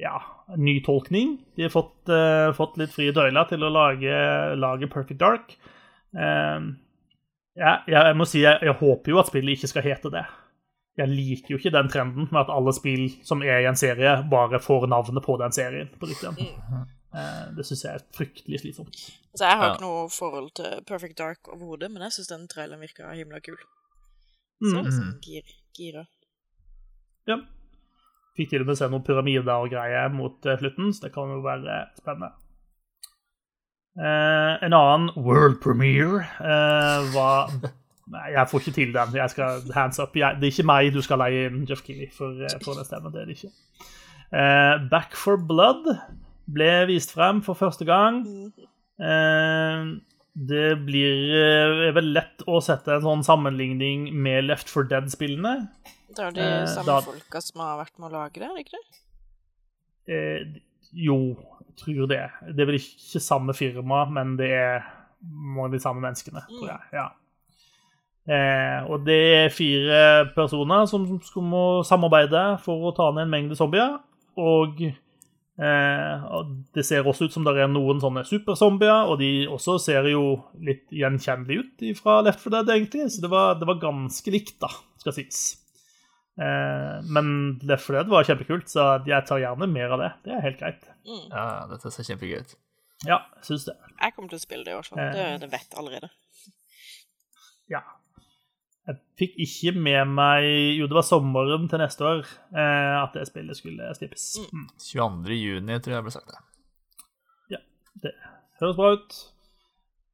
ja, 0.00 0.16
nytolkning. 0.56 1.36
De 1.56 1.66
har 1.66 1.74
fått, 1.74 2.12
fått 2.56 2.78
litt 2.80 2.94
frie 2.94 3.12
tøyler 3.12 3.48
til 3.50 3.66
å 3.66 3.72
lage, 3.74 4.20
lage 4.56 4.88
Perfect 4.92 5.20
Dark. 5.20 5.58
Ja, 7.60 7.72
jeg 7.84 8.16
må 8.16 8.24
si 8.28 8.40
jeg, 8.40 8.62
jeg 8.64 8.78
håper 8.80 9.12
jo 9.12 9.20
at 9.20 9.28
spillet 9.28 9.58
ikke 9.58 9.68
skal 9.68 9.84
hete 9.84 10.12
det. 10.14 10.24
Jeg 10.98 11.12
liker 11.12 11.52
jo 11.52 11.58
ikke 11.60 11.72
den 11.74 11.90
trenden 11.92 12.30
med 12.30 12.40
at 12.40 12.50
alle 12.52 12.72
spill 12.76 13.04
som 13.26 13.44
er 13.44 13.60
i 13.62 13.68
en 13.68 13.78
serie, 13.78 14.16
bare 14.32 14.60
får 14.62 14.88
navnet 14.90 15.24
på 15.24 15.36
den 15.40 15.52
serien. 15.54 15.92
på 16.00 16.08
riktig 16.08 16.32
igjen. 16.32 16.88
Eh, 17.14 17.46
det 17.56 17.64
syns 17.66 17.82
jeg 17.84 17.94
er 17.98 18.04
fryktelig 18.14 18.60
slitsomt. 18.62 18.98
Altså, 19.32 19.44
jeg 19.48 19.56
har 19.58 19.64
Ja. 19.66 19.72
ikke 19.74 19.82
noe 19.86 20.08
forhold 20.10 20.50
til 20.54 20.82
Perfect 20.86 21.18
Dark 21.18 21.48
overhodet, 21.48 21.90
men 21.90 22.02
jeg 22.02 22.12
syns 22.12 22.28
den 22.28 22.48
traileren 22.48 22.80
virka 22.80 23.10
himla 23.14 23.40
kul. 23.40 23.56
Mm. 24.62 24.70
Så 24.70 24.82
liksom 24.84 25.20
gir, 25.24 25.42
gira. 25.76 26.04
Ja. 27.26 27.36
Fikk 28.36 28.50
til 28.50 28.60
og 28.62 28.66
med 28.66 28.76
se 28.78 28.88
noen 28.88 29.02
pyramider 29.04 29.50
og 29.52 29.70
greier 29.72 30.08
mot 30.14 30.46
eh, 30.46 30.56
slutten, 30.60 30.92
så 30.94 31.06
det 31.08 31.12
kan 31.14 31.28
jo 31.34 31.40
være 31.42 31.80
spennende. 31.98 32.30
Eh, 33.98 34.54
en 34.64 34.72
annen 34.76 35.10
world 35.16 35.58
premiere 35.60 36.22
eh, 36.38 37.10
var 37.14 37.50
Nei, 38.10 38.32
jeg 38.34 38.48
får 38.50 38.60
ikke 38.64 38.72
til 38.74 38.92
den. 38.94 39.12
Jeg 39.14 39.30
skal 39.30 39.60
hands 39.74 39.98
up. 40.02 40.16
Jeg, 40.18 40.34
det 40.40 40.48
er 40.48 40.50
ikke 40.50 40.66
meg 40.66 40.88
du 40.94 40.98
skal 41.02 41.20
leie 41.22 41.44
inn, 41.46 41.60
Jeff 41.68 41.82
Keeley, 41.86 42.08
for, 42.10 42.32
eh, 42.42 42.56
for 42.64 42.74
den 42.74 42.86
stemmen. 42.88 43.12
Det 43.14 43.20
er 43.22 43.28
det 43.28 43.36
ikke. 43.36 43.50
Eh, 44.34 44.88
Back 44.90 45.14
for 45.14 45.38
Blood 45.38 45.86
ble 46.54 46.70
vist 46.90 47.12
frem 47.14 47.40
for 47.46 47.54
første 47.58 47.86
gang. 47.88 48.22
Eh, 49.00 49.84
det 50.40 50.66
blir 50.86 51.34
eh, 51.36 51.88
er 51.88 51.94
vel 51.96 52.12
lett 52.14 52.44
å 52.48 52.60
sette 52.64 52.94
en 52.96 53.02
sånn 53.04 53.24
sammenligning 53.26 54.08
med 54.14 54.44
Left 54.48 54.70
for 54.72 54.86
Dead-spillene. 54.88 55.68
Det 56.14 56.24
er 56.26 56.32
de 56.36 56.40
Eh, 56.42 56.66
samme 56.66 56.86
da- 56.86 57.00
folka 57.06 57.40
som 57.42 57.60
har 57.60 57.78
vært 57.84 57.98
med 57.98 58.10
å 58.10 58.14
lage 58.18 58.34
det, 58.40 58.48
er 58.48 58.54
det 58.54 58.64
ikke 58.66 58.78
det? 58.78 59.00
Eh, 60.10 60.60
jo, 60.92 61.16
jeg 61.66 61.76
tror 61.84 62.08
det. 62.10 62.22
Det 62.56 62.60
er 62.64 62.66
vel 62.70 62.78
ikke 62.80 63.20
samme 63.22 63.54
firma, 63.54 64.04
men 64.10 64.36
det 64.36 64.50
er 64.50 64.82
mange 65.22 65.66
av 65.66 65.72
de 65.72 65.78
samme 65.82 66.00
menneskene, 66.02 66.42
tror 66.48 66.68
jeg. 66.68 66.80
Ja. 66.92 67.08
Eh, 68.30 68.84
og 68.90 69.04
det 69.06 69.18
er 69.44 69.48
fire 69.54 70.30
personer 70.36 70.86
som 70.90 71.06
skal 71.24 71.42
må 71.42 71.62
samarbeide 71.86 72.60
for 72.62 72.90
å 72.90 72.94
ta 72.96 73.10
ned 73.12 73.26
en 73.26 73.32
mengde 73.32 73.56
zombier. 73.58 73.98
Og 74.38 74.76
det 75.60 76.84
ser 76.88 77.04
også 77.04 77.28
ut 77.28 77.34
som 77.34 77.44
det 77.44 77.52
er 77.60 77.68
noen 77.68 77.98
sånne 78.00 78.22
superzombier, 78.24 79.10
og 79.10 79.18
de 79.20 79.44
også 79.52 79.76
ser 79.82 80.08
jo 80.08 80.22
litt 80.64 80.86
gjenkjennelige 80.94 81.66
ut 81.90 81.98
fra 82.00 82.20
Left 82.24 82.40
4 82.40 82.54
Dead, 82.54 82.72
egentlig. 82.76 83.10
Så 83.12 83.24
det 83.24 83.30
var, 83.32 83.58
det 83.60 83.68
var 83.68 83.82
ganske 83.82 84.32
likt, 84.32 84.56
da, 84.62 84.70
skal 85.02 85.16
sies. 85.18 85.42
Eh, 86.40 86.96
men 87.12 87.60
Left 87.68 87.84
4 87.90 87.98
Dead 87.98 88.12
var 88.14 88.24
kjempekult, 88.28 88.72
så 88.72 88.88
jeg 89.04 89.28
tar 89.28 89.42
gjerne 89.42 89.68
mer 89.68 89.96
av 89.96 90.04
det. 90.04 90.10
Det 90.24 90.34
er 90.36 90.46
helt 90.48 90.60
greit. 90.62 90.88
Mm. 91.04 91.26
Ja, 91.28 91.46
dette 91.74 91.92
ser 91.92 92.08
kjempegøy 92.08 92.40
ut. 92.40 92.56
Ja, 93.08 93.22
syns 93.44 93.68
det. 93.68 93.76
Jeg 94.00 94.16
kommer 94.16 94.32
til 94.32 94.40
å 94.40 94.44
spille 94.46 94.64
det 94.64 94.72
i 94.72 94.78
hvert 94.78 94.88
fall. 94.92 95.02
Eh. 95.04 95.12
Det, 95.16 95.28
det 95.44 95.52
vet 95.52 95.68
jeg 95.68 95.82
allerede. 95.82 96.10
Ja. 97.70 97.84
Jeg 98.90 98.98
fikk 99.20 99.36
ikke 99.44 99.72
med 99.78 100.14
meg 100.16 100.46
Jo, 100.74 100.88
det 100.90 100.96
var 100.96 101.06
sommeren 101.06 101.68
til 101.70 101.82
neste 101.82 102.06
år 102.06 102.22
eh, 102.24 102.96
at 102.98 103.14
det 103.14 103.28
spillet 103.28 103.58
skulle 103.58 103.90
slippes. 103.94 104.24
Mm. 104.50 104.64
22. 104.82 105.36
juni, 105.36 105.76
tror 105.78 105.96
jeg 105.96 106.06
ble 106.06 106.14
sagt 106.14 106.32
det. 106.32 106.40
Ja. 107.54 107.60
Det 108.02 108.14
høres 108.62 108.80
bra 108.80 108.90
ut. 108.96 109.20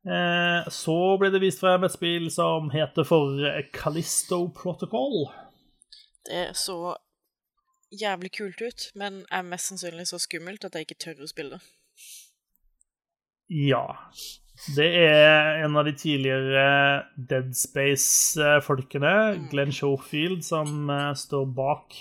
Eh, 0.06 0.68
så 0.74 0.98
ble 1.20 1.32
det 1.34 1.42
vist 1.42 1.64
frem 1.64 1.86
et 1.88 1.96
spill 1.96 2.28
som 2.34 2.68
heter 2.74 3.08
for 3.08 3.40
Calisto 3.74 4.44
Protocol. 4.54 5.26
Det 6.26 6.50
så 6.58 6.96
jævlig 7.94 8.32
kult 8.36 8.60
ut, 8.60 8.90
men 8.94 9.22
er 9.30 9.46
mest 9.46 9.70
sannsynlig 9.70 10.08
så 10.10 10.20
skummelt 10.22 10.66
at 10.66 10.74
jeg 10.74 10.86
ikke 10.86 11.00
tør 11.06 11.24
å 11.24 11.30
spille 11.30 11.58
det. 11.58 11.72
Ja. 13.46 13.84
Det 14.76 14.86
er 15.02 15.62
en 15.66 15.76
av 15.76 15.84
de 15.84 15.92
tidligere 15.98 16.62
Dead 17.16 17.50
Space-folkene, 17.56 19.10
Glenn 19.52 19.72
Schofield, 19.74 20.44
som 20.46 20.88
eh, 20.90 21.10
står 21.18 21.44
bak 21.56 21.98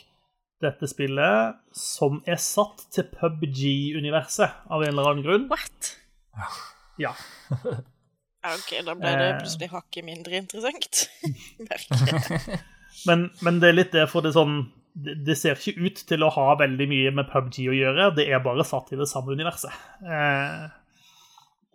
dette 0.64 0.88
spillet, 0.88 1.57
som 1.76 2.22
er 2.26 2.40
satt 2.41 2.86
til 2.95 3.10
PubG-universet 3.11 4.64
av 4.72 4.86
en 4.86 4.94
eller 4.94 5.10
annen 5.11 5.26
grunn. 5.27 5.49
What? 5.52 5.91
Ja. 6.95 7.10
Ja, 7.52 8.53
OK, 8.56 8.69
da 8.88 8.94
ble 8.95 9.10
det 9.19 9.26
Eh. 9.34 9.38
plutselig 9.41 9.68
hakket 9.73 10.06
mindre 10.07 10.38
interessant. 10.40 11.02
Men, 13.10 13.26
men 13.44 13.57
det 13.60 13.68
er 13.68 13.76
litt 13.76 13.91
det, 13.91 14.06
for 14.07 14.23
det 14.23 14.32
sånn 14.38 14.61
det, 14.95 15.18
det 15.27 15.36
ser 15.38 15.60
ikke 15.60 15.84
ut 15.90 15.99
til 16.07 16.23
å 16.23 16.30
ha 16.32 16.45
veldig 16.61 16.88
mye 16.88 17.11
med 17.18 17.27
PubG 17.27 17.57
å 17.68 17.76
gjøre. 17.76 18.06
Det 18.15 18.30
er 18.32 18.40
bare 18.45 18.64
satt 18.65 18.94
i 18.95 18.99
det 19.02 19.10
samme 19.11 19.36
universet. 19.36 19.76
Eh, 20.07 20.64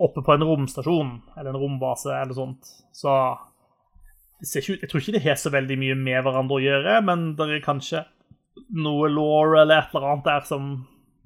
oppe 0.01 0.23
på 0.25 0.33
en 0.35 0.45
romstasjon 0.47 1.13
eller 1.37 1.53
en 1.53 1.61
rombase 1.61 2.13
eller 2.15 2.37
sånt. 2.37 2.71
Så 2.97 3.13
det 4.41 4.49
ser 4.49 4.65
ikke 4.65 4.79
ut, 4.79 4.85
jeg 4.85 4.91
tror 4.93 5.03
ikke 5.03 5.17
det 5.19 5.27
har 5.27 5.37
så 5.41 5.53
veldig 5.53 5.77
mye 5.81 5.99
med 6.01 6.25
hverandre 6.25 6.57
å 6.57 6.65
gjøre, 6.65 6.97
men 7.05 7.27
det 7.37 7.49
er 7.51 7.65
kanskje 7.65 8.05
noe 8.81 9.11
law 9.13 9.55
eller 9.61 9.83
et 9.83 9.95
eller 9.95 10.09
annet 10.15 10.29
der 10.31 10.47
som, 10.49 10.71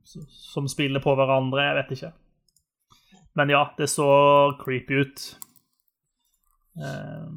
som 0.04 0.68
spiller 0.70 1.02
på 1.04 1.14
hverandre. 1.18 1.68
Jeg 1.68 1.78
vet 1.78 1.94
ikke. 1.96 2.12
Men 3.38 3.50
ja, 3.50 3.62
det 3.78 3.90
så 3.90 4.08
creepy 4.60 5.00
ut. 5.02 5.24
Eh, 6.82 7.30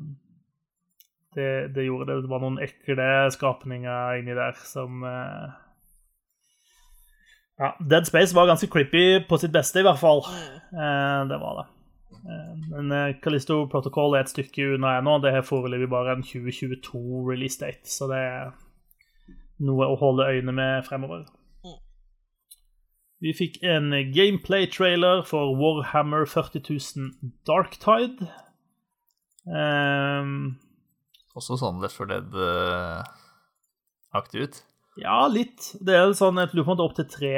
det, 1.38 1.52
det 1.78 1.86
gjorde 1.86 2.10
det. 2.10 2.20
Det 2.26 2.34
var 2.34 2.44
noen 2.44 2.60
ekle 2.66 3.08
skapninger 3.34 4.20
inni 4.22 4.38
der 4.38 4.58
som 4.66 5.06
eh, 5.06 5.58
Ja, 7.58 7.78
Dead 7.80 8.08
Space 8.08 8.36
var 8.36 8.48
ganske 8.48 8.68
creepy 8.68 9.28
på 9.30 9.38
sitt 9.42 9.52
beste, 9.52 9.80
i 9.82 9.86
hvert 9.86 10.00
fall. 10.00 10.22
Eh, 10.28 11.22
det 11.30 11.38
var 11.42 11.54
det. 11.58 11.66
Eh, 12.14 12.54
men 12.70 12.92
eh, 12.94 13.16
Callisto 13.24 13.64
Protocol 13.72 14.14
er 14.14 14.20
et 14.26 14.30
stykke 14.30 14.76
unna 14.76 14.98
ennå. 15.00 15.18
Det 15.24 15.34
har 15.34 15.42
foreløpig 15.48 15.90
bare 15.90 16.14
en 16.14 16.24
2022-release 16.28 17.58
date, 17.64 17.90
så 17.90 18.08
det 18.12 18.20
er 18.22 18.52
noe 19.66 19.86
å 19.90 19.98
holde 19.98 20.30
øynene 20.30 20.54
med 20.54 20.86
fremover. 20.86 21.26
Mm. 21.66 21.80
Vi 23.26 23.34
fikk 23.34 23.58
en 23.66 23.90
gameplay-trailer 24.14 25.26
for 25.26 25.58
Warhammer 25.58 26.24
40.000 26.30 27.10
Darktide. 27.50 28.30
Um, 29.48 30.60
Også 31.34 31.58
sånn 31.58 31.82
Left 31.82 31.98
4 31.98 32.22
Dead-aktig 32.36 33.10
ut. 34.46 34.56
Ja, 34.98 35.28
litt. 35.28 35.74
Det 35.84 35.94
er 35.96 36.12
sånn, 36.18 36.38
Jeg 36.42 36.54
lurer 36.56 36.66
på 36.66 36.72
om 36.74 36.78
det 36.78 36.84
er 36.84 36.90
opptil 36.90 37.10
tre 37.14 37.34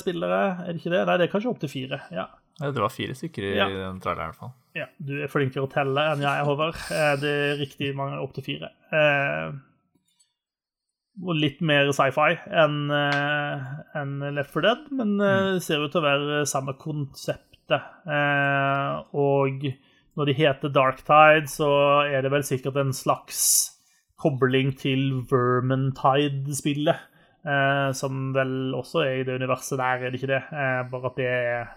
spillere, 0.00 0.40
er 0.64 0.72
det 0.72 0.80
ikke 0.80 0.92
det? 0.94 1.06
Nei, 1.06 1.16
det 1.20 1.26
er 1.28 1.32
kanskje 1.34 1.52
opptil 1.54 1.72
fire. 1.72 2.00
ja. 2.12 2.26
Det 2.58 2.72
var 2.80 2.88
fire 2.88 3.12
stykker 3.12 3.44
i 3.44 3.56
Ja. 3.58 3.66
den 3.68 4.00
traileren. 4.00 4.30
i 4.30 4.32
hvert 4.32 4.40
fall. 4.40 4.52
Ja, 4.74 4.86
Du 5.04 5.22
er 5.22 5.28
flinkere 5.28 5.66
å 5.66 5.70
telle 5.70 6.00
enn 6.12 6.20
jeg 6.24 6.44
Håvard. 6.46 6.74
Eh, 6.90 7.16
Det 7.20 7.28
er 7.28 7.58
riktig 7.60 7.94
mange 7.94 8.16
opptil 8.18 8.44
fire. 8.44 8.70
Eh, 8.90 9.52
og 11.26 11.36
litt 11.36 11.60
mer 11.60 11.90
sci-fi 11.92 12.38
enn 12.50 12.90
en 12.90 14.34
Left 14.34 14.50
4 14.52 14.62
Dead, 14.62 14.90
men 14.92 15.20
eh, 15.20 15.52
det 15.56 15.62
ser 15.62 15.84
ut 15.84 15.92
til 15.92 16.00
å 16.00 16.04
være 16.04 16.46
samme 16.48 16.72
konseptet. 16.78 17.82
Eh, 18.06 19.02
og 19.12 19.62
når 20.16 20.26
de 20.26 20.32
heter 20.34 20.72
Dark 20.72 21.04
Tide, 21.04 21.48
så 21.52 21.68
er 22.08 22.22
det 22.22 22.30
vel 22.30 22.42
sikkert 22.42 22.76
en 22.80 22.92
slags 22.92 23.75
kobling 24.20 24.72
til 24.78 25.22
Vermintide-spillet. 25.30 27.04
Eh, 27.46 27.90
som 27.94 28.32
vel 28.34 28.74
også 28.74 29.04
er 29.04 29.20
i 29.20 29.26
det 29.26 29.36
universet 29.38 29.78
der, 29.78 30.00
er 30.02 30.10
det 30.10 30.18
ikke 30.18 30.32
det? 30.32 30.42
Eh, 30.50 30.80
bare 30.90 31.10
at 31.12 31.18
det 31.20 31.26
er 31.30 31.68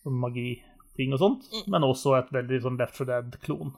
sånn 0.00 0.20
magiting 0.22 1.16
og 1.16 1.20
sånt. 1.20 1.48
Men 1.68 1.84
også 1.84 2.16
et 2.18 2.30
veldig 2.32 2.62
sånn 2.64 2.78
Left 2.80 2.96
4 2.96 3.10
Dead-klon. 3.10 3.74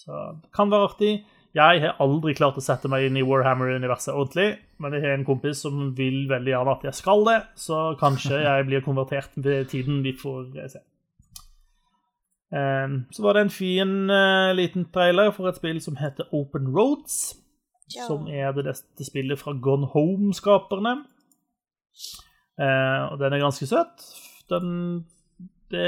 Så 0.00 0.16
det 0.40 0.50
kan 0.56 0.72
være 0.72 0.88
artig. 0.90 1.12
Jeg 1.54 1.82
har 1.82 1.98
aldri 2.02 2.32
klart 2.38 2.58
å 2.60 2.62
sette 2.62 2.88
meg 2.90 3.08
inn 3.08 3.18
i 3.18 3.24
Warhammer-universet 3.26 4.14
ordentlig, 4.14 4.52
men 4.78 4.94
jeg 4.94 5.02
har 5.02 5.16
en 5.16 5.26
kompis 5.26 5.64
som 5.64 5.88
vil 5.98 6.28
veldig 6.30 6.52
gjerne 6.52 6.74
at 6.76 6.84
jeg 6.86 6.98
skal 6.98 7.24
det, 7.26 7.38
så 7.58 7.80
kanskje 7.98 8.38
jeg 8.46 8.68
blir 8.68 8.84
konvertert 8.86 9.34
ved 9.34 9.66
tiden. 9.72 9.98
Vi 10.06 10.14
får 10.18 10.46
se. 10.70 10.82
Um, 12.50 13.06
så 13.14 13.22
var 13.22 13.36
det 13.36 13.42
en 13.44 13.52
fin 13.54 14.10
eh, 14.10 14.52
liten 14.58 14.88
trailer 14.90 15.30
for 15.30 15.46
et 15.46 15.60
spill 15.60 15.78
som 15.82 15.96
heter 16.00 16.26
Open 16.34 16.72
Roads. 16.74 17.36
Ja. 17.94 18.06
Som 18.06 18.26
er 18.26 18.52
det 18.54 18.66
neste 18.66 19.06
spillet 19.06 19.38
fra 19.38 19.54
Gone 19.54 19.86
Home-skaperne. 19.86 20.96
Eh, 22.60 23.02
og 23.10 23.18
den 23.18 23.32
er 23.32 23.42
ganske 23.42 23.66
søt. 23.66 24.04
Den 24.50 25.06
Det 25.70 25.86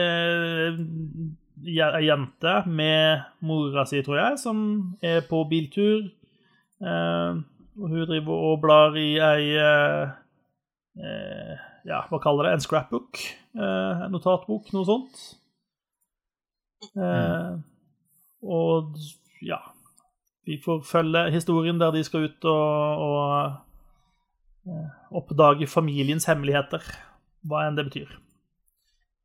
er 1.79 1.97
ei 1.99 2.07
jente 2.07 2.53
med 2.67 3.23
mora 3.41 3.85
si, 3.87 3.99
tror 4.03 4.17
jeg, 4.17 4.39
som 4.39 4.59
er 5.03 5.25
på 5.27 5.43
biltur. 5.51 6.07
Eh, 6.83 7.43
og 7.79 7.89
hun 7.89 8.07
driver 8.07 8.47
og 8.53 8.61
blar 8.63 8.95
i 8.99 9.19
ei 9.19 9.53
eh, 9.59 10.15
eh, 11.03 11.55
Ja, 11.87 12.05
hva 12.07 12.19
kaller 12.23 12.47
det? 12.47 12.53
En 12.55 12.63
scrapbook? 12.63 13.19
En 13.59 14.13
notatbok, 14.15 14.71
noe 14.73 14.87
sånt. 14.87 15.23
Eh, 16.83 17.53
og 18.43 18.97
ja 19.47 19.61
Vi 20.43 20.57
får 20.59 20.81
følge 20.83 21.21
historien 21.31 21.79
der 21.79 21.93
de 21.95 22.03
skal 22.03 22.25
ut 22.27 22.45
og, 22.51 23.05
og 23.07 24.73
eh, 24.73 24.89
oppdage 25.15 25.69
familiens 25.71 26.27
hemmeligheter, 26.27 26.83
hva 27.47 27.67
enn 27.69 27.79
det 27.79 27.85
betyr. 27.87 28.17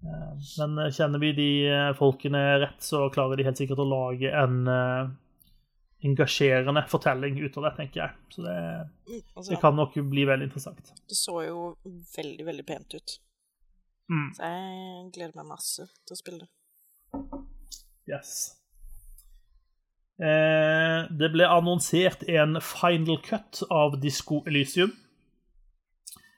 Eh, 0.05 0.33
men 0.59 0.77
eh, 0.83 0.91
kjenner 0.93 1.23
vi 1.23 1.31
de 1.37 1.49
eh, 1.71 1.93
folkene 1.97 2.43
rett, 2.61 2.77
så 2.85 3.07
klarer 3.13 3.39
de 3.39 3.47
helt 3.49 3.57
sikkert 3.57 3.81
å 3.81 3.89
lage 3.89 4.29
en 4.29 4.59
eh, 4.69 5.09
engasjerende 6.05 6.83
fortelling 6.91 7.39
ut 7.41 7.57
av 7.57 7.63
det, 7.65 7.73
tenker 7.79 8.03
jeg. 8.03 8.11
Så 8.35 8.45
det, 8.45 8.57
Mm, 9.07 9.21
altså, 9.33 9.49
det 9.49 9.61
kan 9.61 9.75
nok 9.75 9.93
bli 10.11 10.25
veldig 10.29 10.45
interessant. 10.51 10.93
det 11.09 11.15
så 11.17 11.39
jo 11.47 11.61
veldig, 12.17 12.45
veldig 12.45 12.65
pent 12.67 12.93
ut. 12.93 13.17
Mm. 14.11 14.29
Så 14.37 14.43
jeg 14.43 15.09
gleder 15.15 15.35
meg 15.39 15.49
masse 15.49 15.87
til 16.05 16.13
å 16.13 16.19
spille 16.19 16.39
det. 16.45 16.49
Yes. 18.07 18.53
Eh, 20.17 21.03
det 21.13 21.29
ble 21.33 21.45
annonsert 21.45 22.23
en 22.31 22.57
final 22.63 23.19
cut 23.25 23.61
av 23.69 23.99
Disco 24.01 24.41
Elysium. 24.49 24.95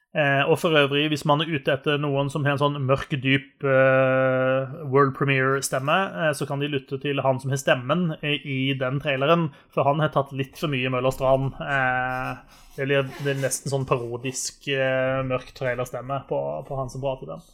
Eh, 0.09 0.41
og 0.49 0.57
for 0.57 0.73
øvrig, 0.73 1.03
hvis 1.11 1.23
man 1.29 1.43
er 1.43 1.51
ute 1.53 1.69
etter 1.69 1.99
noen 2.01 2.31
som 2.33 2.41
har 2.43 2.55
en 2.55 2.61
sånn 2.61 2.79
mørk, 2.81 3.11
dyp 3.21 3.61
eh, 3.61 4.71
world 4.89 5.13
premiere-stemme, 5.19 5.97
eh, 6.09 6.31
så 6.33 6.47
kan 6.49 6.63
de 6.63 6.71
lytte 6.71 6.97
til 7.03 7.21
han 7.21 7.37
som 7.39 7.53
har 7.53 7.61
stemmen 7.61 8.15
i, 8.25 8.73
den 8.79 8.97
traileren, 9.03 9.51
for 9.69 9.85
han 9.85 10.01
har 10.01 10.09
tatt 10.15 10.33
litt 10.33 10.57
for 10.57 10.73
mye 10.73 10.89
Møller 10.89 11.13
Strand. 11.13 11.53
Eh, 11.61 12.63
det, 12.79 12.89
blir, 12.89 13.05
det 13.21 13.35
er 13.35 13.43
nesten 13.45 13.69
sånn 13.69 13.85
parodisk 13.89 14.65
eh, 14.73 15.21
mørk 15.29 15.53
trailerstemme 15.53 16.23
på, 16.31 16.41
på 16.65 16.81
han 16.81 16.89
som 16.89 17.05
prater 17.05 17.35
den. 17.35 17.45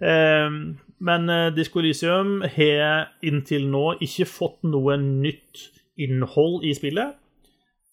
Eh, 0.00 0.48
men 1.00 1.30
Disko 1.56 1.56
Disco 1.56 1.80
Elysium 1.80 2.40
har 2.56 3.08
inntil 3.24 3.64
nå 3.72 3.94
ikke 4.04 4.26
fått 4.28 4.66
noe 4.68 4.98
nytt 5.00 5.70
innhold 6.00 6.64
i 6.68 6.74
spillet. 6.76 7.16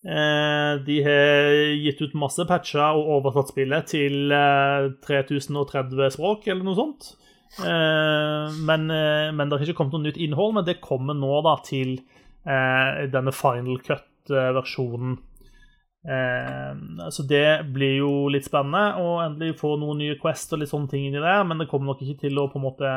Eh, 0.07 0.73
de 0.87 0.97
har 1.03 1.55
gitt 1.81 2.01
ut 2.01 2.13
masse 2.19 2.43
patcher 2.47 2.95
og 2.95 3.09
oversatt 3.17 3.51
spillet 3.51 3.89
til 3.91 4.31
eh, 4.31 4.91
3030 5.03 6.13
språk, 6.15 6.47
eller 6.47 6.67
noe 6.67 6.77
sånt. 6.77 7.09
Eh, 7.57 8.57
men, 8.67 8.85
eh, 8.93 9.31
men 9.33 9.49
det 9.49 9.57
har 9.57 9.65
ikke 9.65 9.79
kommet 9.81 9.97
noe 9.97 10.05
nytt 10.05 10.21
innhold, 10.21 10.53
men 10.59 10.67
det 10.67 10.79
kommer 10.83 11.17
nå 11.17 11.41
da 11.47 11.57
til 11.65 11.97
eh, 11.97 13.07
denne 13.11 13.33
final 13.35 13.81
cut-versjonen. 13.83 15.17
Eh, 16.05 17.09
så 17.09 17.25
det 17.27 17.65
blir 17.73 17.97
jo 18.01 18.11
litt 18.31 18.45
spennende 18.47 19.01
å 19.01 19.17
endelig 19.25 19.57
få 19.59 19.75
noen 19.81 20.03
nye 20.03 20.19
Quest 20.21 20.53
og 20.53 20.61
litt 20.61 20.71
sånne 20.71 20.91
ting 20.91 21.07
inni 21.07 21.23
der, 21.23 21.41
men 21.47 21.63
det 21.63 21.69
kommer 21.71 21.93
nok 21.93 22.03
ikke 22.05 22.27
til 22.27 22.37
å 22.39 22.47
på 22.51 22.61
en 22.61 22.67
måte 22.67 22.93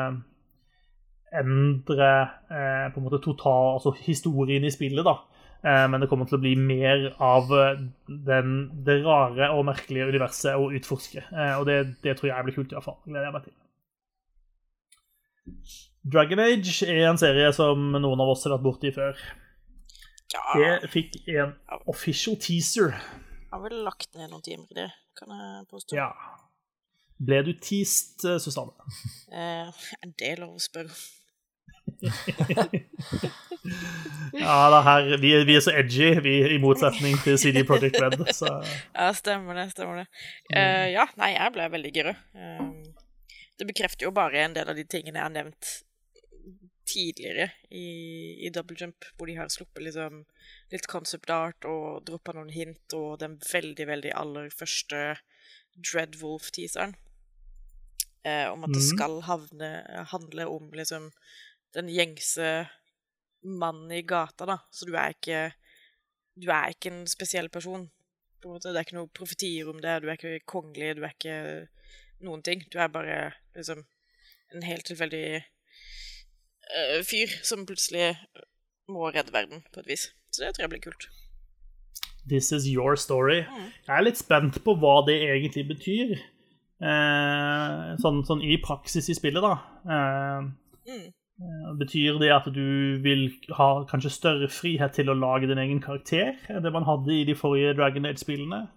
endre 1.31 2.11
eh, 2.51 2.87
på 2.91 2.99
en 2.99 3.05
måte 3.07 3.21
total, 3.23 3.77
altså 3.77 3.95
historien 4.03 4.65
i 4.67 4.73
spillet, 4.73 5.03
da. 5.07 5.17
Eh, 5.61 5.85
men 5.91 6.01
det 6.01 6.09
kommer 6.09 6.25
til 6.25 6.39
å 6.39 6.41
bli 6.41 6.55
mer 6.57 7.11
av 7.21 7.51
eh, 7.53 7.83
den, 8.09 8.55
det 8.85 8.97
rare 9.05 9.51
og 9.55 9.67
merkelige 9.69 10.09
universet 10.09 10.57
å 10.57 10.71
utforske. 10.73 11.21
Eh, 11.29 11.53
og 11.59 11.67
det, 11.69 11.77
det 12.03 12.17
tror 12.17 12.31
jeg 12.31 12.47
blir 12.47 12.57
kult, 12.57 12.73
iallfall. 12.73 12.97
Gleder 13.05 13.29
jeg 13.29 13.35
meg 13.37 13.47
til. 13.47 13.57
Dragon 16.11 16.41
Age 16.41 16.89
er 16.89 17.05
en 17.11 17.21
serie 17.21 17.51
som 17.53 17.91
noen 17.93 18.23
av 18.23 18.33
oss 18.33 18.47
har 18.47 18.55
vært 18.55 18.65
borti 18.65 18.91
før. 18.95 19.19
Ja, 20.33 20.43
Jeg 20.79 20.89
fikk 20.93 21.17
en 21.27 21.55
official 21.91 22.35
teaser. 22.39 22.93
har 23.51 23.59
vel 23.65 23.81
lagt 23.83 24.13
ned 24.15 24.29
noen 24.31 24.41
timer 24.45 24.67
i 24.71 24.77
det, 24.83 24.89
kan 25.19 25.27
jeg 25.35 25.65
påstå. 25.71 25.95
Ja. 25.97 26.11
Ble 27.21 27.41
du 27.45 27.51
teased, 27.53 28.23
eh, 28.25 28.37
Susanne? 28.41 28.71
Eh, 29.31 29.67
er 30.01 30.13
det 30.17 30.37
lov 30.39 30.55
å 30.55 30.61
spørre? 30.63 30.89
Ja, 34.33 34.55
det 34.73 34.79
her, 34.87 35.17
vi, 35.21 35.33
er- 35.35 35.45
vi 35.45 35.55
er 35.55 35.61
så 35.63 35.73
edgy, 35.77 36.07
vi, 36.23 36.33
i 36.55 36.57
motsetning 36.61 37.17
til 37.23 37.37
CD 37.37 37.61
Projekt 37.67 37.99
Red. 38.01 38.15
Så 38.33 38.47
Ja, 38.97 39.11
stemmer 39.13 39.53
det. 39.59 39.67
stemmer 39.75 40.01
det. 40.01 40.07
Uh, 40.55 40.87
ja, 40.95 41.05
nei, 41.19 41.33
jeg 41.35 41.53
ble 41.55 41.67
veldig 41.75 41.91
gira. 41.93 42.15
Uh, 42.33 42.71
det 43.59 43.67
bekrefter 43.69 44.07
jo 44.07 44.13
bare 44.15 44.41
en 44.47 44.55
del 44.57 44.71
av 44.71 44.75
de 44.79 44.85
tingene 44.89 45.19
jeg 45.19 45.27
har 45.27 45.33
nevnt 45.35 45.71
tidligere 46.91 47.47
i, 47.71 47.85
i 48.45 48.49
Double 48.53 48.75
Jump, 48.79 49.05
hvor 49.15 49.29
de 49.29 49.37
har 49.39 49.51
sluppet 49.53 49.85
liksom 49.87 50.25
litt 50.73 50.87
concept 50.91 51.31
art 51.33 51.67
og 51.69 52.03
droppa 52.07 52.35
noen 52.35 52.51
hint, 52.53 52.93
og 52.97 53.19
den 53.23 53.37
veldig, 53.51 53.87
veldig 53.87 54.11
aller 54.19 54.51
første 54.53 55.01
Dreadwolf-teaseren. 55.79 56.95
Eh, 58.23 58.47
om 58.51 58.63
at 58.63 58.69
det 58.75 58.83
Mhm. 58.83 58.89
skal 58.91 59.21
havne, 59.25 59.69
handle 60.11 60.47
om 60.47 60.71
liksom 60.71 61.11
den 61.73 61.87
gjengse 61.89 62.67
mannen 63.43 63.91
i 63.91 64.01
gata, 64.01 64.45
da. 64.45 64.57
Så 64.71 64.85
du 64.85 64.93
er 64.95 65.15
ikke 65.15 65.53
Du 66.39 66.47
er 66.49 66.69
ikke 66.71 66.87
en 66.89 67.07
spesiell 67.07 67.49
person. 67.49 67.91
På 68.41 68.47
en 68.47 68.53
måte. 68.55 68.71
Det 68.71 68.77
er 68.79 68.85
ikke 68.85 68.95
noen 68.95 69.09
profetier 69.13 69.67
om 69.69 69.81
det. 69.81 70.01
Du 70.01 70.07
er 70.07 70.15
ikke 70.15 70.45
kongelig, 70.47 70.95
du 70.95 71.03
er 71.03 71.11
ikke 71.11 71.67
noen 72.21 72.41
ting. 72.41 72.63
Du 72.71 72.79
er 72.79 72.87
bare 72.87 73.33
liksom 73.53 73.83
en 74.53 74.63
helt 74.63 74.85
tilfeldig 74.85 75.43
eh, 76.75 77.01
fyr 77.07 77.31
som 77.43 77.65
plutselig 77.65 78.13
må 78.91 79.09
redde 79.13 79.33
verden 79.33 79.63
på 79.73 79.79
et 79.83 79.87
vis. 79.93 80.09
Så 80.31 80.43
det 80.45 80.53
tror 80.55 80.63
jeg 80.67 80.73
blir 80.75 80.83
kult. 80.87 81.07
This 82.29 82.51
is 82.51 82.67
your 82.69 82.95
story. 82.95 83.41
Mm. 83.49 83.71
Jeg 83.87 83.95
er 83.97 84.05
litt 84.05 84.19
spent 84.19 84.59
på 84.63 84.75
hva 84.77 84.99
det 85.07 85.17
egentlig 85.25 85.65
betyr. 85.71 86.13
Eh, 86.81 87.95
sånn, 88.01 88.21
sånn 88.25 88.43
i 88.45 88.57
praksis 88.61 89.09
i 89.11 89.17
spillet, 89.17 89.41
da. 89.43 89.55
Eh, 89.85 90.51
Mm. 90.91 91.77
betyr 91.77 92.19
det 92.19 92.29
at 92.31 92.45
du 92.53 92.99
vil 93.01 93.31
ha 93.57 93.83
kanskje 93.89 94.11
større 94.11 94.47
frihet 94.49 94.93
til 94.93 95.09
å 95.09 95.15
lage 95.17 95.47
din 95.47 95.57
egen 95.57 95.79
karakter 95.81 96.35
enn 96.49 96.61
det 96.61 96.71
man 96.73 96.83
hadde 96.85 97.09
i 97.13 97.23
de 97.25 97.33
forrige 97.33 97.75
Dragon 97.77 98.05
Age-spillene? 98.05 98.67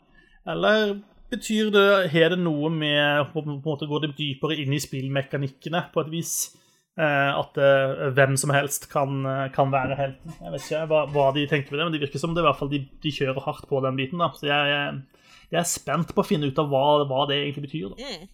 Eller 0.46 1.00
betyr 1.30 1.70
det 1.72 2.10
Har 2.12 2.28
det 2.30 2.38
noe 2.38 2.68
med 2.70 3.32
På 3.32 3.40
en 3.42 3.60
måte 3.64 3.88
Går 3.88 4.00
det 4.06 4.16
dypere 4.16 4.56
inn 4.60 4.72
i 4.72 4.78
spillmekanikkene 4.78 5.90
på 5.92 6.00
et 6.04 6.10
vis? 6.12 6.56
Eh, 6.94 7.30
at 7.34 7.58
eh, 7.58 8.04
hvem 8.14 8.36
som 8.38 8.52
helst 8.54 8.86
kan, 8.92 9.24
eh, 9.26 9.48
kan 9.54 9.72
være 9.74 9.96
helten. 9.98 10.36
Jeg 10.38 10.52
vet 10.52 10.66
ikke 10.68 10.84
hva, 10.92 11.00
hva 11.10 11.26
de 11.34 11.46
tenker 11.50 11.74
med 11.74 11.80
det, 11.80 11.86
men 11.88 11.96
det 11.96 12.04
virker 12.04 12.22
som 12.22 12.36
det 12.36 12.44
i 12.44 12.46
hvert 12.46 12.60
fall 12.60 12.70
de, 12.70 12.84
de 13.02 13.14
kjører 13.16 13.42
hardt 13.42 13.66
på 13.70 13.80
den 13.82 13.98
biten. 13.98 14.22
da. 14.22 14.30
Så 14.38 14.46
jeg, 14.46 14.70
jeg, 14.70 15.24
jeg 15.50 15.58
er 15.58 15.68
spent 15.72 16.14
på 16.14 16.22
å 16.22 16.28
finne 16.28 16.46
ut 16.46 16.60
av 16.62 16.70
hva, 16.70 16.84
hva 17.10 17.24
det 17.30 17.40
egentlig 17.40 17.66
betyr. 17.66 17.94
da. 17.94 18.12
Mm. 18.12 18.30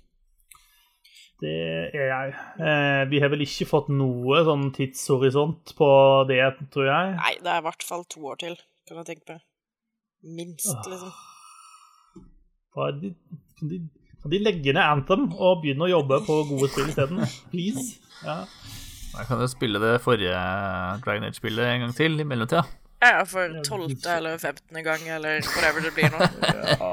Det 1.41 1.55
er 1.97 2.11
jeg. 2.11 2.33
Eh, 2.61 3.03
vi 3.09 3.21
har 3.23 3.33
vel 3.33 3.47
ikke 3.47 3.69
fått 3.71 3.89
noe 3.95 4.43
sånn 4.45 4.67
tidshorisont 4.77 5.73
på 5.79 5.89
det, 6.29 6.43
tror 6.75 6.91
jeg. 6.91 7.15
Nei, 7.17 7.33
det 7.41 7.55
er 7.55 7.63
i 7.63 7.67
hvert 7.71 7.87
fall 7.87 8.05
to 8.13 8.27
år 8.29 8.43
til, 8.43 8.59
kan 8.89 9.01
jeg 9.01 9.09
tenke 9.15 9.39
meg. 9.39 9.47
Minst, 10.37 10.69
liksom. 10.85 11.17
Hva 12.77 12.91
er 12.91 13.01
de, 13.01 13.15
kan, 13.57 13.73
de, 13.73 13.81
kan 14.21 14.35
de 14.35 14.43
legge 14.45 14.75
ned 14.77 14.85
Anthem 14.85 15.31
og 15.33 15.63
begynne 15.65 15.89
å 15.89 15.95
jobbe 15.95 16.21
på 16.29 16.43
gode 16.53 16.69
spill 16.75 16.93
isteden? 16.93 17.25
Please? 17.55 17.97
Ja. 18.25 18.45
Da 19.17 19.25
kan 19.27 19.41
du 19.41 19.47
spille 19.51 19.81
det 19.83 19.97
forrige 20.05 20.35
Dragon 21.05 21.25
Age-spillet 21.27 21.67
en 21.67 21.81
gang 21.87 21.95
til 21.97 22.21
i 22.21 22.25
mellomtida. 22.25 22.63
Ja, 23.01 23.23
for 23.25 23.55
tolvte 23.65 24.13
eller 24.17 24.39
femtende 24.39 24.83
gang, 24.85 25.07
eller 25.09 25.41
whatever 25.57 25.81
det 25.87 25.93
blir 25.97 26.11
nå. 26.13 26.19
ja 26.83 26.91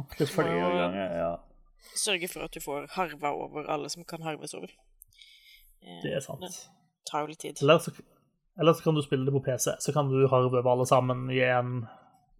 Opptil 0.00 0.26
flere 0.32 0.70
ganger, 0.72 1.16
ja. 1.20 1.30
Sørge 2.00 2.28
for 2.32 2.46
at 2.46 2.54
du 2.56 2.60
får 2.64 2.86
harva 2.96 3.32
over 3.36 3.68
alle 3.70 3.90
som 3.92 4.04
kan 4.08 4.22
harves 4.24 4.54
over. 4.56 4.70
Eh, 5.84 6.00
Det 6.02 6.14
er 6.16 6.20
sant. 6.24 6.40
Det 6.40 7.10
tar 7.10 7.20
jo 7.26 7.30
litt 7.32 7.42
tid. 7.44 7.60
Eller 7.60 7.78
så, 7.78 7.92
eller 8.60 8.72
så 8.78 8.82
kan 8.86 8.96
du 8.96 9.02
spille 9.04 9.26
det 9.28 9.34
på 9.36 9.42
PC, 9.46 9.76
så 9.84 9.92
kan 9.92 10.08
du 10.08 10.22
harve 10.32 10.48
over 10.62 10.70
alle 10.72 10.86
sammen 10.88 11.28
i 11.30 11.42
en 11.44 11.84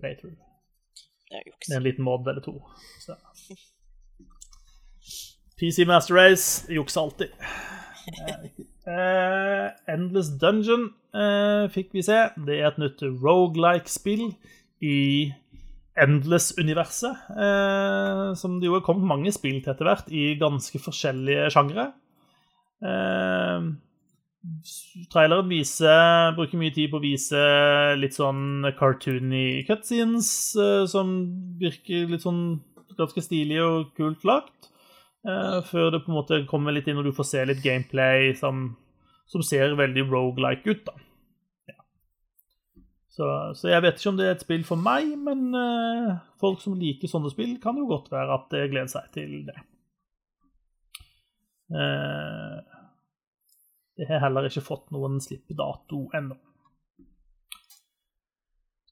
playthrough. 0.00 0.38
Det 1.30 1.38
er 1.38 1.44
juks. 1.46 1.68
Med 1.68 1.76
en 1.76 1.82
liten 1.86 2.04
mod 2.08 2.26
eller 2.28 2.40
to. 2.42 2.56
Så. 3.04 3.14
PC 5.60 5.84
Master 5.86 6.14
Race 6.16 6.72
jukser 6.72 7.00
alltid. 7.04 7.28
Eh, 8.91 9.66
Endless 9.93 10.31
Dungeon 10.41 10.89
uh, 11.15 11.69
fikk 11.70 11.93
vi 11.95 12.03
se. 12.03 12.16
Det 12.47 12.57
er 12.59 12.70
et 12.70 12.81
nytt 12.81 13.05
rogelike-spill 13.23 14.31
i 14.82 14.97
Endless-universet. 16.01 17.28
Uh, 17.37 18.32
som 18.41 18.57
det 18.59 18.70
jo 18.70 18.78
er 18.78 18.87
kommet 18.87 19.07
mange 19.11 19.32
spill 19.37 19.61
til 19.61 19.74
etter 19.74 19.87
hvert, 19.87 20.11
i 20.11 20.35
ganske 20.41 20.81
forskjellige 20.82 21.51
sjangre. 21.55 21.91
Traileren 25.12 25.51
viser, 25.53 26.32
bruker 26.39 26.59
mye 26.59 26.73
tid 26.73 26.89
på 26.89 26.97
å 26.97 27.05
vise 27.05 27.43
litt 28.01 28.16
sånn 28.16 28.70
cartoony 28.78 29.61
cutscenes, 29.69 30.31
som 30.89 31.12
virker 31.61 32.09
litt 32.09 32.24
sånn 32.24 32.43
ganske 32.97 33.20
stilig 33.24 33.61
og 33.61 33.93
kult 34.01 34.24
lagt. 34.24 34.69
Eh, 35.20 35.59
før 35.68 35.90
det 35.92 36.01
på 36.05 36.12
en 36.12 36.16
måte 36.16 36.38
kommer 36.48 36.72
litt 36.72 36.86
inn 36.88 37.01
og 37.01 37.05
du 37.05 37.12
får 37.12 37.28
se 37.28 37.44
litt 37.44 37.60
gameplay 37.64 38.32
som, 38.38 38.70
som 39.28 39.44
ser 39.44 39.76
veldig 39.76 40.06
rogelike 40.09 40.72
ut, 40.72 40.86
da. 40.86 40.94
Ja. 41.68 41.76
Så, 43.12 43.28
så 43.59 43.68
jeg 43.68 43.84
vet 43.84 44.01
ikke 44.01 44.14
om 44.14 44.20
det 44.20 44.28
er 44.28 44.38
et 44.38 44.44
spill 44.47 44.64
for 44.64 44.80
meg, 44.80 45.12
men 45.20 45.51
uh, 45.52 46.22
folk 46.40 46.62
som 46.64 46.78
liker 46.80 47.10
sånne 47.10 47.32
spill, 47.34 47.59
kan 47.60 47.76
jo 47.76 47.88
godt 47.90 48.09
være 48.12 48.38
at 48.38 48.48
det 48.55 48.68
gleder 48.72 48.92
seg 48.94 49.10
til 49.18 49.34
det. 49.51 49.59
Uh, 51.70 52.64
det 54.01 54.09
har 54.09 54.24
heller 54.24 54.48
ikke 54.48 54.64
fått 54.64 54.88
noen 54.94 55.20
slippedato 55.20 56.06
ennå. 56.16 56.38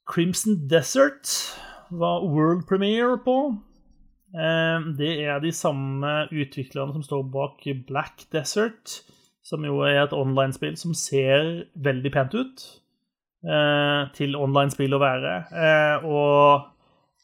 Crimson 0.09 0.60
Desert 0.68 1.32
var 1.88 2.20
world 2.28 2.66
premiere 2.68 3.16
på. 3.24 3.38
Eh, 4.34 4.80
Det 4.98 5.12
er 5.24 5.40
de 5.40 5.52
samme 5.52 6.28
utviklerne 6.32 6.92
som 6.92 7.02
står 7.02 7.22
bak 7.32 7.64
Black 7.86 8.26
Desert, 8.32 9.02
som 9.42 9.64
jo 9.64 9.80
er 9.80 10.02
et 10.02 10.12
online-spill 10.12 10.76
som 10.76 10.94
ser 10.94 11.64
veldig 11.74 12.12
pent 12.12 12.34
ut 12.34 12.64
eh, 13.44 14.02
til 14.14 14.36
online-spill 14.36 14.94
å 14.94 15.00
være. 15.00 15.34
Eh, 15.52 16.05
Og 16.05 16.68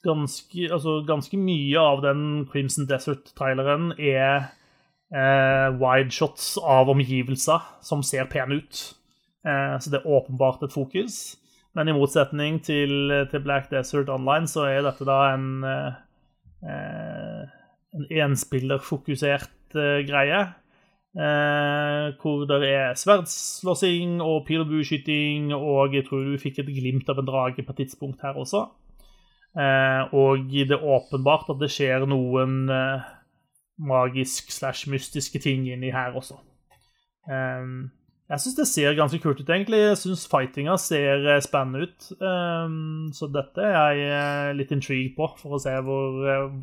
ganske, 0.05 0.69
altså, 0.73 1.03
ganske 1.07 1.37
mye 1.37 1.81
av 1.81 2.03
den 2.05 2.47
Crimson 2.51 2.87
Desert-traileren 2.87 3.93
er 3.99 4.51
wide 5.15 5.79
wideshots 5.79 6.57
av 6.59 6.89
omgivelser 6.91 7.63
som 7.85 8.03
ser 8.03 8.27
pene 8.27 8.59
ut. 8.59 8.95
Eh, 9.47 9.79
så 9.79 9.91
det 9.93 10.01
er 10.01 10.11
åpenbart 10.11 10.63
et 10.65 10.73
fokus. 10.73 11.37
Men 11.75 11.89
i 11.91 11.95
motsetning 11.97 12.61
til, 12.65 13.13
til 13.31 13.43
Black 13.43 13.71
Desert 13.71 14.09
Online 14.09 14.49
så 14.49 14.69
er 14.71 14.85
dette 14.87 15.07
da 15.07 15.19
en 15.35 15.65
eh, 15.67 15.87
eh, 15.87 16.04
en 16.65 18.07
enspillerfokusert 18.11 19.77
eh, 19.79 20.03
greie. 20.09 20.43
Eh, 21.15 22.07
hvor 22.19 22.43
det 22.51 22.61
er 22.67 22.97
sverdslåssing 22.99 24.19
og 24.25 24.49
pil 24.49 24.65
og 24.65 24.71
bueskyting, 24.73 25.53
og 25.55 25.95
jeg 25.95 26.09
tror 26.09 26.25
du 26.27 26.41
fikk 26.43 26.59
et 26.65 26.73
glimt 26.75 27.11
av 27.13 27.21
en 27.23 27.29
drage 27.29 27.63
på 27.63 27.71
et 27.71 27.85
tidspunkt 27.85 28.25
her 28.27 28.35
også. 28.41 28.65
Eh, 29.55 30.15
og 30.15 30.49
det 30.51 30.75
er 30.75 30.83
åpenbart 30.83 31.53
at 31.55 31.61
det 31.61 31.71
skjer 31.71 32.09
noen 32.11 32.65
eh, 32.67 33.05
magisk 33.79 34.51
slash 34.51 34.91
mystiske 34.91 35.39
ting 35.39 35.69
inni 35.71 35.93
her 35.95 36.19
også. 36.19 36.41
Eh, 37.31 37.63
jeg 38.35 38.43
syns 38.43 38.57
det 38.59 38.67
ser 38.67 38.97
ganske 38.99 39.19
kult 39.23 39.41
ut, 39.41 39.49
egentlig. 39.49 39.79
Jeg 39.79 39.99
syns 40.01 40.27
fightinga 40.31 40.75
ser 40.83 41.27
eh, 41.31 41.43
spennende 41.45 41.87
ut. 41.87 42.07
Um, 42.19 43.13
så 43.15 43.29
dette 43.31 43.63
er 43.63 43.75
jeg 43.79 44.09
eh, 44.11 44.53
litt 44.59 44.75
intrigued 44.75 45.15
på, 45.19 45.29
for 45.39 45.55
å 45.55 45.61
se 45.63 45.75
hvor, 45.87 46.19
eh, 46.31 46.57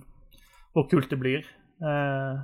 hvor 0.76 0.89
kult 0.91 1.07
det 1.11 1.19
blir. 1.22 1.48
Eh, 1.80 2.41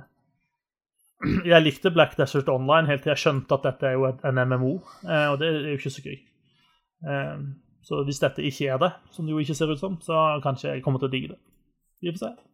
jeg 1.52 1.64
likte 1.64 1.92
Black 1.92 2.16
Desert 2.16 2.48
Online 2.52 2.88
helt 2.88 3.04
til 3.04 3.12
jeg 3.12 3.24
skjønte 3.26 3.58
at 3.58 3.68
dette 3.68 3.90
er 3.90 3.98
jo 3.98 4.08
en 4.08 4.42
MMO, 4.48 4.74
og 4.78 5.38
det 5.40 5.48
er 5.50 5.72
jo 5.74 5.78
ikke 5.80 5.92
så 5.92 6.04
gøy. 6.04 6.18
Eh, 7.12 7.46
så 7.84 8.02
hvis 8.08 8.20
dette 8.24 8.44
ikke 8.44 8.72
er 8.72 8.80
det, 8.82 8.92
som 9.12 9.26
det 9.26 9.36
jo 9.36 9.44
ikke 9.44 9.56
ser 9.58 9.72
ut 9.72 9.80
som, 9.80 10.00
så 10.04 10.38
kanskje 10.44 10.72
jeg 10.72 10.84
kommer 10.84 11.02
til 11.02 11.10
å 11.10 11.14
digge 11.16 11.34
det. 11.34 11.42
Vi 12.00 12.14
får 12.14 12.24
se. 12.24 12.47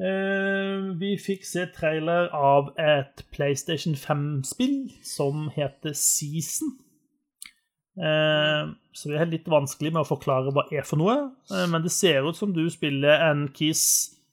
Eh, 0.00 0.84
vi 0.96 1.16
fikk 1.20 1.42
se 1.44 1.66
trailer 1.74 2.30
av 2.32 2.70
et 2.80 3.20
PlayStation 3.34 3.96
5-spill 3.98 4.94
som 5.04 5.50
heter 5.52 5.92
Season. 5.92 6.72
Eh, 8.00 8.70
så 8.96 9.10
det 9.10 9.18
er 9.20 9.28
litt 9.28 9.50
vanskelig 9.50 9.92
med 9.92 10.04
å 10.04 10.08
forklare 10.08 10.54
hva 10.54 10.64
det 10.70 10.80
er 10.80 10.88
for 10.88 11.02
noe. 11.02 11.18
Eh, 11.52 11.66
men 11.68 11.84
det 11.84 11.92
ser 11.92 12.24
ut 12.24 12.38
som 12.38 12.54
du 12.56 12.62
spiller 12.72 13.26
en 13.28 13.48
Kiss 13.52 13.84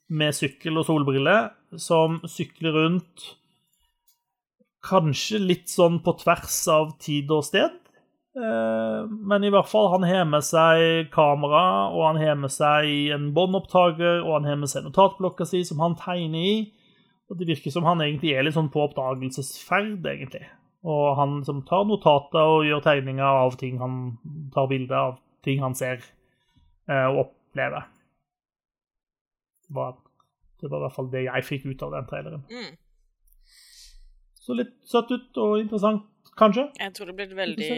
med 0.07 0.38
sykkel 0.38 0.80
og 0.80 0.88
solbriller 0.88 1.52
som 1.76 2.22
sykler 2.31 2.76
rundt 2.77 3.34
Kanskje 4.88 5.41
litt 5.41 5.68
sånn 5.68 5.98
på 6.06 6.14
tvers 6.22 6.61
av 6.72 6.94
tid 7.03 7.31
og 7.34 7.44
sted. 7.44 7.73
Eh, 8.38 9.09
Men 9.09 9.43
i 9.43 9.49
hvert 9.49 9.69
fall, 9.69 9.89
han 9.95 10.05
har 10.05 10.26
med 10.30 10.45
seg 10.45 11.09
kamera, 11.14 11.89
og 11.89 12.03
han 12.11 12.22
har 12.22 12.38
med 12.38 12.53
seg 12.53 13.09
en 13.15 13.31
båndopptaker, 13.34 14.22
og 14.22 14.39
han 14.39 14.49
har 14.49 14.59
med 14.61 14.72
seg 14.72 14.85
notatblokka 14.85 15.47
si 15.49 15.64
som 15.65 15.81
han 15.84 15.97
tegner 15.97 16.45
i. 16.51 16.57
Og 17.27 17.39
det 17.39 17.49
virker 17.49 17.73
som 17.73 17.88
han 17.88 18.01
egentlig 18.03 18.35
er 18.38 18.45
litt 18.45 18.55
sånn 18.55 18.72
på 18.72 18.85
oppdagelsesferd, 18.85 20.05
egentlig. 20.05 20.45
Og 20.88 21.18
han 21.19 21.39
som 21.47 21.64
tar 21.68 21.88
notater 21.89 22.39
og 22.39 22.68
gjør 22.68 22.84
tegninger 22.85 23.41
av 23.43 23.57
ting 23.59 23.81
han 23.81 24.18
tar 24.53 24.69
bilder 24.72 24.97
av, 25.01 25.18
ting 25.43 25.59
han 25.64 25.76
ser 25.76 25.99
eh, 26.88 27.07
og 27.09 27.26
opplever. 27.26 27.89
Det 29.68 29.76
var, 29.76 29.97
det 30.61 30.69
var 30.72 30.80
i 30.80 30.85
hvert 30.85 30.95
fall 30.95 31.09
det 31.11 31.26
jeg 31.26 31.47
fikk 31.49 31.65
ut 31.68 31.84
av 31.84 31.97
den 31.97 32.07
traileren. 32.07 32.45
Mm. 32.47 32.77
Så 34.39 34.55
litt 34.55 34.77
søtt 34.88 35.11
ut 35.11 35.41
og 35.43 35.57
interessant, 35.59 36.05
kanskje. 36.39 36.69
Jeg 36.80 36.93
tror 36.95 37.09
det 37.09 37.18
blir 37.18 37.35
veldig 37.35 37.72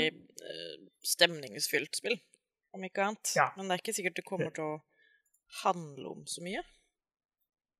stemningsfylt 1.05 1.95
spill, 1.99 2.17
om 2.75 2.83
ikke 2.85 3.05
annet. 3.05 3.31
Ja. 3.37 3.49
Men 3.57 3.67
det 3.69 3.77
er 3.77 3.83
ikke 3.83 3.95
sikkert 3.97 4.19
det 4.19 4.25
kommer 4.27 4.53
til 4.55 4.65
å 4.65 4.75
handle 5.63 6.13
om 6.15 6.25
så 6.29 6.43
mye. 6.45 6.61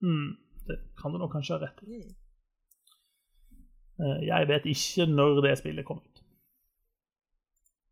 Mm, 0.03 0.31
det 0.67 0.79
kan 0.99 1.13
du 1.13 1.19
nok 1.21 1.33
kanskje 1.35 1.57
ha 1.57 1.63
rett 1.65 1.83
i. 1.83 1.99
Mm. 1.99 2.15
Eh, 3.99 4.19
Jeg 4.29 4.47
vet 4.49 4.65
ikke 4.71 5.05
når 5.11 5.41
det 5.45 5.57
spillet 5.59 5.85
kom 5.87 5.99
ut. 6.03 6.23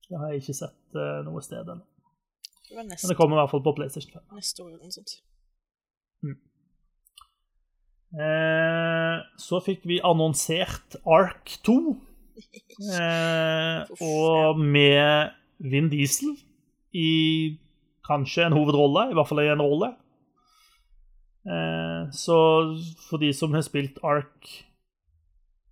Det 0.07 0.19
har 0.21 0.31
jeg 0.31 0.43
ikke 0.45 0.59
sett 0.63 0.95
eh, 0.95 1.21
noe 1.27 1.43
sted 1.43 1.67
ennå. 1.67 1.83
Det 2.67 2.75
Men 2.75 2.89
det 2.91 3.15
kommer 3.15 3.37
i 3.37 3.41
hvert 3.41 3.51
fall 3.51 3.63
på 3.63 3.75
PlayStation 3.75 4.11
5. 4.15 4.23
neste 4.35 4.63
år 4.63 4.73
eller 4.73 4.87
noe 4.87 4.95
sånt. 4.95 5.17
Eh, 8.17 9.17
så 9.39 9.59
fikk 9.63 9.83
vi 9.87 9.99
annonsert 10.03 10.95
Ark 11.03 11.57
2. 11.67 11.75
Eh, 12.37 13.79
og 14.05 14.59
med 14.59 15.33
Vin 15.57 15.89
Diesel 15.89 16.35
i 16.93 17.57
kanskje 18.07 18.45
en 18.45 18.55
hovedrolle, 18.55 19.09
i 19.09 19.17
hvert 19.17 19.29
fall 19.29 19.41
i 19.43 19.49
en 19.51 19.63
rolle. 19.63 19.89
Eh, 21.47 22.11
så 22.11 22.37
for 23.07 23.21
de 23.21 23.31
som 23.33 23.55
har 23.55 23.63
spilt 23.65 23.99
Ark 24.05 24.49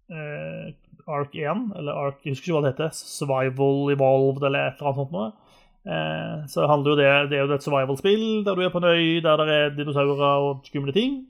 eh, 0.09 0.73
Ark 1.05 1.35
1, 1.35 1.71
eller 1.77 1.93
Ark, 2.07 2.21
jeg 2.23 2.33
husker 2.33 2.49
ikke 2.49 2.57
hva 2.57 2.63
det 2.65 2.73
heter, 2.73 2.95
Survival 2.95 3.91
Evolved 3.93 4.45
eller 4.47 4.71
et 4.71 4.79
eller 4.79 4.89
annet 4.89 5.01
sånt 5.03 5.13
noe, 5.13 5.27
eh, 5.85 6.45
så 6.49 6.65
handler 6.71 6.93
jo 6.93 6.99
det, 7.01 7.09
det 7.29 7.37
er 7.37 7.45
jo 7.45 7.57
et 7.59 7.67
survival-spill 7.67 8.25
der 8.47 8.57
du 8.57 8.63
er 8.65 8.73
på 8.73 8.81
en 8.81 8.89
øy 8.89 9.21
der 9.25 9.43
det 9.43 9.57
er 9.59 9.75
dinosaurer 9.77 10.25
og 10.49 10.65
skumle 10.69 10.95
ting. 10.95 11.25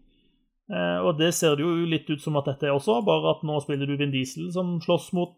Eh, 0.72 1.00
og 1.06 1.20
det 1.20 1.34
ser 1.38 1.58
det 1.58 1.66
jo 1.66 1.74
litt 1.86 2.08
ut 2.10 2.22
som 2.24 2.38
at 2.40 2.48
dette 2.50 2.66
er 2.66 2.74
også, 2.74 3.02
bare 3.06 3.36
at 3.36 3.44
nå 3.46 3.60
spiller 3.62 3.86
du 3.90 3.98
Vin 4.00 4.14
Diesel 4.14 4.48
som 4.54 4.80
slåss 4.82 5.12
mot 5.18 5.36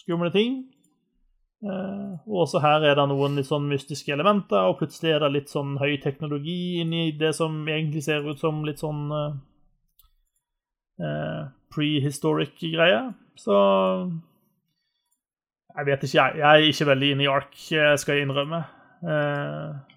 skumle 0.00 0.32
ting. 0.34 0.64
Eh, 1.62 2.10
og 2.26 2.42
også 2.44 2.60
her 2.64 2.84
er 2.84 2.98
det 2.98 3.06
noen 3.10 3.38
litt 3.38 3.48
sånn 3.48 3.68
mystiske 3.70 4.12
elementer, 4.12 4.66
og 4.68 4.80
plutselig 4.80 5.14
er 5.14 5.22
det 5.24 5.32
litt 5.36 5.52
sånn 5.52 5.76
høy 5.80 5.96
teknologi 6.02 6.80
inni 6.82 7.08
det 7.18 7.32
som 7.38 7.62
egentlig 7.68 8.04
ser 8.06 8.26
ut 8.26 8.42
som 8.42 8.64
litt 8.66 8.82
sånn 8.82 9.06
eh, 9.14 9.36
eh, 11.06 11.42
prehistoric 11.74 12.58
greie. 12.60 13.04
Så 13.36 13.56
Jeg 15.76 15.84
vet 15.84 16.04
ikke, 16.06 16.16
jeg. 16.16 16.38
Jeg 16.40 16.46
er 16.48 16.70
ikke 16.70 16.86
veldig 16.88 17.08
inne 17.12 17.24
i 17.26 17.28
Ark, 17.28 17.52
skal 17.60 18.14
jeg 18.16 18.24
innrømme. 18.24 18.62
Eh, 19.04 19.94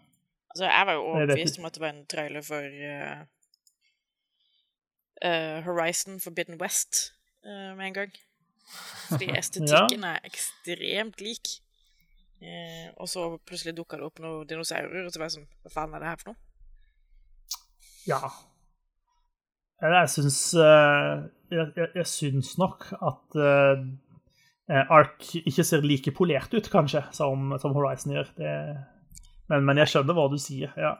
Altså, 0.50 0.66
jeg 0.66 0.86
var 0.88 0.96
jo 0.98 1.04
overbevist 1.14 1.60
om 1.60 1.66
at 1.70 1.76
det 1.78 1.82
var 1.84 1.92
en 1.94 2.06
trailer 2.10 2.44
for 2.44 2.66
eh, 2.66 3.20
eh, 5.22 5.60
Horizon 5.66 6.20
Forbidden 6.20 6.60
West 6.62 7.14
uh, 7.46 7.76
med 7.78 7.88
en 7.88 7.94
gang. 7.94 8.20
Fordi 9.10 9.32
estetikken 9.40 10.06
er 10.08 10.20
ekstremt 10.28 11.24
lik. 11.24 11.56
Uh, 12.40 12.92
og 12.98 13.10
så 13.12 13.26
plutselig 13.44 13.76
dukka 13.78 14.00
det 14.00 14.06
opp 14.08 14.22
noen 14.24 14.48
dinosaurer, 14.48 15.04
og 15.06 15.12
så 15.12 15.20
var 15.20 15.28
jeg 15.28 15.40
sånn 15.40 15.50
Hva 15.66 15.74
faen 15.74 15.96
er 15.96 16.04
det 16.04 16.12
her 16.14 16.22
for 16.22 16.32
noe? 16.32 16.46
ja. 18.08 18.30
Jeg 19.80 20.08
syns 20.12 20.38
jeg, 20.58 21.66
jeg, 21.76 21.90
jeg 21.96 22.08
syns 22.10 22.50
nok 22.60 22.90
at 23.00 23.38
Ark 24.92 25.24
ikke 25.40 25.64
ser 25.64 25.86
like 25.86 26.12
polert 26.18 26.52
ut, 26.52 26.68
kanskje, 26.74 27.04
som, 27.16 27.54
som 27.62 27.76
Horizon 27.78 28.18
gjør. 28.18 28.32
Det, 28.36 28.50
men, 29.48 29.64
men 29.70 29.80
jeg 29.80 29.94
skjønner 29.94 30.18
hva 30.18 30.26
du 30.32 30.36
sier, 30.42 30.74
ja. 30.76 30.98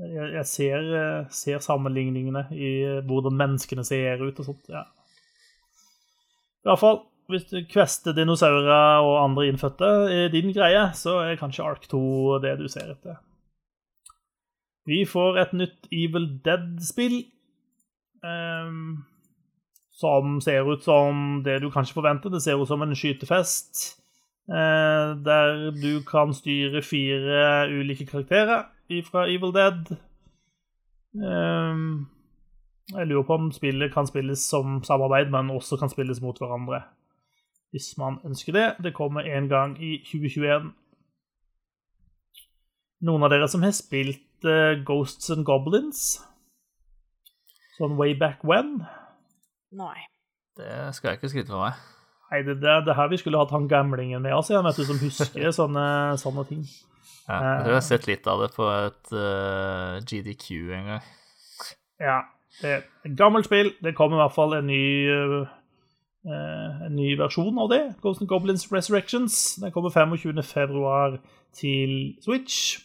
Jeg, 0.00 0.28
jeg 0.32 0.46
ser, 0.48 0.88
eh, 0.98 1.30
ser 1.30 1.62
sammenligningene 1.62 2.46
i 2.56 2.70
hvordan 3.06 3.36
menneskene 3.38 3.84
ser 3.84 4.22
ut 4.24 4.38
og 4.40 4.48
sånt, 4.48 4.70
ja. 4.72 4.86
I 6.62 6.70
hvert 6.70 6.80
fall, 6.80 7.02
hvis 7.30 7.44
du 7.50 7.58
kvester 7.70 8.14
dinosaurer 8.16 9.02
og 9.02 9.18
andre 9.24 9.48
innfødte 9.50 9.90
er 10.14 10.32
din 10.32 10.52
greie, 10.54 10.88
så 10.94 11.18
er 11.24 11.38
kanskje 11.40 11.66
Ark 11.66 11.86
2 11.90 12.38
det 12.42 12.56
du 12.60 12.68
ser 12.70 12.92
etter. 12.94 13.20
Vi 14.86 15.04
får 15.06 15.38
et 15.42 15.54
nytt 15.54 15.88
Evil 15.94 16.28
Dead-spill. 16.44 17.24
Um, 18.22 19.02
som 19.92 20.38
ser 20.40 20.66
ut 20.66 20.82
som 20.82 21.42
det 21.44 21.60
du 21.62 21.70
kanskje 21.70 21.94
forventer. 21.98 22.30
Det 22.30 22.42
ser 22.42 22.58
ut 22.58 22.68
som 22.68 22.82
en 22.82 22.94
skytefest. 22.96 23.98
Uh, 24.50 25.14
der 25.22 25.70
du 25.78 26.02
kan 26.06 26.34
styre 26.34 26.82
fire 26.82 27.68
ulike 27.70 28.06
karakterer 28.06 28.66
fra 29.06 29.24
Evil 29.30 29.54
Dead. 29.56 29.94
Um, 31.14 32.08
jeg 32.92 33.06
lurer 33.06 33.26
på 33.28 33.38
om 33.38 33.52
spillet 33.52 33.92
kan 33.94 34.08
spilles 34.08 34.44
som 34.52 34.80
samarbeid, 34.84 35.30
men 35.32 35.50
også 35.50 35.78
kan 35.80 35.92
spilles 35.92 36.20
mot 36.20 36.38
hverandre. 36.38 36.82
Hvis 37.72 37.94
man 37.98 38.18
ønsker 38.24 38.52
det. 38.52 38.66
Det 38.84 38.94
kommer 38.94 39.20
en 39.20 39.48
gang 39.48 39.76
i 39.82 39.96
2021. 40.04 40.72
Noen 43.02 43.24
av 43.24 43.32
dere 43.32 43.48
som 43.48 43.64
har 43.64 43.72
spilt 43.74 44.44
uh, 44.46 44.76
Ghosts 44.86 45.32
and 45.32 45.46
Goblins? 45.48 46.20
Sånn 47.78 47.96
way 47.98 48.12
back 48.18 48.44
when? 48.44 48.82
Nei. 49.72 50.04
Det 50.58 50.92
skal 50.94 51.12
jeg 51.12 51.22
ikke 51.22 51.32
skryte 51.32 51.54
for 51.54 51.64
meg. 51.64 51.80
Nei, 52.32 52.42
det 52.46 52.68
er 52.68 52.84
det 52.84 52.96
her 52.96 53.10
vi 53.12 53.18
skulle 53.20 53.40
hatt 53.40 53.52
han 53.52 53.68
gamlingen 53.68 54.22
med 54.24 54.36
oss 54.36 54.48
igjen, 54.52 54.64
vet 54.64 54.78
du, 54.78 54.84
som 54.88 55.00
husker 55.00 55.54
sånne, 55.60 55.86
sånne 56.20 56.44
ting. 56.48 56.62
Ja, 57.28 57.38
jeg 57.38 57.58
tror 57.62 57.70
jeg 57.70 57.78
har 57.78 57.86
sett 57.86 58.06
litt 58.10 58.28
av 58.28 58.42
det 58.42 58.50
på 58.56 58.66
et 58.66 59.12
uh, 59.14 59.98
GDQ 60.02 60.46
en 60.74 60.88
gang. 60.90 61.10
Ja, 62.02 62.20
det 62.60 62.70
er 62.70 62.86
et 63.06 63.18
gammelt 63.18 63.46
spill. 63.46 63.72
Det 63.82 63.94
kommer 63.96 64.18
i 64.18 64.22
hvert 64.24 64.34
fall 64.34 64.56
en 64.58 64.66
ny, 64.66 64.84
uh, 65.08 65.46
eh, 66.26 66.86
en 66.88 66.96
ny 66.98 67.12
versjon 67.20 67.60
av 67.62 67.70
det. 67.70 67.82
Ghost 68.02 68.24
Goblins 68.28 68.66
Resurrections. 68.72 69.54
Den 69.62 69.72
kommer 69.74 69.94
25. 69.94 70.42
februar 70.42 71.20
til 71.54 72.16
Switch. 72.24 72.80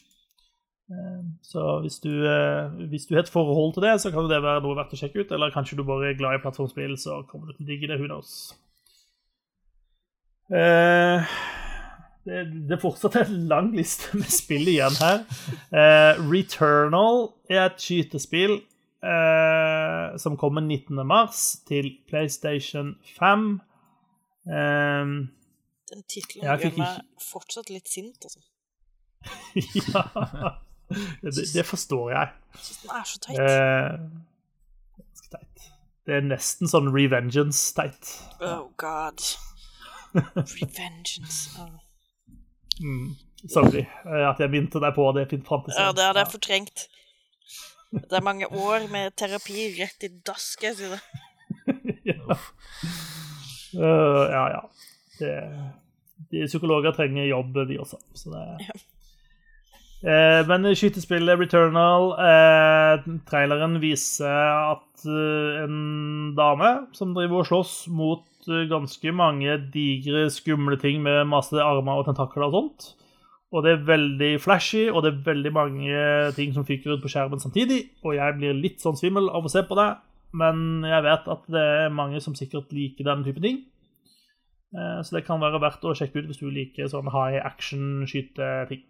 Uh, 0.87 1.25
Så 1.43 1.79
hvis 1.83 1.99
du, 1.99 2.13
eh, 2.23 2.87
hvis 2.87 3.09
du 3.09 3.15
har 3.15 3.25
et 3.25 3.29
forhold 3.29 3.73
til 3.73 3.83
det, 3.83 4.01
så 4.01 4.11
kan 4.11 4.29
det 4.29 4.39
være 4.43 4.61
noe 4.63 4.77
verdt 4.77 4.93
å 4.95 5.01
sjekke 5.01 5.25
ut. 5.25 5.33
Eller 5.35 5.51
kanskje 5.51 5.77
du 5.77 5.83
bare 5.83 6.13
er 6.13 6.19
glad 6.19 6.37
i 6.37 6.43
plattformspill, 6.45 6.95
så 6.97 7.23
kommer 7.27 7.49
du 7.49 7.57
til 7.57 7.65
å 7.65 7.69
digge 7.73 7.89
det. 7.89 7.99
Who 7.99 8.07
knows? 8.07 8.53
Eh, 10.47 11.25
det, 12.27 12.41
det 12.67 12.75
er 12.75 12.81
fortsatt 12.81 13.15
en 13.21 13.47
lang 13.47 13.71
liste 13.75 14.17
med 14.17 14.27
spill 14.31 14.67
igjen 14.67 14.97
her. 14.99 15.23
Uh, 15.71 16.19
Returnal 16.27 17.29
er 17.49 17.63
et 17.69 17.79
skytespill 17.81 18.59
uh, 19.05 20.17
som 20.19 20.37
kommer 20.39 20.65
19. 20.65 20.99
mars 21.07 21.61
til 21.69 21.93
PlayStation 22.09 22.95
5. 23.15 23.47
Um, 24.47 25.15
Den 25.87 26.03
tittelen 26.11 26.43
gjør 26.43 26.67
ikke... 26.67 26.83
meg 26.83 27.01
fortsatt 27.23 27.71
litt 27.71 27.87
sint, 27.91 28.27
altså. 28.27 28.43
ja 29.91 30.03
det, 31.23 31.33
det 31.53 31.65
forstår 31.65 32.11
jeg. 32.11 32.29
Jeg 32.53 32.77
den 32.83 32.93
er 32.95 33.07
så 33.07 33.19
teit. 33.23 33.39
Uh, 33.39 34.99
ganske 34.99 35.31
teit. 35.31 35.67
Det 36.07 36.19
er 36.19 36.23
nesten 36.27 36.71
sånn 36.71 36.91
revengeance-teit. 36.95 38.13
Oh 38.39 38.69
god. 38.79 39.23
Revengeance. 40.15 41.55
Oh. 41.59 41.86
Mm. 42.83 43.15
Sorry 43.47 43.83
eh, 43.85 44.23
at 44.27 44.39
jeg 44.41 44.53
minte 44.53 44.81
deg 44.81 44.95
på 44.95 45.07
det. 45.15 45.27
Ja, 45.31 45.91
det 45.93 46.07
hadde 46.07 46.23
jeg 46.23 46.31
fortrengt. 46.33 46.87
Det 47.93 48.17
er 48.19 48.25
mange 48.25 48.49
år 48.51 48.89
med 48.91 49.15
terapi 49.15 49.69
rett 49.77 50.03
i 50.03 50.11
dask, 50.27 50.63
jeg 50.65 50.75
sier 50.75 50.97
det. 50.97 51.01
ja. 52.11 52.37
Uh, 53.77 54.23
ja, 54.31 54.43
ja. 54.57 54.61
Det, 55.17 55.33
de 56.31 56.45
psykologer 56.47 56.95
trenger 56.95 57.27
jobb, 57.29 57.55
de 57.69 57.79
også. 57.81 57.99
Så 58.17 58.31
det 58.33 58.43
eh, 60.03 60.41
Men 60.49 60.67
skytespillet 60.75 61.39
Returnal 61.39 62.11
eh, 62.21 63.07
Traileren 63.29 63.79
viser 63.83 64.73
at 64.73 65.05
eh, 65.07 65.63
en 65.63 66.33
dame 66.37 66.73
som 66.97 67.15
driver 67.15 67.43
og 67.43 67.49
slåss 67.51 67.75
mot 67.93 68.25
eh, 68.49 68.67
ganske 68.69 69.11
mange 69.15 69.57
digre, 69.73 70.29
skumle 70.33 70.77
ting 70.81 71.01
med 71.03 71.27
masse 71.27 71.53
armer 71.61 71.99
og 72.01 72.05
tentakler 72.09 72.47
og 72.47 72.55
sånt. 72.57 72.87
Og 73.55 73.63
det 73.63 73.71
er 73.77 73.85
veldig 73.87 74.33
flashy, 74.43 74.89
og 74.91 75.03
det 75.05 75.13
er 75.13 75.21
veldig 75.29 75.51
mange 75.55 76.01
ting 76.35 76.51
som 76.53 76.65
fyker 76.67 76.97
ut 76.97 77.01
på 77.05 77.07
skjermen 77.13 77.39
samtidig. 77.39 77.85
Og 78.03 78.15
jeg 78.17 78.35
blir 78.37 78.53
litt 78.53 78.81
sånn 78.83 78.97
svimmel 78.99 79.29
av 79.31 79.45
å 79.47 79.51
se 79.51 79.63
på 79.63 79.77
det, 79.79 79.87
men 80.35 80.83
jeg 80.83 81.03
vet 81.05 81.29
at 81.31 81.45
det 81.47 81.63
er 81.85 81.89
mange 81.95 82.19
som 82.21 82.35
sikkert 82.35 82.73
liker 82.75 83.07
den 83.07 83.23
type 83.23 83.39
ting. 83.41 83.61
Eh, 84.75 84.99
Så 85.01 85.15
det 85.15 85.25
kan 85.25 85.39
være 85.39 85.61
verdt 85.63 85.85
å 85.87 85.95
sjekke 85.95 86.19
ut 86.19 86.27
hvis 86.27 86.41
du 86.43 86.49
liker 86.51 86.91
sånn 86.91 87.07
high 87.13 87.39
action-skyteting. 87.47 88.83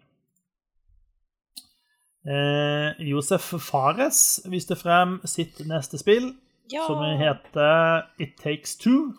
Eh, 2.28 2.98
Josef 3.08 3.54
Fares 3.62 4.40
viste 4.50 4.74
frem 4.76 5.20
sitt 5.24 5.62
neste 5.66 5.98
spill, 5.98 6.34
Ja. 6.70 6.84
som 6.86 6.98
heter 7.16 8.02
It 8.18 8.36
Takes 8.42 8.76
Two. 8.76 9.14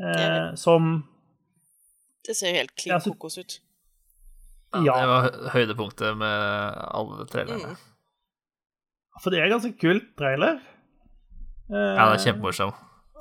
Eh, 0.00 0.54
som 0.58 1.04
Det 2.26 2.34
ser 2.36 2.56
helt 2.56 2.72
klin 2.74 3.00
kokos 3.04 3.38
ut. 3.38 3.58
Ja, 4.74 4.94
Det 4.98 5.10
var 5.10 5.26
høydepunktet 5.54 6.16
med 6.18 6.78
alle 6.90 7.26
trailerne. 7.30 7.74
Mm. 7.76 7.90
for 9.22 9.30
det 9.30 9.38
er 9.38 9.52
ganske 9.52 9.76
kult 9.78 10.16
trailer. 10.18 10.58
Eh, 11.70 11.94
Ja, 11.94 12.08
det 12.10 12.16
er 12.18 12.24
kjempemorsom. 12.32 12.72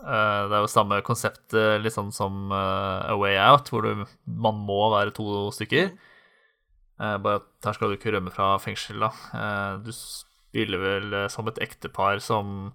Eh, 0.03 0.41
det 0.49 0.55
er 0.57 0.63
jo 0.65 0.71
samme 0.71 1.01
konsept 1.05 1.53
eh, 1.53 1.77
litt 1.79 1.93
sånn 1.93 2.11
som 2.11 2.49
uh, 2.51 3.05
A 3.11 3.15
Way 3.15 3.37
Out, 3.37 3.69
hvor 3.69 3.85
du, 3.85 4.05
man 4.25 4.55
må 4.65 4.89
være 4.91 5.13
to 5.15 5.51
stykker. 5.53 5.93
Eh, 6.99 7.17
bare 7.21 7.41
at 7.41 7.67
her 7.69 7.77
skal 7.77 7.89
du 7.93 7.97
ikke 7.97 8.11
rømme 8.15 8.33
fra 8.33 8.57
fengsel, 8.61 8.99
da. 9.05 9.11
Eh, 9.37 9.77
du 9.85 9.91
spiller 9.93 10.81
vel 10.81 11.13
eh, 11.13 11.29
som 11.31 11.47
et 11.49 11.61
ektepar 11.63 12.19
som 12.23 12.73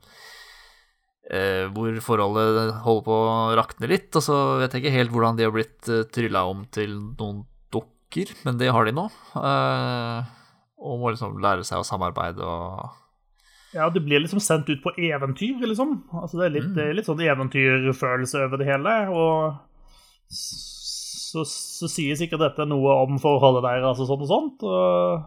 eh, 1.31 1.67
Hvor 1.75 2.01
forholdet 2.05 2.75
holder 2.85 3.05
på 3.07 3.19
å 3.19 3.57
rakne 3.59 3.91
litt, 3.91 4.11
og 4.15 4.25
så 4.25 4.39
vet 4.63 4.75
jeg 4.75 4.85
ikke 4.85 4.97
helt 4.97 5.15
hvordan 5.15 5.39
de 5.39 5.47
har 5.47 5.55
blitt 5.55 5.91
eh, 5.93 6.07
trylla 6.15 6.45
om 6.51 6.65
til 6.75 6.95
noen 7.19 7.45
dukker, 7.75 8.33
men 8.47 8.61
det 8.61 8.73
har 8.75 8.89
de 8.89 8.95
nå. 8.97 9.09
Eh, 9.43 10.35
og 10.79 11.01
må 11.03 11.13
liksom 11.13 11.41
lære 11.43 11.67
seg 11.67 11.83
å 11.83 11.87
samarbeide 11.87 12.45
og 12.47 13.75
Ja, 13.75 13.89
du 13.93 13.99
blir 14.01 14.23
liksom 14.23 14.41
sendt 14.41 14.71
ut 14.71 14.81
på 14.85 14.95
eventyr, 14.97 15.59
liksom. 15.67 15.99
Altså, 16.15 16.39
det 16.41 16.47
er 16.47 16.55
litt, 16.55 16.71
er 16.79 16.95
litt 16.97 17.09
sånn 17.09 17.21
eventyrfølelse 17.21 18.47
over 18.47 18.63
det 18.63 18.69
hele. 18.71 18.95
Og 19.13 19.59
så, 20.33 21.45
så 21.45 21.91
sier 21.91 22.17
sikkert 22.17 22.47
dette 22.47 22.65
noe 22.69 22.95
om 23.05 23.19
forholdet 23.21 23.67
deres 23.67 24.01
og 24.01 24.09
sånn 24.09 24.25
og 24.25 24.31
sånt. 24.31 24.65
Og 24.65 25.27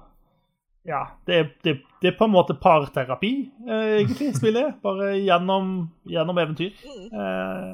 ja, 0.86 1.03
det, 1.28 1.36
er- 1.36 1.49
det, 1.64 1.74
det 2.02 2.08
er 2.12 2.18
på 2.18 2.26
en 2.26 2.34
måte 2.34 2.56
parterapi, 2.58 3.32
eh, 3.68 3.99
egentlig, 4.02 4.32
spillet. 4.40 4.80
Bare 4.82 5.12
gjennom, 5.22 5.90
gjennom 6.10 6.38
eventyr. 6.41 6.72
Eh, 7.14 7.72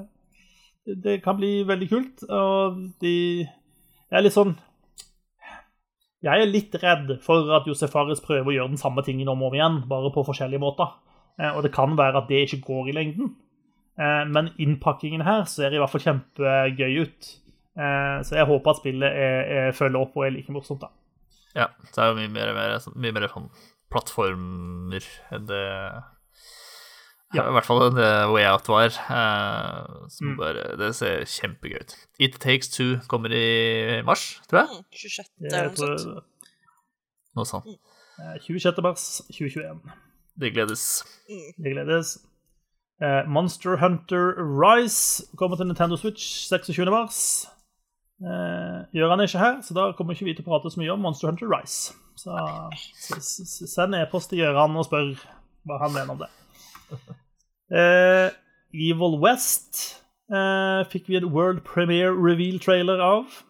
det, 0.88 0.98
det 1.04 1.18
kan 1.24 1.38
bli 1.40 1.64
veldig 1.68 1.90
kult. 1.92 2.24
Og 2.30 2.82
de 3.02 3.16
Jeg 3.44 4.18
er 4.20 4.24
litt 4.28 4.36
sånn 4.38 4.56
jeg 6.26 6.42
er 6.42 6.50
litt 6.50 6.74
redd 6.82 7.12
for 7.22 7.52
at 7.56 7.68
Josef 7.70 7.92
Fares 7.94 8.20
prøver 8.26 8.50
å 8.50 8.54
gjøre 8.56 8.72
den 8.72 8.80
samme 8.82 9.04
tingen 9.06 9.30
om 9.30 9.44
og 9.46 9.52
om 9.52 9.56
igjen, 9.56 9.76
bare 9.88 10.10
på 10.16 10.24
forskjellige 10.26 10.60
måter. 10.64 10.90
Eh, 11.40 11.52
Og 11.56 11.62
det 11.64 11.72
kan 11.76 11.94
være 11.96 12.24
at 12.24 12.28
det 12.32 12.40
ikke 12.48 12.64
går 12.66 12.90
i 12.90 12.96
lengden. 12.98 13.36
Eh, 14.00 14.24
Men 14.26 14.50
innpakkingen 14.58 15.22
her 15.24 15.44
ser 15.46 15.70
i 15.72 15.78
hvert 15.78 15.94
fall 15.94 16.02
kjempegøy 16.08 17.02
ut. 17.04 17.30
Eh, 17.78 18.18
Så 18.26 18.36
jeg 18.36 18.50
håper 18.50 18.70
at 18.74 18.82
spillet 18.82 19.12
er, 19.14 19.42
er, 19.68 19.72
følger 19.78 20.02
opp 20.02 20.18
og 20.18 20.26
er 20.26 20.34
like 20.34 20.52
morsomt. 20.52 20.82
da. 20.82 20.90
Ja, 21.58 21.68
så 21.92 22.04
er 22.04 22.12
det 22.14 22.14
jo 22.14 22.20
mye 22.22 22.34
mer, 22.36 22.54
mer, 22.54 22.78
mye 23.02 23.16
mer 23.18 23.28
sånn 23.32 23.50
plattformer 23.92 25.06
enn 25.34 25.48
det 25.50 25.64
Ja. 27.36 27.44
I 27.50 27.52
hvert 27.58 27.66
fall 27.68 27.82
det 27.92 28.08
Way 28.32 28.46
Out 28.48 28.70
var. 28.72 28.88
Uh, 29.12 30.06
som 30.14 30.30
Mm. 30.30 30.38
bare, 30.40 30.62
det 30.80 30.94
ser 30.96 31.26
kjempegøy 31.28 31.82
ut. 31.82 31.96
It 32.24 32.38
Takes 32.40 32.70
Two 32.72 33.02
kommer 33.12 33.34
i 33.36 34.02
mars, 34.08 34.40
tror 34.48 34.62
jeg. 34.62 34.70
Mm, 34.72 34.86
26. 34.94 35.28
Det 35.42 35.52
eller 35.52 35.60
er 35.60 35.68
noe 35.68 35.98
sånt. 35.98 36.24
Noe 37.36 37.46
sånt. 37.46 37.68
eh, 38.22 38.38
26. 38.46 38.82
mars 38.82 39.04
2021. 39.28 39.82
Det 40.40 40.54
gledes. 40.54 41.04
Det 41.28 41.74
gledes. 41.76 42.14
Eh, 43.02 43.26
Monster 43.28 43.76
Hunter 43.78 44.34
Rise 44.40 45.28
kommer 45.38 45.58
til 45.58 45.68
Nintendo 45.68 45.98
Switch 45.98 46.48
26. 46.48 46.90
mars. 46.90 47.46
Eh, 48.18 48.78
gjør 48.98 49.14
han 49.14 49.22
ikke 49.22 49.42
her, 49.42 49.58
så 49.62 49.76
da 49.78 49.92
kommer 49.98 50.16
ikke 50.16 50.26
vi 50.26 50.34
til 50.38 50.46
å 50.46 50.50
prate 50.50 50.72
så 50.74 50.82
mye 50.82 50.94
om 50.94 51.04
Monster 51.06 51.30
Hunter 51.30 51.50
Rise. 51.52 51.94
Så 52.18 52.34
send 53.70 53.94
e-post 53.94 54.32
til 54.32 54.42
Gjøran 54.42 54.78
og 54.80 54.88
spør 54.88 55.12
hva 55.68 55.78
han 55.84 55.94
mener 55.94 56.16
om 56.16 56.24
det. 56.24 56.32
Eh, 57.68 58.30
Evil 58.74 59.20
West 59.22 59.84
eh, 60.32 60.82
fikk 60.90 61.12
vi 61.12 61.20
en 61.20 61.30
world 61.34 61.62
premiere 61.68 62.16
reveal-trailer 62.16 63.04
av. 63.04 63.44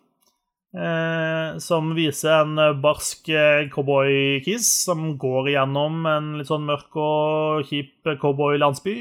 Eh, 0.78 1.58
som 1.64 1.94
viser 1.96 2.34
en 2.42 2.82
barsk 2.84 3.30
eh, 3.32 3.70
cowboy-kiss 3.72 4.68
som 4.90 5.14
går 5.18 5.54
igjennom 5.54 6.04
en 6.12 6.34
litt 6.38 6.52
sånn 6.52 6.68
mørk 6.68 6.98
og 7.00 7.70
kjip 7.70 8.12
cowboy-landsby. 8.20 8.98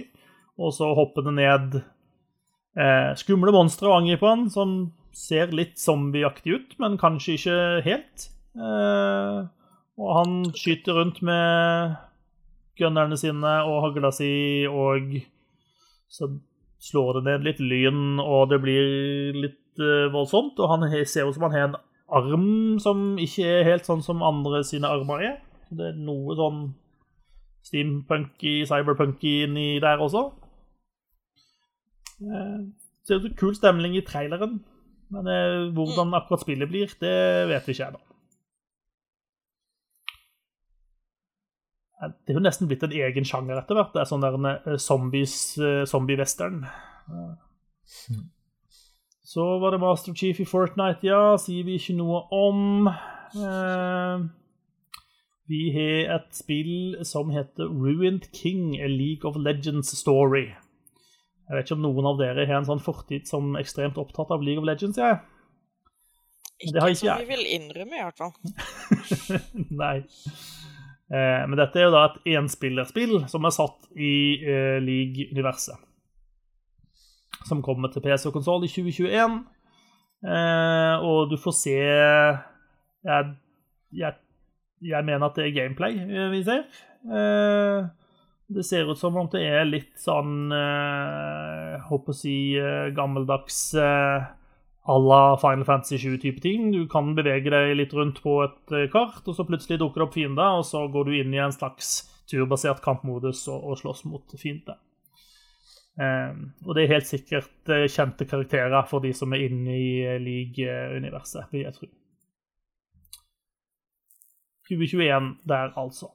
Og 0.62 0.72
så 0.72 0.92
hopper 0.96 1.26
det 1.26 1.34
ned 1.36 1.80
eh, 1.80 3.10
skumle 3.18 3.52
monstre 3.52 3.90
og 3.90 3.98
angriper 3.98 4.30
han, 4.30 4.46
som 4.52 4.78
ser 5.16 5.52
litt 5.56 5.78
zombieaktig 5.80 6.52
ut, 6.52 6.74
men 6.82 6.98
kanskje 7.00 7.36
ikke 7.38 7.60
helt. 7.86 8.28
Eh, 8.56 9.38
og 9.96 10.10
han 10.18 10.36
skyter 10.56 10.98
rundt 10.98 11.22
med 11.24 11.96
gunnerne 12.76 13.16
sine 13.16 13.54
og 13.64 13.80
hagla 13.86 14.12
si, 14.12 14.66
og 14.68 15.16
så 16.12 16.28
slår 16.86 17.18
det 17.18 17.24
ned 17.30 17.46
litt 17.48 17.62
lyn, 17.64 18.20
og 18.20 18.50
det 18.52 18.60
blir 18.62 19.36
litt 19.40 19.80
eh, 19.80 20.08
voldsomt. 20.12 20.60
Og 20.60 20.72
han 20.74 20.88
ser 21.08 21.28
ut 21.28 21.36
som 21.36 21.48
han 21.48 21.56
har 21.56 21.68
en 21.70 21.78
arm 22.06 22.78
som 22.82 23.16
ikke 23.18 23.46
er 23.58 23.68
helt 23.70 23.88
sånn 23.88 24.04
som 24.04 24.24
andre 24.24 24.62
sine 24.68 24.90
armer 24.92 25.24
er. 25.24 25.38
Det 25.72 25.92
er 25.92 25.98
noe 25.98 26.36
sånn 26.38 26.66
steampunky, 27.66 28.60
cyberpunky 28.68 29.40
inni 29.48 29.68
der 29.82 30.02
også. 30.02 30.28
Eh, 32.22 32.60
ser 33.06 33.18
ut 33.18 33.30
som 33.30 33.38
kul 33.40 33.56
stemning 33.56 33.96
i 33.96 34.04
traileren, 34.06 34.60
men 35.14 35.30
eh, 35.30 35.70
hvordan 35.76 36.14
akkurat 36.18 36.42
spillet 36.42 36.70
blir, 36.70 36.92
det 37.00 37.16
vet 37.50 37.66
vi 37.68 37.76
ikke 37.76 37.90
ennå. 37.90 38.02
Det 41.96 42.34
er 42.34 42.36
jo 42.36 42.44
nesten 42.44 42.68
blitt 42.68 42.84
en 42.84 42.92
egen 42.92 43.24
sjanger 43.24 43.56
etter 43.56 43.78
hvert. 43.78 43.94
Det 43.94 44.02
er 44.02 44.08
sånn 44.10 44.24
der 44.24 44.36
eh, 44.52 44.80
zombies, 44.82 45.36
eh, 45.56 45.84
zombie-western. 45.88 46.64
Eh. 46.66 48.18
Så 49.26 49.46
var 49.62 49.72
det 49.72 49.80
Master 49.80 50.14
Chief 50.14 50.38
i 50.40 50.46
Fortnite, 50.46 51.06
ja. 51.08 51.36
Sier 51.40 51.64
vi 51.66 51.78
ikke 51.80 51.96
noe 51.96 52.20
om. 52.36 52.90
Eh, 52.90 54.26
vi 55.50 55.62
har 55.74 56.14
et 56.18 56.28
spill 56.36 57.00
som 57.06 57.32
heter 57.34 57.70
Ruined 57.70 58.28
King, 58.34 58.76
a 58.82 58.90
League 58.90 59.24
of 59.24 59.38
Legends 59.40 59.96
story. 59.96 60.50
Jeg 61.46 61.54
vet 61.54 61.68
ikke 61.68 61.76
om 61.78 61.84
noen 61.84 62.08
av 62.10 62.18
dere 62.18 62.46
har 62.48 62.58
en 62.58 62.66
sånn 62.66 62.82
fortid 62.82 63.28
som 63.30 63.54
ekstremt 63.60 63.98
opptatt 64.02 64.32
av 64.34 64.42
League 64.42 64.62
of 64.62 64.66
Legends, 64.66 64.98
jeg. 64.98 65.20
Ikke, 66.56 66.72
det 66.72 66.82
har 66.82 66.92
ikke 66.94 67.02
som 67.02 67.20
vi 67.20 67.28
vil 67.30 67.48
innrømme, 67.54 67.98
i 67.98 68.04
hvert 68.06 68.18
fall. 68.18 68.32
Nei. 69.82 69.96
Eh, 71.06 71.42
men 71.46 71.58
dette 71.60 71.78
er 71.78 71.86
jo 71.86 71.92
da 71.94 72.06
et 72.08 72.30
enspillerspill 72.34 73.18
som 73.30 73.46
er 73.46 73.54
satt 73.54 73.90
i 73.94 74.14
eh, 74.42 74.78
League-universet. 74.82 75.84
Som 77.46 77.62
kommer 77.62 77.92
til 77.92 78.02
PC 78.02 78.26
og 78.30 78.38
konsoll 78.40 78.66
i 78.66 78.72
2021. 78.72 79.36
Eh, 80.26 81.04
og 81.06 81.30
du 81.30 81.36
får 81.38 81.54
se 81.54 81.76
jeg, 81.76 83.28
jeg, 83.94 84.16
jeg 84.82 85.06
mener 85.06 85.28
at 85.28 85.36
det 85.38 85.44
er 85.44 85.54
gameplay 85.60 86.00
eh, 86.02 86.30
vi 86.32 86.42
ser. 86.48 86.64
Eh, 87.06 87.86
det 88.48 88.64
ser 88.64 88.90
ut 88.90 88.98
som 88.98 89.16
om 89.18 89.28
det 89.32 89.42
er 89.42 89.64
litt 89.66 89.96
sånn 89.98 90.52
eh, 90.54 91.76
Håper 91.88 92.14
å 92.14 92.16
si 92.16 92.36
eh, 92.60 92.92
gammeldags 92.94 93.60
eh, 93.74 94.26
la 94.86 95.22
Final 95.42 95.64
Fantasy 95.66 95.98
7-type 95.98 96.40
ting. 96.40 96.70
Du 96.70 96.86
kan 96.90 97.14
bevege 97.18 97.50
deg 97.50 97.74
litt 97.76 97.94
rundt 97.96 98.20
på 98.22 98.38
et 98.44 98.74
eh, 98.74 98.88
kart, 98.92 99.24
og 99.26 99.34
så 99.34 99.46
plutselig 99.48 99.80
dukker 99.82 100.04
det 100.04 100.06
opp 100.06 100.14
fiender, 100.14 100.60
og 100.60 100.66
så 100.68 100.84
går 100.92 101.08
du 101.08 101.16
inn 101.18 101.34
i 101.34 101.42
en 101.42 101.54
slags 101.54 102.04
turbasert 102.30 102.82
kampmodus 102.84 103.44
og, 103.50 103.64
og 103.66 103.80
slåss 103.82 104.04
mot 104.06 104.36
fiender. 104.38 104.78
Eh, 105.98 106.38
og 106.66 106.76
det 106.76 106.84
er 106.84 106.94
helt 106.94 107.10
sikkert 107.10 107.72
eh, 107.72 107.88
kjente 107.90 108.28
karakterer 108.30 108.86
for 108.86 109.02
de 109.02 109.10
som 109.16 109.34
er 109.34 109.48
inne 109.48 109.74
i 109.74 110.18
League-universet, 110.22 111.50
vil 111.50 111.66
jeg 111.66 111.80
tro. 111.80 111.90
2021 114.70 115.34
der, 115.46 115.74
altså. 115.78 116.12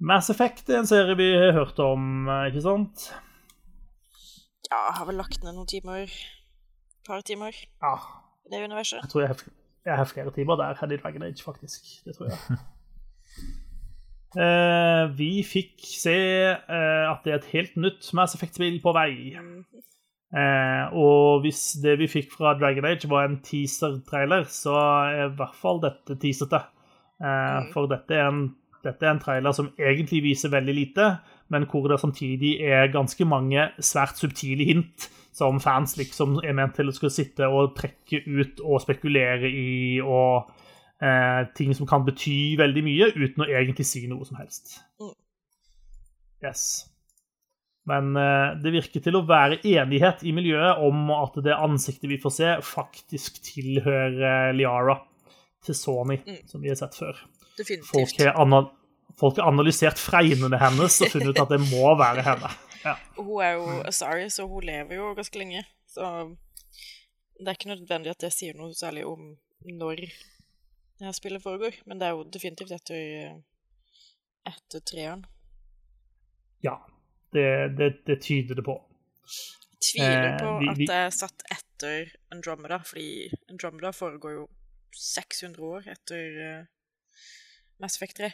Mass 0.00 0.30
Effect 0.30 0.68
er 0.70 0.78
en 0.82 0.86
serie 0.86 1.16
vi 1.18 1.26
har 1.34 1.52
hørt 1.56 1.78
om, 1.82 2.28
ikke 2.46 2.62
sant? 2.62 3.08
Ja, 4.70 4.78
jeg 4.90 4.94
har 5.00 5.06
vel 5.08 5.18
lagt 5.18 5.42
ned 5.42 5.56
noen 5.56 5.66
timer. 5.70 6.04
Et 6.06 7.06
par 7.08 7.22
timer 7.26 7.54
Ja, 7.82 7.94
i 8.46 8.52
det 8.52 8.60
universet. 8.68 9.00
Jeg 9.02 9.10
tror 9.10 9.24
jeg 9.24 9.28
har, 9.32 9.42
jeg 9.88 9.96
har 9.96 10.10
flere 10.10 10.30
timer 10.36 10.56
der 10.60 10.78
enn 10.84 10.92
i 10.94 11.00
Dragon 11.00 11.24
Age, 11.26 11.42
faktisk. 11.42 11.88
Det 12.06 12.16
tror 12.18 12.30
jeg. 12.30 12.58
Eh, 14.36 15.04
vi 15.16 15.40
fikk 15.40 15.80
se 15.88 16.12
eh, 16.52 17.04
at 17.08 17.22
det 17.24 17.32
er 17.32 17.38
et 17.38 17.46
helt 17.54 17.78
nytt 17.80 18.10
Mass 18.14 18.34
Effect-spill 18.36 18.76
på 18.84 18.92
vei. 18.92 19.14
Mm. 19.40 19.62
Eh, 20.36 20.92
og 21.00 21.40
hvis 21.46 21.62
det 21.80 21.94
vi 22.02 22.10
fikk 22.12 22.34
fra 22.36 22.52
Dragon 22.60 22.84
Age 22.90 23.08
var 23.08 23.24
en 23.24 23.38
teaser-trailer, 23.40 24.44
så 24.52 24.74
er 25.08 25.22
i 25.30 25.32
hvert 25.38 25.56
fall 25.56 25.80
dette 25.80 26.18
teasete. 26.20 26.60
Eh, 26.60 27.24
Mm. 27.24 27.72
for 27.72 27.88
dette 27.90 28.14
er, 28.14 28.28
en, 28.28 28.42
dette 28.88 29.06
er 29.06 29.14
en 29.14 29.20
trailer 29.22 29.54
som 29.56 29.70
egentlig 29.76 30.22
viser 30.24 30.52
veldig 30.52 30.74
lite, 30.74 31.12
men 31.52 31.68
hvor 31.68 31.86
det 31.92 32.00
samtidig 32.02 32.56
er 32.64 32.90
ganske 32.92 33.24
mange 33.28 33.68
svært 33.84 34.20
subtile 34.20 34.66
hint 34.68 35.08
som 35.38 35.60
fans 35.62 35.94
liksom 36.00 36.40
er 36.42 36.56
ment 36.56 36.74
til 36.74 36.90
å 36.90 36.94
skulle 36.96 37.14
sitte 37.14 37.46
og 37.46 37.76
trekke 37.78 38.24
ut 38.26 38.62
og 38.64 38.80
spekulere 38.82 39.46
i, 39.46 40.00
og 40.02 40.48
eh, 41.04 41.44
ting 41.54 41.74
som 41.78 41.86
kan 41.88 42.02
bety 42.06 42.56
veldig 42.58 42.82
mye, 42.86 43.10
uten 43.14 43.44
å 43.44 43.50
egentlig 43.50 43.86
si 43.86 44.06
noe 44.10 44.26
som 44.26 44.40
helst. 44.40 44.80
Mm. 44.98 45.14
Yes. 46.42 46.64
Men 47.88 48.10
eh, 48.18 48.56
det 48.62 48.74
virker 48.74 49.04
til 49.04 49.16
å 49.18 49.24
være 49.28 49.60
enighet 49.62 50.24
i 50.26 50.34
miljøet 50.36 50.82
om 50.84 51.08
at 51.14 51.38
det 51.44 51.54
ansiktet 51.56 52.10
vi 52.10 52.18
får 52.22 52.34
se, 52.34 52.50
faktisk 52.74 53.38
tilhører 53.46 54.52
Liara 54.58 54.98
til 55.64 55.74
Sony, 55.74 56.18
Mm. 56.26 56.42
som 56.50 56.62
vi 56.62 56.68
har 56.72 56.78
sett 56.78 56.98
før. 56.98 57.16
Definitivt. 57.58 57.88
Folk 57.90 58.20
har, 58.22 58.68
folk 59.18 59.38
har 59.40 59.48
analysert 59.50 59.98
fregnene 59.98 60.58
hennes 60.60 61.00
og 61.02 61.10
funnet 61.12 61.32
ut 61.34 61.40
at 61.44 61.52
det 61.54 61.60
må 61.70 61.92
være 61.98 62.22
henne. 62.26 62.50
Ja. 62.84 62.94
Hun 63.18 63.42
er 63.42 63.52
jo 63.58 63.68
Asari, 63.90 64.28
så 64.30 64.46
hun 64.48 64.62
lever 64.68 64.94
jo 65.00 65.12
ganske 65.18 65.38
lenge. 65.40 65.64
Så 65.90 66.06
det 67.38 67.48
er 67.50 67.56
ikke 67.58 67.72
nødvendig 67.74 68.10
at 68.14 68.20
det 68.22 68.32
sier 68.34 68.54
noe 68.58 68.74
særlig 68.78 69.04
om 69.06 69.32
når 69.66 70.04
det 70.06 71.06
her 71.06 71.14
spillet 71.16 71.42
foregår. 71.42 71.80
Men 71.86 71.98
det 72.00 72.06
er 72.08 72.14
jo 72.16 72.24
definitivt 72.34 72.72
etter, 72.78 73.34
etter 74.46 74.84
treeren. 74.92 75.26
ja. 76.64 76.76
Det, 77.28 77.42
det, 77.76 77.88
det 78.08 78.14
tyder 78.24 78.56
det 78.56 78.62
på. 78.64 78.72
Jeg 79.28 79.82
Tviler 79.84 80.30
Eh, 80.30 80.38
på 80.40 80.52
vi- 80.62 80.68
at 80.70 80.78
det 80.88 80.94
er 80.96 81.10
satt 81.12 81.42
etter 81.52 82.06
Andromeda, 82.32 82.78
fordi 82.88 83.28
Andromeda 83.52 83.90
foregår 83.92 84.32
jo 84.32 84.46
600 84.96 85.60
år 85.68 85.90
etter 85.92 86.38
uh, 86.40 86.64
Mass 87.84 87.98
Effect 88.00 88.16
3. 88.22 88.30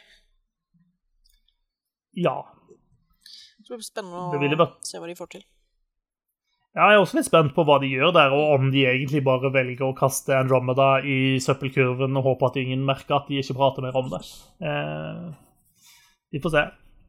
Ja. 2.15 2.37
tror 3.65 3.75
det 3.75 3.81
blir 3.81 3.91
spennende 3.91 4.65
å 4.65 4.71
se 4.85 5.01
hva 5.01 5.09
de 5.09 5.17
får 5.17 5.31
til. 5.35 5.45
Ja, 6.75 6.89
Jeg 6.91 6.97
er 6.97 7.01
også 7.05 7.15
litt 7.15 7.29
spent 7.29 7.53
på 7.55 7.63
hva 7.63 7.77
de 7.79 7.87
gjør 7.87 8.11
der, 8.15 8.33
og 8.35 8.57
om 8.57 8.71
de 8.71 8.81
egentlig 8.83 9.21
bare 9.23 9.51
velger 9.53 9.87
å 9.87 9.95
kaste 9.95 10.35
Andromeda 10.35 10.97
i 11.07 11.37
søppelkurven 11.39 12.19
og 12.19 12.25
håpe 12.27 12.49
at 12.49 12.57
ingen 12.59 12.83
merker 12.87 13.15
at 13.15 13.29
de 13.31 13.39
ikke 13.39 13.55
prater 13.55 13.85
mer 13.85 13.95
om 13.95 14.09
det. 14.11 14.19
Eh, 14.59 15.29
vi 16.35 16.41
får 16.43 16.51
se. 16.51 16.65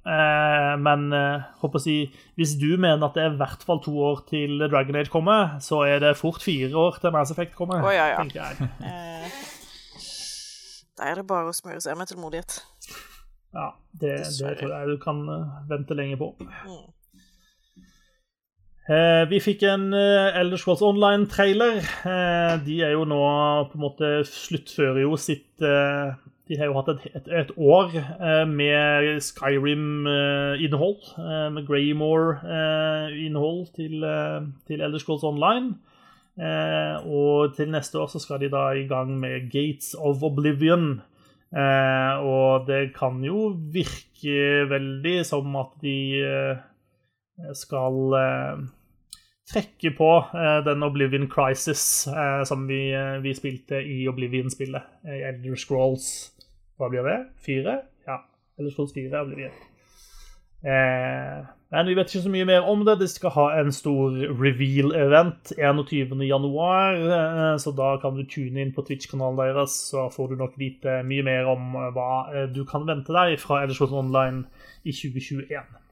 Eh, 0.06 0.74
men 0.78 1.08
eh, 1.10 1.48
håper 1.64 1.80
å 1.80 1.82
si, 1.82 1.96
hvis 2.38 2.54
du 2.60 2.76
mener 2.78 3.02
at 3.08 3.18
det 3.18 3.24
er 3.24 3.34
i 3.34 3.40
hvert 3.40 3.66
fall 3.66 3.82
to 3.82 3.96
år 4.06 4.22
til 4.30 4.62
Dragon 4.68 5.00
Age 5.00 5.10
kommer, 5.10 5.56
så 5.58 5.82
er 5.88 5.98
det 6.04 6.14
fort 6.20 6.38
fire 6.46 6.70
år 6.78 7.00
til 7.02 7.14
Mass 7.16 7.34
Effect 7.34 7.58
kommer. 7.58 7.82
Oh, 7.82 7.90
ja, 7.90 8.12
ja. 8.12 8.22
tenker 8.22 8.44
jeg. 8.44 8.70
Eh, 8.86 9.42
da 10.96 11.10
er 11.10 11.18
det 11.18 11.26
bare 11.28 11.50
å 11.50 11.56
smøre 11.56 11.82
seg 11.82 11.98
med 11.98 12.08
tålmodighet. 12.08 12.60
Ja, 13.56 13.70
det, 14.00 14.18
det 14.36 14.52
tror 14.60 14.74
jeg 14.74 14.92
du 14.92 14.98
kan 15.00 15.24
eh, 15.32 15.56
vente 15.70 15.96
lenge 15.96 16.18
på. 16.20 16.34
Mm. 16.42 16.84
Eh, 18.86 19.24
vi 19.30 19.40
fikk 19.42 19.64
en 19.66 19.88
eh, 19.96 20.36
Elder 20.38 20.60
Scrolls 20.60 20.84
Online-trailer. 20.84 21.80
Eh, 22.06 22.54
de 22.66 22.76
er 22.86 22.94
jo 22.94 23.06
nå 23.08 23.18
på 23.72 23.78
en 23.78 23.82
måte 23.82 24.10
sluttfører 24.28 25.02
jo 25.02 25.16
sitt, 25.18 25.48
eh, 25.64 26.12
de 26.46 26.58
har 26.60 26.70
jo 26.70 26.76
hatt 26.76 26.92
et, 26.92 27.08
et, 27.18 27.30
et 27.40 27.50
år 27.56 27.96
eh, 27.96 28.44
med 28.46 29.08
Skyrim-innhold, 29.26 31.08
eh, 31.18 31.48
med 31.56 31.66
Greymore-innhold 31.66 33.66
til, 33.74 34.06
til 34.68 34.86
Elder 34.86 35.02
Scrolls 35.02 35.26
Online. 35.26 35.74
Eh, 36.36 37.08
og 37.08 37.56
til 37.56 37.72
neste 37.72 37.98
år 37.98 38.12
så 38.12 38.20
skal 38.22 38.44
de 38.44 38.52
da 38.52 38.68
i 38.76 38.86
gang 38.86 39.16
med 39.18 39.48
Gates 39.50 39.96
of 39.98 40.22
Oblivion. 40.22 41.00
Eh, 41.54 42.24
og 42.26 42.66
det 42.66 42.90
kan 42.96 43.20
jo 43.24 43.50
virke 43.72 44.66
veldig 44.70 45.20
som 45.28 45.54
at 45.60 45.76
de 45.82 45.98
eh, 46.26 46.64
skal 47.54 48.16
trekke 49.46 49.92
på 49.94 50.10
den 50.66 50.82
Oblivion 50.82 51.28
Crisis 51.30 52.08
som 52.48 52.64
vi, 52.66 52.88
vi 53.22 53.34
spilte 53.36 53.78
i 53.78 54.00
Oblivion-spillet. 54.10 54.88
I 55.06 55.20
Elder 55.28 55.60
Scrolls 55.60 56.08
hva 56.76 56.90
blir 56.92 57.06
det? 57.08 57.16
Fire? 57.40 57.78
Ja. 58.04 58.18
Elder 58.58 58.72
Scrolls 58.74 58.92
4 58.92 59.22
blir 59.30 59.46
det. 59.46 59.52
Eh, 60.68 61.46
men 61.74 61.88
vi 61.90 61.96
vet 61.98 62.12
ikke 62.12 62.22
så 62.22 62.30
mye 62.30 62.46
mer 62.46 62.66
om 62.70 62.84
det. 62.86 62.98
De 63.00 63.08
skal 63.10 63.32
ha 63.34 63.46
en 63.58 63.72
stor 63.74 64.14
reveal-event 64.38 65.50
21.1, 65.58 67.00
eh, 67.16 67.56
så 67.62 67.72
da 67.74 67.88
kan 68.02 68.14
du 68.14 68.22
tune 68.30 68.62
inn 68.62 68.70
på 68.76 68.84
Twitch-kanalen 68.86 69.40
deres, 69.40 69.74
så 69.90 70.06
får 70.14 70.30
du 70.30 70.36
nok 70.38 70.54
vite 70.60 71.00
mye 71.08 71.26
mer 71.26 71.50
om 71.50 71.74
eh, 71.74 71.90
hva 71.96 72.12
eh, 72.30 72.46
du 72.54 72.62
kan 72.68 72.86
vente 72.86 73.14
deg 73.16 73.34
fra 73.42 73.64
Eddershot 73.64 73.96
Online 73.96 74.44
i 74.86 74.94
2021. 74.94 75.82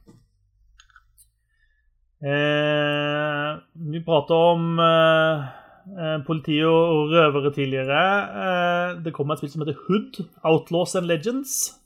Eh, 2.24 3.50
vi 3.90 4.00
prata 4.06 4.34
om 4.54 4.78
eh, 4.80 6.18
politi 6.24 6.62
og 6.64 7.10
røvere 7.12 7.52
tidligere. 7.52 8.00
Eh, 8.46 9.02
det 9.04 9.12
kommer 9.12 9.34
et 9.34 9.42
spill 9.42 9.52
som 9.52 9.66
heter 9.66 9.82
Hood, 9.88 10.22
Outlaws 10.46 10.94
and 10.94 11.10
Legends. 11.10 11.80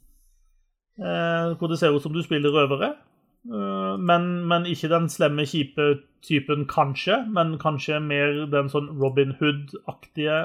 Hvor 0.99 1.71
det 1.71 1.79
ser 1.79 1.95
ut 1.95 2.03
som 2.03 2.13
du 2.13 2.23
spiller 2.27 2.51
røvere. 2.51 2.97
Men, 3.49 4.25
men, 4.51 4.67
ikke 4.69 4.91
den 4.93 5.07
slemme, 5.09 5.47
kjipe 5.49 5.85
typen, 6.27 6.67
kanskje. 6.69 7.23
Men 7.33 7.55
kanskje 7.63 8.01
mer 8.05 8.43
den 8.53 8.69
sånn 8.73 8.91
Robin 9.01 9.33
Hood-aktige 9.39 10.43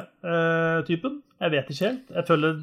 typen. 0.88 1.20
Jeg 1.44 1.52
vet 1.52 1.74
ikke 1.74 1.90
helt. 1.90 2.14
Jeg 2.16 2.28
føler, 2.30 2.62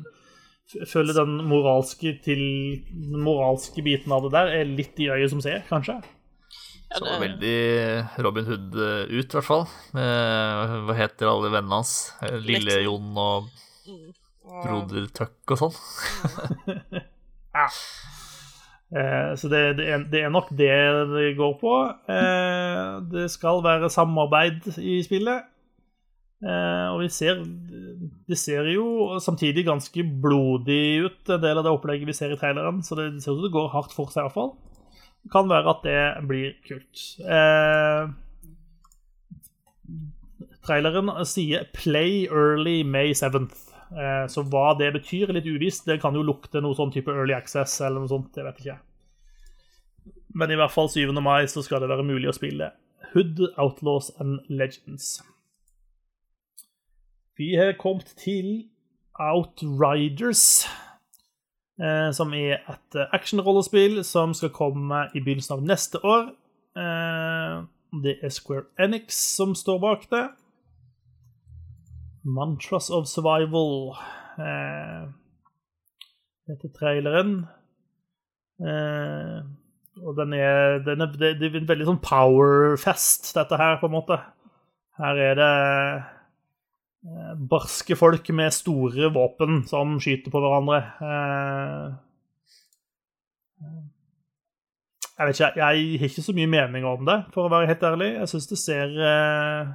føler 0.88 1.18
den 1.18 1.34
moralske, 1.50 2.14
til, 2.24 2.40
den 2.88 3.20
moralske 3.26 3.84
biten 3.84 4.16
av 4.16 4.24
det 4.24 4.32
der 4.38 4.54
er 4.62 4.72
litt 4.72 4.96
i 5.02 5.10
øyet 5.12 5.34
som 5.34 5.44
ser, 5.44 5.60
kanskje. 5.68 5.98
Så 6.90 7.06
veldig 7.20 7.58
Robin 8.24 8.46
Hood 8.48 8.74
eh, 8.74 9.12
ut, 9.12 9.28
i 9.28 9.36
hvert 9.36 9.46
fall. 9.46 9.66
Hva 9.94 10.96
heter 10.98 11.30
alle 11.30 11.52
vennene 11.52 11.78
hans? 11.78 11.92
Lille-Jon 12.46 13.12
og 13.14 13.46
mm. 13.86 14.08
Broder 14.64 15.06
Tuck 15.14 15.54
og 15.54 15.62
sånn. 15.62 15.78
ja. 17.54 17.68
Eh, 18.90 19.32
så 19.38 19.50
det, 19.50 19.62
det, 19.78 19.86
er, 19.86 20.04
det, 20.10 20.24
er, 20.24 20.32
nok 20.34 20.50
det 20.58 20.72
det 21.12 21.28
går 21.38 21.54
på. 21.60 21.74
Eh, 22.10 22.96
det 23.12 23.28
skal 23.30 23.62
være 23.64 23.92
samarbeid 23.92 24.72
i 24.78 25.00
spillet. 25.06 25.46
Eh, 26.40 26.86
og 26.88 27.02
vi 27.02 27.10
ser 27.12 27.42
Det 27.44 28.38
ser 28.40 28.64
jo 28.72 29.18
samtidig 29.20 29.66
ganske 29.66 30.04
blodig 30.22 31.04
ut, 31.04 31.20
en 31.28 31.42
del 31.42 31.60
av 31.60 31.66
det 31.66 31.74
opplegget 31.74 32.08
vi 32.08 32.16
ser 32.16 32.32
i 32.32 32.40
traileren. 32.40 32.82
Så 32.82 32.98
det, 32.98 33.12
det 33.14 33.22
ser 33.22 33.36
ut 33.36 33.42
som 33.42 33.46
det 33.46 33.54
går 33.54 33.72
hardt 33.74 33.94
for 33.94 34.10
seg, 34.10 34.24
i 34.24 34.28
hvert 34.28 34.38
fall 34.38 34.52
kan 35.32 35.48
være 35.50 35.74
at 35.74 35.84
det 35.84 36.28
blir 36.28 36.52
kult. 36.64 37.02
Eh, 37.20 38.08
traileren 40.64 41.10
sier 41.26 41.66
'Play 41.74 42.26
early 42.26 42.82
May 42.82 43.12
7th'. 43.12 43.69
Eh, 43.90 44.26
så 44.30 44.44
hva 44.46 44.70
det 44.78 44.92
betyr, 44.94 45.28
er 45.28 45.38
litt 45.38 45.48
uvisst. 45.50 45.86
Det 45.88 46.00
kan 46.02 46.14
jo 46.14 46.26
lukte 46.26 46.62
noe 46.62 46.76
sånn 46.78 46.92
type 46.94 47.10
early 47.10 47.34
access 47.34 47.80
eller 47.80 48.02
noe 48.02 48.10
sånt. 48.10 48.36
jeg 48.36 48.46
vet 48.46 48.62
ikke. 48.62 48.78
Men 50.34 50.50
i 50.50 50.58
hvert 50.58 50.74
fall 50.74 50.88
7. 50.88 51.10
mai 51.18 51.46
så 51.50 51.62
skal 51.66 51.82
det 51.82 51.90
være 51.90 52.06
mulig 52.06 52.30
å 52.30 52.36
spille 52.36 52.70
Hood, 53.12 53.40
Outlaws 53.58 54.12
and 54.22 54.38
Legends. 54.48 55.18
Vi 57.38 57.56
har 57.56 57.74
kommet 57.80 58.14
til 58.20 58.68
Outriders. 59.18 60.68
Eh, 61.80 62.10
som 62.12 62.34
er 62.36 62.60
et 62.68 62.96
actionrollespill 63.10 64.04
som 64.04 64.34
skal 64.36 64.52
komme 64.52 65.06
i 65.16 65.22
begynnelsen 65.22 65.56
av 65.56 65.64
neste 65.64 65.98
år. 66.04 66.28
Eh, 66.76 67.62
det 68.04 68.18
er 68.22 68.30
Square 68.30 68.68
Enix 68.78 69.16
som 69.34 69.54
står 69.56 69.80
bak 69.82 70.04
det. 70.12 70.28
Mantras 72.24 72.90
of 72.90 73.08
Survival 73.08 73.96
Dette 74.36 75.12
heter 76.50 76.72
traileren. 76.76 77.46
og 80.00 80.16
den 80.18 80.32
er, 80.36 80.80
den 80.84 81.00
er, 81.00 81.14
det 81.16 81.46
er 81.46 81.60
en 81.60 81.68
veldig 81.68 81.86
sånn 81.88 82.02
powerfest, 82.04 83.30
dette 83.36 83.56
her, 83.60 83.78
på 83.80 83.88
en 83.88 83.94
måte. 83.94 84.18
Her 85.00 85.20
er 85.30 85.38
det 85.38 85.52
Eh, 87.00 87.36
barske 87.48 87.96
folk 87.96 88.28
med 88.36 88.52
store 88.52 89.08
våpen 89.14 89.62
som 89.68 89.94
skyter 90.04 90.32
på 90.32 90.40
hverandre. 90.42 90.80
Eh, 91.00 91.92
jeg 95.20 95.28
vet 95.28 95.40
ikke, 95.40 95.52
jeg 95.56 96.00
har 96.00 96.10
ikke 96.10 96.26
så 96.26 96.34
mye 96.36 96.48
mening 96.48 96.84
om 96.88 97.06
det, 97.08 97.16
for 97.32 97.48
å 97.48 97.52
være 97.52 97.70
helt 97.72 97.86
ærlig. 97.88 98.10
Jeg 98.18 98.32
syns 98.34 98.50
det 98.50 98.58
ser 98.60 98.92
eh, 99.08 99.72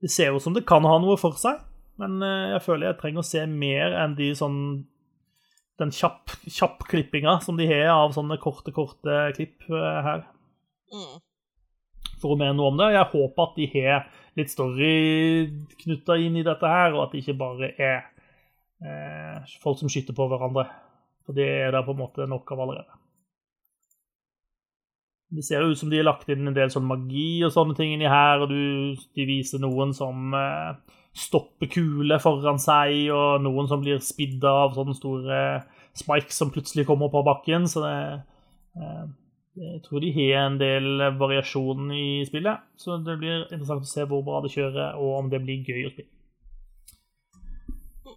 Det 0.00 0.10
ser 0.12 0.36
ut 0.36 0.42
som 0.42 0.54
det 0.56 0.66
kan 0.68 0.86
ha 0.88 0.96
noe 1.02 1.18
for 1.20 1.36
seg, 1.36 1.60
men 2.00 2.22
jeg 2.24 2.62
føler 2.64 2.88
jeg 2.88 3.00
trenger 3.02 3.20
å 3.20 3.28
se 3.28 3.42
mer 3.44 3.92
enn 4.00 4.14
de 4.16 4.30
sånn 4.36 4.60
den 5.80 5.92
kjapp, 5.96 6.34
kjapp 6.48 6.84
som 7.44 7.56
de 7.56 7.66
har 7.68 7.90
av 7.94 8.12
sånne 8.12 8.36
korte, 8.40 8.72
korte 8.72 9.32
klipp 9.36 9.64
her. 9.68 10.26
Mm. 10.92 11.20
For 12.20 12.34
å 12.34 12.38
mene 12.38 12.56
noe 12.58 12.72
om 12.72 12.80
det. 12.80 12.90
Jeg 12.92 13.10
håper 13.14 13.46
at 13.46 13.56
de 13.56 13.68
har 13.74 14.06
litt 14.38 14.52
story 14.52 14.94
knytta 15.80 16.18
inn 16.20 16.36
i 16.36 16.44
dette 16.46 16.68
her, 16.68 16.92
og 16.92 17.06
at 17.06 17.14
det 17.14 17.22
ikke 17.22 17.38
bare 17.40 17.72
er 17.80 18.00
eh, 18.84 19.56
folk 19.62 19.80
som 19.80 19.92
skyter 19.92 20.16
på 20.16 20.28
hverandre. 20.28 20.66
For 21.24 21.36
det 21.36 21.48
er 21.48 21.72
det 21.72 21.84
på 21.86 21.96
en 21.96 22.02
måte 22.02 22.28
nok 22.28 22.52
av 22.52 22.64
allerede. 22.66 22.99
Det 25.30 25.44
ser 25.46 25.62
jo 25.62 25.70
ut 25.70 25.78
som 25.78 25.90
de 25.90 26.00
har 26.00 26.08
lagt 26.08 26.30
inn 26.32 26.48
en 26.50 26.56
del 26.56 26.72
sånn 26.72 26.88
magi 26.88 27.42
og 27.46 27.52
sånne 27.54 27.76
ting 27.78 27.94
inni 27.94 28.08
her, 28.10 28.42
og 28.42 28.50
du, 28.50 28.96
de 29.14 29.26
viser 29.28 29.62
noen 29.62 29.94
som 29.94 30.34
eh, 30.34 30.96
stopper 31.14 31.70
kuler 31.70 32.22
foran 32.22 32.58
seg, 32.58 33.12
og 33.14 33.44
noen 33.44 33.70
som 33.70 33.82
blir 33.82 34.02
spidda 34.02 34.50
av 34.64 34.74
sånne 34.74 34.96
store 34.98 35.40
spikes 35.98 36.42
som 36.42 36.50
plutselig 36.50 36.86
kommer 36.88 37.12
på 37.12 37.22
bakken. 37.26 37.68
Så 37.70 37.84
det, 37.84 37.96
eh, 38.74 39.02
jeg 39.60 39.82
tror 39.86 40.02
de 40.02 40.14
har 40.18 40.46
en 40.46 40.58
del 40.58 41.04
variasjon 41.20 41.90
i 41.94 42.22
spillet, 42.26 42.66
så 42.78 42.98
det 43.04 43.18
blir 43.20 43.44
interessant 43.50 43.86
å 43.86 43.90
se 43.90 44.06
hvor 44.08 44.24
bra 44.26 44.42
det 44.42 44.54
kjører, 44.54 44.98
og 44.98 45.18
om 45.18 45.30
det 45.30 45.42
blir 45.44 45.62
gøy 45.66 45.86
å 45.86 45.92
spille. 45.94 46.10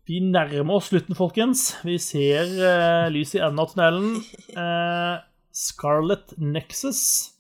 Vi 0.04 0.18
nærmer 0.20 0.76
oss 0.76 0.90
slutten, 0.92 1.16
folkens. 1.16 1.78
Vi 1.88 1.96
ser 2.02 2.50
uh, 2.60 3.06
lys 3.14 3.38
i 3.38 3.40
enden 3.40 3.62
av 3.64 3.70
tunnelen. 3.72 4.18
Uh, 4.52 5.22
Scarlet 5.54 6.34
Nexus 6.42 7.34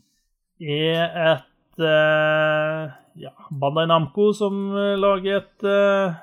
er 0.61 1.09
et 1.33 1.81
uh, 1.81 2.91
ja, 3.19 3.33
Bandai 3.49 3.87
Namco 3.89 4.29
som 4.37 4.69
lager 5.01 5.41
et 5.41 5.65
uh, 5.65 6.13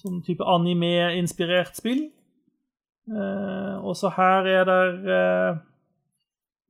sånn 0.00 0.20
type 0.26 0.44
anime-inspirert 0.44 1.80
spill. 1.80 2.06
Uh, 3.10 3.80
også 3.88 4.12
her 4.14 4.46
er 4.46 4.68
det 4.68 5.24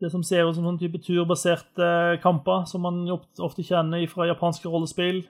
det 0.01 0.09
som 0.09 0.23
ser 0.24 0.47
ut 0.48 0.57
som 0.57 0.65
sånn 0.65 0.78
type 0.81 0.97
turbaserte 1.05 2.16
kamper, 2.23 2.65
som 2.70 2.86
man 2.86 3.02
ofte 3.12 3.65
kjenner 3.66 4.07
fra 4.09 4.31
japanske 4.31 4.70
rollespill. 4.70 5.27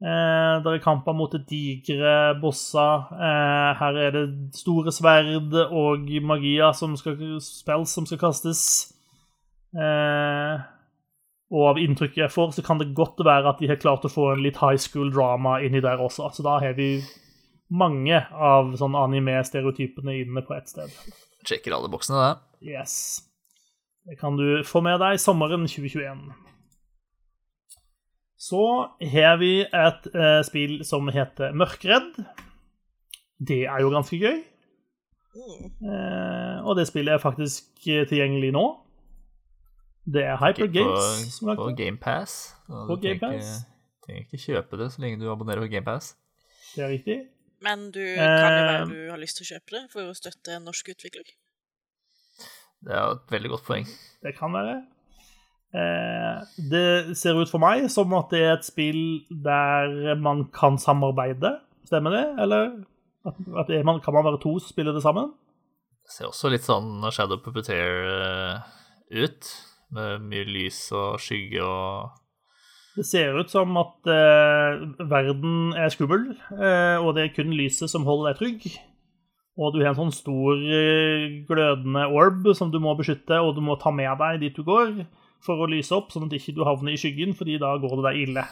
Eh, 0.00 0.54
det 0.64 0.72
er 0.72 0.80
kamper 0.80 1.12
mot 1.12 1.34
digre 1.48 2.14
bosser. 2.40 3.10
Eh, 3.12 3.70
her 3.76 3.98
er 4.00 4.14
det 4.14 4.24
store 4.56 4.92
sverd 4.96 5.52
og 5.66 6.08
magier 6.24 6.72
som 6.76 6.96
skal, 6.96 7.18
spills 7.44 7.92
som 7.96 8.08
skal 8.08 8.20
kastes. 8.22 8.62
Eh, 9.76 10.62
og 11.50 11.66
av 11.66 11.80
inntrykket 11.82 12.24
jeg 12.24 12.32
får, 12.32 12.54
så 12.56 12.64
kan 12.64 12.80
det 12.80 12.94
godt 12.96 13.20
være 13.26 13.52
at 13.52 13.60
de 13.60 13.68
har 13.68 13.80
klart 13.82 14.06
å 14.06 14.12
få 14.12 14.30
en 14.32 14.44
litt 14.44 14.60
high 14.62 14.78
school 14.80 15.10
drama 15.12 15.58
inni 15.60 15.82
der 15.84 16.00
også. 16.00 16.30
Så 16.32 16.46
da 16.46 16.56
har 16.62 16.76
vi 16.78 16.94
mange 17.70 18.22
av 18.32 18.72
sånn 18.78 18.96
anime-stereotypene 18.98 20.16
inne 20.22 20.42
på 20.46 20.56
ett 20.56 20.70
sted. 20.70 20.94
Sjekker 21.46 21.76
alle 21.76 21.90
boksene, 21.92 22.22
det. 22.22 22.70
Yes. 22.72 22.94
Det 24.08 24.16
kan 24.20 24.38
du 24.38 24.62
få 24.64 24.80
med 24.84 25.00
deg 25.02 25.20
sommeren 25.20 25.68
2021. 25.68 26.30
Så 28.40 28.60
har 29.12 29.34
vi 29.40 29.50
et 29.66 30.06
eh, 30.14 30.40
spill 30.48 30.78
som 30.88 31.08
heter 31.12 31.52
Mørkredd. 31.52 32.14
Det 33.40 33.62
er 33.68 33.82
jo 33.84 33.90
ganske 33.92 34.16
gøy. 34.20 34.38
Eh, 35.36 36.56
og 36.66 36.76
det 36.78 36.86
spillet 36.88 37.14
er 37.14 37.22
faktisk 37.22 37.68
tilgjengelig 37.84 38.52
nå. 38.56 38.64
Det 40.10 40.24
er 40.26 40.38
Hyper 40.40 40.70
Games 40.72 41.36
På. 41.44 41.54
På 41.54 41.66
GamePass. 41.76 42.38
På 42.66 42.96
Game 43.02 43.20
Pass. 43.20 43.60
Trenger 44.06 44.24
ikke 44.24 44.40
kjøpe 44.42 44.80
det 44.80 44.88
så 44.94 45.04
lenge 45.04 45.20
du 45.20 45.28
abonnerer 45.30 45.60
på 45.62 45.68
GamePass. 45.70 46.14
Det 46.74 46.84
er 46.86 46.90
riktig. 46.94 47.18
Men 47.60 47.90
du 47.92 48.00
kan 48.00 48.56
jo 48.56 48.64
være 48.64 48.80
Eh. 48.80 48.88
du 48.88 49.10
har 49.12 49.20
lyst 49.20 49.36
til 49.36 49.44
å 49.44 49.50
kjøpe 49.52 49.76
det 49.76 49.82
for 49.92 50.08
å 50.08 50.16
støtte 50.16 50.56
en 50.56 50.64
norsk 50.64 50.88
utvikler. 50.94 51.28
Det 52.80 52.94
er 52.96 53.02
jo 53.04 53.18
et 53.18 53.30
veldig 53.36 53.50
godt 53.52 53.66
poeng. 53.68 53.86
Det 54.24 54.32
kan 54.38 54.52
være. 54.56 54.78
Eh, 55.70 56.38
det 56.70 57.16
ser 57.18 57.38
ut 57.38 57.50
for 57.50 57.62
meg 57.62 57.84
som 57.94 58.10
at 58.18 58.32
det 58.34 58.40
er 58.42 58.56
et 58.56 58.66
spill 58.66 59.02
der 59.30 60.16
man 60.18 60.48
kan 60.54 60.80
samarbeide. 60.82 61.58
Stemmer 61.86 62.16
det? 62.16 62.24
Eller 62.42 62.72
at, 63.26 63.68
det 63.68 63.84
man, 63.86 64.00
kan 64.02 64.16
man 64.16 64.26
være 64.26 64.42
to 64.42 64.56
som 64.58 64.72
spiller 64.72 64.96
det 64.96 65.04
sammen? 65.04 65.30
Det 66.06 66.16
ser 66.16 66.30
også 66.30 66.50
litt 66.50 66.66
sånn 66.66 67.04
Shadow 67.14 67.38
Puppeteer 67.42 68.08
eh, 68.16 69.22
ut, 69.22 69.52
med 69.94 70.26
mye 70.26 70.46
lys 70.46 70.84
og 70.94 71.18
skygge 71.22 71.62
og 71.66 72.16
Det 72.94 73.06
ser 73.06 73.38
ut 73.38 73.50
som 73.50 73.74
at 73.78 74.10
eh, 74.10 74.82
verden 75.06 75.74
er 75.78 75.90
skummel, 75.94 76.32
eh, 76.58 76.98
og 76.98 77.14
det 77.14 77.28
er 77.28 77.34
kun 77.36 77.54
lyset 77.54 77.90
som 77.92 78.06
holder 78.06 78.32
deg 78.32 78.40
trygg. 78.40 78.66
Og 79.60 79.74
du 79.74 79.80
har 79.82 79.92
en 79.92 79.98
sånn 79.98 80.14
stor 80.14 80.58
eh, 80.58 81.44
glødende 81.46 82.08
orb 82.10 82.48
som 82.58 82.74
du 82.74 82.80
må 82.82 82.96
beskytte, 82.98 83.38
og 83.38 83.54
du 83.54 83.62
må 83.62 83.78
ta 83.78 83.94
med 83.94 84.10
deg 84.18 84.42
dit 84.42 84.58
du 84.58 84.66
går 84.66 85.04
for 85.44 85.62
å 85.62 85.70
lyse 85.70 85.94
opp, 85.96 86.12
sånn 86.12 86.28
at 86.28 86.36
ikke 86.36 86.54
du 86.56 86.64
havner 86.68 86.94
i 86.94 87.00
skyggen, 87.00 87.32
fordi 87.36 87.58
da 87.62 87.72
går 87.80 87.96
det 87.98 88.06
deg 88.08 88.20
ille. 88.26 88.44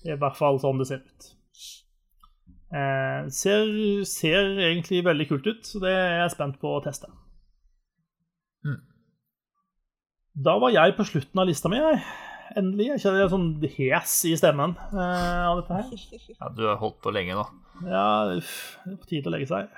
Det 0.00 0.14
er 0.14 0.16
i 0.16 0.22
hvert 0.22 0.38
fall 0.38 0.60
sånn 0.62 0.80
det 0.80 0.88
ser 0.88 1.04
ut. 1.04 1.30
Eh, 2.70 3.26
ser, 3.34 3.72
ser 4.06 4.54
egentlig 4.62 5.02
veldig 5.04 5.26
kult 5.32 5.48
ut, 5.50 5.62
så 5.66 5.82
det 5.82 5.92
er 5.92 6.20
jeg 6.22 6.34
spent 6.36 6.60
på 6.62 6.76
å 6.76 6.82
teste. 6.84 7.10
Mm. 8.64 8.80
Da 10.46 10.56
var 10.62 10.72
jeg 10.72 10.96
på 10.96 11.06
slutten 11.08 11.42
av 11.42 11.48
lista 11.50 11.72
mi. 11.72 11.80
jeg. 11.82 12.02
Endelig. 12.58 12.88
Jeg 12.94 13.02
kjenner 13.04 13.24
jeg 13.24 13.32
sånn 13.32 13.48
hes 13.76 14.14
i 14.26 14.34
stemmen 14.38 14.76
eh, 14.90 15.42
av 15.50 15.60
dette 15.60 15.80
her. 15.80 16.06
Ja, 16.40 16.50
du 16.54 16.64
har 16.66 16.80
holdt 16.80 17.00
på 17.02 17.12
lenge 17.14 17.36
nå. 17.38 17.44
Ja, 17.86 18.06
uff, 18.36 18.78
det 18.84 18.94
er 18.94 19.00
på 19.00 19.10
tide 19.10 19.30
å 19.30 19.34
legge 19.34 19.48
seg. 19.50 19.70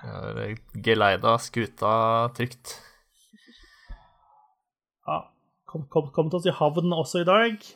Har 0.00 0.38
geleida 0.84 1.34
skuta 1.42 1.92
trygt. 2.36 2.78
Ja, 5.06 5.18
kom, 5.70 5.86
kom, 5.92 6.10
kom 6.14 6.30
til 6.30 6.40
oss 6.40 6.50
i 6.50 6.56
havn 6.58 6.92
også 6.96 7.22
i 7.22 7.28
dag. 7.28 7.70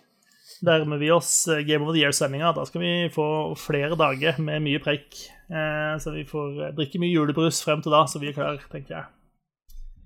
Nærmer 0.64 1.00
vi 1.00 1.10
oss 1.14 1.32
eh, 1.48 1.64
Game 1.66 1.86
of 1.86 1.94
the 1.94 2.02
Year-sendinga. 2.02 2.52
Da 2.56 2.66
skal 2.68 2.82
vi 2.84 2.92
få 3.14 3.26
flere 3.58 3.96
dager 3.98 4.40
med 4.42 4.64
mye 4.64 4.82
preik. 4.82 5.18
Eh, 5.48 5.94
så 6.02 6.14
vi 6.14 6.26
får 6.28 6.60
eh, 6.68 6.74
drikke 6.76 7.00
mye 7.02 7.14
julebrus 7.14 7.62
frem 7.64 7.82
til 7.84 7.94
da, 7.94 8.04
så 8.08 8.22
vi 8.22 8.30
er 8.30 8.36
klar, 8.36 8.60
tenker 8.72 8.98
jeg. 8.98 9.10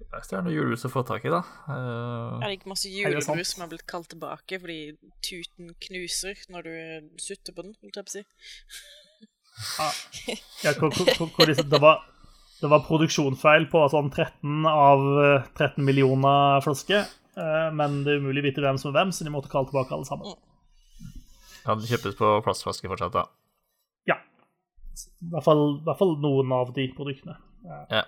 Det 0.09 0.33
er 0.33 0.45
noe 0.45 0.55
julebrus 0.55 0.87
å 0.89 0.91
få 0.93 1.03
tak 1.07 1.27
i, 1.29 1.33
da. 1.33 1.43
Uh, 1.69 2.39
Er 2.41 2.47
det 2.49 2.55
ikke 2.57 2.71
masse 2.73 2.89
Er 2.89 3.11
julebrus 3.13 3.51
som 3.53 3.65
har 3.65 3.69
blitt 3.69 3.85
kalt 3.91 4.09
tilbake 4.09 4.57
fordi 4.63 4.79
tuten 5.21 5.75
knuser 5.85 6.41
når 6.49 6.65
du 6.65 7.11
sutter 7.21 7.53
på 7.53 7.67
den? 7.67 7.75
holdt 7.83 7.99
jeg 8.01 8.07
på 8.07 8.15
å 8.15 8.17
si? 8.17 8.25
Ja, 10.65 10.73
hvor, 10.79 10.95
hvor, 10.95 11.29
hvor, 11.35 11.51
disse, 11.51 11.67
det, 11.67 11.81
var, 11.83 12.07
det 12.63 12.71
var 12.73 12.87
produksjonsfeil 12.87 13.69
på 13.73 13.85
sånn 13.93 14.09
13 14.15 14.69
av 14.71 15.05
eh, 15.25 15.49
13 15.59 15.85
millioner 15.85 16.63
flasker. 16.65 17.05
Eh, 17.39 17.71
Men 17.79 18.03
det 18.05 18.15
er 18.15 18.23
umulig 18.23 18.45
å 18.45 18.49
vite 18.49 18.65
hvem 18.65 18.79
som 18.81 18.93
er 18.93 18.99
hvem, 18.99 19.15
så 19.15 19.27
de 19.27 19.35
måtte 19.35 19.53
kalle 19.53 19.71
tilbake 19.71 19.95
alle 19.95 20.09
sammen. 20.09 20.37
kan 21.65 21.83
kjøpes 21.85 22.17
på 22.19 22.35
plastflaske 22.45 22.91
fortsatt, 22.91 23.17
da. 23.17 23.27
Ja. 24.09 24.21
I 24.99 25.33
hvert 25.35 25.45
fall, 25.47 25.65
i 25.79 25.85
hvert 25.87 26.01
fall 26.01 26.17
noen 26.23 26.55
av 26.57 26.73
de 26.77 26.87
produktene. 26.97 27.37
Ja. 27.93 28.07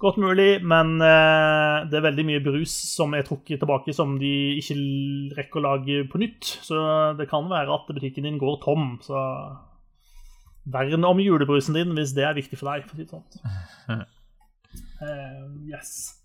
Godt 0.00 0.16
mulig, 0.16 0.62
men 0.64 0.94
eh, 1.04 1.82
det 1.92 1.98
er 1.98 2.06
veldig 2.06 2.22
mye 2.24 2.40
brus 2.40 2.72
som 2.94 3.12
er 3.12 3.26
trukket 3.26 3.60
tilbake 3.60 3.92
som 3.92 4.14
de 4.20 4.30
ikke 4.56 4.76
rekker 5.36 5.60
å 5.60 5.64
lage 5.66 5.98
på 6.08 6.20
nytt. 6.22 6.54
Så 6.64 6.78
det 7.18 7.26
kan 7.28 7.50
være 7.50 7.74
at 7.74 7.90
butikken 7.90 8.24
din 8.24 8.38
går 8.40 8.62
tom. 8.64 8.94
Så 9.04 9.20
vern 10.72 11.04
om 11.04 11.20
julebrusen 11.20 11.76
din 11.76 11.92
hvis 11.98 12.14
det 12.16 12.24
er 12.24 12.38
viktig 12.38 12.56
for 12.56 12.72
deg. 12.72 12.88
for 12.88 12.96
å 12.96 13.00
si 13.00 13.04
det 13.04 13.12
sånn. 13.12 14.06
Uh, 15.04 15.44
yes. 15.74 16.19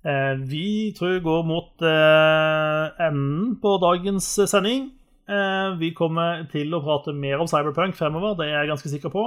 Eh, 0.00 0.34
vi 0.48 0.92
tror 0.96 1.12
jeg 1.12 1.24
går 1.26 1.42
mot 1.44 1.84
eh, 1.84 3.04
enden 3.04 3.56
på 3.60 3.76
dagens 3.82 4.28
sending. 4.48 4.88
Eh, 5.28 5.76
vi 5.80 5.92
kommer 5.96 6.46
til 6.50 6.72
å 6.72 6.80
prate 6.84 7.12
mer 7.12 7.42
om 7.42 7.50
Cyberpunk 7.50 7.98
fremover, 7.98 8.38
det 8.38 8.48
er 8.48 8.62
jeg 8.62 8.72
ganske 8.72 8.92
sikker 8.94 9.12
på. 9.12 9.24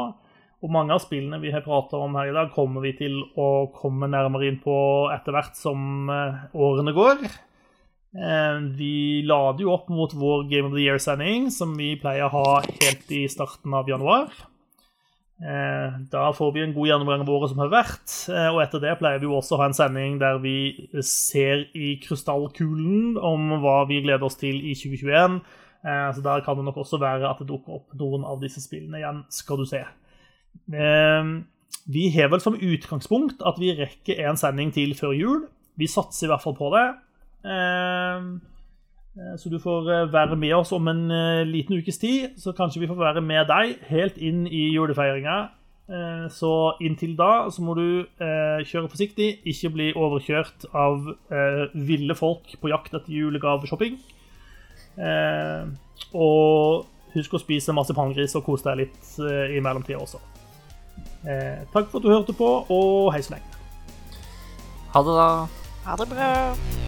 Og 0.64 0.72
mange 0.72 0.96
av 0.96 1.04
spillene 1.04 1.42
vi 1.44 1.52
har 1.54 1.66
pratet 1.66 1.94
om 2.00 2.16
her 2.18 2.32
i 2.32 2.36
dag, 2.36 2.50
kommer 2.56 2.82
vi 2.86 2.96
til 2.98 3.20
å 3.38 3.68
komme 3.76 4.10
nærmere 4.10 4.48
inn 4.48 4.62
på 4.64 4.78
etter 5.14 5.36
hvert 5.36 5.60
som 5.60 6.08
årene 6.08 6.94
går. 6.96 7.26
Vi 8.78 8.94
lader 9.28 9.66
jo 9.66 9.74
opp 9.74 9.92
mot 9.92 10.16
vår 10.16 10.46
Game 10.48 10.70
of 10.70 10.78
the 10.78 10.86
Year-sending, 10.86 11.50
som 11.52 11.76
vi 11.76 11.98
pleier 12.00 12.30
å 12.30 12.32
ha 12.32 12.62
helt 12.64 13.12
i 13.12 13.26
starten 13.28 13.76
av 13.76 13.92
januar. 13.92 14.32
Eh, 15.44 15.94
Da 16.12 16.32
får 16.32 16.54
vi 16.54 16.62
en 16.64 16.74
god 16.74 16.88
gjennomgang 16.88 17.22
av 17.26 17.30
året 17.30 17.50
som 17.52 17.60
har 17.60 17.72
vært, 17.74 18.12
eh, 18.32 18.48
og 18.54 18.62
etter 18.64 18.80
det 18.80 18.94
pleier 19.00 19.20
vi 19.20 19.28
jo 19.28 19.36
også 19.36 19.58
å 19.58 19.60
ha 19.60 19.66
en 19.68 19.76
sending 19.76 20.18
der 20.22 20.38
vi 20.40 20.88
ser 21.04 21.66
i 21.76 22.00
krystallkulen 22.00 23.18
om 23.20 23.50
hva 23.60 23.84
vi 23.90 24.02
gleder 24.06 24.24
oss 24.24 24.40
til 24.40 24.56
i 24.56 24.74
2021. 24.74 25.42
Eh, 25.84 26.14
Så 26.14 26.24
der 26.24 26.42
kan 26.46 26.56
det 26.56 26.64
nok 26.66 26.78
også 26.78 27.00
være 27.00 27.30
at 27.30 27.40
det 27.40 27.48
dukker 27.50 27.74
opp 27.76 27.94
noen 28.00 28.24
av 28.24 28.40
disse 28.40 28.62
spillene 28.64 29.02
igjen, 29.02 29.26
skal 29.30 29.58
du 29.58 29.66
se. 29.66 29.84
Vi 31.86 32.10
har 32.16 32.30
vel 32.30 32.40
som 32.40 32.56
utgangspunkt 32.56 33.42
at 33.46 33.60
vi 33.60 33.76
rekker 33.76 34.24
en 34.30 34.38
sending 34.38 34.72
til 34.72 34.94
før 34.96 35.12
jul. 35.12 35.48
Vi 35.76 35.88
satser 35.88 36.28
i 36.28 36.32
hvert 36.32 36.42
fall 36.42 36.56
på 36.56 36.72
det. 36.72 36.88
Eh, 39.18 39.36
Så 39.38 39.50
du 39.50 39.60
får 39.62 39.90
eh, 39.94 40.14
være 40.14 40.36
med 40.36 40.54
oss 40.58 40.72
om 40.74 40.88
en 40.88 41.12
eh, 41.12 41.44
liten 41.46 41.78
ukes 41.78 41.98
tid. 42.02 42.32
Så 42.38 42.54
kanskje 42.58 42.82
vi 42.82 42.88
får 42.90 42.98
være 43.00 43.22
med 43.22 43.48
deg 43.48 43.76
helt 43.90 44.18
inn 44.18 44.48
i 44.48 44.72
julefeiringa. 44.74 45.38
Eh, 45.90 46.26
Så 46.34 46.54
inntil 46.82 47.16
da 47.20 47.50
så 47.52 47.62
må 47.62 47.76
du 47.78 48.06
kjøre 48.18 48.90
forsiktig, 48.90 49.40
ikke 49.46 49.74
bli 49.74 49.92
overkjørt 49.94 50.66
av 50.74 51.12
ville 51.76 52.16
folk 52.16 52.56
på 52.62 52.70
jakt 52.72 52.94
etter 52.94 53.14
julegaveshopping. 53.14 54.00
Eh, 54.98 55.66
Og 56.14 56.86
husk 57.14 57.34
å 57.34 57.42
spise 57.42 57.74
marsipangris 57.74 58.34
og 58.36 58.46
kose 58.48 58.66
deg 58.72 58.88
litt 58.88 59.12
i 59.54 59.60
mellomtida 59.62 60.00
også. 60.02 60.18
Eh, 61.24 61.62
takk 61.72 61.88
for 61.92 62.00
at 62.00 62.04
du 62.04 62.10
hørte 62.10 62.34
på, 62.36 62.48
og 62.70 63.12
hei 63.14 63.22
så 63.22 63.36
lenge. 63.36 63.46
Ha 64.94 65.02
det, 65.06 65.16
da. 65.18 65.30
Ha 65.86 65.96
det 66.02 66.10
bra. 66.10 66.83